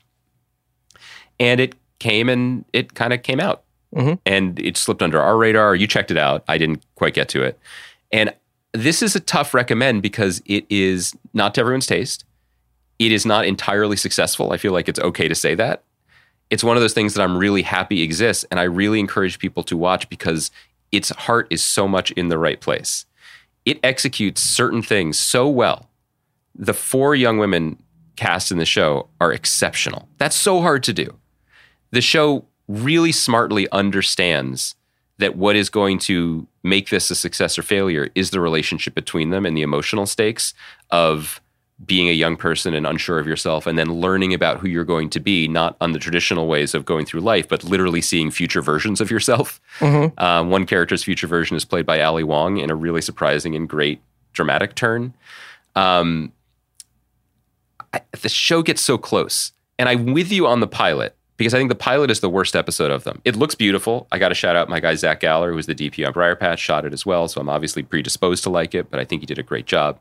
And 1.37 1.59
it 1.59 1.75
came 1.99 2.29
and 2.29 2.63
it 2.71 2.93
kind 2.93 3.11
of 3.11 3.23
came 3.23 3.41
out, 3.41 3.63
and 4.25 4.59
it 4.59 4.77
slipped 4.77 5.01
under 5.01 5.21
our 5.21 5.35
radar. 5.37 5.75
You 5.75 5.87
checked 5.87 6.11
it 6.11 6.17
out. 6.17 6.45
I 6.47 6.57
didn't 6.57 6.83
quite 6.95 7.13
get 7.13 7.27
to 7.29 7.43
it, 7.43 7.59
and 8.11 8.33
this 8.71 9.01
is 9.01 9.15
a 9.15 9.19
tough 9.19 9.53
recommend 9.53 10.01
because 10.01 10.41
it 10.45 10.65
is 10.69 11.13
not 11.33 11.55
to 11.55 11.61
everyone's 11.61 11.87
taste. 11.87 12.25
It 12.99 13.11
is 13.11 13.25
not 13.25 13.45
entirely 13.45 13.97
successful. 13.97 14.53
I 14.53 14.57
feel 14.57 14.71
like 14.71 14.87
it's 14.87 14.99
okay 14.99 15.27
to 15.27 15.35
say 15.35 15.55
that. 15.55 15.83
It's 16.49 16.63
one 16.63 16.77
of 16.77 16.81
those 16.81 16.93
things 16.93 17.13
that 17.13 17.23
I'm 17.23 17.37
really 17.37 17.63
happy 17.63 18.01
exists, 18.01 18.45
and 18.49 18.59
I 18.59 18.63
really 18.63 18.99
encourage 18.99 19.39
people 19.39 19.63
to 19.63 19.75
watch 19.75 20.07
because 20.09 20.51
its 20.95 21.09
heart 21.09 21.47
is 21.49 21.63
so 21.63 21.87
much 21.87 22.11
in 22.11 22.29
the 22.29 22.37
right 22.37 22.59
place. 22.59 23.05
It 23.65 23.79
executes 23.83 24.41
certain 24.41 24.81
things 24.81 25.19
so 25.19 25.49
well. 25.49 25.89
The 26.53 26.73
four 26.73 27.15
young 27.15 27.37
women 27.37 27.81
cast 28.15 28.51
in 28.51 28.57
the 28.57 28.65
show 28.65 29.09
are 29.19 29.33
exceptional. 29.33 30.07
That's 30.17 30.35
so 30.35 30.61
hard 30.61 30.83
to 30.83 30.93
do. 30.93 31.15
The 31.91 32.01
show 32.01 32.45
really 32.67 33.11
smartly 33.11 33.69
understands 33.71 34.75
that 35.17 35.35
what 35.35 35.55
is 35.55 35.69
going 35.69 35.99
to 35.99 36.47
make 36.63 36.89
this 36.89 37.09
a 37.09 37.15
success 37.15 37.57
or 37.57 37.63
failure 37.63 38.09
is 38.15 38.31
the 38.31 38.39
relationship 38.39 38.95
between 38.95 39.29
them 39.29 39.45
and 39.45 39.55
the 39.55 39.61
emotional 39.61 40.05
stakes 40.05 40.53
of 40.91 41.41
being 41.83 42.07
a 42.07 42.13
young 42.13 42.37
person 42.37 42.73
and 42.73 42.87
unsure 42.87 43.19
of 43.19 43.27
yourself 43.27 43.67
and 43.67 43.77
then 43.77 43.91
learning 43.91 44.33
about 44.33 44.59
who 44.59 44.67
you're 44.67 44.85
going 44.85 45.09
to 45.09 45.19
be 45.19 45.45
not 45.47 45.75
on 45.81 45.91
the 45.91 45.99
traditional 45.99 46.47
ways 46.47 46.73
of 46.73 46.85
going 46.85 47.05
through 47.05 47.19
life 47.19 47.49
but 47.49 47.65
literally 47.65 47.99
seeing 47.99 48.31
future 48.31 48.61
versions 48.61 49.01
of 49.01 49.11
yourself 49.11 49.59
mm-hmm. 49.79 50.17
uh, 50.17 50.41
one 50.43 50.65
character's 50.65 51.03
future 51.03 51.27
version 51.27 51.57
is 51.57 51.65
played 51.65 51.85
by 51.85 51.99
ali 52.01 52.23
wong 52.23 52.57
in 52.57 52.69
a 52.69 52.75
really 52.75 53.01
surprising 53.01 53.55
and 53.55 53.67
great 53.67 54.01
dramatic 54.31 54.73
turn 54.75 55.13
um, 55.75 56.31
I, 57.91 58.01
the 58.21 58.29
show 58.29 58.61
gets 58.61 58.81
so 58.81 58.97
close 58.97 59.51
and 59.77 59.89
i'm 59.89 60.13
with 60.13 60.31
you 60.31 60.47
on 60.47 60.61
the 60.61 60.67
pilot 60.67 61.13
because 61.37 61.53
I 61.53 61.57
think 61.57 61.67
the 61.67 61.75
pilot 61.75 62.09
is 62.09 62.21
the 62.21 62.29
worst 62.29 62.55
episode 62.55 62.91
of 62.91 63.03
them. 63.03 63.21
It 63.25 63.35
looks 63.35 63.55
beautiful. 63.55 64.07
I 64.09 64.19
got 64.19 64.29
to 64.29 64.35
shout 64.35 64.55
out 64.55 64.69
my 64.69 64.79
guy 64.79 64.95
Zach 64.95 65.19
Galler, 65.19 65.51
who's 65.51 65.65
the 65.65 65.75
DP 65.75 66.07
on 66.07 66.13
Briarpatch, 66.13 66.59
shot 66.59 66.85
it 66.85 66.93
as 66.93 67.05
well. 67.05 67.27
So 67.27 67.41
I'm 67.41 67.49
obviously 67.49 67.83
predisposed 67.83 68.43
to 68.43 68.49
like 68.49 68.73
it, 68.73 68.89
but 68.89 69.01
I 69.01 69.03
think 69.03 69.21
he 69.21 69.25
did 69.25 69.37
a 69.37 69.43
great 69.43 69.65
job. 69.65 69.99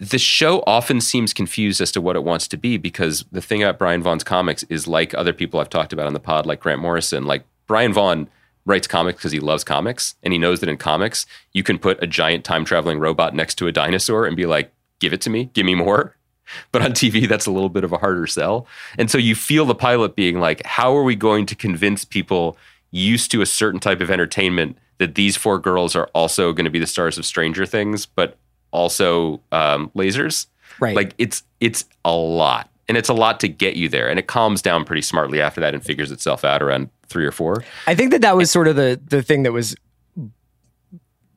The 0.00 0.18
show 0.18 0.62
often 0.66 1.00
seems 1.00 1.32
confused 1.32 1.80
as 1.80 1.92
to 1.92 2.00
what 2.00 2.16
it 2.16 2.24
wants 2.24 2.48
to 2.48 2.56
be 2.56 2.76
because 2.76 3.24
the 3.30 3.40
thing 3.40 3.62
about 3.62 3.78
Brian 3.78 4.02
Vaughan's 4.02 4.24
comics 4.24 4.64
is 4.64 4.88
like 4.88 5.14
other 5.14 5.32
people 5.32 5.60
I've 5.60 5.70
talked 5.70 5.92
about 5.92 6.06
on 6.06 6.14
the 6.14 6.20
pod, 6.20 6.46
like 6.46 6.60
Grant 6.60 6.80
Morrison. 6.80 7.24
Like 7.24 7.44
Brian 7.66 7.92
Vaughan 7.92 8.28
writes 8.66 8.86
comics 8.86 9.18
because 9.18 9.32
he 9.32 9.40
loves 9.40 9.62
comics, 9.62 10.16
and 10.22 10.32
he 10.32 10.38
knows 10.38 10.60
that 10.60 10.68
in 10.68 10.76
comics 10.76 11.26
you 11.52 11.62
can 11.62 11.78
put 11.78 12.02
a 12.02 12.06
giant 12.06 12.44
time 12.44 12.64
traveling 12.64 12.98
robot 12.98 13.34
next 13.34 13.54
to 13.56 13.66
a 13.66 13.72
dinosaur 13.72 14.26
and 14.26 14.36
be 14.36 14.46
like, 14.46 14.72
"Give 14.98 15.12
it 15.12 15.20
to 15.22 15.30
me, 15.30 15.50
give 15.54 15.66
me 15.66 15.74
more." 15.74 16.16
But 16.72 16.82
on 16.82 16.92
TV, 16.92 17.26
that's 17.26 17.46
a 17.46 17.50
little 17.50 17.70
bit 17.70 17.84
of 17.84 17.92
a 17.92 17.96
harder 17.96 18.26
sell. 18.26 18.66
And 18.98 19.10
so 19.10 19.16
you 19.16 19.34
feel 19.34 19.64
the 19.64 19.74
pilot 19.74 20.14
being 20.14 20.40
like, 20.40 20.62
how 20.66 20.94
are 20.94 21.02
we 21.02 21.16
going 21.16 21.46
to 21.46 21.56
convince 21.56 22.04
people 22.04 22.58
used 22.90 23.30
to 23.30 23.40
a 23.40 23.46
certain 23.46 23.80
type 23.80 24.02
of 24.02 24.10
entertainment 24.10 24.76
that 24.98 25.14
these 25.14 25.38
four 25.38 25.58
girls 25.58 25.96
are 25.96 26.10
also 26.14 26.52
going 26.52 26.66
to 26.66 26.70
be 26.70 26.78
the 26.78 26.86
stars 26.86 27.16
of 27.16 27.24
Stranger 27.24 27.64
Things, 27.64 28.04
but 28.04 28.36
also 28.74 29.40
um, 29.52 29.90
lasers? 29.96 30.46
Right. 30.80 30.94
Like 30.94 31.14
it's 31.16 31.42
it's 31.60 31.86
a 32.04 32.12
lot. 32.12 32.68
And 32.86 32.98
it's 32.98 33.08
a 33.08 33.14
lot 33.14 33.40
to 33.40 33.48
get 33.48 33.76
you 33.76 33.88
there. 33.88 34.10
And 34.10 34.18
it 34.18 34.26
calms 34.26 34.60
down 34.60 34.84
pretty 34.84 35.00
smartly 35.00 35.40
after 35.40 35.58
that 35.62 35.72
and 35.72 35.82
figures 35.82 36.10
itself 36.10 36.44
out 36.44 36.62
around 36.62 36.90
three 37.06 37.24
or 37.24 37.32
four. 37.32 37.64
I 37.86 37.94
think 37.94 38.10
that 38.10 38.20
that 38.20 38.36
was 38.36 38.50
sort 38.50 38.68
of 38.68 38.76
the 38.76 39.00
the 39.06 39.22
thing 39.22 39.44
that 39.44 39.52
was 39.52 39.74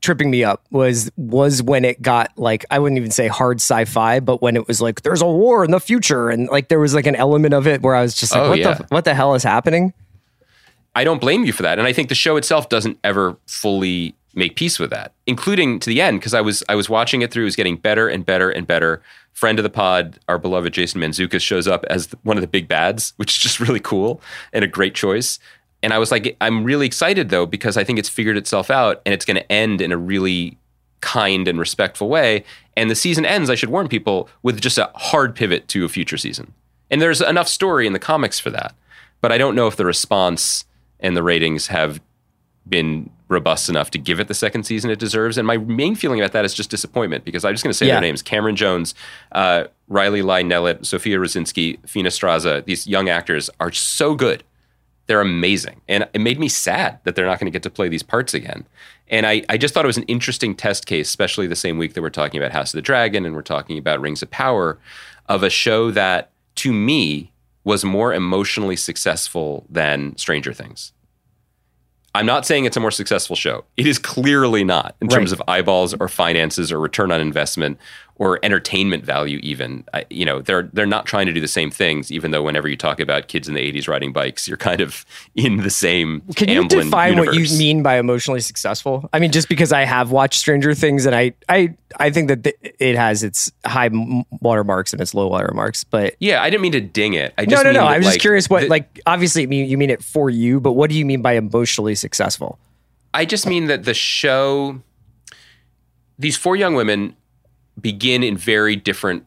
tripping 0.01 0.29
me 0.29 0.43
up 0.43 0.65
was 0.71 1.09
was 1.15 1.63
when 1.63 1.85
it 1.85 2.01
got 2.01 2.31
like 2.38 2.65
I 2.69 2.79
wouldn't 2.79 2.97
even 2.97 3.11
say 3.11 3.27
hard 3.27 3.61
sci-fi, 3.61 4.19
but 4.19 4.41
when 4.41 4.55
it 4.55 4.67
was 4.67 4.81
like 4.81 5.03
there's 5.03 5.21
a 5.21 5.27
war 5.27 5.63
in 5.63 5.71
the 5.71 5.79
future 5.79 6.29
and 6.29 6.49
like 6.49 6.67
there 6.67 6.79
was 6.79 6.93
like 6.93 7.07
an 7.07 7.15
element 7.15 7.53
of 7.53 7.67
it 7.67 7.81
where 7.81 7.95
I 7.95 8.01
was 8.01 8.15
just 8.15 8.33
like, 8.33 8.43
oh, 8.43 8.49
what 8.49 8.59
yeah. 8.59 8.73
the 8.73 8.85
what 8.89 9.05
the 9.05 9.13
hell 9.13 9.35
is 9.35 9.43
happening? 9.43 9.93
I 10.95 11.03
don't 11.03 11.21
blame 11.21 11.45
you 11.45 11.53
for 11.53 11.63
that, 11.63 11.77
and 11.77 11.88
I 11.88 11.93
think 11.93 12.09
the 12.09 12.15
show 12.15 12.38
itself 12.38 12.69
doesn't 12.69 12.97
ever 13.03 13.38
fully 13.45 14.15
make 14.38 14.55
peace 14.55 14.77
with 14.79 14.91
that, 14.91 15.13
including 15.25 15.79
to 15.79 15.89
the 15.89 15.99
end 15.99 16.19
because 16.19 16.33
I 16.33 16.41
was 16.41 16.63
I 16.69 16.75
was 16.75 16.89
watching 16.89 17.21
it 17.21 17.31
through, 17.31 17.43
it 17.43 17.45
was 17.45 17.55
getting 17.55 17.75
better 17.75 18.07
and 18.07 18.25
better 18.25 18.49
and 18.49 18.65
better. 18.65 19.01
Friend 19.33 19.59
of 19.59 19.63
the 19.63 19.69
pod, 19.69 20.19
our 20.27 20.38
beloved 20.38 20.73
Jason 20.73 21.01
Mantzoukas 21.01 21.41
shows 21.41 21.67
up 21.67 21.83
as 21.89 22.09
one 22.23 22.38
of 22.38 22.41
the 22.41 22.47
big 22.47 22.67
bads, 22.67 23.13
which 23.17 23.35
is 23.35 23.43
just 23.43 23.59
really 23.59 23.79
cool 23.79 24.21
and 24.53 24.63
a 24.63 24.67
great 24.67 24.95
choice. 24.95 25.39
And 25.83 25.93
I 25.93 25.97
was 25.97 26.11
like, 26.11 26.38
I'm 26.39 26.63
really 26.63 26.85
excited 26.85 27.29
though, 27.29 27.45
because 27.45 27.77
I 27.77 27.83
think 27.83 27.99
it's 27.99 28.09
figured 28.09 28.38
itself 28.38 28.71
out 28.71 29.01
and 29.05 29.13
it's 29.13 29.25
going 29.25 29.38
to 29.38 29.51
end 29.51 29.81
in 29.81 29.91
a 29.91 29.97
really 29.97 30.57
kind 31.01 31.47
and 31.47 31.59
respectful 31.59 32.09
way. 32.09 32.43
And 32.75 32.89
the 32.89 32.95
season 32.95 33.25
ends, 33.25 33.49
I 33.49 33.55
should 33.55 33.69
warn 33.69 33.88
people, 33.88 34.29
with 34.43 34.59
just 34.61 34.77
a 34.77 34.91
hard 34.95 35.35
pivot 35.35 35.67
to 35.69 35.85
a 35.85 35.89
future 35.89 36.17
season. 36.17 36.53
And 36.89 37.01
there's 37.01 37.21
enough 37.21 37.47
story 37.47 37.85
in 37.85 37.93
the 37.93 37.99
comics 37.99 38.39
for 38.39 38.49
that. 38.51 38.73
But 39.21 39.31
I 39.31 39.38
don't 39.38 39.55
know 39.55 39.67
if 39.67 39.75
the 39.75 39.85
response 39.85 40.65
and 40.99 41.15
the 41.15 41.23
ratings 41.23 41.67
have 41.67 42.01
been 42.67 43.09
robust 43.30 43.69
enough 43.69 43.91
to 43.91 43.97
give 43.97 44.19
it 44.19 44.28
the 44.28 44.34
second 44.34 44.63
season 44.63 44.89
it 44.89 44.99
deserves. 44.99 45.38
And 45.38 45.45
my 45.45 45.57
main 45.57 45.95
feeling 45.95 46.19
about 46.19 46.32
that 46.32 46.45
is 46.45 46.53
just 46.53 46.69
disappointment 46.69 47.25
because 47.25 47.43
I'm 47.43 47.53
just 47.53 47.63
going 47.63 47.71
to 47.71 47.78
say 47.78 47.88
yeah. 47.88 47.95
their 47.95 48.01
names 48.01 48.23
Camryn 48.23 48.55
Jones, 48.55 48.95
uh, 49.34 49.65
Riley 49.88 50.21
Lai 50.21 50.43
Nelet, 50.43 50.86
Sofia 50.86 51.17
Rosinsky, 51.17 51.78
Fina 51.88 52.09
Strazza. 52.09 52.63
These 52.63 52.88
young 52.88 53.09
actors 53.09 53.49
are 53.59 53.71
so 53.71 54.15
good 54.15 54.43
they're 55.07 55.21
amazing. 55.21 55.82
And 55.88 56.07
it 56.13 56.19
made 56.19 56.39
me 56.39 56.49
sad 56.49 56.99
that 57.03 57.15
they're 57.15 57.25
not 57.25 57.39
going 57.39 57.51
to 57.51 57.55
get 57.55 57.63
to 57.63 57.69
play 57.69 57.89
these 57.89 58.03
parts 58.03 58.34
again. 58.34 58.65
And 59.09 59.25
I, 59.25 59.43
I 59.49 59.57
just 59.57 59.73
thought 59.73 59.86
it 59.86 59.88
was 59.88 59.97
an 59.97 60.03
interesting 60.03 60.53
test 60.53 60.86
case, 60.86 61.07
especially 61.07 61.47
the 61.47 61.55
same 61.55 61.78
week 61.78 61.93
that 61.93 62.01
we're 62.01 62.09
talking 62.09 62.39
about 62.39 62.51
House 62.51 62.73
of 62.73 62.78
the 62.78 62.82
Dragon 62.82 63.25
and 63.25 63.34
we're 63.34 63.41
talking 63.41 63.78
about 63.78 64.01
Rings 64.01 64.21
of 64.21 64.30
Power, 64.30 64.78
of 65.28 65.43
a 65.43 65.49
show 65.49 65.91
that 65.91 66.30
to 66.55 66.73
me 66.73 67.32
was 67.63 67.84
more 67.84 68.13
emotionally 68.13 68.75
successful 68.75 69.65
than 69.69 70.15
Stranger 70.17 70.53
Things. 70.53 70.91
I'm 72.16 72.26
not 72.26 72.45
saying 72.45 72.66
it's 72.66 72.78
a 72.78 72.80
more 72.80 72.91
successful 72.91 73.36
show. 73.36 73.66
It 73.76 73.86
is 73.86 73.99
clearly 73.99 74.64
not 74.64 74.95
in 75.01 75.08
terms 75.08 75.32
of 75.32 75.41
eyeballs 75.47 75.93
or 75.93 76.08
finances 76.08 76.72
or 76.72 76.80
return 76.80 77.12
on 77.12 77.22
investment 77.22 77.78
or 78.20 78.39
entertainment 78.43 79.03
value 79.03 79.39
even 79.43 79.84
I, 79.93 80.05
you 80.09 80.26
know 80.26 80.41
they're 80.41 80.70
they're 80.74 80.86
not 80.86 81.05
trying 81.05 81.28
to 81.28 81.34
do 81.34 81.41
the 81.41 81.47
same 81.47 81.72
things 81.72 82.11
even 82.11 82.32
though 82.32 82.43
whenever 82.43 82.68
you 82.68 82.76
talk 82.76 82.99
about 82.99 83.28
kids 83.28 83.47
in 83.47 83.53
the 83.53 83.72
80s 83.72 83.88
riding 83.88 84.13
bikes 84.13 84.47
you're 84.47 84.57
kind 84.57 84.82
of 84.82 85.05
in 85.36 85.57
the 85.57 85.70
same 85.70 86.22
can 86.36 86.49
you 86.49 86.68
define 86.68 87.11
universe. 87.13 87.36
what 87.36 87.49
you 87.49 87.57
mean 87.57 87.84
by 87.84 87.97
emotionally 87.97 88.41
successful? 88.41 89.09
I 89.13 89.20
mean 89.20 89.32
just 89.32 89.49
because 89.49 89.72
i 89.72 89.84
have 89.84 90.11
watched 90.11 90.39
stranger 90.39 90.74
things 90.74 91.05
and 91.05 91.15
i 91.15 91.34
i 91.49 91.76
i 91.97 92.09
think 92.09 92.28
that 92.30 92.53
it 92.80 92.95
has 92.95 93.24
its 93.24 93.51
high 93.65 93.89
watermarks 94.41 94.93
and 94.93 95.01
its 95.01 95.13
low 95.13 95.28
watermarks 95.28 95.84
but 95.84 96.15
yeah 96.20 96.41
i 96.41 96.49
didn't 96.49 96.61
mean 96.61 96.72
to 96.74 96.82
ding 96.82 97.13
it. 97.13 97.34
I 97.38 97.45
just 97.45 97.63
no 97.63 97.72
no 97.72 97.80
no 97.80 97.86
i 97.86 97.97
was 97.97 98.05
like, 98.05 98.13
just 98.13 98.22
curious 98.22 98.49
what 98.49 98.63
the, 98.63 98.68
like 98.68 98.99
obviously 99.05 99.41
you 99.43 99.78
mean 99.78 99.89
it 99.89 100.03
for 100.03 100.30
you 100.30 100.59
but 100.59 100.74
what 100.74 100.89
do 100.89 100.97
you 100.97 101.05
mean 101.05 101.22
by 101.22 101.34
emotionally 101.34 101.95
successful? 101.95 102.59
I 103.13 103.26
just 103.26 103.47
mean 103.47 103.65
that 103.65 103.84
the 103.84 103.93
show 103.93 104.82
these 106.20 106.38
four 106.38 106.55
young 106.55 106.76
women 106.76 107.15
begin 107.80 108.23
in 108.23 108.38
very 108.38 108.75
different 108.75 109.25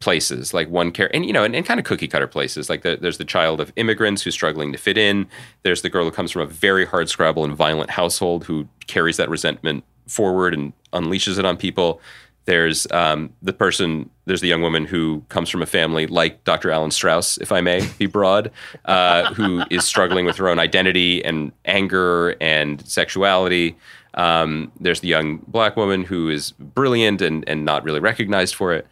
places 0.00 0.52
like 0.52 0.68
one 0.68 0.92
care 0.92 1.08
and 1.14 1.24
you 1.24 1.32
know 1.32 1.44
and, 1.44 1.56
and 1.56 1.64
kind 1.64 1.80
of 1.80 1.86
cookie 1.86 2.08
cutter 2.08 2.26
places. 2.26 2.68
Like 2.68 2.82
the, 2.82 2.98
there's 3.00 3.18
the 3.18 3.24
child 3.24 3.60
of 3.60 3.72
immigrants 3.76 4.22
who's 4.22 4.34
struggling 4.34 4.70
to 4.72 4.78
fit 4.78 4.98
in. 4.98 5.26
There's 5.62 5.82
the 5.82 5.88
girl 5.88 6.04
who 6.04 6.10
comes 6.10 6.30
from 6.30 6.42
a 6.42 6.46
very 6.46 6.84
hard 6.84 7.08
scrabble 7.08 7.44
and 7.44 7.56
violent 7.56 7.90
household 7.90 8.44
who 8.44 8.68
carries 8.86 9.16
that 9.16 9.30
resentment 9.30 9.82
forward 10.06 10.52
and 10.52 10.74
unleashes 10.92 11.38
it 11.38 11.46
on 11.46 11.56
people. 11.56 12.02
There's 12.44 12.86
um, 12.90 13.32
the 13.40 13.54
person 13.54 14.10
there's 14.26 14.42
the 14.42 14.48
young 14.48 14.60
woman 14.60 14.84
who 14.84 15.24
comes 15.30 15.48
from 15.48 15.62
a 15.62 15.66
family 15.66 16.06
like 16.06 16.44
dr 16.44 16.70
alan 16.70 16.90
strauss 16.90 17.36
if 17.38 17.52
i 17.52 17.60
may 17.60 17.86
be 17.98 18.06
broad 18.06 18.50
uh, 18.86 19.32
who 19.34 19.62
is 19.70 19.84
struggling 19.84 20.24
with 20.24 20.36
her 20.36 20.48
own 20.48 20.58
identity 20.58 21.24
and 21.24 21.52
anger 21.64 22.36
and 22.40 22.86
sexuality 22.86 23.76
um, 24.14 24.72
there's 24.80 25.00
the 25.00 25.08
young 25.08 25.38
black 25.46 25.76
woman 25.76 26.04
who 26.04 26.28
is 26.28 26.52
brilliant 26.52 27.20
and, 27.20 27.46
and 27.48 27.64
not 27.64 27.84
really 27.84 28.00
recognized 28.00 28.54
for 28.54 28.72
it. 28.72 28.86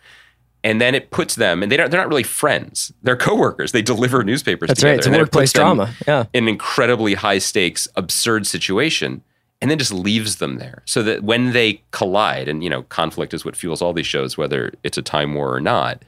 And 0.65 0.81
then 0.81 0.95
it 0.95 1.11
puts 1.11 1.35
them, 1.35 1.61
and 1.63 1.73
they 1.73 1.77
don't, 1.77 1.91
they're 1.91 2.01
not 2.01 2.09
really 2.09 2.23
friends. 2.23 2.93
They're 3.03 3.17
coworkers. 3.17 3.73
They 3.73 3.83
deliver 3.83 4.23
newspapers 4.23 4.69
That's 4.69 4.81
together. 4.81 4.93
right. 4.93 4.99
It's 4.99 5.07
a 5.09 5.19
workplace 5.19 5.53
drama. 5.53 5.93
Yeah. 6.07 6.27
An 6.35 6.47
incredibly 6.47 7.15
high 7.15 7.39
stakes, 7.39 7.89
absurd 7.97 8.47
situation, 8.47 9.23
and 9.61 9.71
then 9.71 9.79
just 9.79 9.93
leaves 9.93 10.37
them 10.37 10.59
there. 10.59 10.83
So 10.85 11.03
that 11.03 11.25
when 11.25 11.53
they 11.53 11.83
collide, 11.91 12.49
and 12.49 12.63
you 12.63 12.71
know, 12.71 12.83
conflict 12.85 13.35
is 13.35 13.45
what 13.45 13.57
fuels 13.57 13.83
all 13.83 13.93
these 13.93 14.07
shows, 14.07 14.39
whether 14.39 14.73
it's 14.85 14.97
a 14.97 15.03
time 15.03 15.35
war 15.35 15.53
or 15.53 15.61
not, 15.61 16.05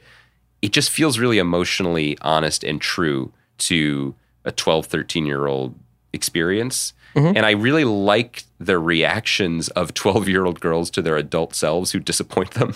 it 0.61 0.71
just 0.71 0.89
feels 0.89 1.19
really 1.19 1.37
emotionally 1.37 2.17
honest 2.21 2.63
and 2.63 2.79
true 2.79 3.33
to 3.57 4.15
a 4.45 4.51
12, 4.53 4.85
13 4.85 5.25
year 5.25 5.47
old 5.47 5.75
experience. 6.13 6.93
Mm-hmm. 7.15 7.37
And 7.37 7.45
I 7.45 7.51
really 7.51 7.85
like 7.85 8.43
the 8.59 8.77
reactions 8.77 9.69
of 9.69 9.93
12 9.93 10.27
year 10.27 10.45
old 10.45 10.59
girls 10.59 10.89
to 10.91 11.01
their 11.01 11.15
adult 11.15 11.55
selves 11.55 11.91
who 11.91 11.99
disappoint 11.99 12.51
them. 12.51 12.75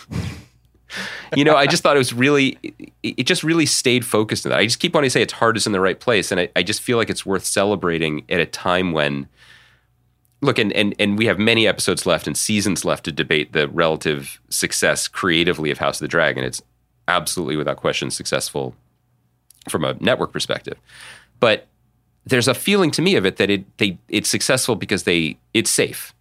you 1.35 1.43
know, 1.43 1.55
I 1.55 1.67
just 1.67 1.83
thought 1.83 1.95
it 1.95 1.99
was 1.99 2.13
really, 2.13 2.57
it 3.03 3.23
just 3.23 3.43
really 3.43 3.65
stayed 3.65 4.05
focused 4.05 4.45
on 4.45 4.51
that. 4.51 4.59
I 4.59 4.65
just 4.65 4.79
keep 4.79 4.93
wanting 4.93 5.07
to 5.07 5.11
say 5.11 5.21
it's 5.21 5.33
hard 5.33 5.57
is 5.57 5.67
in 5.67 5.73
the 5.73 5.81
right 5.81 5.99
place. 5.99 6.31
And 6.31 6.39
I, 6.41 6.49
I 6.55 6.63
just 6.63 6.81
feel 6.81 6.97
like 6.97 7.09
it's 7.09 7.25
worth 7.25 7.45
celebrating 7.45 8.25
at 8.29 8.39
a 8.39 8.45
time 8.45 8.93
when, 8.93 9.27
look, 10.41 10.57
and, 10.57 10.71
and, 10.73 10.95
and 10.99 11.17
we 11.17 11.25
have 11.25 11.37
many 11.37 11.67
episodes 11.67 12.05
left 12.05 12.25
and 12.25 12.37
seasons 12.37 12.85
left 12.85 13.03
to 13.05 13.11
debate 13.11 13.51
the 13.51 13.67
relative 13.67 14.39
success 14.49 15.09
creatively 15.09 15.69
of 15.69 15.79
House 15.79 15.97
of 15.97 16.05
the 16.05 16.07
Dragon. 16.07 16.45
It's 16.45 16.61
absolutely, 17.09 17.57
without 17.57 17.77
question, 17.77 18.09
successful 18.09 18.73
from 19.67 19.83
a 19.83 19.95
network 19.95 20.31
perspective. 20.31 20.79
But 21.41 21.67
there's 22.25 22.47
a 22.47 22.53
feeling 22.53 22.91
to 22.91 23.01
me 23.01 23.15
of 23.15 23.25
it 23.25 23.37
that 23.37 23.49
it 23.49 23.77
they 23.77 23.97
it's 24.07 24.29
successful 24.29 24.75
because 24.75 25.03
they 25.03 25.37
it's 25.53 25.69
safe. 25.69 26.13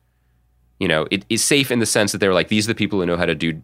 You 0.79 0.89
know, 0.89 1.07
it 1.11 1.25
is 1.29 1.45
safe 1.45 1.71
in 1.71 1.81
the 1.81 1.87
sense 1.87 2.13
that 2.13 2.19
they're 2.19 2.35
like, 2.35 2.49
these 2.49 2.67
are 2.67 2.73
the 2.73 2.79
people 2.79 3.01
who 3.01 3.07
know 3.07 3.17
how 3.17 3.27
to 3.27 3.35
do 3.35 3.61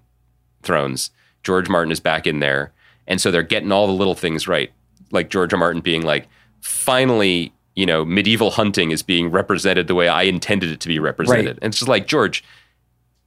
Thrones. 0.63 1.11
George 1.45 1.69
Martin 1.69 1.93
is 1.93 2.01
back 2.01 2.27
in 2.27 2.41
there. 2.41 2.73
And 3.07 3.21
so 3.21 3.31
they're 3.31 3.43
getting 3.43 3.71
all 3.71 3.87
the 3.87 3.93
little 3.93 4.15
things 4.15 4.49
right. 4.49 4.73
Like 5.13 5.31
George 5.31 5.53
R. 5.53 5.59
Martin 5.59 5.81
being 5.81 6.03
like, 6.03 6.27
finally, 6.61 7.53
you 7.77 7.87
know, 7.87 8.05
medieval 8.05 8.51
hunting 8.51 8.91
is 8.91 9.03
being 9.03 9.31
represented 9.31 9.87
the 9.87 9.95
way 9.95 10.09
I 10.09 10.23
intended 10.23 10.71
it 10.71 10.81
to 10.81 10.89
be 10.89 10.99
represented. 10.99 11.47
Right. 11.47 11.59
And 11.63 11.71
it's 11.71 11.79
just 11.79 11.89
like, 11.89 12.07
George, 12.07 12.43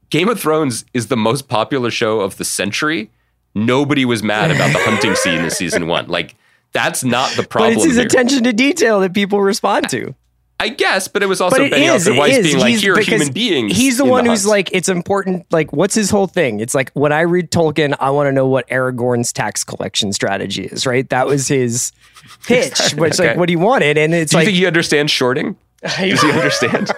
Game 0.10 0.30
of 0.30 0.40
Thrones 0.40 0.84
is 0.94 1.08
the 1.08 1.18
most 1.18 1.48
popular 1.48 1.92
show 1.92 2.22
of 2.22 2.38
the 2.38 2.46
century. 2.46 3.12
Nobody 3.54 4.04
was 4.04 4.24
mad 4.24 4.52
about 4.52 4.74
the 4.74 4.80
hunting 4.80 5.16
scene 5.16 5.42
in 5.42 5.50
season 5.50 5.88
one. 5.88 6.08
Like, 6.08 6.36
that's 6.78 7.04
not 7.04 7.32
the 7.32 7.44
problem. 7.44 7.74
But 7.76 7.78
it's 7.78 7.86
his 7.86 7.96
here. 7.98 8.06
attention 8.06 8.44
to 8.44 8.54
detail 8.54 9.00
that 9.02 9.14
people 9.14 9.42
respond 9.42 9.90
to. 9.90 10.16
I 10.60 10.70
guess, 10.70 11.08
but 11.08 11.22
it 11.22 11.28
was 11.28 11.40
also 11.40 11.58
But 11.58 11.66
it 11.68 11.74
Benioff 11.74 11.96
is. 11.98 12.08
and 12.08 12.18
Weiss 12.18 12.38
is. 12.38 12.48
being 12.48 12.58
like, 12.60 12.76
here 12.78 12.96
are 12.96 13.00
human 13.02 13.32
beings. 13.32 13.78
He's 13.78 13.98
the 14.00 14.06
one 14.06 14.26
who's 14.26 14.42
hunt." 14.42 14.50
like, 14.50 14.70
it's 14.74 14.90
important. 14.90 15.46
Like, 15.52 15.72
what's 15.72 15.94
his 15.94 16.10
whole 16.10 16.26
thing? 16.26 16.60
It's 16.62 16.74
like 16.74 16.90
when 16.94 17.12
I 17.12 17.22
read 17.22 17.52
Tolkien, 17.52 17.96
I 18.00 18.10
want 18.10 18.26
to 18.28 18.32
know 18.32 18.48
what 18.48 18.68
Aragorn's 18.70 19.32
tax 19.32 19.64
collection 19.64 20.12
strategy 20.14 20.66
is. 20.66 20.88
Right? 20.88 21.08
That 21.10 21.28
was 21.28 21.48
his 21.48 21.92
pitch, 22.48 22.96
which 22.96 23.20
like 23.20 23.38
what 23.38 23.50
he 23.50 23.56
wanted, 23.56 24.00
and 24.00 24.16
it's 24.16 24.32
Do 24.32 24.38
you 24.38 24.40
like 24.40 24.46
think 24.48 24.58
he 24.58 24.66
understands 24.66 25.12
shorting? 25.12 25.58
Does 25.84 26.22
he 26.22 26.32
understand 26.32 26.92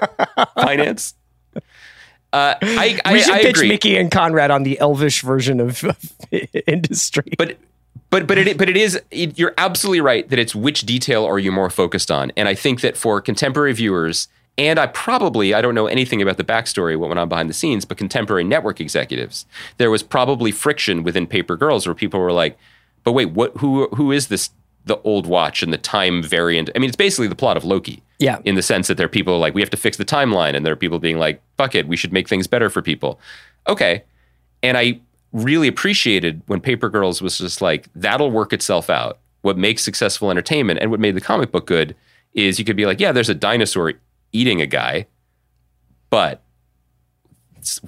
finance? 0.56 1.14
Uh, 2.32 2.56
I, 2.62 3.00
I, 3.04 3.14
we 3.14 3.20
should 3.22 3.34
I 3.34 3.42
pitch 3.42 3.58
agree. 3.58 3.68
Mickey 3.70 3.98
and 3.98 4.10
Konrad 4.12 4.52
on 4.52 4.64
the 4.64 4.80
Elvish 4.80 5.22
version 5.22 5.60
of, 5.60 5.84
of 5.84 5.98
industry. 6.68 7.34
but 7.38 7.58
but 8.10 8.28
but 8.28 8.38
it 8.38 8.58
but 8.58 8.70
it 8.70 8.78
is 8.78 9.00
it, 9.12 9.38
you're 9.38 9.54
absolutely 9.58 10.02
right 10.02 10.30
that 10.30 10.40
it's 10.40 10.56
which 10.56 10.82
detail 10.82 11.26
are 11.26 11.40
you 11.40 11.52
more 11.52 11.70
focused 11.70 12.12
on. 12.12 12.32
And 12.38 12.48
i 12.48 12.56
think 12.56 12.82
that 12.82 12.98
for 12.98 13.22
contemporary 13.22 13.74
viewers 13.74 14.28
and 14.58 14.80
i 14.80 14.88
probably 14.88 15.54
i 15.54 15.62
don't 15.62 15.76
know 15.76 15.88
anything 15.88 16.22
about 16.22 16.38
the 16.38 16.44
backstory 16.44 16.98
what 16.98 17.10
went 17.10 17.20
on 17.20 17.30
behind 17.30 17.50
the 17.50 17.54
scenes 17.54 17.86
but 17.86 17.98
contemporary 17.98 18.44
network 18.44 18.82
executives 18.82 19.46
there 19.78 19.92
was 19.92 20.04
probably 20.04 20.52
friction 20.52 21.04
within 21.04 21.28
paper 21.28 21.56
girls 21.56 21.88
where 21.88 21.96
people 21.96 22.20
were 22.20 22.32
like 22.32 22.58
but 23.04 23.14
wait 23.14 23.32
what 23.32 23.56
who 23.58 23.88
who 23.90 24.12
is 24.12 24.28
this 24.28 24.50
the 24.86 25.00
old 25.02 25.26
watch 25.26 25.64
and 25.64 25.72
the 25.72 25.78
time 25.78 26.22
variant? 26.22 26.70
I 26.76 26.80
mean 26.80 26.90
it's 26.90 26.98
basically 26.98 27.28
the 27.28 27.36
plot 27.36 27.56
of 27.56 27.64
loki. 27.64 28.04
Yeah. 28.22 28.40
in 28.44 28.56
the 28.56 28.62
sense 28.62 28.90
that 28.90 28.98
there 28.98 29.06
are 29.06 29.10
people 29.10 29.40
like 29.40 29.54
we 29.54 29.62
have 29.62 29.70
to 29.70 29.78
fix 29.78 29.96
the 29.96 30.04
timeline 30.04 30.54
and 30.54 30.66
there 30.66 30.74
are 30.74 30.76
people 30.76 31.00
being 31.00 31.20
like 31.20 31.42
fuck 31.56 31.74
it 31.74 31.88
we 31.88 31.96
should 31.96 32.12
make 32.12 32.28
things 32.28 32.48
better 32.48 32.70
for 32.70 32.82
people. 32.82 33.18
Okay. 33.68 34.04
And 34.62 34.78
I 34.78 35.00
really 35.32 35.68
appreciated 35.68 36.42
when 36.48 36.60
Paper 36.62 36.90
Girls 36.90 37.22
was 37.22 37.38
just 37.38 37.62
like, 37.62 37.88
that'll 37.96 38.32
work 38.32 38.54
itself 38.54 38.90
out. 38.90 39.20
What 39.42 39.58
makes 39.58 39.84
successful 39.84 40.32
entertainment 40.32 40.80
and 40.82 40.92
what 40.92 41.00
made 41.00 41.16
the 41.16 41.22
comic 41.22 41.52
book 41.52 41.66
good 41.68 41.96
is 42.34 42.60
you 42.60 42.66
could 42.66 42.76
be 42.76 42.86
like, 42.86 43.00
yeah, 43.00 43.12
there's 43.12 43.30
a 43.30 43.36
dinosaur 43.36 43.94
eating 44.32 44.62
a 44.62 44.66
guy, 44.66 45.08
but 46.10 46.42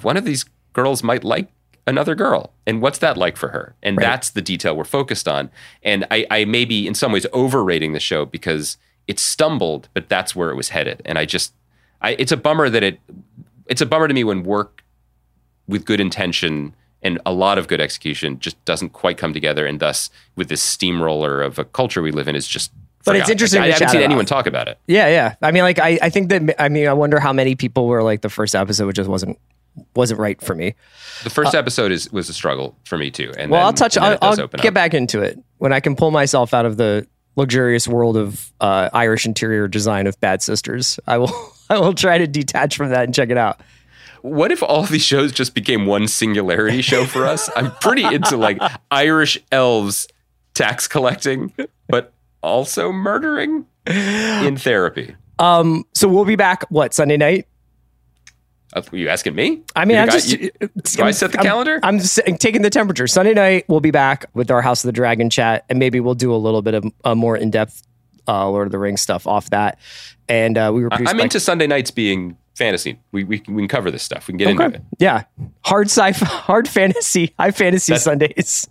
one 0.01 0.17
of 0.17 0.25
these 0.25 0.45
girls 0.73 1.03
might 1.03 1.23
like 1.23 1.49
another 1.87 2.15
girl. 2.15 2.53
And 2.67 2.81
what's 2.81 2.99
that 2.99 3.17
like 3.17 3.37
for 3.37 3.49
her? 3.49 3.75
And 3.81 3.97
Right. 3.97 4.03
that's 4.03 4.29
the 4.31 4.41
detail 4.41 4.75
we're 4.75 4.83
focused 4.83 5.27
on. 5.27 5.49
And 5.83 6.05
I, 6.11 6.25
I 6.29 6.45
may 6.45 6.65
be 6.65 6.87
in 6.87 6.93
some 6.93 7.11
ways 7.11 7.25
overrating 7.33 7.93
the 7.93 7.99
show 7.99 8.25
because 8.25 8.77
it 9.07 9.19
stumbled, 9.19 9.89
but 9.93 10.07
that's 10.09 10.35
where 10.35 10.51
it 10.51 10.55
was 10.55 10.69
headed. 10.69 11.01
And 11.05 11.17
I 11.17 11.25
just, 11.25 11.53
I, 12.01 12.11
it's 12.11 12.31
a 12.31 12.37
bummer 12.37 12.69
that 12.69 12.83
it, 12.83 12.99
it's 13.65 13.81
a 13.81 13.85
bummer 13.85 14.07
to 14.07 14.13
me 14.13 14.23
when 14.23 14.43
work 14.43 14.83
with 15.67 15.85
good 15.85 15.99
intention 15.99 16.75
and 17.03 17.19
a 17.25 17.31
lot 17.33 17.57
of 17.57 17.67
good 17.67 17.81
execution 17.81 18.39
just 18.39 18.63
doesn't 18.65 18.89
quite 18.89 19.17
come 19.17 19.33
together, 19.33 19.65
and 19.65 19.79
thus, 19.79 20.09
with 20.35 20.49
this 20.49 20.61
steamroller 20.61 21.41
of 21.41 21.57
a 21.59 21.65
culture 21.65 22.01
we 22.01 22.11
live 22.11 22.27
in, 22.27 22.35
is 22.35 22.47
just. 22.47 22.71
But 23.03 23.15
it's 23.15 23.29
interesting 23.31 23.61
I, 23.61 23.65
I 23.65 23.71
haven't 23.71 23.89
seen 23.89 24.01
anyone 24.01 24.25
talk 24.27 24.45
about 24.45 24.67
it. 24.67 24.77
yeah, 24.87 25.07
yeah. 25.07 25.35
I 25.41 25.51
mean, 25.51 25.63
like, 25.63 25.79
I, 25.79 25.97
I 26.03 26.09
think 26.11 26.29
that 26.29 26.61
I 26.61 26.69
mean, 26.69 26.87
I 26.87 26.93
wonder 26.93 27.19
how 27.19 27.33
many 27.33 27.55
people 27.55 27.87
were 27.87 28.03
like 28.03 28.21
the 28.21 28.29
first 28.29 28.53
episode 28.55 28.85
which 28.85 28.97
just 28.97 29.09
wasn't 29.09 29.39
wasn't 29.95 30.19
right 30.19 30.39
for 30.41 30.53
me. 30.53 30.75
The 31.23 31.29
first 31.31 31.55
episode 31.55 31.91
is 31.91 32.11
was 32.11 32.29
a 32.29 32.33
struggle 32.33 32.77
for 32.83 32.97
me 32.99 33.09
too. 33.09 33.33
And 33.39 33.51
Uh, 33.51 33.53
Well, 33.53 33.59
then- 33.61 33.65
I'll 33.65 33.73
touch. 33.73 33.97
I'll, 33.97 34.17
I'll 34.21 34.35
get 34.35 34.65
up. 34.67 34.73
back 34.75 34.93
into 34.93 35.21
it 35.21 35.39
when 35.57 35.73
I 35.73 35.79
can 35.79 35.95
pull 35.95 36.11
myself 36.11 36.53
out 36.53 36.65
of 36.67 36.77
the 36.77 37.07
luxurious 37.35 37.87
world 37.87 38.17
of 38.17 38.51
uh, 38.61 38.89
Irish 38.93 39.25
interior 39.25 39.67
design 39.67 40.05
of 40.05 40.19
Bad 40.19 40.43
Sisters. 40.43 40.99
I 41.07 41.17
will. 41.17 41.31
I 41.71 41.79
will 41.79 41.93
try 41.93 42.17
to 42.17 42.27
detach 42.27 42.75
from 42.75 42.89
that 42.89 43.05
and 43.05 43.15
check 43.15 43.29
it 43.29 43.37
out. 43.37 43.61
What 44.21 44.51
if 44.51 44.61
all 44.63 44.83
these 44.83 45.03
shows 45.03 45.31
just 45.31 45.53
became 45.55 45.85
one 45.85 46.07
singularity 46.07 46.81
show 46.81 47.05
for 47.05 47.25
us? 47.25 47.49
I'm 47.55 47.71
pretty 47.81 48.03
into 48.03 48.37
like 48.37 48.59
Irish 48.91 49.37
elves 49.51 50.07
tax 50.53 50.87
collecting, 50.87 51.53
but 51.87 52.13
also 52.43 52.91
murdering 52.91 53.65
in 53.87 54.57
therapy. 54.57 55.15
Um, 55.39 55.85
so 55.93 56.07
we'll 56.07 56.25
be 56.25 56.35
back. 56.35 56.65
What 56.69 56.93
Sunday 56.93 57.17
night? 57.17 57.47
Uh, 58.73 58.81
you 58.93 59.09
asking 59.09 59.35
me? 59.35 59.61
I 59.75 59.83
mean, 59.85 59.97
I'm 59.97 60.07
guy- 60.07 60.13
just. 60.13 60.29
you- 60.29 60.51
do 60.59 61.03
I 61.03 61.11
set 61.11 61.31
the 61.31 61.39
I'm- 61.39 61.45
calendar? 61.45 61.79
I'm 61.83 61.99
just 61.99 62.19
taking 62.39 62.61
the 62.61 62.69
temperature. 62.69 63.05
Sunday 63.07 63.33
night, 63.33 63.65
we'll 63.67 63.81
be 63.81 63.91
back 63.91 64.25
with 64.33 64.49
our 64.49 64.61
House 64.61 64.83
of 64.83 64.87
the 64.87 64.93
Dragon 64.93 65.29
chat, 65.29 65.65
and 65.69 65.77
maybe 65.79 65.99
we'll 65.99 66.15
do 66.15 66.33
a 66.33 66.37
little 66.37 66.61
bit 66.61 66.75
of 66.75 66.85
a 67.03 67.15
more 67.15 67.35
in 67.35 67.49
depth 67.51 67.81
uh, 68.27 68.47
Lord 68.49 68.67
of 68.67 68.71
the 68.71 68.79
Rings 68.79 69.01
stuff 69.01 69.27
off 69.27 69.49
that. 69.49 69.77
And 70.29 70.57
uh, 70.57 70.71
we 70.73 70.83
were. 70.83 70.93
I'm 70.93 71.03
by- 71.17 71.23
into 71.23 71.39
Sunday 71.41 71.67
nights 71.67 71.91
being 71.91 72.37
fantasy. 72.61 72.99
We, 73.11 73.23
we, 73.23 73.39
can- 73.39 73.53
we 73.55 73.61
can 73.63 73.67
cover 73.67 73.89
this 73.91 74.03
stuff. 74.03 74.27
We 74.27 74.33
can 74.33 74.37
get 74.37 74.49
into 74.49 74.65
it. 74.77 74.81
Yeah, 74.99 75.23
hard 75.65 75.87
sci-fi, 75.87 76.25
hard 76.25 76.67
fantasy, 76.67 77.33
high 77.39 77.51
fantasy 77.51 77.91
That's- 77.93 78.03
Sundays. 78.03 78.67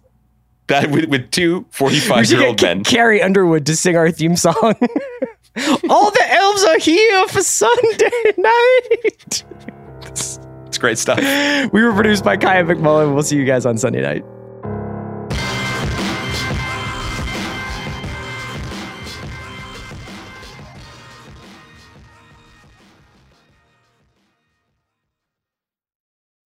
That 0.69 0.89
with, 0.93 1.07
with 1.07 1.31
two 1.33 1.61
We 1.61 1.65
45 1.73 2.27
should 2.29 2.39
year 2.39 2.47
old 2.47 2.59
get 2.59 2.77
men. 2.77 2.85
Carrie 2.85 3.21
Underwood 3.21 3.67
to 3.67 3.75
sing 3.75 3.97
our 3.97 4.13
theme 4.13 4.37
song. 4.37 4.55
All 5.89 6.11
the 6.13 6.27
elves 6.29 6.63
are 6.65 6.79
here 6.79 7.27
for 7.27 7.43
Sunday 7.43 8.11
night. 8.39 9.45
It's 10.07 10.79
great 10.79 10.97
stuff. 10.97 11.19
We 11.73 11.83
were 11.83 11.93
produced 11.93 12.23
by 12.25 12.37
Kaya 12.37 12.63
McMullen. 12.63 13.13
We'll 13.15 13.25
see 13.25 13.37
you 13.37 13.45
guys 13.45 13.67
on 13.67 13.79
Sunday 13.79 14.01
night. 14.01 14.25